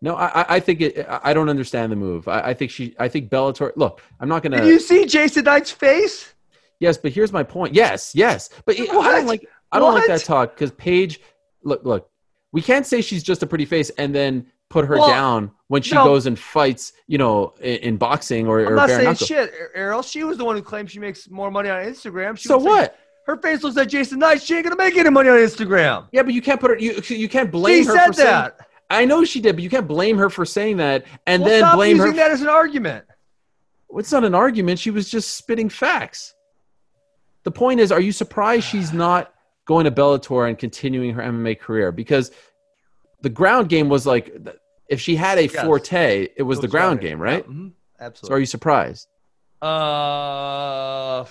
No, 0.00 0.16
I, 0.16 0.56
I- 0.56 0.60
think 0.60 0.80
it. 0.80 1.06
I 1.08 1.32
don't 1.32 1.48
understand 1.48 1.92
the 1.92 1.96
move. 1.96 2.26
I, 2.26 2.40
I 2.50 2.54
think 2.54 2.70
she. 2.70 2.94
I 2.98 3.08
think 3.08 3.30
Bellator. 3.30 3.72
Look, 3.76 4.00
I'm 4.20 4.28
not 4.28 4.42
gonna. 4.42 4.60
Did 4.60 4.66
you 4.66 4.80
see 4.80 5.06
Jason 5.06 5.44
Knight's 5.44 5.70
face? 5.70 6.34
Yes, 6.80 6.98
but 6.98 7.12
here's 7.12 7.32
my 7.32 7.44
point. 7.44 7.74
Yes, 7.74 8.12
yes, 8.14 8.50
but 8.66 8.78
I 8.78 8.84
don't 8.86 9.26
like. 9.26 9.46
I 9.70 9.78
don't 9.78 9.94
like 9.94 10.08
that 10.08 10.24
talk 10.24 10.54
because 10.54 10.72
Paige. 10.72 11.20
Look, 11.62 11.84
look. 11.84 12.08
We 12.52 12.60
can't 12.60 12.86
say 12.86 13.00
she's 13.00 13.22
just 13.22 13.42
a 13.42 13.46
pretty 13.46 13.64
face 13.64 13.90
and 13.96 14.14
then 14.14 14.46
put 14.72 14.86
her 14.86 14.96
Well, 14.98 15.06
down 15.08 15.50
when 15.68 15.82
she 15.82 15.94
no. 15.94 16.04
goes 16.04 16.26
and 16.26 16.38
fights. 16.38 16.92
You 17.06 17.18
know, 17.18 17.54
in, 17.60 17.76
in 17.76 17.96
boxing 17.96 18.48
or, 18.48 18.60
I'm 18.60 18.72
or 18.72 18.76
not 18.76 18.88
saying 18.88 19.04
knuckle. 19.04 19.26
shit, 19.26 19.52
Ariel. 19.74 20.02
She 20.02 20.24
was 20.24 20.38
the 20.38 20.44
one 20.44 20.56
who 20.56 20.62
claimed 20.62 20.90
she 20.90 20.98
makes 20.98 21.28
more 21.30 21.50
money 21.50 21.68
on 21.70 21.84
Instagram. 21.84 22.36
She 22.38 22.48
So 22.48 22.58
what? 22.58 22.98
her 23.26 23.36
face 23.36 23.62
looks 23.62 23.76
like 23.76 23.88
Jason 23.88 24.18
Knight. 24.18 24.42
She 24.42 24.54
ain't 24.56 24.64
gonna 24.64 24.76
make 24.76 24.96
any 24.96 25.10
money 25.10 25.28
on 25.28 25.36
Instagram. 25.38 26.08
Yeah, 26.12 26.22
but 26.22 26.34
you 26.34 26.42
can't 26.42 26.60
put 26.60 26.70
her. 26.72 26.78
You 26.78 27.00
you 27.08 27.28
can't 27.28 27.50
blame 27.52 27.82
She 27.84 27.88
her 27.88 27.94
said 27.96 28.06
for 28.08 28.12
saying. 28.14 28.26
that. 28.28 28.58
I 28.90 29.04
know 29.04 29.24
she 29.24 29.40
did, 29.40 29.54
but 29.56 29.62
you 29.62 29.70
can't 29.70 29.86
blame 29.88 30.18
her 30.18 30.28
for 30.28 30.44
saying 30.44 30.78
that 30.78 31.04
and 31.26 31.42
well, 31.42 31.50
then 31.50 31.60
stop 31.60 31.76
blame 31.76 31.98
her. 31.98 32.12
that 32.12 32.30
as 32.30 32.42
an 32.42 32.48
argument. 32.48 33.04
It's 33.94 34.10
not 34.12 34.24
an 34.24 34.34
argument. 34.34 34.78
She 34.78 34.90
was 34.90 35.08
just 35.10 35.36
spitting 35.36 35.68
facts. 35.68 36.34
The 37.44 37.50
point 37.50 37.80
is, 37.80 37.90
are 37.92 38.00
you 38.00 38.12
surprised 38.12 38.64
she's 38.66 38.92
not 39.04 39.32
going 39.66 39.84
to 39.84 39.90
Bellator 39.90 40.48
and 40.48 40.58
continuing 40.58 41.14
her 41.14 41.22
MMA 41.22 41.58
career? 41.60 41.90
Because 41.92 42.32
the 43.22 43.30
ground 43.30 43.68
game 43.68 43.88
was 43.88 44.06
like, 44.06 44.34
if 44.92 45.00
she 45.00 45.16
had 45.16 45.38
a 45.38 45.44
Yes. 45.46 45.64
forte, 45.64 46.28
it 46.36 46.42
was 46.42 46.58
It 46.58 46.62
the 46.62 46.68
ground 46.68 47.00
game, 47.00 47.20
right? 47.20 47.44
Yeah, 47.46 47.52
mhm, 47.52 47.70
So 47.70 48.04
Absolutely. 48.06 48.36
are 48.36 48.40
you 48.40 48.46
surprised? 48.46 49.08
Uh, 49.62 51.24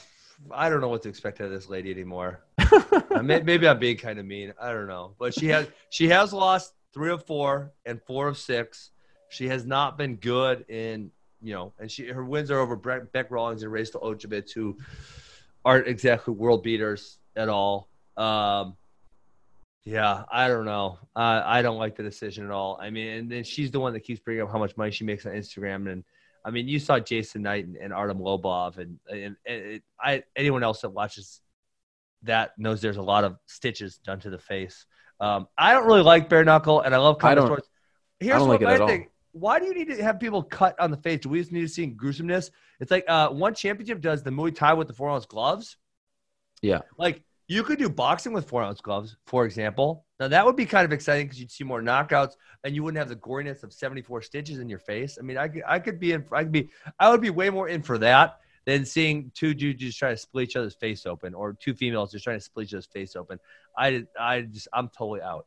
I 0.51 0.69
don't 0.69 0.81
know 0.81 0.87
what 0.87 1.03
to 1.03 1.09
expect 1.09 1.39
out 1.41 1.45
of 1.45 1.51
this 1.51 1.69
lady 1.69 1.91
anymore. 1.91 2.41
Uh, 3.11 3.21
may- 3.21 3.41
Maybe 3.41 3.67
I'm 3.67 3.77
being 3.77 3.97
kind 3.97 4.17
of 4.19 4.25
mean. 4.25 4.53
I 4.59 4.71
don't 4.71 4.87
know, 4.87 5.13
but 5.19 5.33
she 5.33 5.47
has 5.49 5.67
she 5.89 6.07
has 6.09 6.31
lost 6.31 6.73
three 6.93 7.11
of 7.11 7.25
four 7.25 7.73
and 7.85 8.01
four 8.07 8.29
of 8.29 8.37
six. 8.37 8.91
She 9.29 9.49
has 9.49 9.65
not 9.65 9.97
been 9.97 10.15
good 10.15 10.65
in 10.69 11.11
you 11.41 11.53
know, 11.53 11.73
and 11.77 11.91
she 11.91 12.07
her 12.07 12.23
wins 12.23 12.49
are 12.51 12.59
over 12.59 12.75
Bre- 12.77 13.05
Bec 13.11 13.29
Rawlings 13.29 13.63
and 13.63 13.71
Race 13.71 13.89
Rachel 13.93 14.01
Ostovich, 14.15 14.53
who 14.53 14.77
aren't 15.65 15.87
exactly 15.87 16.33
world 16.33 16.63
beaters 16.63 17.17
at 17.35 17.49
all. 17.49 17.89
Um, 18.15 18.77
yeah, 19.83 20.23
I 20.31 20.47
don't 20.47 20.65
know. 20.65 20.99
I 21.15 21.59
I 21.59 21.61
don't 21.61 21.77
like 21.77 21.95
the 21.95 22.03
decision 22.03 22.45
at 22.45 22.51
all. 22.51 22.77
I 22.81 22.89
mean, 22.89 23.07
and 23.07 23.31
then 23.31 23.43
she's 23.43 23.71
the 23.71 23.79
one 23.79 23.93
that 23.93 24.01
keeps 24.01 24.19
bringing 24.19 24.43
up 24.43 24.51
how 24.51 24.59
much 24.59 24.77
money 24.77 24.91
she 24.91 25.03
makes 25.03 25.25
on 25.25 25.33
Instagram, 25.33 25.91
and 25.91 26.03
I 26.45 26.51
mean, 26.51 26.67
you 26.67 26.79
saw 26.79 26.99
Jason 26.99 27.41
Knight 27.43 27.65
and, 27.65 27.75
and 27.75 27.93
Artem 27.93 28.19
Lobov, 28.19 28.77
and 28.77 28.99
and, 29.09 29.35
and 29.45 29.61
it, 29.63 29.83
I 29.99 30.23
anyone 30.35 30.63
else 30.63 30.81
that 30.81 30.89
watches 30.89 31.41
that 32.23 32.51
knows 32.57 32.81
there's 32.81 32.97
a 32.97 33.01
lot 33.01 33.23
of 33.23 33.37
stitches 33.47 33.97
done 33.97 34.19
to 34.19 34.29
the 34.29 34.37
face. 34.37 34.85
Um, 35.19 35.47
I 35.57 35.73
don't 35.73 35.87
really 35.87 36.03
like 36.03 36.29
bare 36.29 36.43
knuckle, 36.43 36.81
and 36.81 36.93
I 36.93 36.97
love 36.97 37.17
I 37.17 37.19
combat 37.19 37.37
don't- 37.37 37.47
sports. 37.47 37.67
Here's 38.19 38.37
don't 38.37 38.47
what 38.49 38.61
like 38.61 38.79
my 38.79 38.85
thing. 38.85 39.07
Why 39.33 39.59
do 39.59 39.65
you 39.65 39.73
need 39.73 39.87
to 39.87 40.03
have 40.03 40.19
people 40.19 40.43
cut 40.43 40.79
on 40.79 40.91
the 40.91 40.97
face? 40.97 41.21
Do 41.21 41.29
we 41.29 41.39
just 41.39 41.51
need 41.51 41.61
to 41.61 41.67
see 41.67 41.87
gruesomeness? 41.87 42.51
It's 42.79 42.91
like 42.91 43.05
uh, 43.07 43.29
one 43.29 43.55
championship 43.55 44.01
does 44.01 44.21
the 44.21 44.29
Muay 44.29 44.53
Thai 44.53 44.73
with 44.73 44.87
the 44.87 44.93
four 44.93 45.09
ounce 45.09 45.25
gloves. 45.25 45.77
Yeah. 46.61 46.81
Like 46.97 47.23
you 47.51 47.63
could 47.63 47.77
do 47.77 47.89
boxing 47.89 48.31
with 48.31 48.47
four 48.47 48.63
ounce 48.63 48.79
gloves, 48.79 49.17
for 49.25 49.43
example. 49.43 50.05
Now 50.21 50.29
that 50.29 50.45
would 50.45 50.55
be 50.55 50.65
kind 50.65 50.85
of 50.85 50.93
exciting 50.93 51.25
because 51.25 51.37
you'd 51.37 51.51
see 51.51 51.65
more 51.65 51.81
knockouts 51.81 52.37
and 52.63 52.73
you 52.73 52.81
wouldn't 52.81 52.97
have 52.97 53.09
the 53.09 53.17
goriness 53.17 53.63
of 53.63 53.73
74 53.73 54.21
stitches 54.21 54.59
in 54.59 54.69
your 54.69 54.79
face. 54.79 55.17
I 55.19 55.23
mean, 55.23 55.37
I 55.37 55.49
could, 55.49 55.63
I 55.67 55.79
could 55.79 55.99
be 55.99 56.13
in, 56.13 56.23
I 56.31 56.43
could 56.43 56.53
be, 56.53 56.69
I 56.97 57.09
would 57.09 57.19
be 57.19 57.29
way 57.29 57.49
more 57.49 57.67
in 57.67 57.81
for 57.81 57.97
that 57.97 58.39
than 58.65 58.85
seeing 58.85 59.31
two 59.35 59.53
dudes 59.53 59.81
just 59.81 59.99
trying 59.99 60.13
to 60.13 60.21
split 60.21 60.47
each 60.47 60.55
other's 60.55 60.75
face 60.75 61.05
open 61.05 61.33
or 61.33 61.51
two 61.51 61.73
females 61.73 62.13
just 62.13 62.23
trying 62.23 62.37
to 62.37 62.43
split 62.43 62.67
each 62.67 62.73
other's 62.73 62.85
face 62.85 63.17
open. 63.17 63.37
I, 63.77 64.05
I 64.17 64.43
just, 64.43 64.69
I'm 64.71 64.87
totally 64.87 65.21
out. 65.21 65.45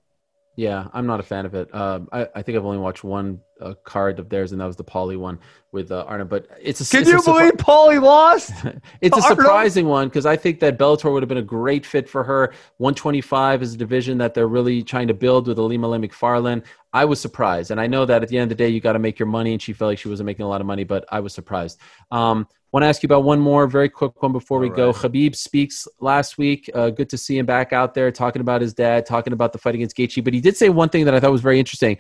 Yeah, 0.56 0.86
I'm 0.92 1.06
not 1.06 1.18
a 1.18 1.24
fan 1.24 1.46
of 1.46 1.54
it. 1.54 1.74
Um, 1.74 2.08
I, 2.12 2.28
I 2.34 2.42
think 2.42 2.56
I've 2.56 2.64
only 2.64 2.78
watched 2.78 3.02
one 3.02 3.40
uh, 3.60 3.74
card 3.82 4.20
of 4.20 4.28
theirs, 4.28 4.52
and 4.52 4.60
that 4.60 4.66
was 4.66 4.76
the 4.76 4.84
Paulie 4.84 5.18
one 5.18 5.40
with 5.72 5.90
uh, 5.90 6.04
Arna. 6.06 6.24
But 6.24 6.46
it's 6.62 6.80
a 6.80 6.88
Can 6.88 7.00
it's 7.00 7.10
a 7.10 7.12
you 7.14 7.18
surpri- 7.18 7.24
believe 7.24 7.52
Paulie 7.54 8.00
lost? 8.00 8.52
it's 9.00 9.16
a 9.16 9.20
Arnold? 9.20 9.40
surprising 9.40 9.86
one 9.86 10.06
because 10.08 10.26
I 10.26 10.36
think 10.36 10.60
that 10.60 10.78
Bellator 10.78 11.12
would 11.12 11.22
have 11.24 11.28
been 11.28 11.38
a 11.38 11.42
great 11.42 11.84
fit 11.84 12.08
for 12.08 12.22
her. 12.22 12.52
125 12.76 13.62
is 13.62 13.74
a 13.74 13.76
division 13.76 14.18
that 14.18 14.34
they're 14.34 14.46
really 14.46 14.82
trying 14.84 15.08
to 15.08 15.14
build 15.14 15.48
with 15.48 15.58
Ilima-Lei 15.58 15.98
Macfarlane. 15.98 16.62
I 16.94 17.04
was 17.04 17.20
surprised, 17.20 17.70
and 17.70 17.80
I 17.80 17.86
know 17.86 18.06
that 18.06 18.22
at 18.22 18.28
the 18.28 18.38
end 18.38 18.50
of 18.50 18.56
the 18.56 18.64
day, 18.64 18.70
you 18.70 18.80
got 18.80 18.94
to 18.94 18.98
make 18.98 19.18
your 19.18 19.26
money, 19.26 19.52
and 19.52 19.60
she 19.60 19.74
felt 19.74 19.90
like 19.90 19.98
she 19.98 20.08
wasn't 20.08 20.26
making 20.26 20.46
a 20.46 20.48
lot 20.48 20.62
of 20.62 20.66
money, 20.66 20.84
but 20.84 21.04
I 21.10 21.20
was 21.20 21.34
surprised. 21.34 21.78
Um, 22.10 22.46
Want 22.74 22.82
to 22.82 22.88
ask 22.88 23.04
you 23.04 23.06
about 23.06 23.22
one 23.22 23.38
more 23.38 23.68
very 23.68 23.88
quick 23.88 24.20
one 24.20 24.32
before 24.32 24.58
we 24.58 24.68
All 24.68 24.74
go. 24.74 24.86
right. 24.86 24.96
Khabib 24.96 25.36
speaks 25.36 25.86
last 26.00 26.38
week. 26.38 26.68
Uh, 26.74 26.90
good 26.90 27.08
to 27.10 27.16
see 27.16 27.38
him 27.38 27.46
back 27.46 27.72
out 27.72 27.94
there 27.94 28.10
talking 28.10 28.40
about 28.40 28.60
his 28.60 28.74
dad, 28.74 29.06
talking 29.06 29.32
about 29.32 29.52
the 29.52 29.58
fight 29.58 29.76
against 29.76 29.96
Gaethje. 29.96 30.24
But 30.24 30.34
he 30.34 30.40
did 30.40 30.56
say 30.56 30.70
one 30.70 30.88
thing 30.88 31.04
that 31.04 31.14
I 31.14 31.20
thought 31.20 31.30
was 31.30 31.40
very 31.40 31.60
interesting. 31.60 31.98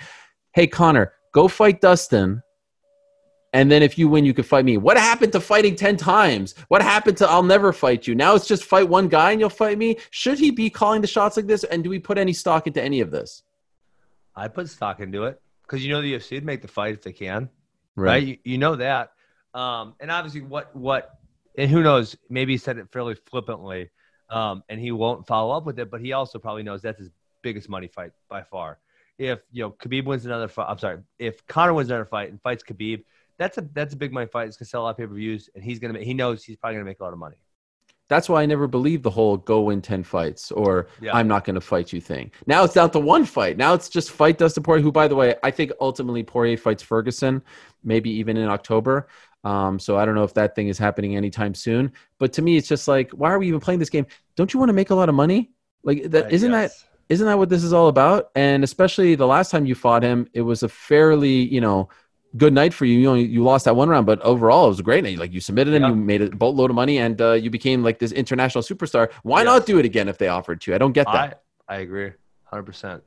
Hey, 0.52 0.66
Conor, 0.66 1.12
go 1.30 1.46
fight 1.46 1.80
Dustin. 1.80 2.42
And 3.52 3.70
then 3.70 3.84
if 3.84 3.96
you 3.96 4.08
win, 4.08 4.24
you 4.24 4.34
could 4.34 4.46
fight 4.46 4.64
me. 4.64 4.76
What 4.76 4.96
happened 4.96 5.30
to 5.34 5.40
fighting 5.40 5.76
10 5.76 5.96
times? 5.96 6.56
What 6.66 6.82
happened 6.82 7.18
to 7.18 7.30
I'll 7.30 7.44
never 7.44 7.72
fight 7.72 8.08
you? 8.08 8.16
Now 8.16 8.34
it's 8.34 8.48
just 8.48 8.64
fight 8.64 8.88
one 8.88 9.06
guy 9.06 9.30
and 9.30 9.38
you'll 9.38 9.50
fight 9.50 9.78
me? 9.78 9.98
Should 10.10 10.40
he 10.40 10.50
be 10.50 10.70
calling 10.70 11.02
the 11.02 11.06
shots 11.06 11.36
like 11.36 11.46
this? 11.46 11.62
And 11.62 11.84
do 11.84 11.90
we 11.90 12.00
put 12.00 12.18
any 12.18 12.32
stock 12.32 12.66
into 12.66 12.82
any 12.82 13.00
of 13.00 13.12
this? 13.12 13.44
I 14.36 14.48
put 14.48 14.68
stock 14.68 15.00
into 15.00 15.24
it 15.24 15.40
because 15.62 15.84
you 15.84 15.92
know 15.92 16.02
the 16.02 16.14
UFC 16.14 16.32
would 16.32 16.44
make 16.44 16.62
the 16.62 16.68
fight 16.68 16.94
if 16.94 17.02
they 17.02 17.12
can. 17.12 17.48
right? 17.96 18.22
You, 18.22 18.38
you 18.44 18.58
know 18.58 18.76
that. 18.76 19.12
Um, 19.54 19.94
and 20.00 20.10
obviously, 20.10 20.40
what 20.42 20.74
what 20.74 21.18
and 21.56 21.70
who 21.70 21.82
knows? 21.82 22.16
Maybe 22.28 22.54
he 22.54 22.58
said 22.58 22.78
it 22.78 22.90
fairly 22.90 23.14
flippantly, 23.14 23.90
um, 24.30 24.64
and 24.68 24.80
he 24.80 24.90
won't 24.90 25.26
follow 25.26 25.56
up 25.56 25.64
with 25.64 25.78
it. 25.78 25.90
But 25.90 26.00
he 26.00 26.12
also 26.12 26.38
probably 26.38 26.62
knows 26.64 26.82
that's 26.82 26.98
his 26.98 27.10
biggest 27.42 27.68
money 27.68 27.86
fight 27.86 28.12
by 28.28 28.42
far. 28.42 28.78
If 29.18 29.40
you 29.52 29.62
know 29.62 29.70
Khabib 29.70 30.06
wins 30.06 30.26
another 30.26 30.48
fight, 30.48 30.66
I'm 30.68 30.78
sorry, 30.78 30.98
if 31.18 31.46
Conor 31.46 31.74
wins 31.74 31.88
another 31.88 32.04
fight 32.04 32.30
and 32.30 32.42
fights 32.42 32.64
Khabib, 32.64 33.04
that's 33.38 33.58
a 33.58 33.68
that's 33.72 33.94
a 33.94 33.96
big 33.96 34.12
money 34.12 34.26
fight. 34.26 34.48
It's 34.48 34.56
gonna 34.56 34.66
sell 34.66 34.82
a 34.82 34.84
lot 34.84 34.90
of 34.90 34.96
pay 34.96 35.06
per 35.06 35.14
views, 35.14 35.48
and 35.54 35.62
he's 35.62 35.78
gonna 35.78 35.94
make, 35.94 36.02
he 36.02 36.14
knows 36.14 36.42
he's 36.42 36.56
probably 36.56 36.76
gonna 36.76 36.86
make 36.86 36.98
a 36.98 37.04
lot 37.04 37.12
of 37.12 37.18
money. 37.20 37.36
That's 38.08 38.28
why 38.28 38.42
I 38.42 38.46
never 38.46 38.66
believed 38.68 39.02
the 39.02 39.10
whole 39.10 39.36
go 39.38 39.62
win 39.62 39.80
10 39.80 40.02
fights 40.04 40.50
or 40.52 40.88
Yeah. 41.00 41.14
I'm 41.16 41.26
not 41.26 41.44
going 41.44 41.54
to 41.54 41.60
fight 41.60 41.92
you 41.92 42.00
thing. 42.00 42.30
Now 42.46 42.64
it's 42.64 42.74
down 42.74 42.90
to 42.90 42.98
one 42.98 43.24
fight. 43.24 43.56
Now 43.56 43.72
it's 43.74 43.88
just 43.88 44.10
fight 44.10 44.36
Dustin 44.38 44.62
Poirier, 44.62 44.82
who, 44.82 44.92
by 44.92 45.08
the 45.08 45.14
way, 45.16 45.34
I 45.42 45.50
think 45.50 45.72
ultimately 45.80 46.22
Poirier 46.22 46.56
fights 46.58 46.82
Ferguson, 46.82 47.42
maybe 47.82 48.10
even 48.10 48.36
in 48.36 48.48
October. 48.48 49.08
Um, 49.42 49.78
so 49.78 49.96
I 49.98 50.04
don't 50.04 50.14
know 50.14 50.24
if 50.24 50.34
that 50.34 50.54
thing 50.54 50.68
is 50.68 50.78
happening 50.78 51.16
anytime 51.16 51.54
soon. 51.54 51.92
But 52.18 52.32
to 52.34 52.42
me, 52.42 52.56
it's 52.56 52.68
just 52.68 52.88
like, 52.88 53.10
why 53.12 53.30
are 53.30 53.38
we 53.38 53.48
even 53.48 53.60
playing 53.60 53.78
this 53.80 53.90
game? 53.90 54.06
Don't 54.36 54.52
you 54.52 54.58
want 54.60 54.68
to 54.70 54.74
make 54.74 54.90
a 54.90 54.94
lot 54.94 55.08
of 55.08 55.14
money? 55.14 55.50
Like 55.82 56.10
that, 56.10 56.26
Uh, 56.26 56.28
isn't 56.30 56.50
that 56.52 56.62
yes. 56.62 56.84
isn't 57.10 57.26
that 57.26 57.36
what 57.38 57.48
this 57.50 57.62
is 57.64 57.72
all 57.74 57.88
about? 57.88 58.30
And 58.34 58.64
especially 58.64 59.14
the 59.14 59.26
last 59.26 59.50
time 59.50 59.66
you 59.66 59.74
fought 59.74 60.02
him, 60.02 60.26
it 60.32 60.40
was 60.42 60.62
a 60.62 60.68
fairly, 60.68 61.42
you 61.54 61.60
know, 61.60 61.88
good 62.36 62.52
night 62.52 62.74
for 62.74 62.84
you. 62.84 62.98
You 62.98 63.08
only 63.10 63.24
you 63.26 63.42
lost 63.42 63.64
that 63.66 63.76
one 63.76 63.88
round, 63.88 64.06
but 64.06 64.20
overall 64.22 64.66
it 64.66 64.68
was 64.68 64.80
a 64.80 64.82
great 64.82 65.04
night. 65.04 65.18
Like 65.18 65.32
you 65.32 65.40
submitted 65.40 65.74
him, 65.74 65.82
Yeah. 65.82 65.88
you 65.90 65.94
made 65.96 66.22
a 66.22 66.30
boatload 66.30 66.70
of 66.70 66.76
money, 66.76 66.98
and 66.98 67.20
uh, 67.20 67.32
you 67.32 67.50
became 67.50 67.82
like 67.82 67.98
this 67.98 68.12
international 68.12 68.62
superstar. 68.62 69.10
Why 69.22 69.42
not 69.42 69.66
do 69.66 69.78
it 69.78 69.84
again 69.84 70.08
if 70.08 70.18
they 70.18 70.28
offered 70.28 70.60
to? 70.62 70.74
I 70.74 70.78
don't 70.78 70.92
get 70.92 71.06
that. 71.06 71.42
I 71.68 71.76
I 71.76 71.78
agree, 71.80 72.12
hundred 72.44 72.64
percent. 72.64 73.02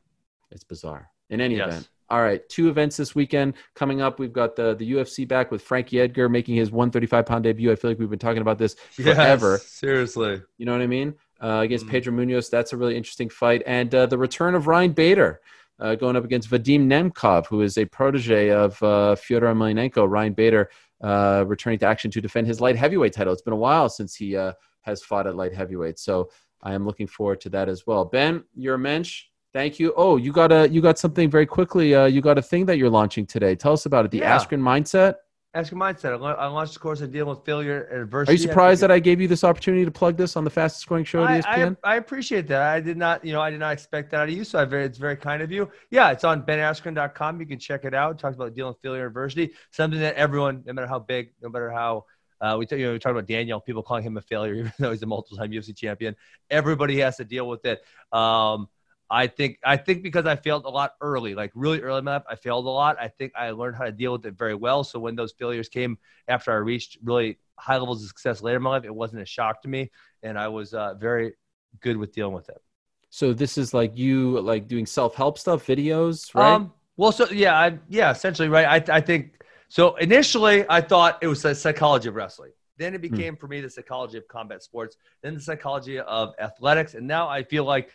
it's 0.51 0.63
bizarre. 0.63 1.09
In 1.29 1.41
any 1.41 1.57
Yes. 1.57 1.67
event. 1.67 1.89
All 2.09 2.21
right, 2.21 2.47
two 2.47 2.69
events 2.69 2.95
this 2.95 3.13
weekend 3.15 3.55
coming 3.75 3.99
up. 4.01 4.17
We've 4.17 4.31
got 4.31 4.55
the 4.55 4.73
the 4.75 4.89
UFC 4.93 5.27
back 5.27 5.51
with 5.51 5.61
Frankie 5.61 5.99
Edgar 5.99 6.29
making 6.29 6.55
his 6.55 6.71
135 6.71 7.25
pound 7.25 7.43
debut. 7.43 7.69
I 7.69 7.75
feel 7.75 7.91
like 7.91 7.99
we've 7.99 8.09
been 8.09 8.17
talking 8.17 8.41
about 8.41 8.57
this 8.57 8.75
forever. 8.91 9.57
seriously. 9.57 10.41
You 10.57 10.65
know 10.65 10.71
what 10.71 10.81
I 10.81 10.87
mean? 10.87 11.15
Uh, 11.41 11.59
against 11.65 11.85
Mhm. 11.85 11.89
Pedro 11.91 12.13
Munhoz, 12.13 12.49
that's 12.49 12.71
a 12.73 12.77
really 12.77 12.95
interesting 12.95 13.27
fight. 13.29 13.61
And 13.67 13.93
uh, 13.93 14.05
the 14.05 14.17
return 14.17 14.55
of 14.55 14.67
Ryan 14.67 14.93
Bader 14.93 15.41
uh, 15.79 15.95
going 15.95 16.15
up 16.15 16.25
against 16.25 16.49
Vadim 16.49 16.87
Nemkov, 16.87 17.47
who 17.47 17.61
is 17.61 17.77
a 17.77 17.85
protege 17.85 18.49
of 18.49 18.81
uh, 18.83 19.15
Fyodor 19.15 19.53
Emelianenko. 19.53 20.09
Ryan 20.09 20.33
Bader 20.33 20.69
uh, 21.03 21.43
returning 21.47 21.79
to 21.79 21.85
action 21.85 22.09
to 22.11 22.21
defend 22.21 22.47
his 22.47 22.59
light 22.61 22.75
heavyweight 22.75 23.13
title. 23.13 23.33
It's 23.33 23.41
been 23.41 23.53
a 23.53 23.57
while 23.57 23.89
since 23.89 24.15
he 24.15 24.35
uh, 24.35 24.53
has 24.81 25.03
fought 25.03 25.27
at 25.27 25.35
light 25.35 25.53
heavyweight, 25.53 25.99
so 25.99 26.29
I 26.63 26.73
am 26.73 26.85
looking 26.85 27.07
forward 27.07 27.41
to 27.41 27.49
that 27.49 27.69
as 27.69 27.85
well. 27.85 28.05
Ben, 28.05 28.43
you're 28.55 28.75
a 28.75 28.79
mensch. 28.79 29.25
Thank 29.53 29.79
you. 29.79 29.93
Oh, 29.95 30.17
you 30.17 30.31
got 30.31 30.51
a 30.51 30.67
you 30.69 30.81
got 30.81 30.99
something 30.99 31.29
very 31.29 31.45
quickly. 31.45 31.95
Uh, 31.95 32.05
you 32.05 32.21
got 32.21 32.37
a 32.37 32.41
thing 32.41 32.65
that 32.65 32.77
you're 32.77 32.89
launching 32.89 33.25
today. 33.25 33.55
Tell 33.55 33.73
us 33.73 33.85
about 33.85 34.05
it. 34.05 34.11
The 34.11 34.19
Yeah. 34.19 34.37
Askren 34.37 34.59
mindset. 34.61 35.15
Askren 35.55 35.77
mindset. 35.77 36.37
I 36.37 36.47
launched 36.47 36.75
a 36.75 36.79
course 36.79 37.01
on 37.01 37.09
dealing 37.09 37.29
with 37.29 37.43
failure 37.45 37.83
and 37.85 38.01
adversity. 38.01 38.31
Are 38.31 38.35
you 38.35 38.47
surprised 38.47 38.81
that 38.83 38.91
I 38.91 38.99
gave 38.99 39.19
you 39.21 39.27
this 39.27 39.43
opportunity 39.43 39.85
to 39.85 39.91
plug 39.91 40.17
this 40.17 40.35
on 40.35 40.43
the 40.43 40.49
fastest 40.49 40.85
growing 40.87 41.03
show 41.03 41.23
at 41.23 41.31
E 41.31 41.43
I, 41.47 41.57
ESPN? 41.57 41.77
I, 41.83 41.93
I 41.93 41.95
appreciate 41.95 42.47
that. 42.47 42.61
I 42.61 42.79
did 42.79 42.97
not, 42.97 43.23
you 43.25 43.33
know, 43.33 43.41
I 43.41 43.49
did 43.49 43.59
not 43.59 43.73
expect 43.73 44.11
that 44.11 44.21
out 44.21 44.29
of 44.29 44.35
you. 44.35 44.43
So 44.43 44.59
I 44.59 44.65
very, 44.65 44.85
it's 44.85 44.97
very 44.97 45.15
kind 45.15 45.41
of 45.41 45.51
you. 45.51 45.69
Yeah, 45.89 46.11
it's 46.11 46.23
on 46.23 46.43
benaskren.com. 46.43 47.39
You 47.39 47.47
can 47.47 47.59
check 47.59 47.85
it 47.85 47.93
out. 47.93 48.15
It 48.15 48.19
talks 48.19 48.35
about 48.35 48.53
dealing 48.53 48.73
with 48.73 48.81
failure 48.81 49.01
and 49.01 49.07
adversity. 49.07 49.53
Something 49.71 49.99
that 50.01 50.15
everyone, 50.15 50.63
no 50.65 50.73
matter 50.73 50.87
how 50.87 50.99
big, 50.99 51.31
no 51.41 51.49
matter 51.49 51.71
how 51.71 52.05
uh, 52.39 52.55
we, 52.59 52.67
you 52.77 52.85
know, 52.85 52.93
we 52.93 52.99
talked 52.99 53.11
about 53.11 53.25
Daniel, 53.25 53.59
people 53.59 53.81
calling 53.81 54.03
him 54.03 54.17
a 54.17 54.21
failure, 54.21 54.53
even 54.59 54.73
though 54.77 54.91
he's 54.91 55.01
a 55.01 55.07
multiple-time 55.07 55.51
UFC 55.51 55.75
champion. 55.75 56.15
Everybody 56.49 56.99
has 56.99 57.17
to 57.17 57.25
deal 57.25 57.47
with 57.47 57.65
it. 57.65 57.81
Um, 58.11 58.67
I 59.09 59.27
think, 59.27 59.59
I 59.63 59.77
think 59.77 60.03
because 60.03 60.25
I 60.25 60.35
failed 60.35 60.65
a 60.65 60.69
lot 60.69 60.93
early, 61.01 61.33
like 61.33 61.51
really 61.55 61.81
early 61.81 61.99
in 61.99 62.05
my 62.05 62.15
life, 62.15 62.23
I 62.29 62.35
failed 62.35 62.65
a 62.65 62.69
lot. 62.69 62.97
I 62.99 63.07
think 63.07 63.31
I 63.35 63.51
learned 63.51 63.77
how 63.77 63.85
to 63.85 63.91
deal 63.91 64.11
with 64.11 64.25
it 64.25 64.37
very 64.37 64.55
well. 64.55 64.83
So 64.83 64.99
when 64.99 65.15
those 65.15 65.31
failures 65.31 65.69
came 65.69 65.97
after 66.27 66.51
I 66.51 66.55
reached 66.55 66.97
really 67.03 67.39
high 67.57 67.77
levels 67.77 68.01
of 68.03 68.09
success 68.09 68.41
later 68.41 68.57
in 68.57 68.63
my 68.63 68.71
life, 68.71 68.83
it 68.85 68.93
wasn't 68.93 69.21
a 69.21 69.25
shock 69.25 69.61
to 69.61 69.67
me, 69.67 69.91
and 70.23 70.37
I 70.37 70.47
was 70.49 70.73
uh, 70.73 70.95
very 70.95 71.33
good 71.79 71.97
with 71.97 72.13
dealing 72.13 72.33
with 72.33 72.49
it. 72.49 72.61
So 73.09 73.33
this 73.33 73.57
is 73.57 73.73
like 73.73 73.97
you 73.97 74.39
like 74.41 74.67
doing 74.67 74.85
self 74.85 75.15
help 75.15 75.37
stuff, 75.37 75.65
videos, 75.65 76.33
right? 76.35 76.53
Um, 76.53 76.73
well, 76.97 77.11
so 77.11 77.29
yeah, 77.29 77.57
I, 77.57 77.79
yeah, 77.87 78.11
essentially, 78.11 78.49
right. 78.49 78.89
I, 78.89 78.97
I 78.97 79.01
think 79.01 79.41
so. 79.69 79.95
Initially, 79.95 80.65
I 80.69 80.81
thought 80.81 81.19
it 81.21 81.27
was 81.27 81.41
the 81.41 81.55
psychology 81.55 82.09
of 82.09 82.15
wrestling. 82.15 82.51
Then 82.77 82.93
it 82.93 83.01
became 83.01 83.35
for 83.35 83.47
me 83.47 83.59
the 83.61 83.69
psychology 83.69 84.17
of 84.17 84.27
combat 84.27 84.61
sports. 84.61 84.97
Then 85.23 85.33
the 85.33 85.41
psychology 85.41 85.99
of 85.99 86.35
athletics, 86.39 86.93
and 86.93 87.07
now 87.07 87.27
I 87.27 87.43
feel 87.43 87.63
like 87.63 87.89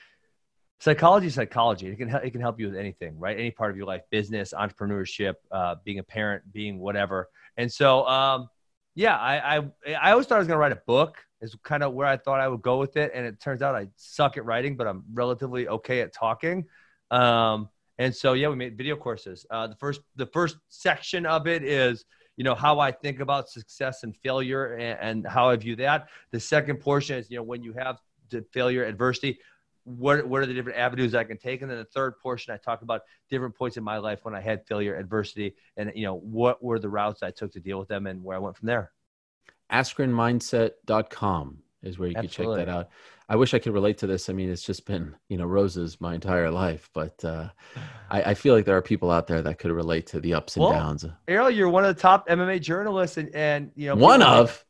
psychology 0.82 1.28
is 1.28 1.34
psychology. 1.34 1.86
It 1.86 1.96
can 1.96 2.08
help, 2.08 2.24
it 2.24 2.30
can 2.30 2.40
help 2.40 2.58
you 2.58 2.66
with 2.66 2.76
anything, 2.76 3.16
right? 3.16 3.38
Any 3.38 3.52
part 3.52 3.70
of 3.70 3.76
your 3.76 3.86
life, 3.86 4.02
business, 4.10 4.52
entrepreneurship, 4.52 5.34
uh, 5.52 5.76
being 5.84 6.00
a 6.00 6.02
parent, 6.02 6.42
being 6.52 6.80
whatever. 6.80 7.28
And 7.56 7.70
so, 7.70 8.04
um, 8.08 8.48
yeah, 8.96 9.16
I, 9.16 9.58
I 9.58 9.94
I 9.94 10.10
always 10.10 10.26
thought 10.26 10.36
I 10.36 10.38
was 10.38 10.48
to 10.48 10.56
write 10.56 10.72
a 10.72 10.82
book. 10.86 11.18
Is 11.40 11.56
kind 11.64 11.82
of 11.82 11.92
where 11.92 12.06
I 12.06 12.16
thought 12.16 12.40
I 12.40 12.48
would 12.48 12.62
go 12.62 12.78
with 12.78 12.96
it, 12.96 13.12
and 13.14 13.24
it 13.24 13.40
turns 13.40 13.62
out 13.62 13.74
I 13.74 13.88
suck 13.96 14.36
at 14.36 14.44
writing, 14.44 14.76
but 14.76 14.86
I'm 14.86 15.04
relatively 15.12 15.66
okay 15.68 16.00
at 16.00 16.12
talking. 16.12 16.66
Um, 17.10 17.68
and 17.98 18.14
so, 18.14 18.32
yeah, 18.32 18.48
we 18.48 18.56
made 18.56 18.76
video 18.76 18.96
courses. 18.96 19.46
Uh, 19.50 19.68
the 19.68 19.76
first 19.76 20.00
the 20.16 20.26
first 20.26 20.56
section 20.68 21.26
of 21.26 21.46
it 21.46 21.62
is 21.62 22.04
you 22.36 22.44
know 22.44 22.54
how 22.54 22.80
I 22.80 22.90
think 22.90 23.20
about 23.20 23.48
success 23.48 24.02
and 24.02 24.16
failure 24.16 24.74
and, 24.74 24.98
and 25.00 25.26
how 25.26 25.48
I 25.48 25.56
view 25.56 25.76
that. 25.76 26.08
The 26.32 26.40
second 26.40 26.78
portion 26.78 27.18
is 27.18 27.30
you 27.30 27.36
know 27.36 27.44
when 27.44 27.62
you 27.62 27.72
have 27.74 27.98
the 28.30 28.44
failure, 28.52 28.84
adversity, 28.84 29.38
what 29.84 30.26
what 30.26 30.42
are 30.42 30.46
the 30.46 30.54
different 30.54 30.78
avenues 30.78 31.14
I 31.14 31.24
can 31.24 31.38
take? 31.38 31.62
And 31.62 31.70
then 31.70 31.78
the 31.78 31.84
third 31.84 32.18
portion, 32.18 32.54
I 32.54 32.56
talk 32.56 32.82
about 32.82 33.02
different 33.30 33.56
points 33.56 33.76
in 33.76 33.84
my 33.84 33.98
life 33.98 34.20
when 34.22 34.34
I 34.34 34.40
had 34.40 34.66
failure, 34.66 34.96
adversity, 34.96 35.54
and 35.76 35.92
you 35.94 36.04
know 36.04 36.16
what 36.16 36.62
were 36.62 36.78
the 36.78 36.88
routes 36.88 37.22
I 37.22 37.30
took 37.30 37.52
to 37.52 37.60
deal 37.60 37.78
with 37.78 37.88
them 37.88 38.06
and 38.06 38.22
where 38.22 38.36
I 38.36 38.40
went 38.40 38.56
from 38.56 38.66
there. 38.66 38.92
askrenmindset.com 39.70 41.58
is 41.82 41.98
where 41.98 42.08
you 42.08 42.14
can 42.14 42.28
check 42.28 42.46
that 42.46 42.68
out. 42.68 42.90
I 43.28 43.36
wish 43.36 43.54
I 43.54 43.58
could 43.58 43.72
relate 43.72 43.98
to 43.98 44.06
this. 44.06 44.28
I 44.28 44.34
mean, 44.34 44.50
it's 44.50 44.62
just 44.62 44.84
been, 44.84 45.14
you 45.28 45.36
know, 45.36 45.46
roses 45.46 46.00
my 46.00 46.14
entire 46.14 46.50
life, 46.50 46.90
but 46.92 47.24
uh, 47.24 47.48
I, 48.10 48.22
I, 48.22 48.34
feel 48.34 48.54
like 48.54 48.66
there 48.66 48.76
are 48.76 48.82
people 48.82 49.10
out 49.10 49.26
there 49.26 49.40
that 49.40 49.58
could 49.58 49.70
relate 49.70 50.06
to 50.08 50.20
the 50.20 50.34
ups 50.34 50.56
and 50.56 50.64
well, 50.64 50.72
downs. 50.72 51.06
Ariel, 51.26 51.50
you're 51.50 51.70
one 51.70 51.84
of 51.84 51.94
the 51.94 52.00
top 52.00 52.28
MMA 52.28 52.60
journalists 52.60 53.16
and, 53.16 53.34
and 53.34 53.70
you 53.74 53.88
know, 53.88 53.96
one 53.96 54.22
of, 54.22 54.64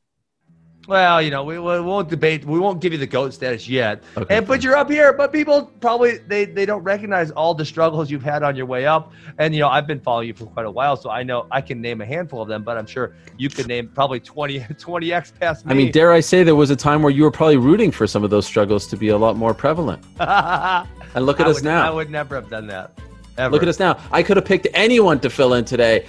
well, 0.89 1.23
you 1.23 1.31
know, 1.31 1.45
we, 1.45 1.59
we 1.59 1.81
won't 1.81 2.09
debate. 2.09 2.45
We 2.45 2.59
won't 2.59 2.81
give 2.81 2.93
you 2.93 2.99
the 2.99 3.07
goat 3.07 3.33
status 3.33 3.69
yet. 3.69 4.03
Okay, 4.17 4.37
and 4.37 4.47
but 4.47 4.65
you're 4.65 4.77
up 4.77 4.91
here. 4.91 5.13
But 5.13 5.33
people 5.33 5.67
probably 5.81 6.19
they 6.19 6.45
they 6.45 6.67
don't 6.67 6.83
recognize 6.83 7.31
all 7.31 7.55
the 7.55 7.65
struggles 7.65 8.11
you've 8.11 8.25
had 8.25 8.43
on 8.43 8.57
your 8.57 8.67
way 8.67 8.85
up. 8.85 9.13
And 9.39 9.55
you 9.55 9.61
know, 9.61 9.69
I've 9.69 9.87
been 9.87 10.01
following 10.01 10.29
you 10.29 10.35
for 10.35 10.47
quite 10.47 10.67
a 10.67 10.71
while, 10.71 10.97
so 10.97 11.09
I 11.11 11.23
know 11.23 11.47
I 11.53 11.61
can 11.61 11.81
name 11.81 12.01
a 12.01 12.07
handful 12.07 12.43
of 12.43 12.49
them. 12.49 12.65
But 12.65 12.79
I'm 12.79 12.87
sure 12.87 13.15
you 13.37 13.49
could 13.49 13.69
name 13.69 13.89
probably 13.95 14.19
20 14.19 14.59
20 14.79 15.13
x 15.13 15.33
past 15.39 15.65
me. 15.65 15.71
I 15.71 15.75
mean, 15.75 15.93
dare 15.93 16.13
I 16.13 16.21
say 16.21 16.43
there 16.43 16.57
was 16.57 16.71
a 16.71 16.77
time 16.77 17.03
where 17.03 17.13
you 17.13 17.23
were 17.23 17.31
probably 17.31 17.59
rooting 17.59 17.93
for 17.93 18.07
some 18.07 18.25
of 18.25 18.31
those 18.31 18.47
struggles 18.47 18.87
to 18.89 18.97
be 18.97 19.09
a 19.09 19.17
lot 19.17 19.37
more 19.37 19.55
prevalent. 19.55 20.03
and 20.21 21.27
look 21.27 21.39
at 21.39 21.47
I 21.47 21.51
us 21.51 21.57
would, 21.57 21.65
now. 21.65 21.87
I 21.87 21.91
would 21.91 22.11
never 22.11 22.35
have 22.35 22.51
done 22.51 22.67
that. 22.67 22.99
Ever. 23.39 23.53
Look 23.53 23.63
at 23.63 23.69
us 23.69 23.79
now. 23.79 23.99
I 24.11 24.23
could 24.23 24.37
have 24.37 24.45
picked 24.45 24.67
anyone 24.75 25.21
to 25.21 25.31
fill 25.31 25.55
in 25.55 25.65
today, 25.65 26.07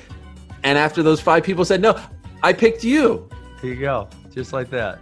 and 0.63 0.77
after 0.77 1.03
those 1.03 1.21
five 1.21 1.43
people 1.43 1.63
said 1.63 1.79
no, 1.79 1.99
I 2.41 2.53
picked 2.53 2.83
you. 2.83 3.29
Here 3.61 3.73
you 3.73 3.79
go, 3.79 4.09
just 4.33 4.53
like 4.53 4.69
that. 4.71 4.99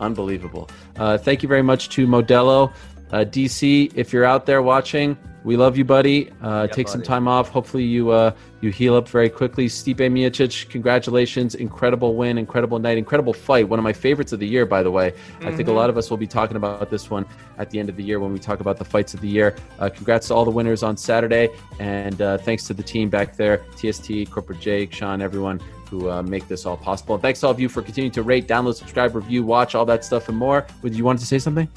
Unbelievable. 0.00 0.68
Uh, 0.96 1.16
thank 1.18 1.42
you 1.42 1.48
very 1.48 1.62
much 1.62 1.88
to 1.90 2.06
Modelo. 2.06 2.72
Uh, 3.10 3.18
DC, 3.18 3.92
if 3.94 4.12
you're 4.12 4.24
out 4.24 4.46
there 4.46 4.62
watching, 4.62 5.16
we 5.46 5.56
love 5.56 5.78
you, 5.78 5.84
buddy. 5.84 6.30
Uh, 6.42 6.66
Yeah, 6.66 6.66
take 6.66 6.88
some 6.88 7.02
time 7.02 7.28
off. 7.28 7.48
Hopefully, 7.50 7.84
you 7.84 8.10
uh, 8.10 8.32
you 8.60 8.70
heal 8.70 8.96
up 8.96 9.08
very 9.08 9.30
quickly. 9.30 9.68
Stipe 9.68 9.98
Miocic, 9.98 10.68
congratulations! 10.68 11.54
Incredible 11.54 12.16
win, 12.16 12.36
incredible 12.36 12.80
night, 12.80 12.98
incredible 12.98 13.32
fight. 13.32 13.68
One 13.68 13.78
of 13.78 13.84
my 13.84 13.92
favorites 13.92 14.32
of 14.32 14.40
the 14.40 14.48
year, 14.48 14.66
by 14.66 14.82
the 14.82 14.90
way. 14.90 15.14
I 15.42 15.54
think 15.54 15.68
a 15.68 15.72
lot 15.72 15.88
of 15.88 15.96
us 15.96 16.10
will 16.10 16.16
be 16.16 16.26
talking 16.26 16.56
about 16.56 16.90
this 16.90 17.08
one 17.10 17.24
at 17.58 17.70
the 17.70 17.78
end 17.78 17.88
of 17.88 17.96
the 17.96 18.02
year 18.02 18.18
when 18.18 18.32
we 18.32 18.40
talk 18.40 18.58
about 18.58 18.76
the 18.76 18.84
fights 18.84 19.14
of 19.14 19.20
the 19.20 19.28
year. 19.28 19.54
Uh, 19.78 19.88
congrats 19.88 20.26
to 20.28 20.34
all 20.34 20.44
the 20.44 20.50
winners 20.50 20.82
on 20.82 20.96
Saturday, 20.96 21.48
and 21.78 22.20
uh, 22.20 22.38
thanks 22.38 22.66
to 22.66 22.74
the 22.74 22.82
team 22.82 23.08
back 23.08 23.36
there, 23.36 23.64
TST, 23.76 24.28
Corporate 24.30 24.60
Jake, 24.60 24.92
Sean, 24.92 25.22
everyone 25.22 25.60
who 25.88 26.10
uh, 26.10 26.22
make 26.22 26.48
this 26.48 26.66
all 26.66 26.76
possible. 26.76 27.14
And 27.14 27.22
thanks 27.22 27.38
to 27.40 27.46
all 27.46 27.52
of 27.52 27.60
you 27.60 27.68
for 27.68 27.82
continuing 27.82 28.10
to 28.12 28.24
rate, 28.24 28.48
download, 28.48 28.74
subscribe, 28.74 29.14
review, 29.14 29.44
watch 29.44 29.76
all 29.76 29.86
that 29.86 30.04
stuff 30.04 30.28
and 30.28 30.36
more. 30.36 30.66
Would 30.82 30.96
you 30.96 31.04
want 31.04 31.20
to 31.20 31.26
say 31.26 31.38
something? 31.38 31.68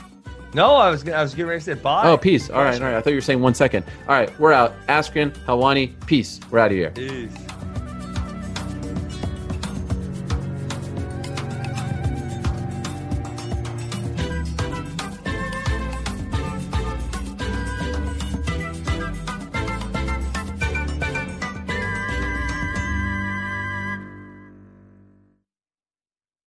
No, 0.53 0.75
I 0.75 0.89
was 0.89 1.07
I 1.07 1.21
was 1.21 1.33
getting 1.35 1.49
ready 1.49 1.59
to 1.59 1.75
say 1.75 1.79
bye. 1.79 2.07
Oh, 2.09 2.17
peace. 2.17 2.49
All 2.49 2.63
right, 2.63 2.81
all 2.81 2.87
right. 2.87 2.95
I 2.95 3.01
thought 3.01 3.11
you 3.11 3.17
were 3.17 3.21
saying 3.21 3.41
one 3.41 3.53
second. 3.53 3.85
All 4.07 4.15
right, 4.15 4.37
we're 4.39 4.53
out. 4.53 4.73
Askren, 4.87 5.31
Helwani, 5.45 5.93
peace. 6.07 6.39
We're 6.49 6.59
out 6.59 6.71
of 6.71 6.77
here. 6.77 6.91
Peace. 6.91 7.31